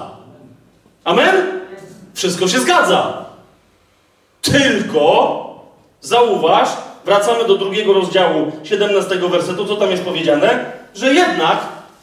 Amen? 1.04 1.60
Wszystko 2.14 2.48
się 2.48 2.58
zgadza. 2.58 3.24
Tylko, 4.42 5.44
zauważ, 6.00 6.68
wracamy 7.04 7.44
do 7.44 7.58
drugiego 7.58 7.92
rozdziału 7.92 8.52
17 8.64 9.16
wersetu, 9.16 9.66
co 9.66 9.76
tam 9.76 9.90
jest 9.90 10.02
powiedziane, 10.02 10.64
że 10.94 11.14
jednak 11.14 11.58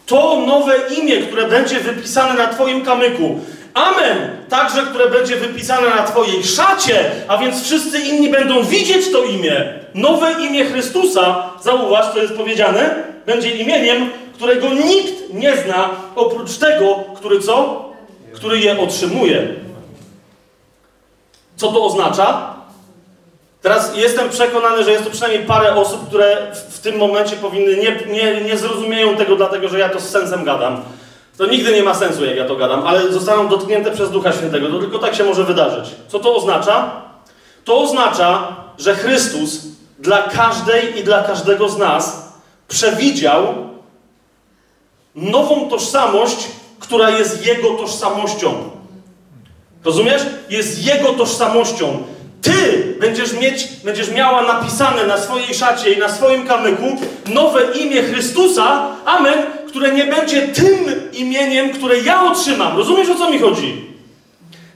to 0.05 0.43
nowe 0.47 0.75
imię, 0.97 1.17
które 1.17 1.47
będzie 1.47 1.79
wypisane 1.79 2.33
na 2.33 2.47
Twoim 2.47 2.85
kamyku, 2.85 3.39
Amen, 3.73 4.17
także 4.49 4.81
które 4.81 5.09
będzie 5.09 5.35
wypisane 5.35 5.89
na 5.89 6.03
Twojej 6.03 6.43
szacie, 6.43 7.11
a 7.27 7.37
więc 7.37 7.63
wszyscy 7.63 7.99
inni 7.99 8.29
będą 8.29 8.63
widzieć 8.63 9.11
to 9.11 9.23
imię. 9.23 9.73
Nowe 9.93 10.31
imię 10.31 10.65
Chrystusa, 10.65 11.49
zauważ, 11.63 12.13
co 12.13 12.19
jest 12.19 12.33
powiedziane, 12.33 12.95
będzie 13.25 13.49
imieniem, 13.49 14.09
którego 14.33 14.69
nikt 14.69 15.33
nie 15.33 15.57
zna 15.57 15.89
oprócz 16.15 16.57
tego, 16.57 17.03
który 17.15 17.39
co? 17.39 17.85
Który 18.33 18.59
je 18.59 18.79
otrzymuje. 18.79 19.47
Co 21.55 21.71
to 21.71 21.85
oznacza? 21.85 22.53
Teraz 23.61 23.97
jestem 23.97 24.29
przekonany, 24.29 24.83
że 24.83 24.91
jest 24.91 25.03
to 25.03 25.09
przynajmniej 25.09 25.45
parę 25.45 25.75
osób, 25.75 26.07
które 26.07 26.37
w 26.69 26.79
tym 26.79 26.97
momencie 26.97 27.35
powinny 27.35 27.77
nie, 27.77 28.13
nie, 28.13 28.41
nie 28.41 28.57
zrozumieją 28.57 29.15
tego, 29.15 29.35
dlatego 29.35 29.67
że 29.67 29.79
ja 29.79 29.89
to 29.89 29.99
z 29.99 30.09
sensem 30.09 30.43
gadam. 30.43 30.81
To 31.39 31.45
nigdy 31.45 31.73
nie 31.73 31.83
ma 31.83 31.93
sensu, 31.93 32.25
jak 32.25 32.37
ja 32.37 32.45
to 32.45 32.55
gadam, 32.55 32.87
ale 32.87 33.11
zostaną 33.11 33.47
dotknięte 33.47 33.91
przez 33.91 34.11
Ducha 34.11 34.33
Świętego. 34.33 34.69
To 34.69 34.79
tylko 34.79 34.99
tak 34.99 35.15
się 35.15 35.23
może 35.23 35.43
wydarzyć. 35.43 35.95
Co 36.07 36.19
to 36.19 36.35
oznacza? 36.35 37.01
To 37.65 37.81
oznacza, 37.81 38.55
że 38.77 38.95
Chrystus 38.95 39.61
dla 39.99 40.21
każdej 40.21 40.99
i 40.99 41.03
dla 41.03 41.23
każdego 41.23 41.69
z 41.69 41.77
nas 41.77 42.33
przewidział 42.67 43.55
nową 45.15 45.69
tożsamość, 45.69 46.47
która 46.79 47.09
jest 47.09 47.45
Jego 47.45 47.69
tożsamością. 47.69 48.69
Rozumiesz? 49.85 50.21
Jest 50.49 50.85
Jego 50.85 51.13
tożsamością. 51.13 52.03
Ty 52.41 52.95
będziesz 52.99 53.33
mieć, 53.33 53.67
będziesz 53.83 54.11
miała 54.11 54.41
napisane 54.41 55.07
na 55.07 55.17
swojej 55.17 55.53
szacie 55.53 55.93
i 55.93 55.99
na 55.99 56.09
swoim 56.09 56.47
kamyku 56.47 56.85
nowe 57.25 57.61
imię 57.77 58.03
Chrystusa, 58.03 58.87
amen, 59.05 59.58
które 59.69 59.91
nie 59.91 60.03
będzie 60.05 60.41
tym 60.41 61.09
imieniem, 61.13 61.69
które 61.69 61.99
ja 61.99 62.23
otrzymam. 62.23 62.77
Rozumiesz 62.77 63.09
o 63.09 63.15
co 63.15 63.29
mi 63.29 63.39
chodzi? 63.39 63.89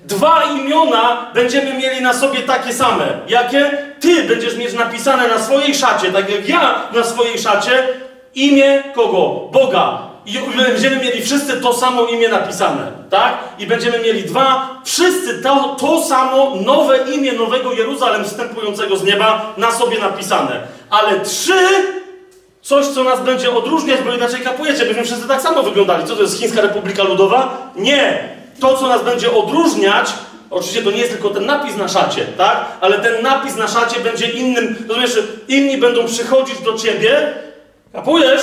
Dwa 0.06 0.44
imiona 0.44 1.32
będziemy 1.34 1.74
mieli 1.74 2.02
na 2.02 2.14
sobie 2.14 2.40
takie 2.40 2.74
same. 2.74 3.08
Jakie? 3.28 3.78
Ty 4.00 4.24
będziesz 4.24 4.58
mieć 4.58 4.74
napisane 4.74 5.28
na 5.28 5.40
swojej 5.40 5.76
szacie, 5.76 6.12
tak 6.12 6.30
jak 6.30 6.50
ja 6.50 6.82
na 6.94 7.04
swojej 7.04 7.40
szacie, 7.40 7.88
imię 8.36 8.84
kogo? 8.96 9.50
Boga. 9.52 10.14
I 10.26 10.40
będziemy 10.58 10.96
mieli 10.96 11.22
wszyscy 11.22 11.62
to 11.62 11.74
samo 11.74 12.06
imię 12.06 12.30
napisane, 12.30 12.92
tak? 13.10 13.38
I 13.60 13.68
będziemy 13.68 14.00
mieli 14.00 14.24
dwa, 14.24 14.70
wszyscy 14.84 15.42
to, 15.42 15.76
to 15.80 16.04
samo 16.04 16.54
nowe 16.66 16.98
imię 16.98 17.34
Nowego 17.34 17.74
Jeruzalem 17.74 18.24
wstępującego 18.26 18.98
z 18.98 19.04
nieba 19.04 19.54
na 19.58 19.72
sobie 19.72 20.00
napisane. 20.00 20.62
Ale 20.90 21.20
trzy, 21.20 21.54
coś 22.64 22.88
co 22.88 23.04
nas 23.04 23.22
będzie 23.22 23.52
odróżniać, 23.52 24.02
bo 24.02 24.14
inaczej 24.14 24.42
kapujecie, 24.42 24.86
byśmy 24.86 25.04
wszyscy 25.04 25.28
tak 25.28 25.42
samo 25.42 25.64
wyglądali. 25.64 26.08
Co 26.08 26.16
to 26.16 26.22
jest 26.22 26.40
Chińska 26.40 26.62
Republika 26.62 27.04
Ludowa? 27.04 27.72
Nie! 27.76 28.30
To, 28.60 28.78
co 28.78 28.88
nas 28.88 29.04
będzie 29.04 29.32
odróżniać, 29.32 30.14
oczywiście 30.50 30.82
to 30.82 30.92
nie 30.92 30.98
jest 30.98 31.12
tylko 31.12 31.30
ten 31.30 31.46
napis 31.46 31.78
na 31.78 31.88
szacie, 31.88 32.26
tak? 32.38 32.66
Ale 32.82 33.00
ten 33.00 33.24
napis 33.24 33.56
na 33.56 33.68
szacie 33.68 34.00
będzie 34.00 34.30
innym, 34.30 34.76
rozumiesz, 34.88 35.20
inni 35.48 35.78
będą 35.78 36.06
przychodzić 36.06 36.62
do 36.62 36.74
ciebie, 36.74 37.34
kapujesz? 37.94 38.42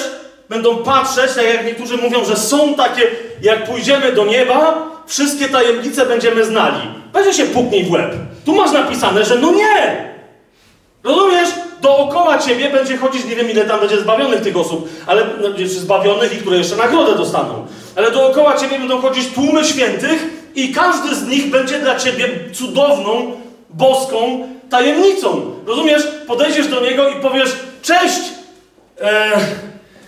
będą 0.51 0.77
patrzeć, 0.77 1.35
tak 1.35 1.45
jak 1.45 1.67
niektórzy 1.67 1.97
mówią, 1.97 2.25
że 2.25 2.37
są 2.37 2.75
takie, 2.75 3.03
jak 3.43 3.65
pójdziemy 3.65 4.13
do 4.13 4.25
nieba, 4.25 4.91
wszystkie 5.07 5.49
tajemnice 5.49 6.07
będziemy 6.07 6.45
znali. 6.45 6.81
Będzie 7.13 7.33
się 7.35 7.45
puknij 7.45 7.85
w 7.85 7.91
łeb. 7.91 8.13
Tu 8.45 8.55
masz 8.55 8.73
napisane, 8.73 9.25
że 9.25 9.37
no 9.37 9.53
nie! 9.53 10.10
Rozumiesz? 11.05 11.49
Dookoła 11.81 12.39
ciebie 12.39 12.71
będzie 12.71 12.97
chodzić, 12.97 13.25
nie 13.25 13.37
wiem 13.37 13.51
ile 13.51 13.65
tam 13.65 13.81
będzie 13.81 14.01
zbawionych 14.01 14.41
tych 14.41 14.57
osób, 14.57 14.89
ale 15.07 15.27
no, 15.41 15.49
zbawionych 15.67 16.35
i 16.35 16.37
które 16.37 16.57
jeszcze 16.57 16.77
nagrodę 16.77 17.17
dostaną. 17.17 17.67
Ale 17.97 18.11
dookoła 18.11 18.57
ciebie 18.57 18.79
będą 18.79 19.01
chodzić 19.01 19.35
tłumy 19.35 19.65
świętych 19.65 20.25
i 20.55 20.75
każdy 20.75 21.15
z 21.15 21.27
nich 21.27 21.51
będzie 21.51 21.79
dla 21.79 21.97
ciebie 21.97 22.29
cudowną, 22.53 23.33
boską 23.71 24.49
tajemnicą. 24.71 25.55
Rozumiesz? 25.67 26.03
Podejdziesz 26.27 26.69
do 26.69 26.81
niego 26.81 27.09
i 27.09 27.21
powiesz, 27.21 27.51
cześć! 27.83 28.21
Eee, 29.01 29.41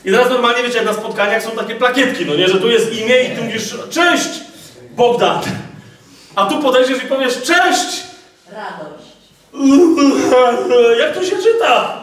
i 0.04 0.10
teraz 0.10 0.30
normalnie, 0.30 0.62
wiecie, 0.62 0.76
jak 0.76 0.86
na 0.86 0.92
spotkaniach 0.92 1.42
są 1.42 1.50
takie 1.50 1.74
plakietki, 1.74 2.26
no 2.26 2.34
nie, 2.34 2.48
że 2.48 2.60
tu 2.60 2.68
jest 2.70 2.92
imię 2.92 3.22
i 3.22 3.36
tu 3.36 3.44
mówisz 3.44 3.74
cześć, 3.90 4.28
Bogdan. 4.90 5.40
A 6.34 6.46
tu 6.46 6.58
podejdziesz 6.62 7.04
i 7.04 7.06
powiesz 7.06 7.42
cześć! 7.42 8.02
Radość. 8.52 9.11
Jak 11.00 11.14
to 11.14 11.24
się 11.24 11.36
czyta? 11.36 12.02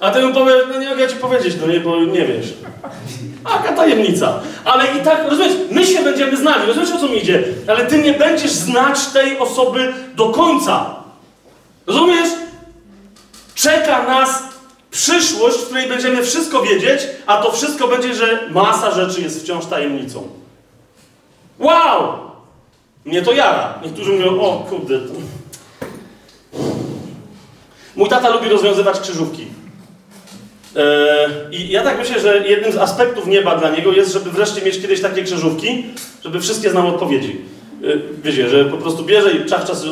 A 0.00 0.10
ty 0.10 0.26
mu 0.26 0.34
powiesz, 0.34 0.62
no 0.72 0.78
nie 0.78 0.88
mogę 0.88 1.08
ci 1.08 1.16
powiedzieć, 1.16 1.54
no 1.60 1.66
nie, 1.66 1.80
bo 1.80 2.04
nie 2.04 2.26
wiesz. 2.26 2.46
Jaka 3.50 3.72
tajemnica. 3.72 4.40
Ale 4.64 4.84
i 4.86 5.04
tak, 5.04 5.30
rozumiesz, 5.30 5.52
my 5.70 5.86
się 5.86 6.04
będziemy 6.04 6.36
znali, 6.36 6.66
rozumiesz 6.66 6.92
o 6.92 6.98
co 6.98 7.08
mi 7.08 7.18
idzie? 7.18 7.44
Ale 7.66 7.86
ty 7.86 7.98
nie 7.98 8.12
będziesz 8.12 8.50
znać 8.50 9.06
tej 9.06 9.38
osoby 9.38 9.94
do 10.14 10.28
końca. 10.28 10.96
Rozumiesz? 11.86 12.28
Czeka 13.54 14.02
nas 14.02 14.42
przyszłość, 14.90 15.56
w 15.56 15.64
której 15.64 15.88
będziemy 15.88 16.22
wszystko 16.22 16.62
wiedzieć, 16.62 17.00
a 17.26 17.36
to 17.36 17.52
wszystko 17.52 17.88
będzie, 17.88 18.14
że 18.14 18.48
masa 18.50 18.90
rzeczy 18.90 19.20
jest 19.20 19.42
wciąż 19.42 19.66
tajemnicą. 19.66 20.28
Wow! 21.58 22.12
Mnie 23.04 23.22
to 23.22 23.32
jara. 23.32 23.74
Niektórzy 23.84 24.12
mówią, 24.12 24.40
o 24.40 24.66
kurde. 24.70 24.98
Mój 27.96 28.08
tata 28.08 28.28
lubi 28.28 28.48
rozwiązywać 28.48 29.00
krzyżówki. 29.00 29.46
Eee, 30.76 31.56
I 31.56 31.68
ja 31.68 31.82
tak 31.82 31.98
myślę, 31.98 32.20
że 32.20 32.48
jednym 32.48 32.72
z 32.72 32.76
aspektów 32.76 33.26
nieba 33.26 33.56
dla 33.56 33.70
niego 33.70 33.92
jest, 33.92 34.12
żeby 34.12 34.30
wreszcie 34.30 34.62
mieć 34.62 34.80
kiedyś 34.80 35.00
takie 35.00 35.22
krzyżówki, 35.24 35.84
żeby 36.24 36.40
wszystkie 36.40 36.70
znał 36.70 36.88
odpowiedzi. 36.88 37.40
Eee, 37.84 38.00
wiecie, 38.22 38.48
że 38.48 38.64
po 38.64 38.76
prostu 38.76 39.04
bierze 39.04 39.32
i 39.32 39.44
czas 39.44 39.66
czas, 39.66 39.84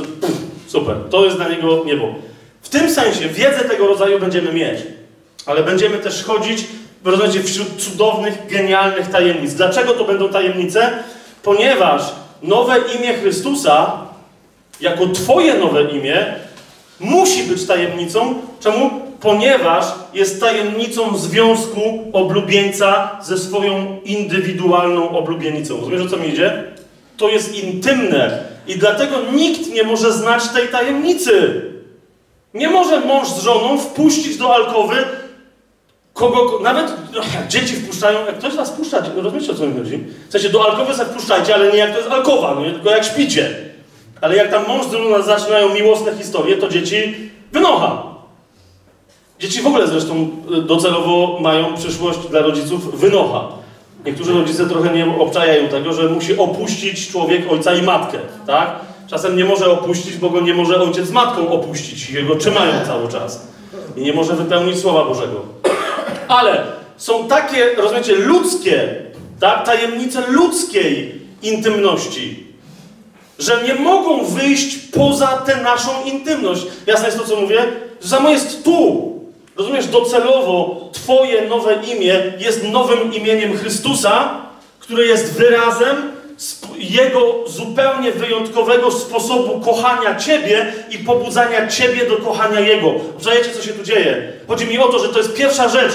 super, 0.66 0.96
to 1.10 1.24
jest 1.24 1.36
dla 1.36 1.48
niego 1.48 1.84
niebo. 1.86 2.14
W 2.62 2.68
tym 2.68 2.90
sensie 2.90 3.28
wiedzę 3.28 3.64
tego 3.68 3.86
rodzaju 3.86 4.20
będziemy 4.20 4.52
mieć, 4.52 4.80
ale 5.46 5.62
będziemy 5.62 5.98
też 5.98 6.24
chodzić, 6.24 6.64
rozumiecie, 7.04 7.42
wśród 7.42 7.68
cudownych, 7.76 8.46
genialnych 8.50 9.10
tajemnic. 9.10 9.54
Dlaczego 9.54 9.92
to 9.92 10.04
będą 10.04 10.28
tajemnice? 10.28 10.90
Ponieważ 11.42 12.02
nowe 12.42 12.76
imię 12.98 13.14
Chrystusa, 13.14 13.92
jako 14.80 15.06
Twoje 15.06 15.54
nowe 15.54 15.82
imię, 15.82 16.34
musi 17.04 17.42
być 17.42 17.66
tajemnicą. 17.66 18.34
Czemu? 18.60 18.90
Ponieważ 19.20 19.84
jest 20.14 20.40
tajemnicą 20.40 21.18
związku 21.18 21.80
oblubieńca 22.12 23.18
ze 23.22 23.38
swoją 23.38 24.00
indywidualną 24.04 25.10
oblubienicą. 25.10 25.76
Rozumiesz, 25.76 26.02
o 26.02 26.08
co 26.08 26.16
mi 26.16 26.28
idzie? 26.28 26.64
To 27.16 27.28
jest 27.28 27.64
intymne 27.64 28.44
i 28.68 28.76
dlatego 28.76 29.16
nikt 29.32 29.72
nie 29.72 29.82
może 29.82 30.12
znać 30.12 30.48
tej 30.48 30.68
tajemnicy. 30.68 31.62
Nie 32.54 32.70
może 32.70 33.00
mąż 33.00 33.28
z 33.28 33.42
żoną 33.42 33.78
wpuścić 33.78 34.36
do 34.36 34.54
alkowy 34.54 34.96
kogo, 36.14 36.58
nawet 36.62 36.92
dzieci 37.48 37.74
wpuszczają, 37.74 38.26
jak 38.26 38.38
ktoś 38.38 38.54
was 38.54 38.70
wpuszcza, 38.70 39.02
rozumiecie 39.16 39.52
o 39.52 39.54
co 39.54 39.66
mi 39.66 39.78
chodzi? 39.78 40.04
W 40.28 40.32
sensie 40.32 40.48
do 40.48 40.70
alkowy 40.70 40.94
se 40.94 41.04
wpuszczajcie, 41.04 41.54
ale 41.54 41.72
nie 41.72 41.78
jak 41.78 41.92
to 41.92 41.98
jest 41.98 42.10
alkowa, 42.10 42.54
no 42.54 42.70
tylko 42.70 42.90
jak 42.90 43.04
śpicie. 43.04 43.73
Ale 44.24 44.36
jak 44.36 44.50
tam 44.50 44.66
mąż 44.66 44.86
z 44.86 44.92
żoną 44.92 45.22
zaczynają 45.22 45.74
miłosne 45.74 46.16
historie, 46.16 46.56
to 46.56 46.68
dzieci 46.68 47.14
wynocha. 47.52 48.02
Dzieci 49.38 49.62
w 49.62 49.66
ogóle 49.66 49.86
zresztą 49.86 50.28
y, 50.58 50.62
docelowo 50.62 51.38
mają 51.40 51.74
przyszłość 51.74 52.18
dla 52.18 52.40
rodziców 52.40 53.00
wynocha. 53.00 53.48
Niektórzy 54.06 54.32
rodzice 54.32 54.66
trochę 54.66 54.94
nie 54.94 55.18
obczajają 55.18 55.68
tego, 55.68 55.92
że 55.92 56.08
musi 56.08 56.38
opuścić 56.38 57.08
człowiek 57.08 57.52
ojca 57.52 57.74
i 57.74 57.82
matkę, 57.82 58.18
tak? 58.46 58.76
Czasem 59.10 59.36
nie 59.36 59.44
może 59.44 59.70
opuścić, 59.70 60.16
bo 60.16 60.30
go 60.30 60.40
nie 60.40 60.54
może 60.54 60.80
ojciec 60.80 61.06
z 61.06 61.12
matką 61.12 61.48
opuścić 61.48 62.10
i 62.10 62.24
go 62.24 62.36
trzymają 62.36 62.72
cały 62.86 63.08
czas. 63.08 63.46
I 63.96 64.00
nie 64.00 64.12
może 64.12 64.36
wypełnić 64.36 64.78
Słowa 64.78 65.04
Bożego. 65.04 65.40
Ale 66.28 66.62
są 66.96 67.28
takie, 67.28 67.74
rozumiecie, 67.74 68.14
ludzkie, 68.14 68.94
tak? 69.40 69.66
Tajemnice 69.66 70.22
ludzkiej 70.28 71.20
intymności, 71.42 72.43
że 73.38 73.62
nie 73.66 73.74
mogą 73.74 74.24
wyjść 74.24 74.76
poza 74.76 75.26
tę 75.26 75.56
naszą 75.56 76.04
intymność. 76.04 76.66
Jasne 76.86 77.06
jest 77.06 77.18
to, 77.18 77.24
co 77.24 77.36
mówię? 77.36 77.64
Samo 78.00 78.30
jest 78.30 78.64
tu. 78.64 79.14
Rozumiesz, 79.56 79.86
docelowo 79.86 80.84
Twoje 80.92 81.48
nowe 81.48 81.74
imię 81.74 82.32
jest 82.38 82.64
nowym 82.72 83.14
imieniem 83.14 83.58
Chrystusa, 83.58 84.40
które 84.78 85.04
jest 85.04 85.32
wyrazem 85.32 86.12
Jego 86.76 87.34
zupełnie 87.46 88.12
wyjątkowego 88.12 88.90
sposobu 88.90 89.60
kochania 89.60 90.16
Ciebie 90.16 90.72
i 90.90 90.98
pobudzania 90.98 91.68
Ciebie 91.68 92.06
do 92.06 92.16
kochania 92.16 92.60
Jego. 92.60 92.88
Obczajecie, 92.88 93.50
co 93.50 93.62
się 93.62 93.72
tu 93.72 93.82
dzieje? 93.82 94.32
Chodzi 94.48 94.66
mi 94.66 94.78
o 94.78 94.88
to, 94.88 94.98
że 94.98 95.08
to 95.08 95.18
jest 95.18 95.34
pierwsza 95.34 95.68
rzecz. 95.68 95.92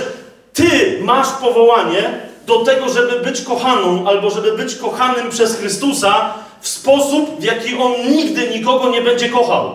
Ty 0.54 1.00
masz 1.02 1.28
powołanie 1.28 2.10
do 2.48 2.60
tego, 2.60 2.90
żeby 2.90 3.20
być 3.20 3.42
kochaną, 3.42 4.08
albo 4.08 4.30
żeby 4.30 4.52
być 4.52 4.76
kochanym 4.76 5.30
przez 5.30 5.56
Chrystusa 5.56 6.34
w 6.62 6.68
sposób, 6.68 7.40
w 7.40 7.44
jaki 7.44 7.76
On 7.78 7.92
nigdy 8.12 8.48
nikogo 8.48 8.90
nie 8.90 9.02
będzie 9.02 9.30
kochał. 9.30 9.74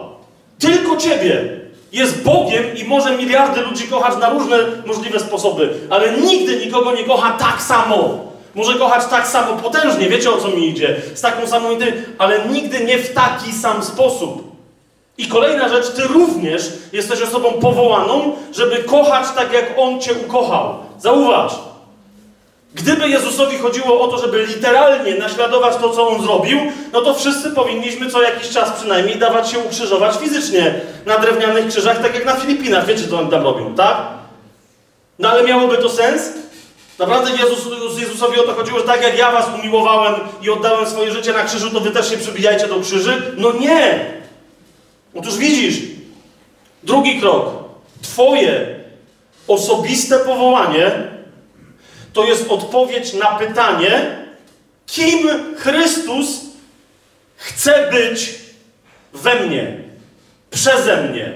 Tylko 0.59 0.97
Ciebie 0.97 1.61
jest 1.93 2.23
Bogiem 2.23 2.65
i 2.77 2.85
może 2.85 3.17
miliardy 3.17 3.61
ludzi 3.61 3.89
kochać 3.89 4.21
na 4.21 4.31
różne 4.31 4.57
możliwe 4.87 5.21
sposoby, 5.21 5.75
ale 5.91 6.13
nigdy 6.13 6.67
nikogo 6.67 6.93
nie 6.93 7.05
kocha 7.05 7.31
tak 7.39 7.63
samo. 7.63 8.19
Może 8.55 8.75
kochać 8.75 9.07
tak 9.11 9.29
samo 9.29 9.57
potężnie, 9.57 10.09
wiecie 10.09 10.31
o 10.31 10.37
co 10.37 10.49
mi 10.49 10.69
idzie, 10.69 10.97
z 11.15 11.21
taką 11.21 11.47
samą 11.47 11.71
intymnością, 11.71 12.03
ale 12.19 12.49
nigdy 12.49 12.85
nie 12.85 12.99
w 12.99 13.13
taki 13.13 13.53
sam 13.53 13.85
sposób. 13.85 14.55
I 15.19 15.29
kolejna 15.29 15.69
rzecz, 15.69 15.91
ty 15.91 16.03
również 16.03 16.73
jesteś 16.93 17.23
osobą 17.23 17.53
powołaną, 17.53 18.33
żeby 18.53 18.77
kochać 18.77 19.27
tak, 19.37 19.53
jak 19.53 19.75
On 19.77 20.01
cię 20.01 20.13
ukochał. 20.27 20.75
Zauważ. 20.99 21.53
Gdyby 22.75 23.09
Jezusowi 23.09 23.59
chodziło 23.59 24.01
o 24.01 24.09
to, 24.09 24.19
żeby 24.19 24.47
literalnie 24.47 25.15
naśladować 25.15 25.77
to, 25.77 25.91
co 25.91 26.09
On 26.09 26.23
zrobił, 26.23 26.59
no 26.93 27.01
to 27.01 27.15
wszyscy 27.15 27.51
powinniśmy 27.51 28.11
co 28.11 28.23
jakiś 28.23 28.49
czas 28.49 28.71
przynajmniej 28.71 29.19
dawać 29.19 29.51
się 29.51 29.59
ukrzyżować 29.59 30.17
fizycznie 30.17 30.75
na 31.07 31.19
drewnianych 31.19 31.69
krzyżach, 31.69 32.03
tak 32.03 32.15
jak 32.15 32.25
na 32.25 32.37
Filipinach. 32.37 32.87
Wiecie, 32.87 33.09
co 33.09 33.19
oni 33.19 33.31
tam 33.31 33.43
robią, 33.43 33.75
tak? 33.75 33.97
No 35.19 35.29
ale 35.29 35.45
miałoby 35.45 35.79
to 35.79 35.89
sens? 35.89 36.33
Naprawdę 36.99 37.31
Jezus, 37.31 37.69
Jezusowi 37.99 38.41
o 38.41 38.43
to 38.43 38.55
chodziło, 38.55 38.79
że 38.79 38.85
tak 38.85 39.03
jak 39.03 39.19
ja 39.19 39.33
was 39.33 39.47
umiłowałem 39.59 40.15
i 40.43 40.51
oddałem 40.51 40.87
swoje 40.87 41.13
życie 41.13 41.33
na 41.33 41.45
krzyżu, 41.45 41.71
to 41.71 41.81
wy 41.81 41.91
też 41.91 42.11
się 42.11 42.19
przybijajcie 42.19 42.69
do 42.69 42.81
krzyży? 42.81 43.35
No 43.37 43.53
nie! 43.53 44.05
Otóż 45.15 45.37
widzisz, 45.37 45.79
drugi 46.83 47.21
krok. 47.21 47.47
Twoje 48.03 48.67
osobiste 49.49 50.19
powołanie 50.19 51.14
to 52.15 52.25
jest 52.25 52.51
odpowiedź 52.51 53.13
na 53.13 53.27
pytanie, 53.27 54.17
kim 54.87 55.29
Chrystus 55.57 56.41
chce 57.37 57.91
być 57.91 58.35
we 59.13 59.41
mnie, 59.47 59.81
przeze 60.51 61.03
mnie, 61.03 61.35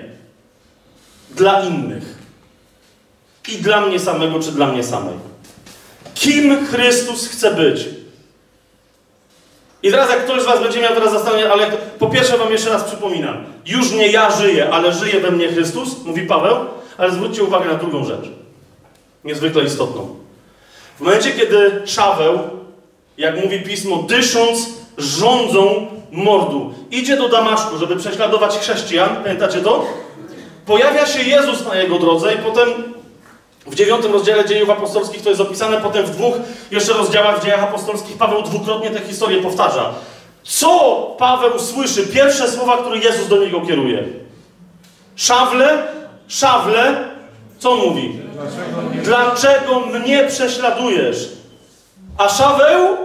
dla 1.30 1.62
innych. 1.62 2.18
I 3.48 3.56
dla 3.56 3.80
mnie 3.80 4.00
samego, 4.00 4.40
czy 4.40 4.52
dla 4.52 4.66
mnie 4.66 4.84
samej. 4.84 5.14
Kim 6.14 6.66
Chrystus 6.66 7.28
chce 7.28 7.54
być? 7.54 7.88
I 9.82 9.90
teraz 9.90 10.10
jak 10.10 10.24
ktoś 10.24 10.42
z 10.42 10.46
was 10.46 10.62
będzie 10.62 10.80
miał 10.80 10.94
teraz 10.94 11.12
zastanowienie, 11.12 11.52
ale 11.52 11.70
po 11.98 12.06
pierwsze 12.06 12.38
wam 12.38 12.52
jeszcze 12.52 12.70
raz 12.70 12.84
przypominam, 12.84 13.44
już 13.66 13.92
nie 13.92 14.08
ja 14.08 14.30
żyję, 14.30 14.70
ale 14.70 14.92
żyje 14.92 15.20
we 15.20 15.30
mnie 15.30 15.48
Chrystus, 15.48 16.04
mówi 16.04 16.22
Paweł, 16.22 16.56
ale 16.98 17.12
zwróćcie 17.12 17.44
uwagę 17.44 17.66
na 17.66 17.74
drugą 17.74 18.04
rzecz, 18.04 18.24
niezwykle 19.24 19.64
istotną. 19.64 20.27
W 20.98 21.00
momencie, 21.00 21.32
kiedy 21.32 21.82
Szaweł, 21.86 22.38
jak 23.18 23.44
mówi 23.44 23.62
Pismo, 23.62 23.96
dysząc 23.96 24.68
rządzą 24.98 25.86
mordu, 26.12 26.74
idzie 26.90 27.16
do 27.16 27.28
Damaszku, 27.28 27.78
żeby 27.78 27.96
prześladować 27.96 28.58
chrześcijan, 28.58 29.16
pamiętacie 29.22 29.60
to? 29.60 29.86
Pojawia 30.66 31.06
się 31.06 31.22
Jezus 31.22 31.66
na 31.66 31.74
jego 31.74 31.98
drodze 31.98 32.34
i 32.34 32.38
potem 32.38 32.68
w 33.66 33.74
dziewiątym 33.74 34.12
rozdziale 34.12 34.48
dziejów 34.48 34.70
apostolskich 34.70 35.22
to 35.22 35.28
jest 35.28 35.40
opisane, 35.40 35.80
potem 35.80 36.06
w 36.06 36.10
dwóch 36.10 36.34
jeszcze 36.70 36.92
rozdziałach 36.92 37.40
w 37.40 37.44
dziejach 37.44 37.62
apostolskich 37.62 38.16
Paweł 38.16 38.42
dwukrotnie 38.42 38.90
tę 38.90 39.00
historię 39.00 39.42
powtarza. 39.42 39.94
Co 40.42 41.00
Paweł 41.18 41.58
słyszy? 41.58 42.06
Pierwsze 42.06 42.50
słowa, 42.50 42.76
które 42.76 42.98
Jezus 42.98 43.28
do 43.28 43.36
niego 43.36 43.60
kieruje. 43.60 44.04
Szawle, 45.16 45.86
szawle, 46.28 47.08
co 47.58 47.74
mówi? 47.76 48.27
Dlaczego 49.02 49.80
mnie 49.80 50.24
prześladujesz? 50.24 51.28
A 52.18 52.28
Szaweł, 52.28 52.96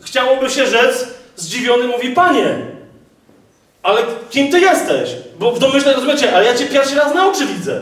chciałoby 0.00 0.50
się 0.50 0.66
rzec, 0.66 1.06
zdziwiony 1.36 1.86
mówi, 1.86 2.10
panie, 2.10 2.58
ale 3.82 4.02
kim 4.30 4.50
ty 4.50 4.60
jesteś? 4.60 5.10
Bo 5.38 5.52
w 5.52 5.58
domyśle 5.58 5.94
rozumiecie, 5.94 6.36
ale 6.36 6.44
ja 6.44 6.54
cię 6.54 6.66
pierwszy 6.66 6.94
raz 6.96 7.14
na 7.14 7.26
oczy 7.26 7.46
widzę. 7.46 7.80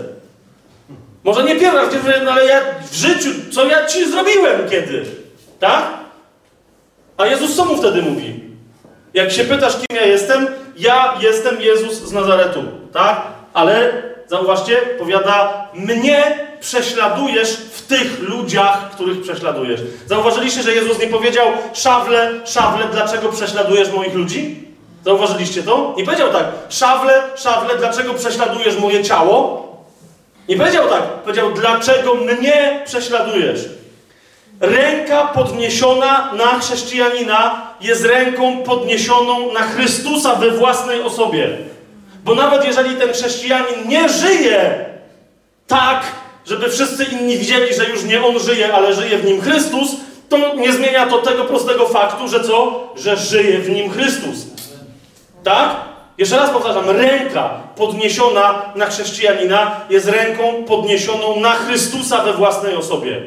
Może 1.24 1.44
nie 1.44 1.56
pierwszy 1.56 1.76
raz, 1.76 2.24
no 2.24 2.30
ale 2.30 2.46
ja 2.46 2.60
w 2.90 2.94
życiu, 2.94 3.30
co 3.52 3.66
ja 3.66 3.86
ci 3.86 4.10
zrobiłem 4.10 4.70
kiedy? 4.70 5.04
Tak? 5.60 5.84
A 7.16 7.26
Jezus 7.26 7.56
co 7.56 7.64
mu 7.64 7.76
wtedy 7.76 8.02
mówi? 8.02 8.40
Jak 9.14 9.32
się 9.32 9.44
pytasz, 9.44 9.76
kim 9.76 9.96
ja 9.96 10.06
jestem, 10.06 10.46
ja 10.76 11.14
jestem 11.20 11.60
Jezus 11.60 11.94
z 11.94 12.12
Nazaretu, 12.12 12.64
tak? 12.92 13.22
Ale 13.54 13.92
zauważcie, 14.28 14.76
powiada, 14.76 15.68
mnie 15.74 16.48
prześladujesz 16.60 17.50
w 17.50 17.86
tych 17.86 18.20
ludziach, 18.20 18.90
których 18.90 19.22
prześladujesz. 19.22 19.80
Zauważyliście, 20.06 20.62
że 20.62 20.74
Jezus 20.74 20.98
nie 20.98 21.06
powiedział, 21.06 21.46
szawle, 21.72 22.30
szawle, 22.46 22.86
dlaczego 22.92 23.28
prześladujesz 23.32 23.92
moich 23.92 24.14
ludzi? 24.14 24.68
Zauważyliście 25.04 25.62
to? 25.62 25.94
Nie 25.96 26.04
powiedział 26.04 26.32
tak, 26.32 26.44
szawle, 26.68 27.22
szawle, 27.36 27.76
dlaczego 27.78 28.14
prześladujesz 28.14 28.78
moje 28.78 29.04
ciało? 29.04 29.68
Nie 30.48 30.56
powiedział 30.56 30.88
tak, 30.88 31.02
powiedział, 31.02 31.52
dlaczego 31.52 32.14
mnie 32.14 32.82
prześladujesz? 32.86 33.60
Ręka 34.60 35.26
podniesiona 35.26 36.32
na 36.32 36.58
chrześcijanina 36.58 37.66
jest 37.80 38.04
ręką 38.04 38.62
podniesioną 38.62 39.52
na 39.52 39.60
Chrystusa 39.60 40.34
we 40.34 40.50
własnej 40.50 41.02
osobie. 41.02 41.58
Bo 42.28 42.34
nawet 42.34 42.64
jeżeli 42.64 42.96
ten 42.96 43.12
chrześcijanin 43.12 43.88
nie 43.88 44.08
żyje 44.08 44.84
tak, 45.66 46.02
żeby 46.46 46.70
wszyscy 46.70 47.04
inni 47.04 47.38
widzieli, 47.38 47.74
że 47.74 47.84
już 47.84 48.04
nie 48.04 48.24
on 48.24 48.38
żyje, 48.38 48.74
ale 48.74 48.94
żyje 48.94 49.18
w 49.18 49.24
nim 49.24 49.40
Chrystus, 49.40 49.96
to 50.28 50.54
nie 50.54 50.72
zmienia 50.72 51.06
to 51.06 51.18
tego 51.18 51.44
prostego 51.44 51.88
faktu, 51.88 52.28
że 52.28 52.44
co? 52.44 52.88
Że 52.96 53.16
żyje 53.16 53.58
w 53.58 53.70
nim 53.70 53.90
Chrystus. 53.90 54.46
Tak? 55.44 55.76
Jeszcze 56.18 56.36
raz 56.36 56.50
powtarzam, 56.50 56.90
ręka 56.90 57.50
podniesiona 57.76 58.72
na 58.74 58.86
chrześcijanina 58.86 59.80
jest 59.90 60.08
ręką 60.08 60.64
podniesioną 60.64 61.40
na 61.40 61.52
Chrystusa 61.52 62.24
we 62.24 62.32
własnej 62.32 62.74
osobie. 62.74 63.22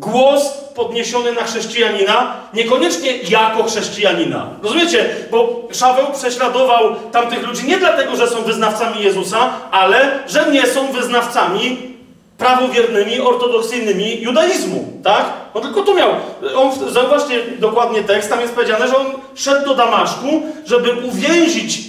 Głos 0.00 0.42
podniesiony 0.74 1.32
na 1.32 1.44
chrześcijanina, 1.44 2.36
niekoniecznie 2.54 3.16
jako 3.16 3.62
chrześcijanina. 3.62 4.46
Rozumiecie? 4.62 5.08
Bo 5.30 5.68
Szaweł 5.72 6.06
prześladował 6.18 6.94
tamtych 7.12 7.46
ludzi 7.48 7.66
nie 7.66 7.78
dlatego, 7.78 8.16
że 8.16 8.28
są 8.28 8.42
wyznawcami 8.42 9.04
Jezusa, 9.04 9.52
ale 9.70 10.18
że 10.26 10.50
nie 10.50 10.66
są 10.66 10.92
wyznawcami 10.92 11.90
prawowiernymi, 12.38 13.20
ortodoksyjnymi 13.20 14.20
judaizmu, 14.20 14.92
tak? 15.04 15.24
On 15.54 15.62
tylko 15.62 15.82
tu 15.82 15.94
miał, 15.94 16.10
on, 16.56 16.92
zauważcie 16.92 17.42
dokładnie 17.58 18.02
tekst, 18.02 18.30
tam 18.30 18.40
jest 18.40 18.54
powiedziane, 18.54 18.88
że 18.88 18.96
on 18.96 19.06
szedł 19.34 19.64
do 19.64 19.74
Damaszku, 19.74 20.42
żeby 20.66 20.92
uwięzić, 20.92 21.80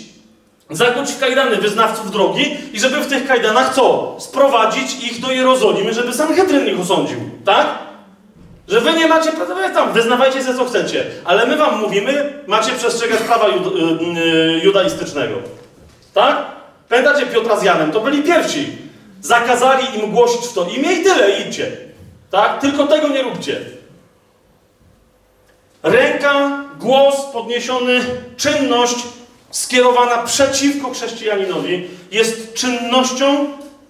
zakuć 0.69 1.11
w 1.11 1.19
kajdany 1.19 1.55
wyznawców 1.55 2.11
drogi 2.11 2.57
i 2.73 2.79
żeby 2.79 2.97
w 2.97 3.07
tych 3.07 3.27
kajdanach 3.27 3.75
co? 3.75 4.15
Sprowadzić 4.19 5.03
ich 5.03 5.21
do 5.21 5.31
Jerozolimy, 5.31 5.93
żeby 5.93 6.13
Sanhedryn 6.13 6.67
ich 6.67 6.79
osądził, 6.79 7.19
tak? 7.45 7.90
Że 8.67 8.81
wy 8.81 8.93
nie 8.93 9.07
macie 9.07 9.31
prawa 9.31 9.69
tam, 9.69 9.93
wyznawajcie 9.93 10.43
się 10.43 10.53
co 10.53 10.65
chcecie, 10.65 11.05
ale 11.25 11.45
my 11.45 11.57
wam 11.57 11.79
mówimy, 11.79 12.33
macie 12.47 12.71
przestrzegać 12.71 13.19
prawa 13.19 13.47
jud, 13.47 13.65
y, 13.65 14.19
y, 14.19 14.59
judaistycznego. 14.63 15.35
Tak? 16.13 16.45
Pamiętacie 16.89 17.25
Piotra 17.25 17.59
z 17.59 17.63
Janem? 17.63 17.91
To 17.91 17.99
byli 17.99 18.23
pierwsi. 18.23 18.77
Zakazali 19.21 19.99
im 19.99 20.11
głosić 20.11 20.47
w 20.47 20.53
to 20.53 20.67
imię 20.69 20.93
i 20.93 21.03
tyle, 21.03 21.31
idźcie. 21.31 21.71
Tak? 22.31 22.61
Tylko 22.61 22.87
tego 22.87 23.07
nie 23.07 23.21
róbcie. 23.21 23.61
Ręka, 25.83 26.63
głos 26.79 27.15
podniesiony, 27.33 28.01
czynność 28.37 28.95
skierowana 29.51 30.17
przeciwko 30.17 30.91
chrześcijaninowi 30.91 31.87
jest 32.11 32.53
czynnością 32.53 33.47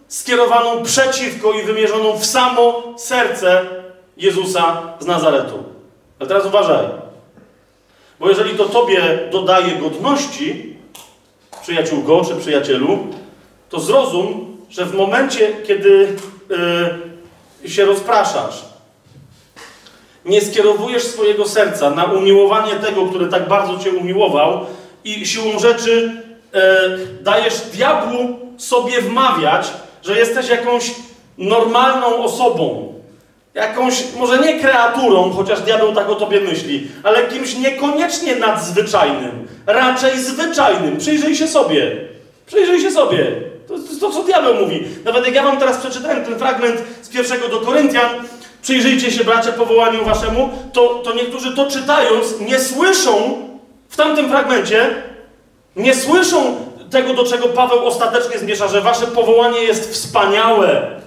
skierowaną 0.07 0.83
przeciwko 0.83 1.53
i 1.53 1.63
wymierzoną 1.63 2.17
w 2.17 2.25
samo 2.25 2.93
serce 2.97 3.65
Jezusa 4.21 4.81
z 4.99 5.05
Nazaretu. 5.05 5.63
Ale 6.19 6.27
teraz 6.27 6.45
uważaj. 6.45 6.85
Bo 8.19 8.29
jeżeli 8.29 8.57
to 8.57 8.65
tobie 8.65 9.19
dodaje 9.31 9.75
godności, 9.75 10.75
przyjaciółko 11.61 12.21
czy 12.25 12.35
przyjacielu, 12.35 13.07
to 13.69 13.79
zrozum, 13.79 14.57
że 14.69 14.85
w 14.85 14.95
momencie, 14.95 15.53
kiedy 15.67 16.15
yy, 17.63 17.69
się 17.69 17.85
rozpraszasz, 17.85 18.65
nie 20.25 20.41
skierowujesz 20.41 21.03
swojego 21.03 21.47
serca 21.47 21.89
na 21.89 22.03
umiłowanie 22.03 22.75
tego, 22.75 23.05
który 23.05 23.27
tak 23.27 23.47
bardzo 23.47 23.77
cię 23.77 23.91
umiłował 23.91 24.65
i 25.03 25.25
siłą 25.25 25.59
rzeczy 25.59 26.23
yy, 26.53 26.59
dajesz 27.21 27.59
diabłu 27.59 28.39
sobie 28.57 29.01
wmawiać, 29.01 29.67
że 30.03 30.19
jesteś 30.19 30.49
jakąś 30.49 30.91
normalną 31.37 32.23
osobą, 32.23 32.93
jakąś, 33.53 34.03
może 34.19 34.39
nie 34.39 34.59
kreaturą, 34.59 35.31
chociaż 35.31 35.61
diabeł 35.61 35.93
tak 35.93 36.09
o 36.09 36.15
tobie 36.15 36.41
myśli, 36.41 36.87
ale 37.03 37.27
kimś 37.27 37.55
niekoniecznie 37.55 38.35
nadzwyczajnym, 38.35 39.47
raczej 39.65 40.19
zwyczajnym. 40.19 40.97
Przyjrzyj 40.97 41.35
się 41.35 41.47
sobie. 41.47 41.91
Przyjrzyj 42.45 42.81
się 42.81 42.91
sobie. 42.91 43.31
To 43.67 43.73
jest 43.73 43.99
to, 43.99 44.11
co 44.11 44.23
diabeł 44.23 44.55
mówi. 44.55 44.83
Nawet 45.05 45.25
jak 45.25 45.35
ja 45.35 45.43
wam 45.43 45.57
teraz 45.57 45.77
przeczytałem 45.77 46.25
ten 46.25 46.39
fragment 46.39 46.81
z 47.01 47.09
pierwszego 47.09 47.47
do 47.47 47.59
Koryntian, 47.59 48.09
przyjrzyjcie 48.61 49.11
się, 49.11 49.23
bracia, 49.23 49.51
powołaniu 49.51 50.05
waszemu, 50.05 50.49
to, 50.73 50.87
to 50.89 51.13
niektórzy 51.13 51.55
to 51.55 51.71
czytając 51.71 52.39
nie 52.39 52.59
słyszą 52.59 53.37
w 53.89 53.97
tamtym 53.97 54.29
fragmencie, 54.29 55.03
nie 55.75 55.95
słyszą 55.95 56.55
tego, 56.91 57.13
do 57.13 57.23
czego 57.23 57.47
Paweł 57.47 57.85
ostatecznie 57.85 58.39
zmierza, 58.39 58.67
że 58.67 58.81
wasze 58.81 59.07
powołanie 59.07 59.59
jest 59.59 59.93
wspaniałe. 59.93 61.01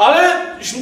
Ale 0.00 0.30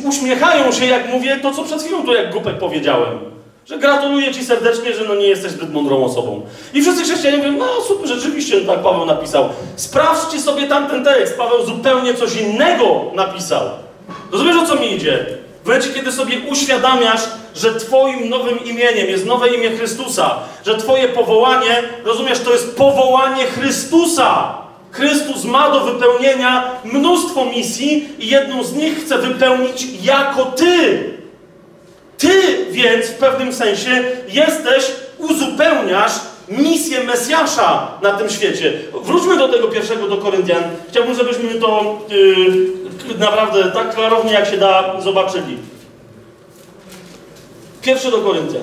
uśmiechają 0.04 0.72
się, 0.72 0.86
jak 0.86 1.08
mówię 1.08 1.38
to, 1.42 1.54
co 1.54 1.64
przed 1.64 1.82
chwilą 1.82 2.04
tu 2.04 2.14
jak 2.14 2.32
głupek 2.32 2.58
powiedziałem. 2.58 3.18
Że 3.66 3.78
gratuluję 3.78 4.34
ci 4.34 4.44
serdecznie, 4.44 4.94
że 4.94 5.04
no 5.08 5.14
nie 5.14 5.26
jesteś 5.26 5.52
zbyt 5.52 5.72
mądrą 5.72 6.04
osobą. 6.04 6.42
I 6.74 6.82
wszyscy 6.82 7.04
chrześcijanie 7.04 7.38
mówią, 7.38 7.52
no 7.52 7.66
super, 7.88 8.08
rzeczywiście 8.08 8.60
tak 8.60 8.78
Paweł 8.78 9.06
napisał. 9.06 9.48
Sprawdźcie 9.76 10.40
sobie 10.40 10.66
tamten 10.66 11.04
tekst. 11.04 11.38
Paweł 11.38 11.66
zupełnie 11.66 12.14
coś 12.14 12.36
innego 12.36 13.04
napisał. 13.14 13.60
Rozumiesz, 14.32 14.56
o 14.56 14.66
co 14.66 14.74
mi 14.74 14.94
idzie? 14.94 15.26
W 15.62 15.66
momencie, 15.66 15.90
kiedy 15.90 16.12
sobie 16.12 16.36
uświadamiasz, 16.50 17.22
że 17.54 17.74
twoim 17.74 18.28
nowym 18.28 18.64
imieniem 18.64 19.06
jest 19.08 19.26
nowe 19.26 19.48
imię 19.48 19.70
Chrystusa, 19.70 20.38
że 20.66 20.76
twoje 20.76 21.08
powołanie, 21.08 21.82
rozumiesz, 22.04 22.40
to 22.40 22.52
jest 22.52 22.76
powołanie 22.76 23.44
Chrystusa. 23.44 24.58
Chrystus 24.90 25.44
ma 25.44 25.70
do 25.70 25.80
wypełnienia 25.80 26.70
mnóstwo 26.84 27.44
misji 27.44 28.08
i 28.18 28.28
jedną 28.28 28.64
z 28.64 28.72
nich 28.74 29.04
chce 29.04 29.18
wypełnić 29.18 29.86
jako 30.02 30.44
Ty. 30.44 31.04
Ty 32.18 32.66
więc 32.70 33.06
w 33.06 33.14
pewnym 33.14 33.52
sensie 33.52 34.02
jesteś, 34.28 34.84
uzupełniasz 35.18 36.12
misję 36.48 37.04
Mesjasza 37.04 37.88
na 38.02 38.12
tym 38.12 38.30
świecie. 38.30 38.72
Wróćmy 39.02 39.36
do 39.36 39.48
tego 39.48 39.68
pierwszego 39.68 40.08
do 40.08 40.16
Koryntian. 40.16 40.62
Chciałbym, 40.88 41.14
żebyśmy 41.14 41.54
to 41.54 41.98
yy, 42.08 43.18
naprawdę 43.18 43.64
tak 43.64 43.94
klarownie 43.94 44.32
jak 44.32 44.50
się 44.50 44.56
da 44.56 45.00
zobaczyli. 45.00 45.58
Pierwszy 47.82 48.10
do 48.10 48.18
Koryntian. 48.18 48.62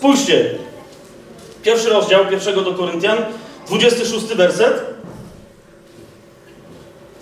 Spójrzcie. 0.00 0.50
Pierwszy 1.62 1.90
rozdział 1.90 2.26
pierwszego 2.26 2.62
do 2.62 2.74
Koryntian, 2.74 3.18
26 3.66 4.26
werset. 4.26 4.84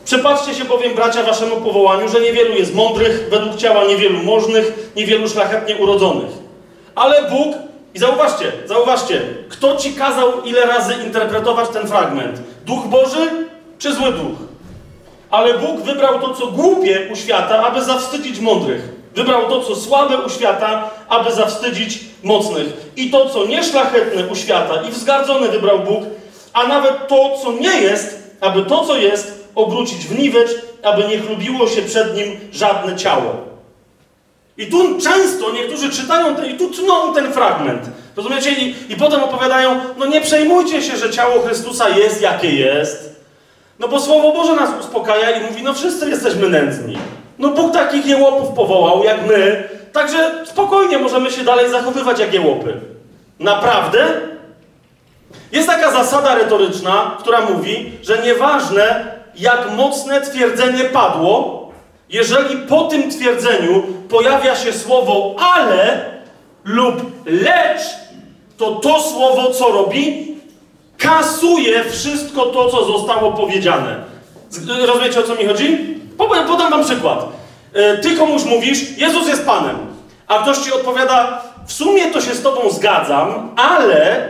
Przypatrzcie 0.04 0.54
się 0.54 0.64
bowiem, 0.64 0.94
bracia, 0.94 1.22
waszemu 1.22 1.56
powołaniu, 1.56 2.08
że 2.08 2.20
niewielu 2.20 2.54
jest 2.54 2.74
mądrych, 2.74 3.26
według 3.30 3.56
ciała 3.56 3.84
niewielu 3.84 4.22
możnych, 4.22 4.90
niewielu 4.96 5.28
szlachetnie 5.28 5.76
urodzonych. 5.76 6.30
Ale 6.94 7.30
Bóg, 7.30 7.54
i 7.94 7.98
zauważcie, 7.98 8.52
zauważcie, 8.66 9.22
kto 9.48 9.76
ci 9.76 9.92
kazał 9.92 10.42
ile 10.44 10.66
razy 10.66 10.94
interpretować 11.06 11.68
ten 11.68 11.88
fragment? 11.88 12.40
Duch 12.66 12.86
Boży 12.86 13.46
czy 13.78 13.94
zły 13.94 14.12
duch? 14.12 14.38
Ale 15.30 15.58
Bóg 15.58 15.80
wybrał 15.80 16.20
to, 16.20 16.34
co 16.34 16.46
głupie 16.46 17.08
u 17.12 17.16
świata, 17.16 17.66
aby 17.66 17.84
zawstydzić 17.84 18.40
mądrych. 18.40 18.97
Wybrał 19.18 19.48
to, 19.48 19.60
co 19.60 19.76
słabe 19.76 20.16
u 20.16 20.30
świata, 20.30 20.90
aby 21.08 21.32
zawstydzić 21.32 21.98
mocnych. 22.22 22.66
I 22.96 23.10
to, 23.10 23.28
co 23.28 23.46
nieszlachetne 23.46 24.26
u 24.26 24.36
świata 24.36 24.82
i 24.88 24.90
wzgardzone 24.90 25.48
wybrał 25.48 25.78
Bóg, 25.78 26.04
a 26.52 26.66
nawet 26.66 27.08
to, 27.08 27.38
co 27.42 27.52
nie 27.52 27.80
jest, 27.80 28.36
aby 28.40 28.62
to, 28.62 28.84
co 28.84 28.96
jest, 28.96 29.48
obrócić 29.54 30.06
w 30.06 30.18
niwecz, 30.18 30.50
aby 30.82 31.08
nie 31.08 31.18
chlubiło 31.18 31.68
się 31.68 31.82
przed 31.82 32.16
nim 32.16 32.40
żadne 32.52 32.96
ciało. 32.96 33.36
I 34.58 34.66
tu 34.66 35.00
często 35.00 35.52
niektórzy 35.52 35.90
czytają 35.90 36.36
ten, 36.36 36.46
i 36.46 36.54
tu 36.54 36.70
tną 36.70 37.14
ten 37.14 37.32
fragment. 37.32 37.82
Rozumiecie? 38.16 38.50
I, 38.50 38.74
I 38.88 38.96
potem 38.96 39.22
opowiadają, 39.22 39.80
no 39.96 40.06
nie 40.06 40.20
przejmujcie 40.20 40.82
się, 40.82 40.96
że 40.96 41.10
ciało 41.10 41.42
Chrystusa 41.42 41.88
jest 41.88 42.22
jakie 42.22 42.50
jest. 42.50 43.22
No 43.78 43.88
bo 43.88 44.00
Słowo 44.00 44.32
Boże 44.32 44.56
nas 44.56 44.70
uspokaja 44.80 45.30
i 45.30 45.44
mówi, 45.44 45.62
no 45.62 45.74
wszyscy 45.74 46.10
jesteśmy 46.10 46.48
nędzni. 46.48 46.98
No 47.38 47.48
Bóg 47.48 47.72
takich 47.72 48.06
jełopów 48.06 48.48
powołał 48.56 49.04
jak 49.04 49.26
my, 49.26 49.68
także 49.92 50.46
spokojnie 50.46 50.98
możemy 50.98 51.30
się 51.30 51.44
dalej 51.44 51.70
zachowywać 51.70 52.18
jak 52.18 52.34
jełopy. 52.34 52.80
Naprawdę? 53.40 54.06
Jest 55.52 55.68
taka 55.68 55.92
zasada 55.92 56.34
retoryczna, 56.34 57.16
która 57.18 57.40
mówi, 57.40 57.92
że 58.02 58.22
nieważne 58.22 59.04
jak 59.36 59.72
mocne 59.76 60.20
twierdzenie 60.20 60.84
padło, 60.84 61.68
jeżeli 62.10 62.56
po 62.56 62.84
tym 62.84 63.10
twierdzeniu 63.10 63.82
pojawia 64.08 64.56
się 64.56 64.72
słowo 64.72 65.36
ale 65.56 66.04
lub 66.64 66.94
lecz, 67.26 67.80
to 68.56 68.70
to 68.70 69.02
słowo 69.02 69.50
co 69.50 69.68
robi? 69.68 70.28
Kasuje 70.98 71.84
wszystko 71.84 72.46
to, 72.46 72.70
co 72.70 72.84
zostało 72.84 73.32
powiedziane. 73.32 73.96
Rozumiecie 74.86 75.20
o 75.20 75.22
co 75.22 75.34
mi 75.34 75.46
chodzi? 75.46 75.97
Podam 76.18 76.70
wam 76.70 76.84
przykład. 76.84 77.26
Ty 78.02 78.16
komuś 78.16 78.44
mówisz, 78.44 78.98
Jezus 78.98 79.28
jest 79.28 79.46
Panem, 79.46 79.76
a 80.26 80.42
ktoś 80.42 80.58
ci 80.58 80.72
odpowiada, 80.72 81.42
w 81.66 81.72
sumie 81.72 82.10
to 82.10 82.20
się 82.20 82.34
z 82.34 82.42
tobą 82.42 82.70
zgadzam, 82.70 83.50
ale 83.56 84.28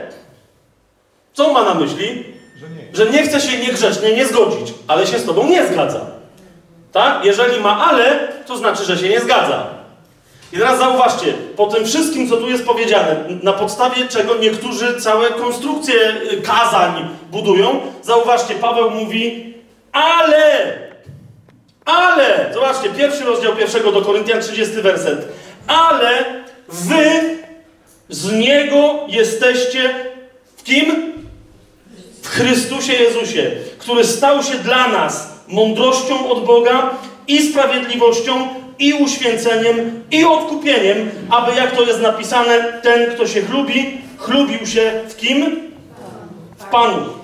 co 1.32 1.52
ma 1.52 1.62
na 1.62 1.74
myśli? 1.74 2.24
Że 2.56 2.66
nie. 2.68 2.96
Że 2.96 3.10
nie 3.10 3.22
chce 3.22 3.40
się 3.40 3.58
niegrzecznie 3.58 4.16
nie 4.16 4.26
zgodzić, 4.26 4.74
ale 4.88 5.06
się 5.06 5.18
z 5.18 5.24
tobą 5.24 5.46
nie 5.46 5.66
zgadza. 5.66 6.00
Tak? 6.92 7.24
Jeżeli 7.24 7.60
ma 7.60 7.86
ale, 7.86 8.28
to 8.46 8.56
znaczy, 8.56 8.84
że 8.84 8.98
się 8.98 9.08
nie 9.08 9.20
zgadza. 9.20 9.66
I 10.52 10.56
teraz 10.56 10.78
zauważcie, 10.78 11.34
po 11.56 11.66
tym 11.66 11.84
wszystkim, 11.84 12.28
co 12.28 12.36
tu 12.36 12.48
jest 12.48 12.66
powiedziane, 12.66 13.16
na 13.42 13.52
podstawie 13.52 14.08
czego 14.08 14.36
niektórzy 14.36 15.00
całe 15.00 15.30
konstrukcje 15.30 15.94
y, 16.32 16.42
kazań 16.42 17.08
budują, 17.30 17.80
zauważcie, 18.02 18.54
Paweł 18.54 18.90
mówi, 18.90 19.54
ale, 19.92 20.74
ale, 21.88 22.50
zobaczcie, 22.54 22.88
pierwszy 22.88 23.24
rozdział 23.24 23.56
pierwszego 23.56 23.92
do 23.92 24.02
Koryntian, 24.02 24.40
30 24.40 24.74
werset, 24.74 25.28
ale 25.66 26.24
wy 26.68 27.38
z 28.08 28.32
niego 28.32 28.94
jesteście 29.08 29.94
w 30.56 30.62
kim? 30.62 31.18
w 32.28 32.28
Chrystusie 32.28 32.92
Jezusie, 32.92 33.50
który 33.78 34.04
stał 34.04 34.42
się 34.42 34.54
dla 34.54 34.88
nas 34.88 35.28
mądrością 35.48 36.30
od 36.30 36.44
Boga 36.44 36.90
i 37.28 37.42
sprawiedliwością, 37.42 38.48
i 38.78 38.94
uświęceniem, 38.94 40.04
i 40.10 40.24
odkupieniem, 40.24 41.10
aby 41.30 41.54
jak 41.54 41.76
to 41.76 41.82
jest 41.82 42.00
napisane, 42.00 42.80
ten, 42.82 43.14
kto 43.14 43.26
się 43.26 43.42
chlubi, 43.42 44.00
chlubił 44.18 44.66
się 44.66 44.92
w 45.08 45.16
kim? 45.16 45.60
W 46.58 46.64
Panu. 46.64 47.17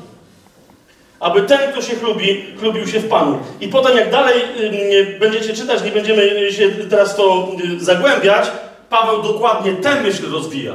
Aby 1.21 1.43
ten, 1.43 1.73
kto 1.73 1.83
się 1.83 1.97
chlubi, 1.97 2.45
chlubił 2.61 2.87
się 2.87 3.01
w 3.01 3.09
Panu. 3.09 3.39
I 3.61 3.69
potem, 3.69 3.97
jak 3.97 4.11
dalej 4.11 4.43
y, 4.61 5.19
będziecie 5.21 5.55
czytać, 5.55 5.83
nie 5.83 5.91
będziemy 5.91 6.53
się 6.53 6.71
teraz 6.71 7.17
to 7.17 7.49
y, 7.81 7.85
zagłębiać, 7.85 8.51
Paweł 8.91 9.23
dokładnie 9.23 9.73
tę 9.73 10.01
myśl 10.01 10.31
rozwija. 10.33 10.73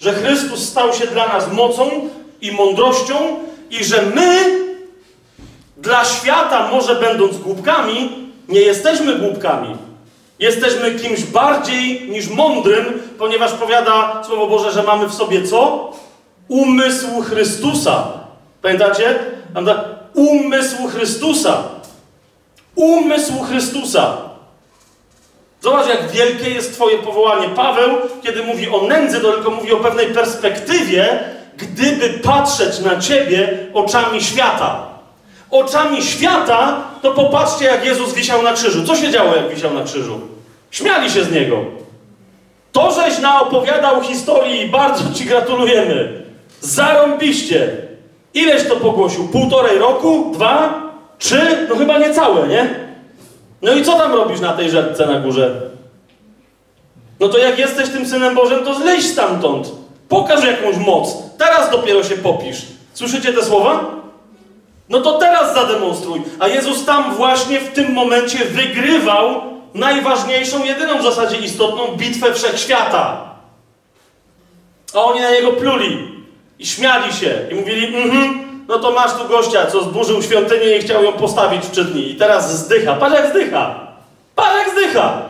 Że 0.00 0.12
Chrystus 0.12 0.68
stał 0.68 0.92
się 0.92 1.06
dla 1.06 1.28
nas 1.28 1.52
mocą 1.52 1.90
i 2.40 2.52
mądrością, 2.52 3.14
i 3.70 3.84
że 3.84 4.02
my, 4.02 4.38
dla 5.76 6.04
świata, 6.04 6.68
może 6.70 6.94
będąc 6.94 7.38
głupkami, 7.38 8.10
nie 8.48 8.60
jesteśmy 8.60 9.18
głupkami. 9.18 9.76
Jesteśmy 10.38 10.94
kimś 10.94 11.22
bardziej 11.22 12.08
niż 12.10 12.28
mądrym, 12.28 12.84
ponieważ 13.18 13.52
powiada 13.52 14.22
Słowo 14.26 14.46
Boże, 14.46 14.72
że 14.72 14.82
mamy 14.82 15.08
w 15.08 15.14
sobie 15.14 15.42
co? 15.42 15.92
Umysł 16.48 17.20
Chrystusa. 17.22 18.12
Pamiętacie? 18.62 19.18
Pamięta? 19.54 19.84
Umysł 20.14 20.88
Chrystusa. 20.88 21.62
Umysł 22.74 23.42
Chrystusa. 23.42 24.16
Zobacz, 25.60 25.88
jak 25.88 26.10
wielkie 26.10 26.50
jest 26.50 26.74
Twoje 26.74 26.98
powołanie. 26.98 27.48
Paweł, 27.48 27.90
kiedy 28.22 28.42
mówi 28.42 28.68
o 28.68 28.82
nędzy, 28.82 29.20
to 29.20 29.32
tylko 29.32 29.50
mówi 29.50 29.72
o 29.72 29.76
pewnej 29.76 30.06
perspektywie, 30.06 31.18
gdyby 31.56 32.08
patrzeć 32.08 32.78
na 32.80 33.00
Ciebie 33.00 33.58
oczami 33.74 34.22
świata. 34.22 34.86
Oczami 35.50 36.02
świata, 36.02 36.84
to 37.02 37.12
popatrzcie, 37.12 37.64
jak 37.64 37.84
Jezus 37.84 38.14
wisiał 38.14 38.42
na 38.42 38.52
krzyżu. 38.52 38.86
Co 38.86 38.96
się 38.96 39.10
działo, 39.10 39.36
jak 39.36 39.54
wisiał 39.54 39.74
na 39.74 39.82
krzyżu? 39.82 40.20
Śmiali 40.70 41.10
się 41.10 41.24
z 41.24 41.32
Niego. 41.32 41.56
To, 42.72 42.92
żeś 42.92 43.18
naopowiadał 43.18 44.02
historii, 44.02 44.68
bardzo 44.68 45.14
Ci 45.14 45.24
gratulujemy. 45.24 46.22
Zarąbiście. 46.60 47.83
Ileś 48.34 48.68
to 48.68 48.76
pogłosił? 48.76 49.28
Półtorej 49.28 49.78
roku? 49.78 50.30
Dwa? 50.34 50.82
Trzy? 51.18 51.66
No 51.68 51.76
chyba 51.76 51.98
niecałe, 51.98 52.48
nie? 52.48 52.74
No 53.62 53.72
i 53.72 53.82
co 53.82 53.92
tam 53.92 54.12
robisz 54.12 54.40
na 54.40 54.52
tej 54.52 54.70
rzece 54.70 55.06
na 55.06 55.20
górze? 55.20 55.60
No 57.20 57.28
to 57.28 57.38
jak 57.38 57.58
jesteś 57.58 57.88
tym 57.88 58.06
Synem 58.06 58.34
Bożym, 58.34 58.64
to 58.64 58.74
zleź 58.74 59.06
stamtąd. 59.06 59.72
Pokaż 60.08 60.44
jakąś 60.44 60.76
moc. 60.76 61.16
Teraz 61.38 61.70
dopiero 61.70 62.02
się 62.04 62.16
popisz. 62.16 62.62
Słyszycie 62.94 63.32
te 63.32 63.44
słowa? 63.44 63.84
No 64.88 65.00
to 65.00 65.18
teraz 65.18 65.54
zademonstruj. 65.54 66.22
A 66.38 66.48
Jezus 66.48 66.84
tam 66.84 67.14
właśnie 67.14 67.60
w 67.60 67.72
tym 67.72 67.92
momencie 67.92 68.44
wygrywał 68.44 69.42
najważniejszą, 69.74 70.64
jedyną 70.64 70.98
w 70.98 71.02
zasadzie 71.02 71.36
istotną 71.36 71.86
bitwę 71.96 72.34
wszechświata. 72.34 73.34
A 74.94 75.04
oni 75.04 75.20
na 75.20 75.30
niego 75.30 75.52
pluli 75.52 76.13
i 76.58 76.66
śmiali 76.66 77.12
się 77.12 77.48
i 77.50 77.54
mówili, 77.54 77.96
mhm, 77.96 78.44
no 78.68 78.78
to 78.78 78.90
masz 78.90 79.12
tu 79.12 79.28
gościa, 79.28 79.66
co 79.66 79.82
zburzył 79.82 80.22
świątynię 80.22 80.76
i 80.76 80.80
chciał 80.80 81.04
ją 81.04 81.12
postawić 81.12 81.64
w 81.64 81.70
trzy 81.70 81.84
dni. 81.84 82.10
I 82.10 82.16
teraz 82.16 82.58
zdycha. 82.58 82.94
Patrz 82.94 83.14
jak 83.14 83.30
zdycha. 83.30 83.74
Patrz 84.34 84.56
jak 84.58 84.70
zdycha. 84.70 85.22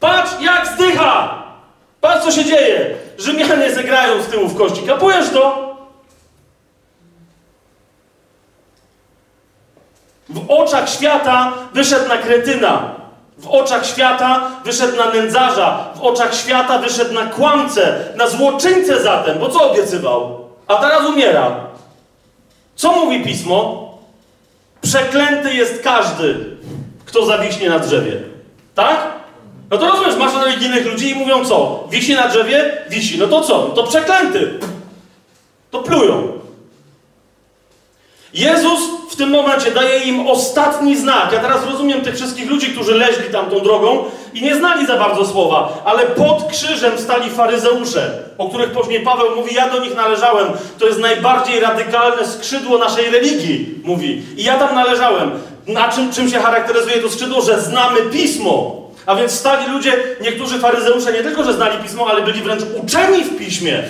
Patrz 0.00 0.30
jak 0.40 0.66
zdycha. 0.66 1.42
Patrz 2.00 2.24
co 2.24 2.32
się 2.32 2.44
dzieje. 2.44 2.94
Rzymianie 3.18 3.74
zagrają 3.74 4.22
z 4.22 4.26
tyłu 4.26 4.48
w 4.48 4.56
kości. 4.56 4.82
Kapujesz 4.82 5.30
to? 5.30 5.68
W 10.28 10.50
oczach 10.50 10.90
świata 10.90 11.52
wyszedł 11.72 12.08
na 12.08 12.16
kretyna. 12.16 12.97
W 13.38 13.48
oczach 13.48 13.86
świata 13.86 14.50
wyszedł 14.64 14.96
na 14.96 15.10
nędzarza. 15.12 15.84
W 15.96 16.00
oczach 16.00 16.34
świata 16.34 16.78
wyszedł 16.78 17.14
na 17.14 17.26
kłamcę, 17.26 18.04
na 18.16 18.28
złoczyńcę 18.28 19.02
zatem. 19.02 19.38
Bo 19.38 19.48
co 19.48 19.70
obiecywał? 19.70 20.48
A 20.66 20.74
teraz 20.74 21.06
umiera. 21.06 21.56
Co 22.76 22.92
mówi 22.92 23.24
pismo? 23.24 23.88
Przeklęty 24.80 25.54
jest 25.54 25.82
każdy, 25.82 26.56
kto 27.04 27.26
zawiśnie 27.26 27.68
na 27.68 27.78
drzewie. 27.78 28.20
Tak? 28.74 29.18
No 29.70 29.78
to 29.78 29.88
rozumiesz, 29.88 30.16
masz 30.16 30.44
religijnych 30.44 30.86
ludzi 30.86 31.10
i 31.10 31.14
mówią 31.14 31.44
co? 31.44 31.84
Wisi 31.90 32.14
na 32.14 32.28
drzewie? 32.28 32.82
Wisi. 32.90 33.18
No 33.18 33.26
to 33.26 33.40
co? 33.40 33.68
No 33.68 33.74
to 33.74 33.84
przeklęty. 33.84 34.58
To 35.70 35.82
plują. 35.82 36.32
Jezus 38.34 38.80
tym 39.18 39.30
momencie 39.30 39.70
daje 39.70 39.98
im 39.98 40.28
ostatni 40.28 40.96
znak. 40.96 41.32
Ja 41.32 41.38
teraz 41.38 41.66
rozumiem 41.66 42.00
tych 42.00 42.14
wszystkich 42.14 42.50
ludzi, 42.50 42.72
którzy 42.72 42.94
leźli 42.94 43.24
tam 43.32 43.50
tą 43.50 43.60
drogą 43.60 44.04
i 44.34 44.42
nie 44.42 44.56
znali 44.56 44.86
za 44.86 44.96
bardzo 44.96 45.26
słowa, 45.26 45.82
ale 45.84 46.06
pod 46.06 46.48
krzyżem 46.50 46.98
stali 46.98 47.30
faryzeusze, 47.30 48.18
o 48.38 48.48
których 48.48 48.70
później 48.70 49.00
Paweł 49.00 49.36
mówi, 49.36 49.54
ja 49.54 49.70
do 49.70 49.80
nich 49.80 49.96
należałem. 49.96 50.48
To 50.78 50.86
jest 50.86 50.98
najbardziej 50.98 51.60
radykalne 51.60 52.26
skrzydło 52.26 52.78
naszej 52.78 53.10
religii, 53.10 53.74
mówi. 53.84 54.22
I 54.36 54.44
ja 54.44 54.58
tam 54.58 54.74
należałem. 54.74 55.30
Na 55.66 55.88
czym, 55.92 56.12
czym 56.12 56.30
się 56.30 56.38
charakteryzuje 56.38 56.98
to 56.98 57.10
skrzydło? 57.10 57.42
Że 57.42 57.60
znamy 57.60 58.00
Pismo. 58.00 58.82
A 59.06 59.14
więc 59.14 59.32
stali 59.32 59.72
ludzie, 59.72 59.92
niektórzy 60.20 60.58
faryzeusze 60.58 61.12
nie 61.12 61.22
tylko, 61.22 61.44
że 61.44 61.52
znali 61.52 61.78
Pismo, 61.82 62.06
ale 62.10 62.22
byli 62.22 62.42
wręcz 62.42 62.62
uczeni 62.82 63.24
w 63.24 63.38
Piśmie. 63.38 63.82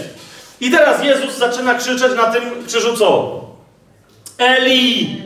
I 0.60 0.70
teraz 0.70 1.05
Jezus 1.05 1.38
zaczyna 1.38 1.74
krzyczeć 1.74 2.12
na 2.16 2.24
tym 2.24 2.42
krzyżu 2.66 2.96
co? 2.96 3.40
Eli, 4.39 5.16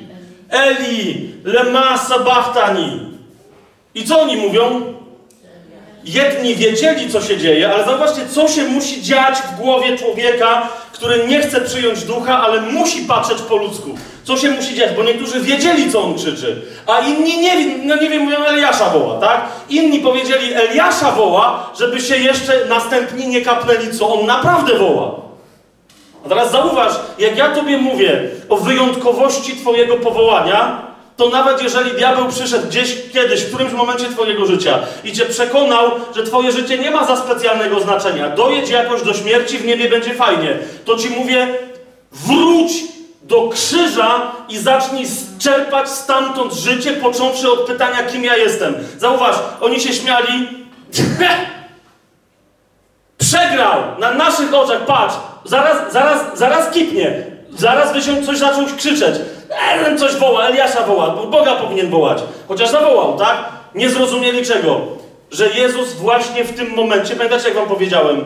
Eli, 0.50 1.30
lema 1.44 1.98
sabachthani. 1.98 3.00
I 3.94 4.04
co 4.04 4.20
oni 4.20 4.36
mówią? 4.36 4.94
Jedni 6.04 6.54
wiedzieli, 6.54 7.10
co 7.10 7.20
się 7.20 7.38
dzieje, 7.38 7.74
ale 7.74 7.84
zauważcie, 7.84 8.28
co 8.28 8.48
się 8.48 8.62
musi 8.62 9.02
dziać 9.02 9.38
w 9.38 9.60
głowie 9.60 9.98
człowieka, 9.98 10.68
który 10.92 11.26
nie 11.26 11.40
chce 11.40 11.60
przyjąć 11.60 12.04
ducha, 12.04 12.42
ale 12.42 12.60
musi 12.60 13.02
patrzeć 13.02 13.38
po 13.42 13.56
ludzku. 13.56 13.90
Co 14.24 14.36
się 14.36 14.50
musi 14.50 14.74
dziać? 14.74 14.96
Bo 14.96 15.04
niektórzy 15.04 15.40
wiedzieli, 15.40 15.92
co 15.92 16.02
on 16.02 16.14
krzyczy, 16.14 16.62
a 16.86 17.00
inni 17.00 17.38
nie, 17.38 17.78
no 17.78 17.96
nie 17.96 18.10
wiem, 18.10 18.22
mówią 18.22 18.44
Eliasza 18.44 18.90
woła, 18.90 19.20
tak? 19.20 19.48
Inni 19.70 19.98
powiedzieli 20.00 20.54
Eliasza 20.54 21.12
woła, 21.12 21.70
żeby 21.78 22.00
się 22.00 22.16
jeszcze 22.16 22.66
następni 22.68 23.28
nie 23.28 23.40
kapnęli, 23.40 23.92
co 23.98 24.14
on 24.14 24.26
naprawdę 24.26 24.78
woła. 24.78 25.21
A 26.26 26.28
teraz 26.28 26.52
zauważ, 26.52 26.92
jak 27.18 27.38
ja 27.38 27.48
Tobie 27.48 27.78
mówię 27.78 28.30
o 28.48 28.56
wyjątkowości 28.56 29.56
Twojego 29.56 29.96
powołania, 29.96 30.92
to 31.16 31.28
nawet 31.28 31.62
jeżeli 31.62 31.90
diabeł 31.90 32.28
przyszedł 32.28 32.66
gdzieś 32.66 32.96
kiedyś, 33.12 33.40
w 33.42 33.48
którymś 33.48 33.72
momencie 33.72 34.08
Twojego 34.08 34.46
życia 34.46 34.78
i 35.04 35.12
Cię 35.12 35.26
przekonał, 35.26 35.90
że 36.16 36.24
Twoje 36.24 36.52
życie 36.52 36.78
nie 36.78 36.90
ma 36.90 37.06
za 37.06 37.16
specjalnego 37.16 37.80
znaczenia, 37.80 38.28
dojedź 38.28 38.70
jakoś 38.70 39.02
do 39.02 39.14
śmierci, 39.14 39.58
w 39.58 39.66
niebie 39.66 39.90
będzie 39.90 40.14
fajnie, 40.14 40.58
to 40.84 40.96
Ci 40.96 41.10
mówię, 41.10 41.48
wróć 42.12 42.72
do 43.22 43.48
krzyża 43.48 44.32
i 44.48 44.58
zacznij 44.58 45.06
czerpać 45.38 45.88
stamtąd 45.88 46.52
życie, 46.52 46.92
począwszy 46.92 47.52
od 47.52 47.60
pytania, 47.60 48.02
kim 48.02 48.24
ja 48.24 48.36
jestem. 48.36 48.74
Zauważ, 48.98 49.36
oni 49.60 49.80
się 49.80 49.92
śmiali. 49.92 50.48
Przegrał 53.18 53.82
na 53.98 54.14
naszych 54.14 54.54
oczach, 54.54 54.84
patrz, 54.84 55.14
zaraz, 55.44 55.92
zaraz, 55.92 56.38
zaraz 56.38 56.70
kipnie, 56.70 57.24
zaraz 57.50 58.04
się 58.04 58.22
coś 58.22 58.38
zaczął 58.38 58.64
krzyczeć. 58.76 59.14
Ellen 59.72 59.98
coś 59.98 60.14
woła, 60.14 60.46
Eliasza 60.48 60.82
woła, 60.82 61.10
Boga 61.10 61.54
powinien 61.54 61.90
wołać. 61.90 62.18
Chociaż 62.48 62.70
zawołał, 62.70 63.18
tak? 63.18 63.48
Nie 63.74 63.90
zrozumieli 63.90 64.46
czego? 64.46 64.80
Że 65.30 65.48
Jezus 65.48 65.92
właśnie 65.92 66.44
w 66.44 66.56
tym 66.56 66.74
momencie, 66.74 67.16
pamiętacie 67.16 67.48
jak 67.48 67.56
wam 67.56 67.68
powiedziałem, 67.68 68.24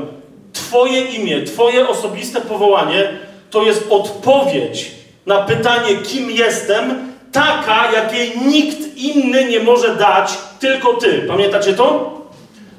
Twoje 0.53 1.01
imię, 1.01 1.43
Twoje 1.43 1.89
osobiste 1.89 2.41
powołanie 2.41 3.09
to 3.51 3.63
jest 3.63 3.87
odpowiedź 3.91 4.91
na 5.27 5.39
pytanie, 5.43 5.97
kim 5.97 6.31
jestem, 6.31 7.13
taka, 7.33 7.93
jakiej 7.93 8.41
nikt 8.41 8.97
inny 8.97 9.45
nie 9.45 9.61
może 9.61 9.97
dać, 9.97 10.39
tylko 10.61 10.95
Ty. 10.95 11.25
Pamiętacie 11.29 11.73
to? 11.73 12.17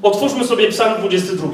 Otwórzmy 0.01 0.45
sobie 0.45 0.69
Psalm 0.69 0.95
22. 0.99 1.47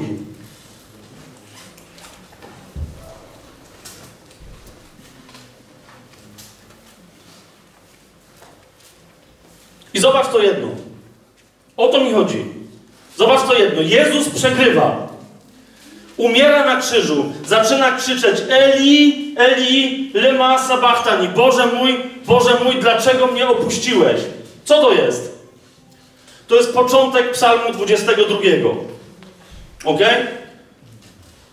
I 9.94 10.00
zobacz 10.00 10.28
to 10.28 10.42
jedno. 10.42 10.68
O 11.76 11.88
to 11.88 12.00
mi 12.00 12.12
chodzi. 12.12 12.44
Zobacz 13.16 13.42
to 13.48 13.54
jedno. 13.54 13.82
Jezus 13.82 14.28
przegrywa. 14.28 15.08
Umiera 16.16 16.66
na 16.66 16.80
krzyżu. 16.80 17.24
Zaczyna 17.46 17.92
krzyczeć 17.92 18.42
Eli, 18.50 19.34
Eli, 19.36 20.10
lema 20.14 20.58
sabachtani. 20.58 21.28
Boże 21.28 21.66
mój, 21.66 21.96
Boże 22.26 22.58
mój, 22.64 22.74
dlaczego 22.74 23.26
mnie 23.26 23.48
opuściłeś? 23.48 24.20
Co 24.64 24.80
to 24.80 24.92
jest? 24.92 25.34
To 26.48 26.56
jest 26.56 26.74
początek 26.74 27.30
psalmu 27.30 27.72
22. 27.72 28.36
Ok? 29.84 30.00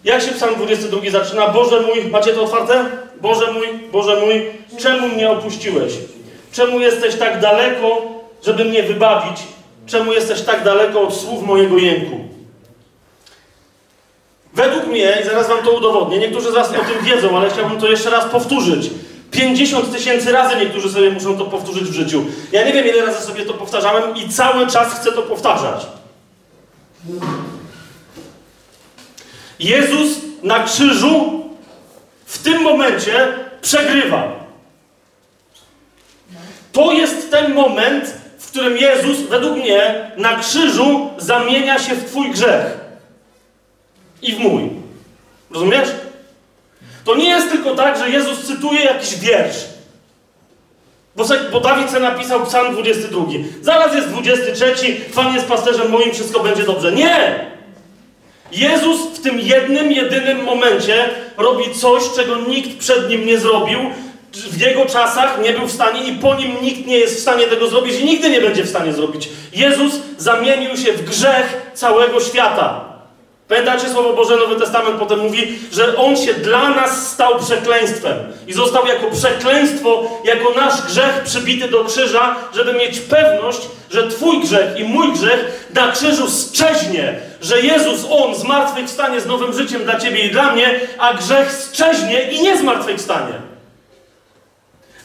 Jak 0.03 0.22
się 0.22 0.31
psalm 0.31 0.55
22 0.55 1.11
zaczyna? 1.11 1.47
Boże 1.47 1.81
mój, 1.81 2.05
macie 2.11 2.34
to 2.34 2.43
otwarte? 2.43 2.85
Boże 3.22 3.51
mój, 3.51 3.68
Boże 3.91 4.19
mój, 4.26 4.45
czemu 4.80 5.07
mnie 5.07 5.30
opuściłeś? 5.30 5.93
Czemu 6.51 6.80
jesteś 6.80 7.15
tak 7.15 7.39
daleko, 7.39 8.01
żeby 8.45 8.65
mnie 8.65 8.84
wybawić? 8.84 9.38
Czemu 9.85 10.13
jesteś 10.13 10.41
tak 10.41 10.63
daleko 10.63 11.01
od 11.01 11.15
słów 11.15 11.43
mojego 11.43 11.77
jęku? 11.77 12.18
Według 14.53 14.88
mnie, 14.88 15.18
i 15.22 15.26
zaraz 15.26 15.47
wam 15.47 15.63
to 15.63 15.72
udowodnię, 15.72 16.19
niektórzy 16.19 16.51
z 16.51 16.53
was 16.53 16.69
o 16.69 16.73
tym 16.73 17.05
wiedzą, 17.05 17.38
ale 17.38 17.49
chciałbym 17.49 17.80
to 17.80 17.88
jeszcze 17.88 18.09
raz 18.09 18.26
powtórzyć. 18.26 18.89
50 19.31 19.93
tysięcy 19.93 20.31
razy 20.31 20.55
niektórzy 20.55 20.89
sobie 20.89 21.11
muszą 21.11 21.38
to 21.38 21.45
powtórzyć 21.45 21.84
w 21.84 21.93
życiu. 21.93 22.26
Ja 22.51 22.65
nie 22.65 22.73
wiem, 22.73 22.88
ile 22.88 23.05
razy 23.05 23.26
sobie 23.26 23.45
to 23.45 23.53
powtarzałem 23.53 24.15
i 24.15 24.30
cały 24.30 24.68
czas 24.68 24.99
chcę 24.99 25.11
to 25.11 25.22
powtarzać. 25.22 25.85
Jezus 29.59 30.18
na 30.43 30.63
krzyżu 30.63 31.43
w 32.26 32.43
tym 32.43 32.61
momencie 32.61 33.27
przegrywa. 33.61 34.41
To 36.72 36.91
jest 36.91 37.31
ten 37.31 37.53
moment, 37.53 38.20
którym 38.52 38.78
Jezus, 38.78 39.18
według 39.18 39.57
mnie, 39.57 40.11
na 40.18 40.36
krzyżu 40.36 41.10
zamienia 41.18 41.80
się 41.80 41.95
w 41.95 42.06
Twój 42.06 42.32
grzech 42.32 42.78
i 44.22 44.34
w 44.34 44.40
mój. 44.40 44.69
Rozumiesz? 45.52 45.90
To 47.06 47.15
nie 47.15 47.30
jest 47.30 47.49
tylko 47.49 47.76
tak, 47.76 47.98
że 47.98 48.10
Jezus 48.10 48.48
cytuje 48.48 48.82
jakiś 48.82 49.15
wiersz. 49.15 49.57
Bo, 51.15 51.28
se, 51.28 51.40
bo 51.52 51.60
Dawid 51.60 51.90
sobie 51.90 52.02
napisał 52.02 52.45
psalm 52.45 52.73
22. 52.73 53.26
Zaraz 53.61 53.95
jest 53.95 54.07
23, 54.07 54.76
Pan 55.15 55.36
jest 55.36 55.48
pasterzem 55.48 55.90
moim, 55.90 56.14
wszystko 56.14 56.40
będzie 56.40 56.64
dobrze. 56.64 56.91
Nie! 56.91 57.52
Jezus 58.52 59.02
w 59.02 59.22
tym 59.22 59.40
jednym, 59.40 59.91
jedynym 59.91 60.44
momencie 60.44 61.10
robi 61.38 61.76
coś, 61.76 62.03
czego 62.15 62.36
nikt 62.36 62.80
przed 62.80 63.10
nim 63.10 63.26
nie 63.26 63.40
zrobił. 63.40 63.80
W 64.34 64.62
jego 64.62 64.86
czasach 64.86 65.40
nie 65.41 65.53
był 65.53 65.68
w 65.68 65.72
stanie 65.72 66.03
i 66.03 66.16
po 66.16 66.36
nim 66.36 66.52
nikt 66.62 66.88
nie 66.88 66.98
jest 66.98 67.16
w 67.16 67.22
stanie 67.22 67.48
tego 67.48 67.68
zrobić 67.68 67.99
i 67.99 68.06
nigdy 68.06 68.30
nie 68.30 68.41
będzie 68.41 68.64
w 68.64 68.70
stanie 68.70 68.94
zrobić. 68.94 69.30
Jezus 69.53 69.94
zamienił 70.18 70.78
się 70.78 70.94
w 70.94 71.06
grzech 71.06 71.72
całego 71.74 72.20
świata. 72.20 72.91
Pamiętacie 73.48 73.90
Słowo 73.90 74.14
Boże, 74.14 74.38
Nowy 74.38 74.56
Testament 74.56 74.99
potem 74.99 75.20
mówi, 75.20 75.60
że 75.72 75.98
On 75.98 76.18
się 76.18 76.34
dla 76.34 76.70
nas 76.70 77.12
stał 77.12 77.40
przekleństwem. 77.40 78.18
I 78.48 78.53
został 78.53 78.88
jako 78.88 79.08
przekleństwo, 79.12 80.22
jako 80.24 80.53
nasz 80.53 80.82
grzech 80.82 81.22
przybity 81.24 81.68
do 81.68 81.86
krzyża, 81.86 82.36
żeby 82.56 82.74
mieć 82.74 82.99
pewność, 82.99 83.62
że 83.90 84.08
Twój 84.08 84.40
grzech 84.40 84.80
i 84.80 84.84
mój 84.84 85.14
grzech 85.14 85.70
na 85.74 85.91
krzyżu 85.91 86.24
szczeźnie. 86.28 87.20
Że 87.41 87.62
Jezus, 87.62 88.06
On 88.10 88.36
zmartwychwstanie 88.36 89.22
z 89.22 89.26
nowym 89.26 89.53
życiem 89.53 89.84
dla 89.84 89.99
Ciebie 89.99 90.26
i 90.26 90.32
dla 90.32 90.52
mnie, 90.52 90.80
a 90.98 91.14
grzech 91.14 91.70
szczeźnie 91.74 92.32
i 92.32 92.41
nie 92.41 92.58
zmartwychwstanie. 92.58 93.51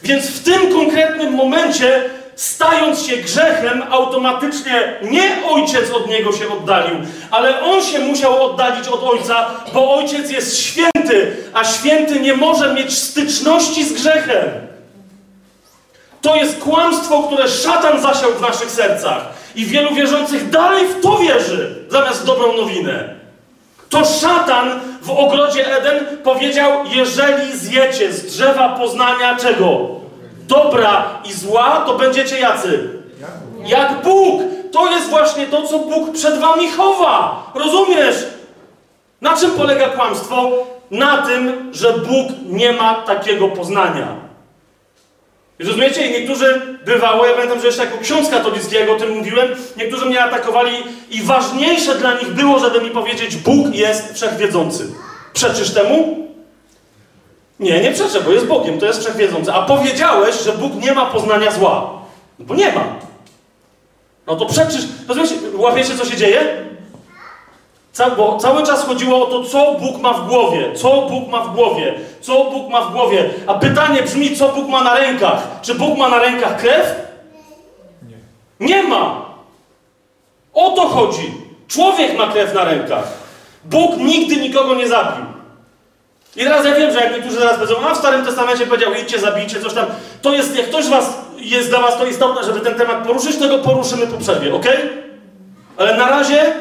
Więc 0.03 0.27
w 0.27 0.43
tym 0.43 0.73
konkretnym 0.73 1.33
momencie 1.33 2.03
stając 2.35 3.01
się 3.01 3.17
grzechem, 3.17 3.83
automatycznie 3.89 4.93
nie 5.01 5.31
ojciec 5.49 5.91
od 5.91 6.07
niego 6.09 6.31
się 6.31 6.49
oddalił, 6.49 6.95
ale 7.31 7.61
on 7.61 7.83
się 7.83 7.99
musiał 7.99 8.45
oddalić 8.45 8.87
od 8.87 9.03
ojca, 9.03 9.49
bo 9.73 9.95
ojciec 9.95 10.31
jest 10.31 10.57
święty, 10.57 11.35
a 11.53 11.63
święty 11.63 12.19
nie 12.19 12.33
może 12.33 12.73
mieć 12.73 12.97
styczności 12.97 13.85
z 13.85 13.93
grzechem. 13.93 14.45
To 16.21 16.35
jest 16.35 16.59
kłamstwo, 16.59 17.23
które 17.23 17.49
szatan 17.49 18.01
zasiał 18.01 18.31
w 18.33 18.41
naszych 18.41 18.71
sercach. 18.71 19.29
I 19.55 19.65
wielu 19.65 19.95
wierzących 19.95 20.49
dalej 20.49 20.87
w 20.87 21.01
to 21.01 21.17
wierzy, 21.17 21.85
zamiast 21.89 22.25
dobrą 22.25 22.57
nowinę. 22.57 23.16
To 23.89 24.05
szatan 24.05 24.79
w 25.01 25.09
ogrodzie 25.09 25.77
Eden 25.77 26.17
powiedział: 26.23 26.71
Jeżeli 26.95 27.57
zjecie 27.57 28.13
z 28.13 28.25
drzewa 28.25 28.69
poznania 28.69 29.35
czego? 29.35 29.97
dobra 30.47 31.19
i 31.25 31.33
zła, 31.33 31.83
to 31.85 31.97
będziecie 31.97 32.39
jacy? 32.39 32.89
Jak 33.65 34.01
Bóg. 34.03 34.41
To 34.71 34.91
jest 34.91 35.09
właśnie 35.09 35.47
to, 35.47 35.67
co 35.67 35.79
Bóg 35.79 36.11
przed 36.11 36.39
wami 36.39 36.71
chowa. 36.71 37.43
Rozumiesz? 37.55 38.25
Na 39.21 39.37
czym 39.37 39.51
polega 39.51 39.89
kłamstwo? 39.89 40.49
Na 40.91 41.17
tym, 41.17 41.69
że 41.73 41.93
Bóg 41.93 42.27
nie 42.45 42.71
ma 42.73 42.93
takiego 42.93 43.47
poznania. 43.47 44.07
Rozumiecie? 45.59 46.07
I 46.07 46.11
niektórzy 46.11 46.77
bywało, 46.85 47.25
ja 47.25 47.33
pamiętam, 47.33 47.59
że 47.59 47.67
jeszcze 47.67 47.85
jako 47.85 47.97
ksiądz 47.97 48.29
katolicki, 48.29 48.75
jak 48.75 48.89
o 48.89 48.95
tym 48.95 49.17
mówiłem, 49.17 49.47
niektórzy 49.77 50.05
mnie 50.05 50.23
atakowali 50.23 50.71
i 51.11 51.21
ważniejsze 51.21 51.95
dla 51.95 52.13
nich 52.13 52.27
było, 52.33 52.59
żeby 52.59 52.81
mi 52.81 52.91
powiedzieć, 52.91 53.35
Bóg 53.35 53.75
jest 53.75 54.13
wszechwiedzący. 54.13 54.87
Przeczysz 55.33 55.73
temu? 55.73 56.27
Nie, 57.59 57.81
nie 57.81 57.91
przeczę, 57.91 58.21
bo 58.21 58.31
jest 58.31 58.45
Bogiem, 58.45 58.79
to 58.79 58.85
jest 58.85 58.99
wszechwiedzący. 59.01 59.53
A 59.53 59.61
powiedziałeś, 59.61 60.35
że 60.35 60.51
Bóg 60.51 60.73
nie 60.75 60.91
ma 60.91 61.05
poznania 61.05 61.51
zła. 61.51 61.99
No 62.39 62.45
bo 62.45 62.55
nie 62.55 62.71
ma. 62.71 62.83
No 64.27 64.35
to 64.35 64.45
przeczysz. 64.45 64.85
Rozumiecie, 65.07 65.35
łapiecie, 65.53 65.95
co 65.97 66.05
się 66.05 66.17
dzieje? 66.17 66.66
Bo 68.17 68.37
cały 68.37 68.63
czas 68.63 68.85
chodziło 68.85 69.27
o 69.27 69.31
to, 69.31 69.43
co 69.43 69.75
Bóg 69.79 70.01
ma 70.01 70.13
w 70.13 70.27
głowie. 70.27 70.73
Co 70.75 71.01
Bóg 71.01 71.29
ma 71.29 71.41
w 71.41 71.55
głowie. 71.55 71.93
Co 72.21 72.43
Bóg 72.43 72.69
ma 72.69 72.81
w 72.81 72.91
głowie. 72.91 73.29
A 73.47 73.53
pytanie 73.53 74.03
brzmi, 74.03 74.35
co 74.35 74.49
Bóg 74.49 74.67
ma 74.67 74.83
na 74.83 74.95
rękach. 74.95 75.47
Czy 75.61 75.75
Bóg 75.75 75.97
ma 75.97 76.09
na 76.09 76.19
rękach 76.19 76.57
krew? 76.57 76.95
Nie. 78.07 78.17
Nie 78.67 78.83
ma. 78.83 79.25
O 80.53 80.71
to 80.71 80.81
chodzi. 80.81 81.31
Człowiek 81.67 82.17
ma 82.17 82.27
krew 82.27 82.53
na 82.53 82.63
rękach. 82.63 83.07
Bóg 83.65 83.97
nigdy 83.97 84.35
nikogo 84.37 84.75
nie 84.75 84.87
zabił. 84.87 85.25
I 86.35 86.43
teraz 86.43 86.65
ja 86.65 86.75
wiem, 86.75 86.91
że 86.91 86.99
jak 86.99 87.13
niektórzy 87.13 87.39
zaraz 87.39 87.55
powiedzą, 87.55 87.75
a 87.89 87.93
w 87.93 87.97
Starym 87.97 88.25
Testamencie 88.25 88.65
powiedział, 88.65 88.93
idźcie, 88.93 89.19
zabijcie, 89.19 89.61
coś 89.61 89.73
tam. 89.73 89.85
To 90.21 90.33
jest, 90.33 90.57
jak 90.57 90.67
ktoś 90.67 90.85
z 90.85 90.89
was 90.89 91.17
jest 91.37 91.69
dla 91.69 91.79
was 91.79 91.97
to 91.97 92.05
istotne, 92.05 92.43
żeby 92.43 92.59
ten 92.59 92.75
temat 92.75 93.07
poruszyć, 93.07 93.37
to 93.37 93.47
go 93.49 93.57
poruszymy 93.57 94.07
po 94.07 94.17
przerwie, 94.17 94.55
ok? 94.55 94.65
Ale 95.77 95.97
na 95.97 96.09
razie 96.09 96.53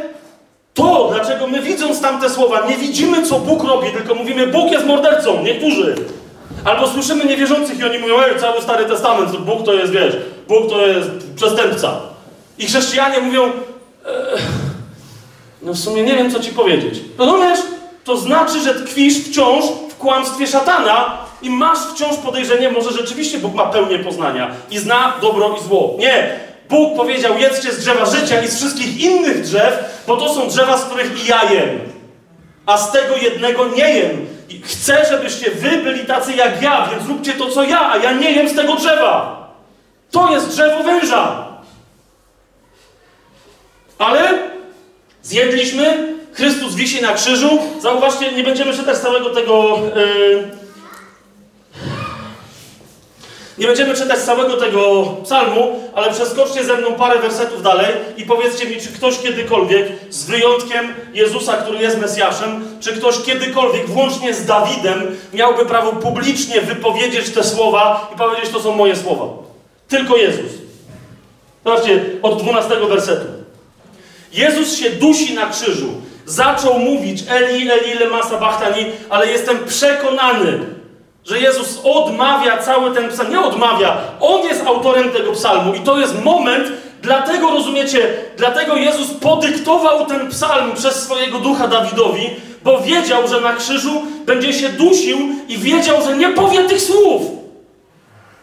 to, 0.77 1.09
dlaczego 1.13 1.47
my 1.47 1.63
widząc 1.63 2.01
tamte 2.01 2.31
słowa, 2.31 2.67
nie 2.67 2.77
widzimy, 2.77 3.23
co 3.23 3.39
Bóg 3.39 3.65
robi, 3.65 3.91
tylko 3.91 4.15
mówimy, 4.15 4.47
Bóg 4.47 4.73
jest 4.73 4.87
mordercą, 4.87 5.43
niektórzy. 5.43 5.95
Albo 6.65 6.89
słyszymy 6.89 7.25
niewierzących 7.25 7.79
i 7.79 7.85
oni 7.85 7.99
mówią, 7.99 8.15
ej, 8.21 8.41
cały 8.41 8.63
Stary 8.63 8.85
Testament, 8.85 9.37
Bóg 9.37 9.65
to 9.65 9.75
jest, 9.75 9.93
wiesz, 9.93 10.17
Bóg 10.49 10.71
to 10.71 10.87
jest 10.87 11.11
przestępca. 11.37 12.01
I 12.59 12.67
chrześcijanie 12.67 13.21
mówią, 13.21 13.43
no 15.63 15.73
w 15.73 15.79
sumie 15.79 16.03
nie 16.03 16.17
wiem, 16.17 16.31
co 16.31 16.41
ci 16.41 16.51
powiedzieć. 16.51 17.01
Rozumiesz? 17.19 17.59
to 18.07 18.17
znaczy, 18.17 18.61
że 18.61 18.75
tkwisz 18.75 19.19
wciąż 19.19 19.65
w 19.91 19.97
kłamstwie 19.97 20.47
szatana 20.47 21.19
i 21.43 21.51
masz 21.51 21.79
wciąż 21.79 22.17
podejrzenie, 22.17 22.71
może 22.71 22.93
rzeczywiście 22.93 23.39
Bóg 23.39 23.55
ma 23.55 23.67
pełnię 23.67 23.99
poznania 23.99 24.51
i 24.71 24.79
zna 24.79 25.13
dobro 25.21 25.57
i 25.61 25.65
zło. 25.65 25.97
Nie! 25.99 26.46
Bóg 26.69 26.97
powiedział, 26.97 27.39
jedzcie 27.39 27.73
z 27.73 27.79
drzewa 27.79 28.05
życia 28.07 28.43
i 28.43 28.49
z 28.49 28.57
wszystkich 28.57 29.01
innych 29.01 29.43
drzew, 29.43 30.03
bo 30.07 30.17
to 30.17 30.35
są 30.35 30.49
drzewa, 30.49 30.79
z 30.79 30.85
których 30.85 31.25
i 31.25 31.29
ja 31.29 31.53
jem. 31.53 31.81
A 32.67 32.79
z 32.79 32.93
tego 32.93 33.17
jednego 33.17 33.69
nie 33.69 33.95
jem. 33.95 34.27
I 34.49 34.63
chcę, 34.63 35.07
żebyście 35.11 35.51
wy 35.51 35.71
byli 35.71 36.07
tacy 36.07 36.33
jak 36.33 36.63
ja, 36.63 36.89
więc 36.91 37.09
róbcie 37.09 37.33
to, 37.33 37.51
co 37.51 37.63
ja, 37.65 37.91
a 37.91 37.97
ja 37.97 38.13
nie 38.13 38.33
jem 38.33 38.49
z 38.49 38.55
tego 38.55 38.77
drzewa. 38.77 39.47
To 40.11 40.33
jest 40.33 40.49
drzewo 40.49 40.83
węża. 40.83 41.47
Ale 43.99 44.39
zjedliśmy, 45.23 46.17
Chrystus 46.33 46.75
wisi 46.75 47.03
na 47.03 47.13
krzyżu. 47.13 47.59
Zauważcie, 47.81 48.33
nie 48.33 48.45
będziemy 48.45 48.75
czytać 48.75 48.99
całego 48.99 49.31
tego. 49.31 49.79
Yy, 49.97 50.56
nie 53.59 53.67
będziemy 53.67 53.95
czytać 53.95 54.19
całego 54.19 54.57
tego 54.57 55.05
psalmu, 55.25 55.91
ale 55.95 56.13
przeskoczcie 56.13 56.65
ze 56.65 56.77
mną 56.77 56.93
parę 56.93 57.19
wersetów 57.19 57.63
dalej 57.63 57.87
i 58.17 58.25
powiedzcie 58.25 58.67
mi, 58.67 58.81
czy 58.81 58.89
ktoś 58.89 59.19
kiedykolwiek, 59.19 59.87
z 60.11 60.25
wyjątkiem 60.25 60.95
Jezusa, 61.15 61.57
który 61.57 61.79
jest 61.79 61.99
Mesjaszem, 61.99 62.79
czy 62.81 62.93
ktoś 62.93 63.23
kiedykolwiek, 63.23 63.87
włącznie 63.87 64.35
z 64.35 64.47
Dawidem, 64.47 65.17
miałby 65.33 65.67
prawo 65.67 65.93
publicznie 65.93 66.61
wypowiedzieć 66.61 67.31
te 67.31 67.45
słowa 67.45 68.11
i 68.15 68.19
powiedzieć, 68.19 68.51
to 68.53 68.61
są 68.61 68.73
moje 68.73 68.97
słowa. 68.97 69.25
Tylko 69.89 70.17
Jezus. 70.17 70.53
Zobaczcie, 71.65 72.05
od 72.23 72.43
12 72.43 72.77
wersetu. 72.89 73.27
Jezus 74.33 74.79
się 74.79 74.91
dusi 74.91 75.35
na 75.35 75.47
krzyżu 75.47 75.89
zaczął 76.27 76.79
mówić 76.79 77.25
Eli, 77.29 77.71
Eli, 77.71 77.95
lema 77.95 78.23
sabachthani, 78.23 78.87
ale 79.11 79.27
jestem 79.27 79.65
przekonany, 79.65 80.59
że 81.29 81.41
Jezus 81.41 81.81
odmawia 81.85 82.59
cały 82.59 82.95
ten 82.95 83.09
psalm. 83.09 83.31
Nie 83.31 83.41
odmawia, 83.41 83.97
On 84.21 84.43
jest 84.43 84.67
autorem 84.67 85.11
tego 85.11 85.33
psalmu 85.33 85.75
i 85.75 85.81
to 85.81 85.99
jest 85.99 86.25
moment, 86.25 86.69
dlatego 87.03 87.51
rozumiecie, 87.51 88.15
dlatego 88.37 88.77
Jezus 88.77 89.11
podyktował 89.11 90.07
ten 90.07 90.31
psalm 90.31 90.73
przez 90.75 91.03
swojego 91.03 91.39
ducha 91.39 91.69
Dawidowi, 91.69 92.31
bo 92.65 92.81
wiedział, 92.81 93.29
że 93.29 93.41
na 93.41 93.53
krzyżu 93.53 94.03
będzie 94.27 94.53
się 94.53 94.69
dusił 94.69 95.19
i 95.49 95.59
wiedział, 95.59 95.97
że 96.05 96.17
nie 96.17 96.29
powie 96.29 96.65
tych 96.65 96.83
słów. 96.83 97.36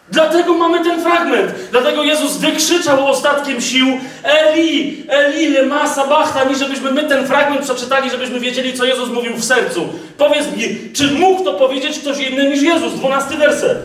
Dlatego 0.08 0.54
mamy 0.54 0.84
ten 0.84 1.02
fragment. 1.02 1.52
Dlatego 1.70 2.02
Jezus 2.02 2.36
wykrzyczał 2.36 3.06
ostatkiem 3.06 3.60
sił 3.60 3.86
Eli, 4.22 5.04
Eli, 5.08 5.48
lema 5.48 5.88
sabachtani, 5.88 6.56
żebyśmy 6.56 6.90
my 6.90 7.02
ten 7.02 7.26
fragment 7.26 7.62
przeczytali, 7.62 8.10
żebyśmy 8.10 8.40
wiedzieli, 8.40 8.72
co 8.72 8.84
Jezus 8.84 9.08
mówił 9.08 9.36
w 9.36 9.44
sercu. 9.44 9.88
Powiedz 10.18 10.56
mi, 10.56 10.92
czy 10.92 11.10
mógł 11.10 11.44
to 11.44 11.52
powiedzieć 11.52 11.98
ktoś 11.98 12.18
inny 12.18 12.50
niż 12.50 12.62
Jezus? 12.62 12.92
Dwunasty 12.92 13.36
werset. 13.36 13.78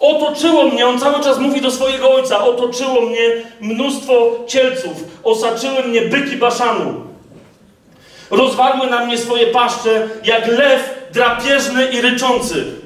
Otoczyło 0.00 0.64
mnie, 0.64 0.86
on 0.86 1.00
cały 1.00 1.24
czas 1.24 1.38
mówi 1.38 1.60
do 1.60 1.70
swojego 1.70 2.14
ojca, 2.14 2.44
otoczyło 2.44 3.00
mnie 3.00 3.28
mnóstwo 3.60 4.30
cielców, 4.46 5.04
osaczyły 5.24 5.82
mnie 5.82 6.02
byki 6.02 6.36
baszanu. 6.36 6.94
Rozwarły 8.30 8.90
na 8.90 9.06
mnie 9.06 9.18
swoje 9.18 9.46
paszcze, 9.46 10.08
jak 10.24 10.46
lew 10.46 11.06
drapieżny 11.12 11.86
i 11.86 12.00
ryczący. 12.00 12.83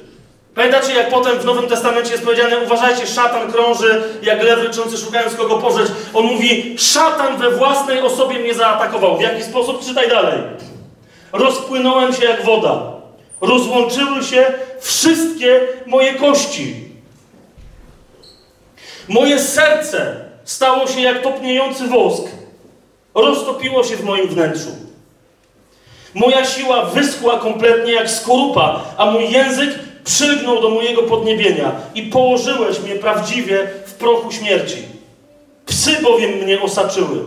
Pamiętacie, 0.59 0.93
jak 0.93 1.09
potem 1.09 1.39
w 1.39 1.45
Nowym 1.45 1.67
Testamencie 1.67 2.11
jest 2.11 2.23
powiedziane, 2.23 2.59
uważajcie, 2.59 3.07
szatan 3.07 3.51
krąży, 3.51 4.03
jak 4.21 4.43
lew 4.43 4.59
ryczący, 4.59 4.97
szukając 4.97 5.35
kogo 5.35 5.57
pożreć. 5.57 5.87
On 6.13 6.25
mówi, 6.25 6.75
szatan 6.77 7.37
we 7.37 7.51
własnej 7.51 8.01
osobie 8.01 8.39
mnie 8.39 8.53
zaatakował. 8.53 9.17
W 9.17 9.21
jaki 9.21 9.43
sposób? 9.43 9.85
Czytaj 9.85 10.09
dalej. 10.09 10.39
Rozpłynąłem 11.33 12.13
się 12.13 12.25
jak 12.25 12.45
woda. 12.45 12.81
Rozłączyły 13.41 14.23
się 14.23 14.45
wszystkie 14.81 15.59
moje 15.85 16.13
kości. 16.13 16.75
Moje 19.07 19.39
serce 19.39 20.25
stało 20.43 20.87
się 20.87 21.01
jak 21.01 21.21
topniejący 21.21 21.87
wosk. 21.87 22.23
Roztopiło 23.15 23.83
się 23.83 23.95
w 23.95 24.03
moim 24.03 24.27
wnętrzu. 24.27 24.69
Moja 26.13 26.45
siła 26.45 26.85
wyschła 26.85 27.39
kompletnie 27.39 27.91
jak 27.91 28.09
skorupa, 28.09 28.81
a 28.97 29.05
mój 29.05 29.31
język 29.31 29.88
przylgnął 30.09 30.61
do 30.61 30.69
mojego 30.69 31.03
podniebienia 31.03 31.71
i 31.95 32.03
położyłeś 32.03 32.79
mnie 32.79 32.95
prawdziwie 32.95 33.67
w 33.85 33.93
prochu 33.93 34.31
śmierci. 34.31 34.77
Psy 35.65 35.91
bowiem 36.03 36.31
mnie 36.31 36.61
osaczyły. 36.61 37.19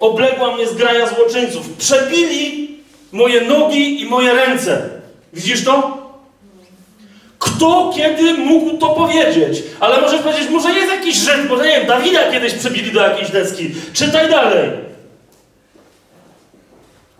Obległa 0.00 0.56
mnie 0.56 0.66
zgraja 0.66 1.06
złoczyńców. 1.06 1.68
Przebili 1.78 2.70
moje 3.12 3.40
nogi 3.40 4.00
i 4.00 4.04
moje 4.04 4.32
ręce. 4.32 4.88
Widzisz 5.32 5.64
to? 5.64 5.98
Kto 7.38 7.92
kiedy 7.96 8.34
mógł 8.34 8.78
to 8.78 8.88
powiedzieć? 8.88 9.62
Ale 9.80 10.00
możesz 10.00 10.20
powiedzieć, 10.20 10.50
może 10.50 10.72
jest 10.72 10.92
jakiś 10.92 11.16
Żyd, 11.16 11.48
może 11.48 11.64
nie 11.64 11.78
wiem, 11.78 11.86
Dawida 11.86 12.32
kiedyś 12.32 12.54
przebili 12.54 12.92
do 12.92 13.00
jakiejś 13.00 13.30
deski. 13.30 13.70
Czytaj 13.92 14.30
dalej. 14.30 14.70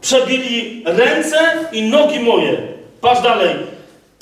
Przebili 0.01 0.83
ręce 0.87 1.39
i 1.73 1.83
nogi 1.83 2.21
moje. 2.21 2.57
Patrz 3.01 3.23
dalej. 3.23 3.57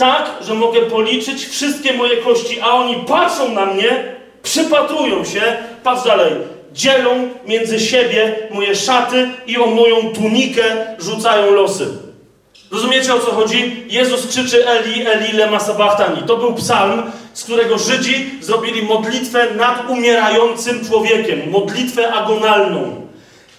Tak, 0.00 0.30
że 0.40 0.54
mogę 0.54 0.80
policzyć 0.80 1.46
wszystkie 1.46 1.92
moje 1.92 2.16
kości, 2.16 2.60
a 2.60 2.70
oni 2.70 2.96
patrzą 2.96 3.52
na 3.52 3.66
mnie, 3.66 4.04
przypatrują 4.42 5.24
się, 5.24 5.42
patrz 5.82 6.04
dalej, 6.04 6.32
dzielą 6.72 7.28
między 7.46 7.80
siebie 7.80 8.36
moje 8.50 8.76
szaty 8.76 9.28
i 9.46 9.58
o 9.58 9.66
moją 9.66 10.12
tunikę 10.12 10.62
rzucają 10.98 11.50
losy. 11.52 11.86
Rozumiecie 12.70 13.14
o 13.14 13.18
co 13.18 13.30
chodzi? 13.32 13.84
Jezus 13.88 14.26
krzyczy 14.26 14.68
Eli, 14.68 15.06
Eli, 15.06 15.32
lema 15.32 15.60
sabachtani. 15.60 16.22
To 16.26 16.36
był 16.36 16.54
psalm, 16.54 17.02
z 17.32 17.44
którego 17.44 17.78
Żydzi 17.78 18.30
zrobili 18.40 18.82
modlitwę 18.82 19.46
nad 19.54 19.90
umierającym 19.90 20.86
człowiekiem. 20.86 21.50
Modlitwę 21.50 22.12
agonalną. 22.12 23.06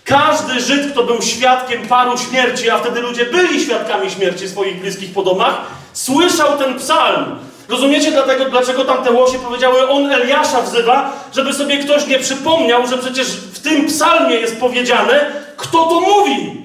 Każdy 0.04 0.60
Żyd, 0.60 0.92
kto 0.92 1.04
był 1.04 1.22
świadkiem 1.22 1.88
paru 1.88 2.18
śmierci, 2.18 2.70
a 2.70 2.78
wtedy 2.78 3.02
ludzie 3.02 3.26
byli 3.26 3.64
świadkami 3.64 4.10
śmierci 4.10 4.50
swoich 4.50 4.82
bliskich 4.82 5.14
po 5.14 5.24
domach, 5.24 5.81
słyszał 5.94 6.58
ten 6.58 6.80
psalm. 6.80 7.26
Rozumiecie 7.70 8.12
dlatego, 8.12 8.46
dlaczego 8.46 8.86
tamte 8.86 9.12
łosie 9.12 9.40
powiedziały, 9.40 9.90
on 9.90 10.12
Eliasza 10.12 10.62
wzywa, 10.62 11.14
żeby 11.36 11.54
sobie 11.54 11.78
ktoś 11.78 12.08
nie 12.08 12.20
przypomniał, 12.20 12.88
że 12.88 12.98
przecież 12.98 13.28
w 13.28 13.60
tym 13.60 13.88
psalmie 13.88 14.36
jest 14.36 14.60
powiedziane, 14.60 15.26
kto 15.58 15.86
to 15.86 16.00
mówi. 16.00 16.62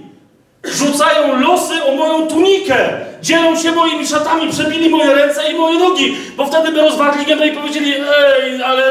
Rzucają 0.65 1.41
losy 1.41 1.85
o 1.85 1.93
moją 1.93 2.27
tunikę. 2.27 2.77
Dzielą 3.23 3.57
się 3.57 3.73
moimi 3.73 4.07
szatami, 4.07 4.53
przebili 4.53 4.91
moje 4.91 5.15
ręce 5.15 5.53
i 5.53 5.55
moje 5.55 5.79
nogi. 5.79 6.17
Bo 6.37 6.47
wtedy 6.47 6.73
by 6.73 6.81
rozwarli 6.81 7.27
gębę 7.27 7.47
i 7.47 7.53
powiedzieli, 7.53 7.95
ej, 7.95 8.63
ale 8.63 8.83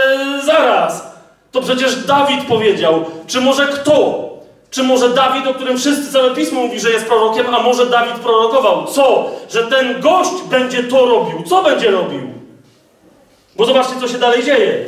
zaraz. 0.45 1.03
To 1.51 1.61
przecież 1.61 1.95
Dawid 1.95 2.45
powiedział. 2.45 3.05
Czy 3.27 3.41
może 3.41 3.67
kto? 3.67 4.24
Czy 4.75 4.83
może 4.83 5.09
Dawid, 5.09 5.47
o 5.47 5.53
którym 5.53 5.77
wszyscy 5.77 6.11
całe 6.11 6.35
pismo 6.35 6.61
mówi, 6.61 6.79
że 6.79 6.91
jest 6.91 7.05
prorokiem, 7.05 7.55
a 7.55 7.59
może 7.59 7.85
Dawid 7.85 8.15
prorokował? 8.15 8.85
Co? 8.85 9.31
Że 9.49 9.63
ten 9.63 10.01
gość 10.01 10.43
będzie 10.49 10.83
to 10.83 11.05
robił. 11.05 11.43
Co 11.43 11.63
będzie 11.63 11.91
robił? 11.91 12.21
Bo 13.55 13.65
zobaczcie, 13.65 13.93
co 13.99 14.07
się 14.07 14.17
dalej 14.17 14.43
dzieje. 14.43 14.85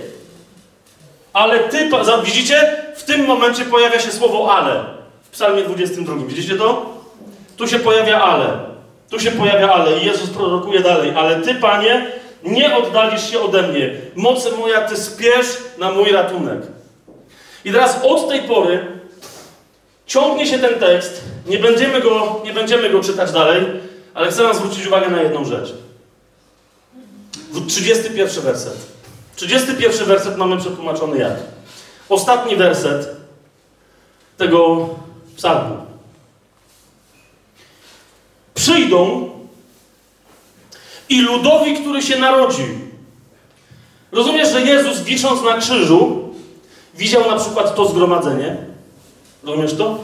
Ale 1.33 1.59
ty, 1.59 1.89
widzicie? 2.23 2.77
W 2.95 3.03
tym 3.03 3.25
momencie 3.25 3.65
pojawia 3.65 3.99
się 3.99 4.11
słowo 4.11 4.55
ale. 4.55 4.83
W 5.23 5.29
psalmie 5.29 5.63
22. 5.63 6.15
Widzicie 6.15 6.55
to? 6.55 6.85
Tu 7.57 7.67
się 7.67 7.79
pojawia 7.79 8.21
ale. 8.21 8.47
Tu 9.09 9.19
się 9.19 9.31
pojawia 9.31 9.73
ale. 9.73 9.99
I 9.99 10.05
Jezus 10.05 10.29
prorokuje 10.29 10.79
dalej. 10.79 11.13
Ale 11.17 11.41
ty, 11.41 11.55
Panie, 11.55 12.11
nie 12.43 12.75
oddalisz 12.75 13.31
się 13.31 13.39
ode 13.39 13.61
mnie. 13.61 13.93
Mocy 14.15 14.51
moja, 14.51 14.81
ty 14.81 14.97
spiesz 14.97 15.57
na 15.77 15.91
mój 15.91 16.11
ratunek. 16.11 16.59
I 17.65 17.71
teraz 17.71 17.99
od 18.03 18.29
tej 18.29 18.41
pory 18.41 18.96
ciągnie 20.07 20.47
się 20.47 20.59
ten 20.59 20.79
tekst. 20.79 21.21
Nie 21.45 21.59
będziemy 21.59 22.01
go, 22.01 22.41
nie 22.45 22.53
będziemy 22.53 22.89
go 22.89 23.03
czytać 23.03 23.31
dalej, 23.31 23.65
ale 24.13 24.31
chcę 24.31 24.43
wam 24.43 24.55
zwrócić 24.55 24.87
uwagę 24.87 25.09
na 25.09 25.21
jedną 25.21 25.45
rzecz. 25.45 25.73
31 27.67 28.43
werset. 28.43 28.77
31 29.35 30.07
werset 30.07 30.37
mamy 30.37 30.57
przetłumaczony 30.57 31.17
jak? 31.17 31.33
Ostatni 32.09 32.55
werset 32.55 33.15
tego 34.37 34.89
psalmu. 35.37 35.77
Przyjdą 38.53 39.29
i 41.09 41.21
ludowi, 41.21 41.75
który 41.75 42.01
się 42.01 42.19
narodzi. 42.19 42.67
Rozumiesz, 44.11 44.51
że 44.51 44.61
Jezus 44.61 44.99
wisząc 44.99 45.41
na 45.41 45.57
krzyżu 45.57 46.33
widział 46.95 47.31
na 47.31 47.39
przykład 47.39 47.75
to 47.75 47.87
zgromadzenie? 47.87 48.57
Rozumiesz 49.43 49.73
to? 49.77 49.99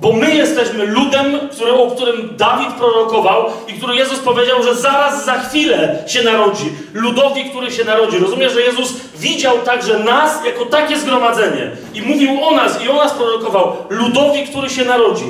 Bo 0.00 0.12
my 0.12 0.34
jesteśmy 0.34 0.86
ludem, 0.86 1.48
który, 1.52 1.72
o 1.72 1.90
którym 1.90 2.36
Dawid 2.36 2.68
prorokował 2.68 3.44
i 3.68 3.72
który 3.72 3.96
Jezus 3.96 4.18
powiedział, 4.18 4.62
że 4.62 4.74
zaraz 4.74 5.24
za 5.24 5.38
chwilę 5.38 6.04
się 6.06 6.22
narodzi. 6.22 6.72
Ludowi, 6.92 7.44
który 7.44 7.70
się 7.70 7.84
narodzi. 7.84 8.18
Rozumiesz, 8.18 8.52
że 8.52 8.62
Jezus 8.62 8.92
widział 9.16 9.58
także 9.58 9.98
nas 9.98 10.44
jako 10.44 10.66
takie 10.66 10.98
zgromadzenie. 10.98 11.70
I 11.94 12.02
mówił 12.02 12.44
o 12.44 12.50
nas 12.50 12.82
i 12.84 12.88
o 12.88 12.94
nas 12.94 13.12
prorokował. 13.12 13.76
Ludowi, 13.88 14.46
który 14.46 14.70
się 14.70 14.84
narodzi. 14.84 15.24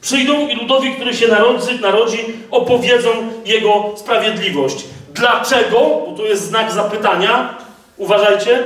Przyjdą 0.00 0.48
i 0.48 0.54
ludowi, 0.54 0.94
który 0.94 1.14
się 1.14 1.28
narodzi, 1.28 1.80
narodzi 1.80 2.18
opowiedzą 2.50 3.10
Jego 3.44 3.84
sprawiedliwość. 3.96 4.84
Dlaczego? 5.14 5.78
Bo 5.78 6.14
tu 6.16 6.24
jest 6.24 6.48
znak 6.48 6.72
zapytania. 6.72 7.58
Uważajcie 7.96 8.62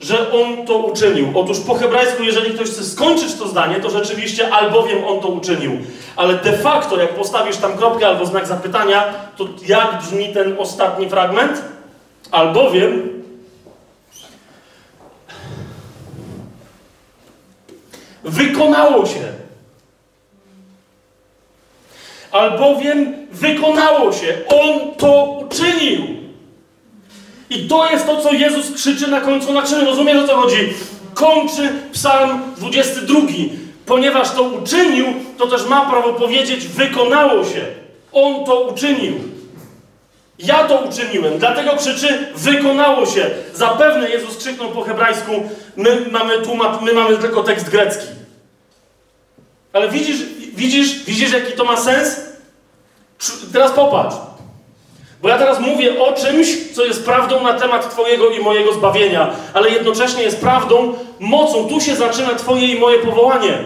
że 0.00 0.32
on 0.32 0.66
to 0.66 0.78
uczynił. 0.78 1.32
Otóż 1.34 1.60
po 1.60 1.74
hebrajsku, 1.74 2.22
jeżeli 2.22 2.54
ktoś 2.54 2.68
chce 2.70 2.84
skończyć 2.84 3.34
to 3.34 3.48
zdanie, 3.48 3.80
to 3.80 3.90
rzeczywiście 3.90 4.54
albowiem 4.54 5.04
on 5.04 5.20
to 5.20 5.28
uczynił. 5.28 5.78
Ale 6.16 6.34
de 6.34 6.58
facto, 6.58 7.00
jak 7.00 7.14
postawisz 7.14 7.56
tam 7.56 7.76
kropkę 7.76 8.06
albo 8.06 8.26
znak 8.26 8.46
zapytania, 8.46 9.14
to 9.36 9.48
jak 9.66 9.98
brzmi 10.02 10.34
ten 10.34 10.56
ostatni 10.58 11.08
fragment? 11.08 11.62
Albowiem 12.30 13.22
wykonało 18.24 19.06
się. 19.06 19.32
Albowiem 22.32 23.26
wykonało 23.32 24.12
się. 24.12 24.38
On 24.48 24.94
to 24.94 25.24
uczynił. 25.24 26.19
I 27.50 27.68
to 27.68 27.90
jest 27.90 28.06
to, 28.06 28.20
co 28.20 28.32
Jezus 28.32 28.72
krzyczy 28.74 29.08
na 29.08 29.20
końcu 29.20 29.52
naczynu. 29.52 29.84
Rozumiesz 29.84 30.24
o 30.24 30.26
co 30.26 30.36
chodzi? 30.36 30.72
Kończy 31.14 31.72
psalm 31.92 32.40
22. 32.56 33.20
Ponieważ 33.86 34.30
to 34.30 34.42
uczynił, 34.42 35.06
to 35.38 35.46
też 35.46 35.66
ma 35.66 35.90
prawo 35.90 36.12
powiedzieć, 36.12 36.66
wykonało 36.66 37.44
się. 37.44 37.66
On 38.12 38.44
to 38.44 38.60
uczynił. 38.60 39.14
Ja 40.38 40.64
to 40.64 40.78
uczyniłem. 40.78 41.38
Dlatego 41.38 41.76
krzyczy, 41.76 42.26
wykonało 42.36 43.06
się. 43.06 43.30
Zapewne 43.54 44.10
Jezus 44.10 44.36
krzyknął 44.36 44.68
po 44.68 44.82
hebrajsku, 44.82 45.32
my 45.76 46.06
mamy 46.10 46.38
tłumat, 46.38 46.82
my 46.82 46.92
mamy 46.92 47.16
tylko 47.16 47.42
tekst 47.42 47.68
grecki. 47.68 48.06
Ale 49.72 49.88
widzisz, 49.88 50.16
widzisz, 50.54 51.04
widzisz 51.04 51.32
jaki 51.32 51.52
to 51.52 51.64
ma 51.64 51.76
sens? 51.76 52.20
Teraz 53.52 53.72
popatrz. 53.72 54.16
Bo 55.22 55.28
ja 55.28 55.38
teraz 55.38 55.60
mówię 55.60 56.02
o 56.02 56.12
czymś, 56.12 56.72
co 56.74 56.84
jest 56.84 57.04
prawdą 57.04 57.42
na 57.42 57.52
temat 57.52 57.90
Twojego 57.90 58.30
i 58.30 58.40
mojego 58.40 58.72
zbawienia, 58.72 59.30
ale 59.54 59.70
jednocześnie 59.70 60.22
jest 60.22 60.40
prawdą, 60.40 60.94
mocą. 61.18 61.68
Tu 61.68 61.80
się 61.80 61.96
zaczyna 61.96 62.34
Twoje 62.34 62.66
i 62.66 62.78
moje 62.78 62.98
powołanie. 62.98 63.58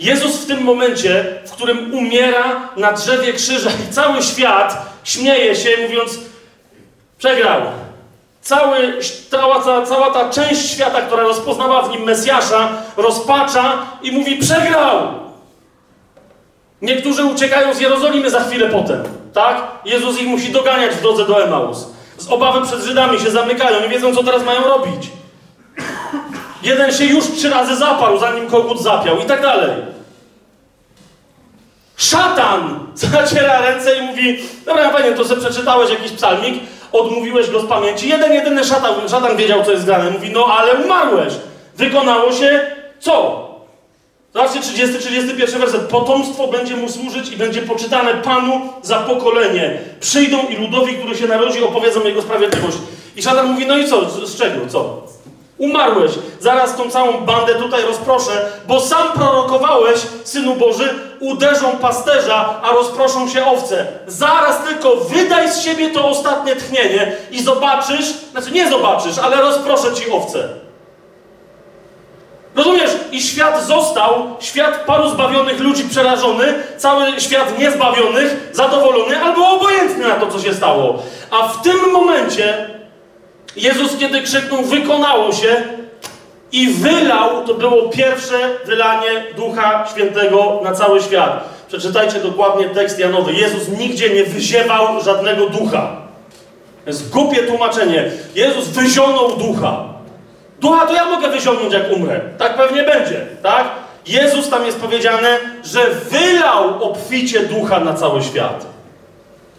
Jezus 0.00 0.36
w 0.36 0.46
tym 0.46 0.62
momencie, 0.62 1.24
w 1.46 1.50
którym 1.50 1.94
umiera 1.94 2.68
na 2.76 2.92
drzewie 2.92 3.32
krzyża 3.32 3.70
i 3.70 3.92
cały 3.92 4.22
świat 4.22 4.86
śmieje 5.04 5.56
się, 5.56 5.70
mówiąc: 5.82 6.18
Przegrał. 7.18 7.60
Cały, 8.42 8.98
cała, 9.30 9.62
cała, 9.62 9.86
cała 9.86 10.10
ta 10.10 10.30
część 10.30 10.70
świata, 10.70 11.00
która 11.00 11.22
rozpoznała 11.22 11.82
w 11.82 11.90
nim 11.90 12.02
Mesjasza, 12.02 12.68
rozpacza 12.96 13.86
i 14.02 14.12
mówi: 14.12 14.36
Przegrał! 14.36 15.22
Niektórzy 16.82 17.24
uciekają 17.24 17.74
z 17.74 17.80
Jerozolimy 17.80 18.30
za 18.30 18.40
chwilę 18.40 18.70
potem, 18.70 19.02
tak? 19.34 19.62
Jezus 19.84 20.20
ich 20.20 20.28
musi 20.28 20.52
doganiać 20.52 20.94
w 20.94 21.00
drodze 21.00 21.26
do 21.26 21.44
Emaus. 21.44 21.86
Z 22.18 22.28
obawy 22.28 22.66
przed 22.66 22.80
Żydami 22.80 23.20
się 23.20 23.30
zamykają, 23.30 23.80
nie 23.80 23.88
wiedzą, 23.88 24.14
co 24.14 24.24
teraz 24.24 24.44
mają 24.44 24.62
robić. 24.64 25.10
Jeden 26.62 26.92
się 26.92 27.04
już 27.04 27.24
trzy 27.24 27.50
razy 27.50 27.76
zaparł, 27.76 28.18
zanim 28.18 28.50
kogut 28.50 28.82
zapiał 28.82 29.18
i 29.18 29.24
tak 29.24 29.42
dalej. 29.42 29.70
Szatan 31.96 32.86
zaciera 32.94 33.60
ręce 33.60 33.98
i 33.98 34.02
mówi: 34.02 34.38
Dobra, 34.66 34.90
panie, 34.90 35.12
to 35.12 35.24
sobie 35.24 35.40
przeczytałeś 35.40 35.90
jakiś 35.90 36.12
psalmik, 36.12 36.62
odmówiłeś 36.92 37.50
go 37.50 37.60
z 37.60 37.66
pamięci. 37.66 38.08
Jeden, 38.08 38.32
jedyny 38.32 38.64
szatan, 38.64 38.94
szatan 39.08 39.36
wiedział, 39.36 39.64
co 39.64 39.70
jest 39.70 39.84
grane. 39.84 40.10
Mówi: 40.10 40.30
No, 40.30 40.46
ale 40.46 40.72
umarłeś. 40.72 41.34
Wykonało 41.76 42.32
się 42.32 42.60
co? 43.00 43.51
Zobaczcie, 44.34 44.60
30, 44.60 44.98
31 44.98 45.60
werset. 45.60 45.82
Potomstwo 45.82 46.48
będzie 46.48 46.76
mu 46.76 46.88
służyć 46.88 47.32
i 47.32 47.36
będzie 47.36 47.62
poczytane 47.62 48.14
Panu 48.14 48.60
za 48.82 48.98
pokolenie. 48.98 49.78
Przyjdą 50.00 50.38
i 50.48 50.56
ludowi, 50.56 50.94
który 50.94 51.16
się 51.16 51.28
narodzi, 51.28 51.64
opowiedzą 51.64 52.04
jego 52.04 52.22
sprawiedliwość. 52.22 52.76
I 53.16 53.22
szatan 53.22 53.46
mówi: 53.46 53.66
No 53.66 53.78
i 53.78 53.88
co? 53.88 54.10
Z, 54.10 54.30
z 54.30 54.36
czego? 54.36 54.66
Co? 54.68 55.02
Umarłeś. 55.58 56.12
Zaraz 56.40 56.76
tą 56.76 56.90
całą 56.90 57.12
bandę 57.20 57.54
tutaj 57.54 57.82
rozproszę, 57.82 58.50
bo 58.68 58.80
sam 58.80 59.12
prorokowałeś, 59.12 60.00
Synu 60.24 60.54
Boży, 60.54 60.94
uderzą 61.20 61.76
pasterza, 61.76 62.60
a 62.62 62.72
rozproszą 62.72 63.28
się 63.28 63.46
owce. 63.46 63.86
Zaraz 64.06 64.64
tylko 64.64 64.96
wydaj 64.96 65.52
z 65.52 65.60
siebie 65.60 65.90
to 65.90 66.08
ostatnie 66.08 66.56
tchnienie 66.56 67.12
i 67.30 67.42
zobaczysz, 67.42 68.06
znaczy 68.30 68.50
nie 68.50 68.70
zobaczysz, 68.70 69.18
ale 69.18 69.36
rozproszę 69.36 69.94
ci 69.94 70.10
owce. 70.10 70.48
Rozumiesz? 72.54 72.90
I 73.12 73.22
świat 73.22 73.66
został, 73.66 74.36
świat 74.40 74.84
paru 74.86 75.08
zbawionych 75.08 75.60
ludzi 75.60 75.84
przerażony, 75.84 76.54
cały 76.76 77.20
świat 77.20 77.58
niezbawionych, 77.58 78.50
zadowolony 78.52 79.22
albo 79.22 79.50
obojętny 79.50 80.08
na 80.08 80.14
to, 80.14 80.26
co 80.26 80.40
się 80.40 80.54
stało. 80.54 81.02
A 81.30 81.48
w 81.48 81.62
tym 81.62 81.92
momencie 81.92 82.70
Jezus, 83.56 83.96
kiedy 83.96 84.22
krzyknął, 84.22 84.62
wykonało 84.62 85.32
się 85.32 85.62
i 86.52 86.68
wylał, 86.68 87.46
to 87.46 87.54
było 87.54 87.88
pierwsze 87.88 88.34
wylanie 88.64 89.24
Ducha 89.36 89.86
Świętego 89.90 90.60
na 90.64 90.72
cały 90.72 91.02
świat. 91.02 91.44
Przeczytajcie 91.68 92.18
dokładnie 92.18 92.68
tekst 92.68 92.98
Janowy. 92.98 93.32
Jezus 93.32 93.68
nigdzie 93.68 94.10
nie 94.10 94.24
wyziewał 94.24 95.02
żadnego 95.04 95.48
ducha. 95.48 95.96
To 96.84 96.90
jest 96.90 97.10
głupie 97.10 97.42
tłumaczenie. 97.42 98.10
Jezus 98.34 98.68
wyzionął 98.68 99.36
ducha. 99.36 99.91
Ducha 100.62 100.86
to 100.86 100.94
ja 100.94 101.04
mogę 101.04 101.28
wyciągnąć, 101.28 101.72
jak 101.72 101.92
umrę. 101.92 102.20
Tak 102.38 102.56
pewnie 102.56 102.82
będzie, 102.82 103.26
tak? 103.42 103.68
Jezus 104.06 104.50
tam 104.50 104.66
jest 104.66 104.80
powiedziane, 104.80 105.38
że 105.64 105.80
wylał 106.10 106.84
obficie 106.84 107.40
ducha 107.40 107.80
na 107.80 107.94
cały 107.94 108.22
świat. 108.22 108.66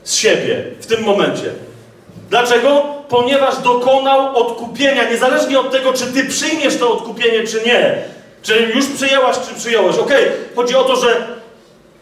Z 0.03 0.15
siebie, 0.15 0.63
w 0.81 0.85
tym 0.85 1.03
momencie. 1.03 1.51
Dlaczego? 2.29 2.83
Ponieważ 3.09 3.57
dokonał 3.57 4.37
odkupienia, 4.37 5.09
niezależnie 5.09 5.59
od 5.59 5.71
tego, 5.71 5.93
czy 5.93 6.05
ty 6.05 6.25
przyjmiesz 6.25 6.77
to 6.77 6.93
odkupienie, 6.93 7.47
czy 7.47 7.61
nie. 7.65 7.95
Czy 8.41 8.71
już 8.75 8.85
przyjęłaś, 8.87 9.35
czy 9.49 9.55
przyjąłeś. 9.55 9.97
Okej, 9.97 10.23
okay. 10.23 10.37
chodzi 10.55 10.75
o 10.75 10.83
to, 10.83 10.95
że 10.95 11.27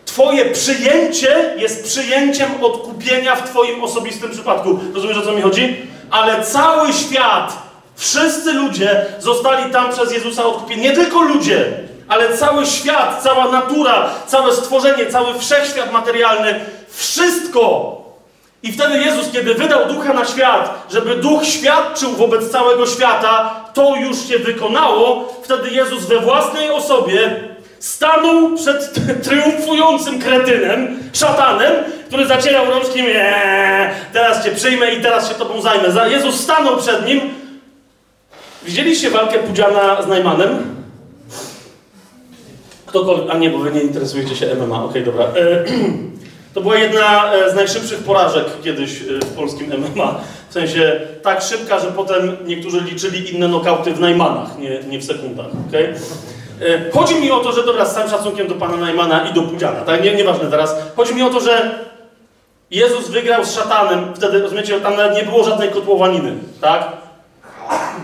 Twoje 0.05 0.45
przyjęcie 0.45 1.55
jest 1.57 1.83
przyjęciem 1.83 2.63
odkupienia 2.63 3.35
w 3.35 3.49
Twoim 3.49 3.83
osobistym 3.83 4.31
przypadku. 4.31 4.79
Rozumiesz, 4.93 5.17
o 5.17 5.21
co 5.21 5.31
mi 5.31 5.41
chodzi? 5.41 5.77
Ale 6.11 6.43
cały 6.43 6.93
świat 6.93 7.60
Wszyscy 8.01 8.53
ludzie 8.53 9.05
zostali 9.19 9.71
tam 9.71 9.91
przez 9.91 10.13
Jezusa 10.13 10.45
odkupieni. 10.45 10.81
Nie 10.81 10.91
tylko 10.91 11.21
ludzie, 11.21 11.65
ale 12.07 12.37
cały 12.37 12.65
świat, 12.65 13.23
cała 13.23 13.51
natura, 13.51 14.09
całe 14.27 14.53
stworzenie, 14.53 15.05
cały 15.05 15.39
wszechświat 15.39 15.91
materialny. 15.91 16.59
Wszystko. 16.89 17.95
I 18.63 18.71
wtedy 18.73 18.97
Jezus, 18.97 19.31
kiedy 19.31 19.53
wydał 19.53 19.85
ducha 19.85 20.13
na 20.13 20.25
świat, 20.25 20.87
żeby 20.91 21.15
duch 21.15 21.45
świadczył 21.45 22.11
wobec 22.11 22.51
całego 22.51 22.87
świata, 22.87 23.55
to 23.73 23.95
już 23.95 24.27
się 24.27 24.39
wykonało. 24.39 25.33
Wtedy 25.43 25.69
Jezus 25.69 26.05
we 26.05 26.19
własnej 26.19 26.69
osobie 26.69 27.39
stanął 27.79 28.55
przed 28.55 28.93
triumfującym 29.23 30.19
kretynem, 30.21 30.99
szatanem, 31.13 31.73
który 32.07 32.25
zacierał 32.25 32.65
rączki, 32.65 32.99
eee, 32.99 33.89
teraz 34.13 34.45
cię 34.45 34.51
przyjmę 34.51 34.93
i 34.93 35.01
teraz 35.01 35.29
się 35.29 35.35
tobą 35.35 35.61
zajmę. 35.61 36.09
Jezus 36.09 36.39
stanął 36.39 36.77
przed 36.77 37.05
nim 37.05 37.40
Widzieliście 38.65 39.09
walkę 39.09 39.39
Pudziana 39.39 40.01
z 40.01 40.07
Najmanem? 40.07 40.75
Ktokolwiek, 42.85 43.29
a 43.29 43.37
nie, 43.37 43.49
bo 43.49 43.57
wy 43.57 43.71
nie 43.71 43.81
interesujecie 43.81 44.35
się 44.35 44.55
MMA, 44.55 44.83
okej, 44.83 45.01
okay, 45.01 45.03
dobra. 45.03 45.25
E, 45.25 45.65
to 46.53 46.61
była 46.61 46.75
jedna 46.75 47.33
e, 47.33 47.51
z 47.51 47.55
najszybszych 47.55 47.99
porażek 47.99 48.45
kiedyś 48.63 49.01
e, 49.01 49.05
w 49.25 49.33
polskim 49.35 49.67
MMA. 49.67 50.19
W 50.49 50.53
sensie 50.53 51.01
tak 51.23 51.41
szybka, 51.41 51.79
że 51.79 51.87
potem 51.87 52.37
niektórzy 52.45 52.81
liczyli 52.81 53.35
inne 53.35 53.47
nokauty 53.47 53.93
w 53.93 53.99
Najmanach, 53.99 54.57
nie, 54.59 54.79
nie 54.83 54.99
w 54.99 55.03
sekundach? 55.03 55.47
Okay? 55.69 55.93
Chodzi 56.93 57.15
mi 57.15 57.31
o 57.31 57.39
to, 57.39 57.51
że 57.51 57.65
dobra, 57.65 57.85
z 57.85 57.93
całym 57.93 58.09
szacunkiem 58.09 58.47
do 58.47 58.55
pana 58.55 58.77
Najmana 58.77 59.29
i 59.29 59.33
do 59.33 59.41
Pudziana, 59.41 59.81
tak? 59.81 60.03
Nie, 60.03 60.15
nieważne 60.15 60.49
teraz. 60.49 60.75
Chodzi 60.95 61.15
mi 61.15 61.23
o 61.23 61.29
to, 61.29 61.39
że 61.39 61.79
Jezus 62.71 63.09
wygrał 63.09 63.45
z 63.45 63.55
szatanem, 63.55 64.05
wtedy, 64.15 64.41
rozumiecie, 64.41 64.79
tam 64.79 64.95
nawet 64.95 65.15
nie 65.15 65.23
było 65.23 65.43
żadnej 65.43 65.69
kotłowaniny, 65.69 66.33
tak? 66.61 67.00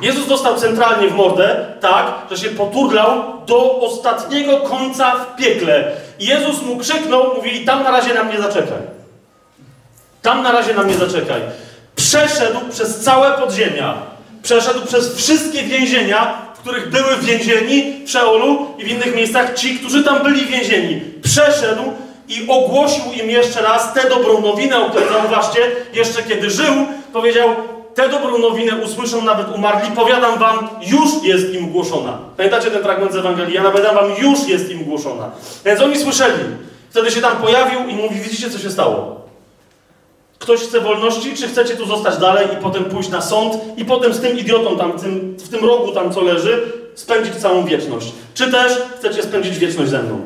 Jezus 0.02 0.28
dostał 0.28 0.56
centralnie 0.56 1.08
w 1.08 1.16
mordę, 1.16 1.66
tak, 1.82 2.06
że 2.32 2.38
się 2.38 2.50
poturlał 2.50 3.24
do 3.46 3.80
ostatniego 3.80 4.58
końca 4.58 5.12
w 5.12 5.36
piekle. 5.36 5.92
Jezus 6.20 6.62
mu 6.62 6.78
krzyknął, 6.78 7.36
mówi, 7.36 7.62
i 7.62 7.66
tam 7.66 7.84
na 7.84 7.92
razie 7.92 8.14
na 8.14 8.24
mnie 8.24 8.42
zaczekaj. 8.42 8.78
Tam 10.22 10.44
na 10.44 10.52
razie 10.52 10.74
na 10.74 10.84
mnie 10.84 10.96
zaczekaj. 10.96 11.42
Przeszedł 11.96 12.60
przez 12.72 13.00
całe 13.00 13.32
podziemia. 13.32 13.94
Przeszedł 14.44 14.86
przez 14.86 15.16
wszystkie 15.16 15.64
więzienia, 15.64 16.38
w 16.56 16.60
których 16.60 16.90
były 16.90 17.18
więzieni 17.18 18.06
w 18.06 18.12
Szeolu 18.12 18.68
i 18.78 18.84
w 18.84 18.88
innych 18.88 19.16
miejscach 19.16 19.54
ci, 19.54 19.80
którzy 19.80 20.04
tam 20.04 20.24
byli 20.24 20.46
więzieni. 20.46 21.02
Przeszedł 21.24 21.84
i 22.28 22.46
ogłosił 22.48 23.04
im 23.22 23.30
jeszcze 23.30 23.62
raz 23.62 23.94
tę 23.94 24.10
dobrą 24.10 24.42
nowinę, 24.42 24.78
o 24.78 24.90
której 24.90 25.10
zauważcie, 25.10 25.60
jeszcze 25.94 26.24
kiedy 26.24 26.50
żył, 26.50 26.74
powiedział, 27.14 27.56
tę 27.98 28.10
dobrą 28.10 28.38
nowinę 28.38 28.76
usłyszą 28.76 29.22
nawet 29.22 29.56
umarli, 29.56 29.92
powiadam 29.92 30.40
wam, 30.40 30.70
już 30.82 31.24
jest 31.24 31.54
im 31.54 31.72
głoszona. 31.72 32.18
Pamiętacie 32.38 32.72
ten 32.72 32.84
fragment 32.84 33.14
z 33.14 33.16
Ewangelii? 33.16 33.54
Ja 33.54 33.64
nawiadam 33.64 33.96
wam, 33.96 34.06
już 34.22 34.48
jest 34.48 34.72
im 34.72 34.84
głoszona. 34.84 35.32
Więc 35.66 35.82
oni 35.82 35.98
słyszeli. 35.98 36.44
Wtedy 36.90 37.12
się 37.12 37.22
tam 37.22 37.38
pojawił 37.38 37.80
i 37.88 37.96
mówi, 37.96 38.20
widzicie 38.20 38.50
co 38.50 38.60
się 38.60 38.72
stało? 38.72 39.22
Ktoś 40.40 40.60
chce 40.60 40.82
wolności, 40.82 41.36
czy 41.36 41.48
chcecie 41.48 41.76
tu 41.76 41.86
zostać 41.86 42.18
dalej 42.18 42.48
i 42.54 42.64
potem 42.64 42.86
pójść 42.86 43.10
na 43.10 43.22
sąd 43.22 43.54
i 43.78 43.86
potem 43.86 44.14
z 44.14 44.20
tym 44.20 44.40
idiotą 44.40 44.78
tam, 44.78 44.92
tym, 44.92 45.38
w 45.40 45.50
tym 45.50 45.66
rogu 45.66 45.92
tam 45.92 46.14
co 46.14 46.22
leży, 46.22 46.72
spędzić 46.96 47.36
całą 47.36 47.66
wieczność? 47.66 48.12
Czy 48.34 48.52
też 48.52 48.72
chcecie 49.00 49.24
spędzić 49.24 49.58
wieczność 49.58 49.92
ze 49.92 50.04
mną? 50.04 50.22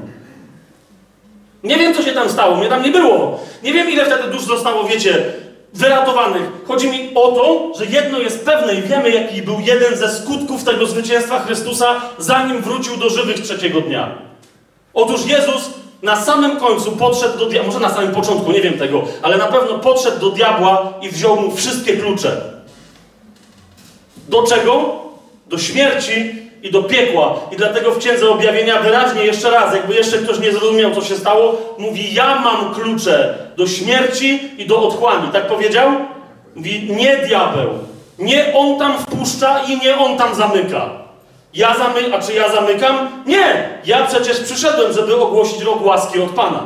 Nie 1.64 1.78
wiem, 1.78 1.94
co 1.94 2.02
się 2.02 2.12
tam 2.12 2.30
stało, 2.30 2.56
mnie 2.56 2.70
tam 2.70 2.84
nie 2.84 2.92
było. 2.92 3.40
Nie 3.64 3.74
wiem, 3.74 3.90
ile 3.90 4.06
wtedy 4.06 4.24
dusz 4.28 4.46
zostało, 4.46 4.84
wiecie, 4.84 5.24
wyratowanych. 5.74 6.52
Chodzi 6.68 6.90
mi 6.90 7.10
o 7.16 7.32
to, 7.32 7.72
że 7.78 7.86
jedno 7.86 8.20
jest 8.20 8.46
pewne 8.46 8.76
i 8.76 8.82
wiemy, 8.82 9.10
jaki 9.10 9.42
był 9.42 9.60
jeden 9.60 9.98
ze 9.98 10.10
skutków 10.10 10.64
tego 10.64 10.86
zwycięstwa 10.86 11.40
Chrystusa, 11.40 12.02
zanim 12.18 12.62
wrócił 12.62 12.98
do 12.98 13.10
żywych 13.10 13.40
trzeciego 13.40 13.82
dnia. 13.82 14.18
Otóż 14.94 15.26
Jezus 15.26 15.70
na 16.02 16.16
samym 16.16 16.60
końcu 16.60 16.92
podszedł 16.92 17.38
do 17.38 17.46
diabła, 17.46 17.68
może 17.68 17.88
na 17.88 17.94
samym 17.94 18.12
początku, 18.12 18.52
nie 18.52 18.62
wiem 18.62 18.78
tego, 18.78 19.04
ale 19.22 19.38
na 19.38 19.48
pewno 19.48 19.80
podszedł 19.80 20.20
do 20.20 20.30
diabła 20.30 20.94
i 21.02 21.10
wziął 21.10 21.42
mu 21.42 21.56
wszystkie 21.56 21.98
klucze. 21.98 22.42
Do 24.30 24.44
czego? 24.44 25.02
Do 25.48 25.58
śmierci 25.58 26.36
i 26.64 26.72
do 26.72 26.84
piekła. 26.84 27.40
I 27.52 27.56
dlatego 27.56 27.92
w 27.92 27.98
Księdze 27.98 28.30
Objawienia 28.30 28.82
wyraźnie 28.82 29.26
jeszcze 29.26 29.52
raz, 29.52 29.74
jakby 29.74 29.96
jeszcze 29.96 30.18
ktoś 30.18 30.40
nie 30.40 30.52
zrozumiał, 30.52 30.92
co 30.96 31.02
się 31.02 31.16
stało, 31.16 31.76
mówi, 31.78 32.14
ja 32.14 32.36
mam 32.36 32.74
klucze 32.74 33.38
do 33.58 33.68
śmierci 33.68 34.52
i 34.58 34.66
do 34.66 34.82
otchłani. 34.82 35.28
Tak 35.34 35.48
powiedział? 35.48 35.92
Mówi, 36.56 36.94
nie 36.96 37.18
diabeł. 37.18 37.70
Nie 38.20 38.54
on 38.54 38.80
tam 38.80 39.00
wpuszcza 39.00 39.60
i 39.60 39.78
nie 39.78 39.98
on 39.98 40.18
tam 40.18 40.36
zamyka. 40.36 40.90
Ja 41.54 41.76
zamykam, 41.78 42.14
a 42.14 42.22
czy 42.22 42.34
ja 42.34 42.52
zamykam? 42.52 43.24
Nie! 43.26 43.80
Ja 43.86 44.06
przecież 44.06 44.40
przyszedłem, 44.40 44.94
żeby 44.94 45.16
ogłosić 45.16 45.62
rok 45.62 45.86
łaski 45.86 46.22
od 46.22 46.30
Pana. 46.30 46.64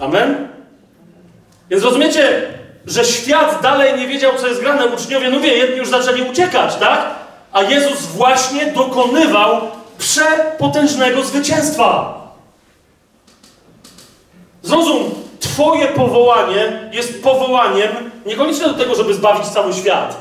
Amen? 0.00 0.48
Więc 1.70 1.84
rozumiecie, 1.84 2.42
że 2.86 3.04
świat 3.04 3.62
dalej 3.62 3.98
nie 3.98 4.06
wiedział, 4.06 4.32
co 4.36 4.46
jest 4.48 4.60
grane. 4.60 4.86
Uczniowie, 4.86 5.30
no 5.30 5.40
wie, 5.40 5.56
jedni 5.56 5.76
już 5.76 5.88
zaczęli 5.88 6.22
uciekać, 6.22 6.76
tak? 6.76 7.25
A 7.56 7.62
Jezus 7.62 8.06
właśnie 8.06 8.66
dokonywał 8.66 9.60
przepotężnego 9.98 11.24
zwycięstwa. 11.24 12.14
Zrozum, 14.62 15.10
Twoje 15.40 15.86
powołanie 15.88 16.88
jest 16.92 17.22
powołaniem 17.22 17.90
niekoniecznie 18.26 18.66
do 18.66 18.74
tego, 18.74 18.94
żeby 18.94 19.14
zbawić 19.14 19.46
cały 19.46 19.72
świat. 19.74 20.16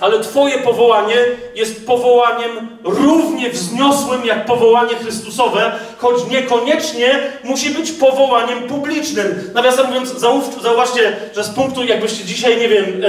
Ale 0.00 0.20
Twoje 0.20 0.58
powołanie 0.58 1.16
jest 1.54 1.86
powołaniem 1.86 2.78
równie 2.84 3.50
wzniosłym 3.50 4.24
jak 4.26 4.46
powołanie 4.46 4.94
Chrystusowe, 4.94 5.72
choć 5.98 6.16
niekoniecznie 6.30 7.20
musi 7.44 7.70
być 7.70 7.92
powołaniem 7.92 8.62
publicznym. 8.62 9.50
Nawiasem 9.54 9.86
mówiąc, 9.86 10.08
zauw- 10.10 10.62
zauważcie, 10.62 11.16
że 11.34 11.44
z 11.44 11.48
punktu, 11.50 11.84
jakbyście 11.84 12.24
dzisiaj, 12.24 12.56
nie 12.60 12.68
wiem, 12.68 12.84
e, 12.84 13.08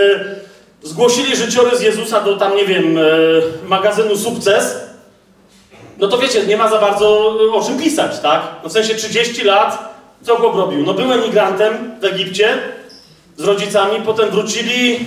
zgłosili 0.84 1.36
życiorys 1.36 1.82
Jezusa 1.82 2.22
do 2.22 2.38
tam, 2.38 2.56
nie 2.56 2.66
wiem, 2.66 2.98
e, 2.98 3.02
magazynu 3.68 4.18
Sukces, 4.18 4.76
no 5.98 6.08
to 6.08 6.18
wiecie, 6.18 6.46
nie 6.46 6.58
ma 6.58 6.70
za 6.70 6.80
bardzo 6.80 7.38
e, 7.50 7.54
o 7.54 7.64
czym 7.64 7.80
pisać, 7.80 8.20
tak? 8.20 8.42
No 8.64 8.70
w 8.70 8.72
sensie 8.72 8.96
30 8.96 9.44
lat, 9.44 9.96
co 10.24 10.38
go 10.38 10.52
robił? 10.52 10.86
No 10.86 10.94
był 10.94 11.14
emigrantem 11.14 11.92
w 12.02 12.06
Egipcie 12.06 12.58
z 13.38 13.44
rodzicami, 13.44 14.02
potem 14.06 14.30
wrócili, 14.30 15.00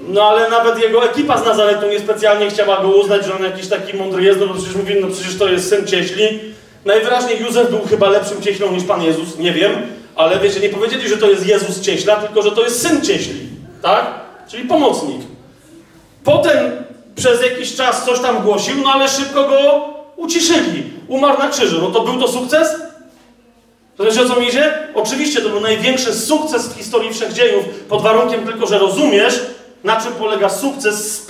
no 0.00 0.22
ale 0.22 0.50
nawet 0.50 0.78
jego 0.78 1.04
ekipa 1.04 1.38
z 1.38 1.44
Nazaretu 1.44 1.88
niespecjalnie 1.88 2.50
chciała 2.50 2.82
go 2.82 2.88
uznać, 2.88 3.26
że 3.26 3.34
on 3.36 3.42
jakiś 3.42 3.68
taki 3.68 3.96
mądry 3.96 4.22
jest, 4.22 4.40
no 4.40 4.46
bo 4.46 4.54
przecież 4.54 4.74
mówili, 4.74 5.00
no 5.00 5.08
przecież 5.08 5.38
to 5.38 5.48
jest 5.48 5.68
syn 5.68 5.86
cieśli. 5.86 6.40
Najwyraźniej 6.84 7.40
Józef 7.40 7.70
był 7.70 7.80
chyba 7.90 8.08
lepszym 8.08 8.42
cieślą 8.42 8.72
niż 8.72 8.84
Pan 8.84 9.02
Jezus, 9.02 9.38
nie 9.38 9.52
wiem, 9.52 9.72
ale 10.16 10.40
wiecie, 10.40 10.60
nie 10.60 10.68
powiedzieli, 10.68 11.08
że 11.08 11.16
to 11.16 11.30
jest 11.30 11.46
Jezus 11.46 11.80
cieśla, 11.80 12.16
tylko 12.16 12.42
że 12.42 12.50
to 12.50 12.62
jest 12.64 12.82
syn 12.82 13.04
cieśli, 13.04 13.48
tak? 13.82 14.29
Czyli 14.50 14.68
pomocnik. 14.68 15.22
Potem 16.24 16.70
przez 17.16 17.42
jakiś 17.42 17.74
czas 17.74 18.04
coś 18.04 18.20
tam 18.20 18.42
głosił, 18.42 18.74
no 18.84 18.90
ale 18.90 19.08
szybko 19.08 19.48
go 19.48 19.88
uciszyli. 20.16 20.92
Umarł 21.08 21.38
na 21.38 21.48
krzyżu. 21.48 21.80
No 21.82 21.90
to 21.90 22.00
był 22.00 22.20
to 22.20 22.28
sukces? 22.28 22.76
Rozumiecie 23.98 24.32
o 24.32 24.34
co 24.34 24.40
mi 24.40 24.48
idzie? 24.48 24.74
Oczywiście 24.94 25.40
to 25.40 25.48
był 25.48 25.60
największy 25.60 26.14
sukces 26.14 26.68
w 26.68 26.76
historii 26.76 27.12
wszechdziejów, 27.12 27.64
pod 27.88 28.02
warunkiem 28.02 28.46
tylko, 28.46 28.66
że 28.66 28.78
rozumiesz, 28.78 29.40
na 29.84 30.00
czym 30.00 30.12
polega 30.12 30.48
sukces 30.48 31.12
z 31.12 31.26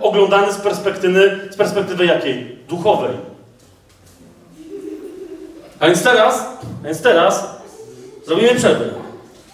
oglądany 0.00 0.52
z 0.52 0.56
perspektywy, 0.56 1.48
z 1.50 1.56
perspektywy 1.56 2.06
jakiej? 2.06 2.58
Duchowej. 2.68 3.10
A 5.80 5.86
więc 5.86 6.02
teraz, 6.02 6.46
a 6.82 6.86
więc 6.86 7.02
teraz 7.02 7.44
zrobimy 8.26 8.54
przerwę. 8.54 8.84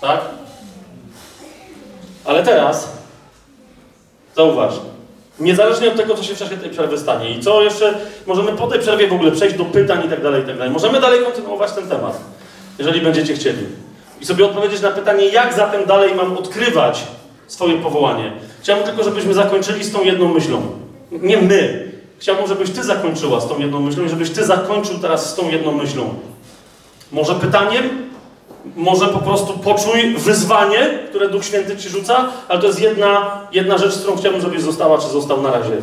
Tak? 0.01 0.21
Ale 2.25 2.43
teraz 2.43 2.96
zauważ, 4.37 4.75
niezależnie 5.41 5.89
od 5.89 5.97
tego, 5.97 6.15
co 6.15 6.23
się 6.23 6.35
w 6.35 6.39
czasie 6.39 6.57
tej 6.57 6.71
przerwy 6.71 6.99
stanie 6.99 7.31
i 7.31 7.41
co 7.41 7.63
jeszcze, 7.63 7.99
możemy 8.27 8.53
po 8.53 8.67
tej 8.67 8.81
przerwie 8.81 9.09
w 9.09 9.13
ogóle 9.13 9.33
przejść 9.33 9.57
do 9.57 9.65
pytań 9.65 10.07
i 10.07 10.09
tak 10.09 10.23
dalej, 10.23 10.43
i 10.43 10.47
tak 10.47 10.57
dalej. 10.59 10.73
Możemy 10.73 11.01
dalej 11.01 11.25
kontynuować 11.25 11.73
ten 11.73 11.89
temat, 11.89 12.21
jeżeli 12.79 13.01
będziecie 13.01 13.35
chcieli. 13.35 13.67
I 14.21 14.27
sobie 14.27 14.45
odpowiedzieć 14.45 14.81
na 14.81 14.91
pytanie, 14.91 15.27
jak 15.27 15.55
zatem 15.55 15.87
dalej 15.87 16.15
mam 16.15 16.37
odkrywać 16.37 17.05
swoje 17.47 17.79
powołanie. 17.79 18.33
Chciałbym 18.63 18.87
tylko, 18.87 19.03
żebyśmy 19.03 19.35
zakończyli 19.35 19.85
z 19.85 19.93
tą 19.93 20.05
jedną 20.05 20.35
myślą. 20.35 20.63
Nie 21.11 21.37
my. 21.37 21.93
Chciałbym, 22.19 22.47
żebyś 22.47 22.71
ty 22.71 22.85
zakończyła 22.85 23.41
z 23.41 23.49
tą 23.49 23.59
jedną 23.59 23.81
myślą 23.81 24.05
i 24.05 24.09
żebyś 24.09 24.31
ty 24.31 24.45
zakończył 24.45 24.99
teraz 24.99 25.31
z 25.31 25.35
tą 25.35 25.51
jedną 25.51 25.73
myślą. 25.73 26.15
Może 27.13 27.35
pytaniem, 27.35 27.89
może 28.77 29.09
po 29.09 29.19
prostu 29.19 29.59
poczuj 29.59 30.15
wyzwanie, 30.17 30.99
które 31.09 31.29
Duch 31.29 31.45
Święty 31.45 31.77
ci 31.77 31.89
rzuca, 31.89 32.29
ale 32.49 32.61
to 32.61 32.67
jest 32.67 32.81
jedna, 32.81 33.41
jedna 33.53 33.79
rzecz, 33.79 33.93
z 33.93 33.99
którą 33.99 34.17
chciałbym, 34.17 34.41
żebyś 34.41 34.63
została, 34.63 34.99
czy 34.99 35.09
został 35.09 35.43
na 35.43 35.51
razie. 35.51 35.77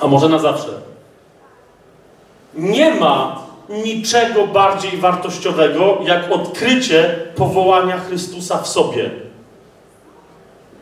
A 0.00 0.06
może 0.06 0.28
na 0.28 0.38
zawsze. 0.38 0.68
Nie 2.54 2.94
ma 2.94 3.42
niczego 3.68 4.46
bardziej 4.46 4.96
wartościowego, 4.96 5.98
jak 6.04 6.32
odkrycie 6.32 7.18
powołania 7.36 7.98
Chrystusa 7.98 8.58
w 8.58 8.68
sobie. 8.68 9.10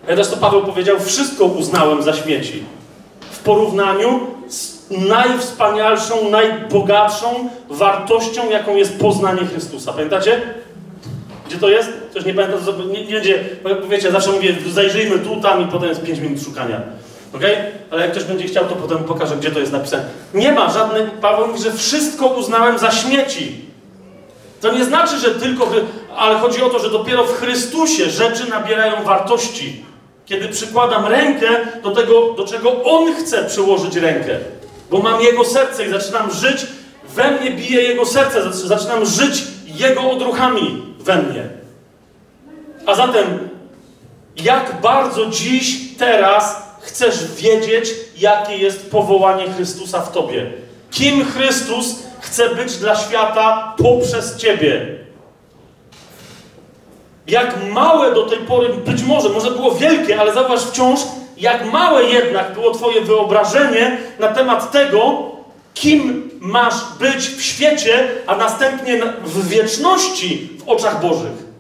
Też 0.06 0.28
to 0.28 0.36
Paweł 0.36 0.62
powiedział, 0.62 1.00
wszystko 1.00 1.44
uznałem 1.44 2.02
za 2.02 2.12
śmieci. 2.12 2.64
W 3.30 3.38
porównaniu 3.38 4.20
z 4.48 4.90
najwspanialszą, 4.90 6.30
najbogatszą 6.30 7.48
wartością, 7.70 8.50
jaką 8.50 8.76
jest 8.76 8.98
poznanie 8.98 9.46
Chrystusa. 9.46 9.92
Pamiętacie? 9.92 10.40
Gdzie 11.50 11.58
to 11.58 11.68
jest? 11.68 11.90
Ktoś 12.10 12.24
nie 12.24 12.34
pamięta, 12.34 12.56
to 12.66 12.84
nie, 12.84 13.04
nie 13.04 13.14
będzie, 13.14 13.44
bo 13.62 13.88
wiecie, 13.88 14.10
zawsze 14.10 14.30
mówię, 14.30 14.54
zajrzyjmy 14.72 15.18
tu, 15.18 15.40
tam 15.40 15.62
i 15.62 15.72
potem 15.72 15.88
jest 15.88 16.02
5 16.02 16.18
minut 16.18 16.42
szukania. 16.42 16.80
Ok? 17.34 17.42
Ale 17.90 18.02
jak 18.02 18.10
ktoś 18.10 18.24
będzie 18.24 18.44
chciał, 18.44 18.64
to 18.64 18.76
potem 18.76 18.98
pokażę, 18.98 19.36
gdzie 19.36 19.50
to 19.50 19.60
jest 19.60 19.72
napisane. 19.72 20.04
Nie 20.34 20.52
ma 20.52 20.72
żadnej, 20.72 21.02
Paweł 21.20 21.46
mówi, 21.46 21.62
że 21.62 21.72
wszystko 21.72 22.26
uznałem 22.26 22.78
za 22.78 22.90
śmieci. 22.90 23.60
To 24.60 24.72
nie 24.72 24.84
znaczy, 24.84 25.18
że 25.18 25.30
tylko, 25.30 25.72
ale 26.16 26.38
chodzi 26.38 26.62
o 26.62 26.68
to, 26.68 26.78
że 26.78 26.90
dopiero 26.90 27.24
w 27.24 27.38
Chrystusie 27.38 28.10
rzeczy 28.10 28.50
nabierają 28.50 29.04
wartości. 29.04 29.84
Kiedy 30.26 30.48
przykładam 30.48 31.06
rękę 31.06 31.48
do 31.82 31.90
tego, 31.90 32.32
do 32.32 32.46
czego 32.46 32.84
On 32.84 33.14
chce 33.14 33.44
przyłożyć 33.44 33.96
rękę. 33.96 34.38
Bo 34.90 34.98
mam 34.98 35.20
Jego 35.20 35.44
serce 35.44 35.86
i 35.86 35.90
zaczynam 35.90 36.30
żyć, 36.34 36.66
we 37.14 37.30
mnie 37.30 37.50
bije 37.50 37.82
Jego 37.82 38.06
serce, 38.06 38.52
zaczynam 38.52 39.06
żyć 39.06 39.42
Jego 39.66 40.10
odruchami 40.10 40.89
we 41.00 41.22
mnie. 41.22 41.48
A 42.86 42.94
zatem, 42.94 43.48
jak 44.36 44.80
bardzo 44.80 45.26
dziś, 45.26 45.96
teraz 45.98 46.62
chcesz 46.80 47.34
wiedzieć, 47.34 47.90
jakie 48.18 48.56
jest 48.56 48.90
powołanie 48.90 49.52
Chrystusa 49.52 50.00
w 50.00 50.12
Tobie? 50.12 50.52
Kim 50.90 51.24
Chrystus 51.24 52.02
chce 52.20 52.54
być 52.54 52.76
dla 52.76 52.96
świata 52.96 53.74
poprzez 53.78 54.36
Ciebie? 54.36 54.86
Jak 57.26 57.56
małe 57.72 58.14
do 58.14 58.22
tej 58.22 58.38
pory, 58.38 58.68
być 58.68 59.02
może, 59.02 59.28
może 59.28 59.50
było 59.50 59.74
wielkie, 59.74 60.20
ale 60.20 60.34
zauważ 60.34 60.60
wciąż, 60.60 61.00
jak 61.36 61.72
małe 61.72 62.04
jednak 62.04 62.54
było 62.54 62.70
Twoje 62.70 63.00
wyobrażenie 63.00 63.98
na 64.18 64.28
temat 64.28 64.72
tego, 64.72 65.30
kim 65.74 66.30
masz 66.40 66.74
być 66.98 67.26
w 67.28 67.42
świecie, 67.42 68.08
a 68.26 68.36
następnie 68.36 69.02
w 69.24 69.48
wieczności 69.48 70.48
w 70.58 70.68
oczach 70.68 71.00
Bożych. 71.00 71.50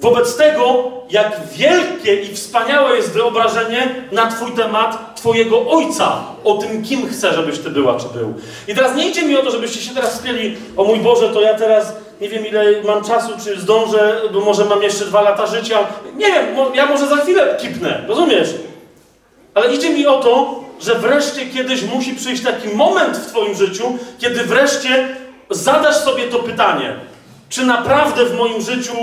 Wobec 0.00 0.36
tego, 0.36 0.92
jak 1.10 1.40
wielkie 1.52 2.22
i 2.22 2.34
wspaniałe 2.34 2.96
jest 2.96 3.12
wyobrażenie 3.12 3.94
na 4.12 4.26
Twój 4.26 4.52
temat 4.52 5.16
Twojego 5.16 5.70
Ojca, 5.70 6.24
o 6.44 6.54
tym, 6.54 6.82
kim 6.82 7.08
chce, 7.08 7.34
żebyś 7.34 7.58
Ty 7.58 7.70
była 7.70 8.00
czy 8.00 8.06
był. 8.18 8.34
I 8.68 8.74
teraz 8.74 8.96
nie 8.96 9.08
idzie 9.08 9.22
mi 9.22 9.36
o 9.36 9.42
to, 9.42 9.50
żebyście 9.50 9.80
się 9.80 9.94
teraz 9.94 10.14
spieli, 10.14 10.56
o 10.76 10.84
mój 10.84 10.98
Boże, 10.98 11.28
to 11.28 11.40
ja 11.40 11.54
teraz 11.54 11.92
nie 12.20 12.28
wiem 12.28 12.46
ile 12.46 12.82
mam 12.82 13.04
czasu, 13.04 13.32
czy 13.44 13.60
zdążę, 13.60 14.20
bo 14.32 14.40
może 14.40 14.64
mam 14.64 14.82
jeszcze 14.82 15.04
dwa 15.04 15.22
lata 15.22 15.46
życia. 15.46 15.78
Nie 16.16 16.26
wiem, 16.26 16.46
ja 16.74 16.86
może 16.86 17.08
za 17.08 17.16
chwilę 17.16 17.56
kipnę, 17.60 18.04
rozumiesz? 18.08 18.48
Ale 19.54 19.74
idzie 19.74 19.90
mi 19.90 20.06
o 20.06 20.20
to, 20.20 20.63
że 20.80 20.94
wreszcie 20.94 21.46
kiedyś 21.46 21.82
musi 21.82 22.14
przyjść 22.14 22.42
taki 22.42 22.68
moment 22.68 23.16
w 23.16 23.26
Twoim 23.26 23.54
życiu, 23.54 23.98
kiedy 24.18 24.44
wreszcie 24.44 25.16
zadasz 25.50 25.96
sobie 25.96 26.24
to 26.24 26.38
pytanie, 26.38 26.96
czy 27.48 27.66
naprawdę 27.66 28.24
w 28.24 28.36
moim 28.36 28.62
życiu 28.62 28.94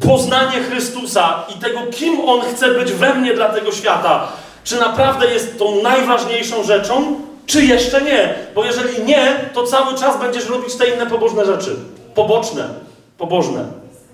poznanie 0.00 0.60
Chrystusa 0.60 1.44
i 1.56 1.60
tego, 1.60 1.80
kim 1.90 2.20
On 2.28 2.40
chce 2.40 2.68
być 2.68 2.92
we 2.92 3.14
mnie 3.14 3.34
dla 3.34 3.48
tego 3.48 3.72
świata, 3.72 4.28
czy 4.64 4.80
naprawdę 4.80 5.26
jest 5.32 5.58
tą 5.58 5.82
najważniejszą 5.82 6.64
rzeczą, 6.64 7.20
czy 7.46 7.64
jeszcze 7.64 8.02
nie? 8.02 8.34
Bo 8.54 8.64
jeżeli 8.64 9.04
nie, 9.04 9.50
to 9.54 9.62
cały 9.62 9.98
czas 9.98 10.20
będziesz 10.20 10.48
robić 10.48 10.74
te 10.74 10.88
inne 10.90 11.06
pobożne 11.06 11.44
rzeczy. 11.44 11.76
Poboczne. 12.14 12.68
Pobożne. 13.18 13.64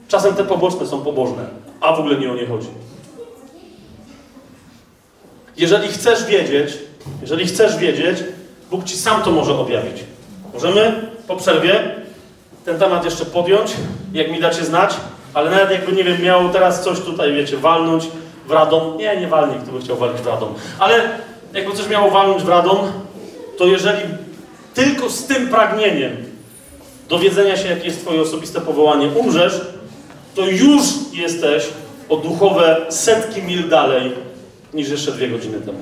Czasem 0.09 0.35
te 0.35 0.45
poboczne 0.45 0.87
są 0.87 1.01
pobożne, 1.01 1.45
a 1.81 1.93
w 1.93 2.01
ogóle 2.01 2.17
nie 2.17 2.31
o 2.31 2.35
nie 2.35 2.47
chodzi. 2.47 2.69
Jeżeli 5.57 5.89
chcesz 5.89 6.25
wiedzieć, 6.25 6.73
jeżeli 7.23 7.47
chcesz 7.47 7.77
wiedzieć, 7.77 8.19
Bóg 8.71 8.85
Ci 8.85 8.97
sam 8.97 9.23
to 9.23 9.31
może 9.31 9.59
objawić. 9.59 9.97
Możemy 10.55 11.11
po 11.29 11.37
przerwie 11.37 11.95
ten 12.65 12.79
temat 12.79 13.05
jeszcze 13.05 13.25
podjąć, 13.25 13.73
jak 14.13 14.31
mi 14.31 14.41
dacie 14.41 14.65
znać, 14.65 14.95
ale 15.35 15.51
nawet 15.51 15.71
jakby, 15.71 15.93
nie 15.93 16.05
wiem, 16.05 16.23
miał 16.23 16.49
teraz 16.49 16.85
coś 16.85 17.01
tutaj, 17.01 17.33
wiecie, 17.33 17.57
walnąć 17.57 18.05
w 18.47 18.51
Radom. 18.51 18.97
Nie, 18.97 19.17
nie 19.17 19.29
walnie, 19.29 19.55
kto 19.63 19.73
by 19.73 19.81
chciał 19.81 19.97
walić 19.97 20.21
w 20.21 20.27
Radom. 20.27 20.55
Ale 20.79 21.11
jakby 21.55 21.77
coś 21.77 21.89
miało 21.89 22.11
walnąć 22.11 22.43
w 22.43 22.49
Radom, 22.49 22.79
to 23.59 23.67
jeżeli 23.67 24.01
tylko 24.75 25.11
z 25.11 25.25
tym 25.25 25.49
pragnieniem 25.49 26.17
dowiedzenia 27.09 27.57
się, 27.57 27.69
jakie 27.69 27.85
jest 27.85 28.01
Twoje 28.01 28.21
osobiste 28.21 28.61
powołanie, 28.61 29.09
umrzesz, 29.09 29.61
to 30.35 30.47
już 30.47 30.83
jesteś 31.13 31.65
o 32.09 32.17
duchowe 32.17 32.87
setki 32.89 33.43
mil 33.43 33.69
dalej 33.69 34.13
niż 34.75 34.89
jeszcze 34.89 35.13
dwie 35.13 35.29
godziny 35.29 35.61
temu. 35.61 35.79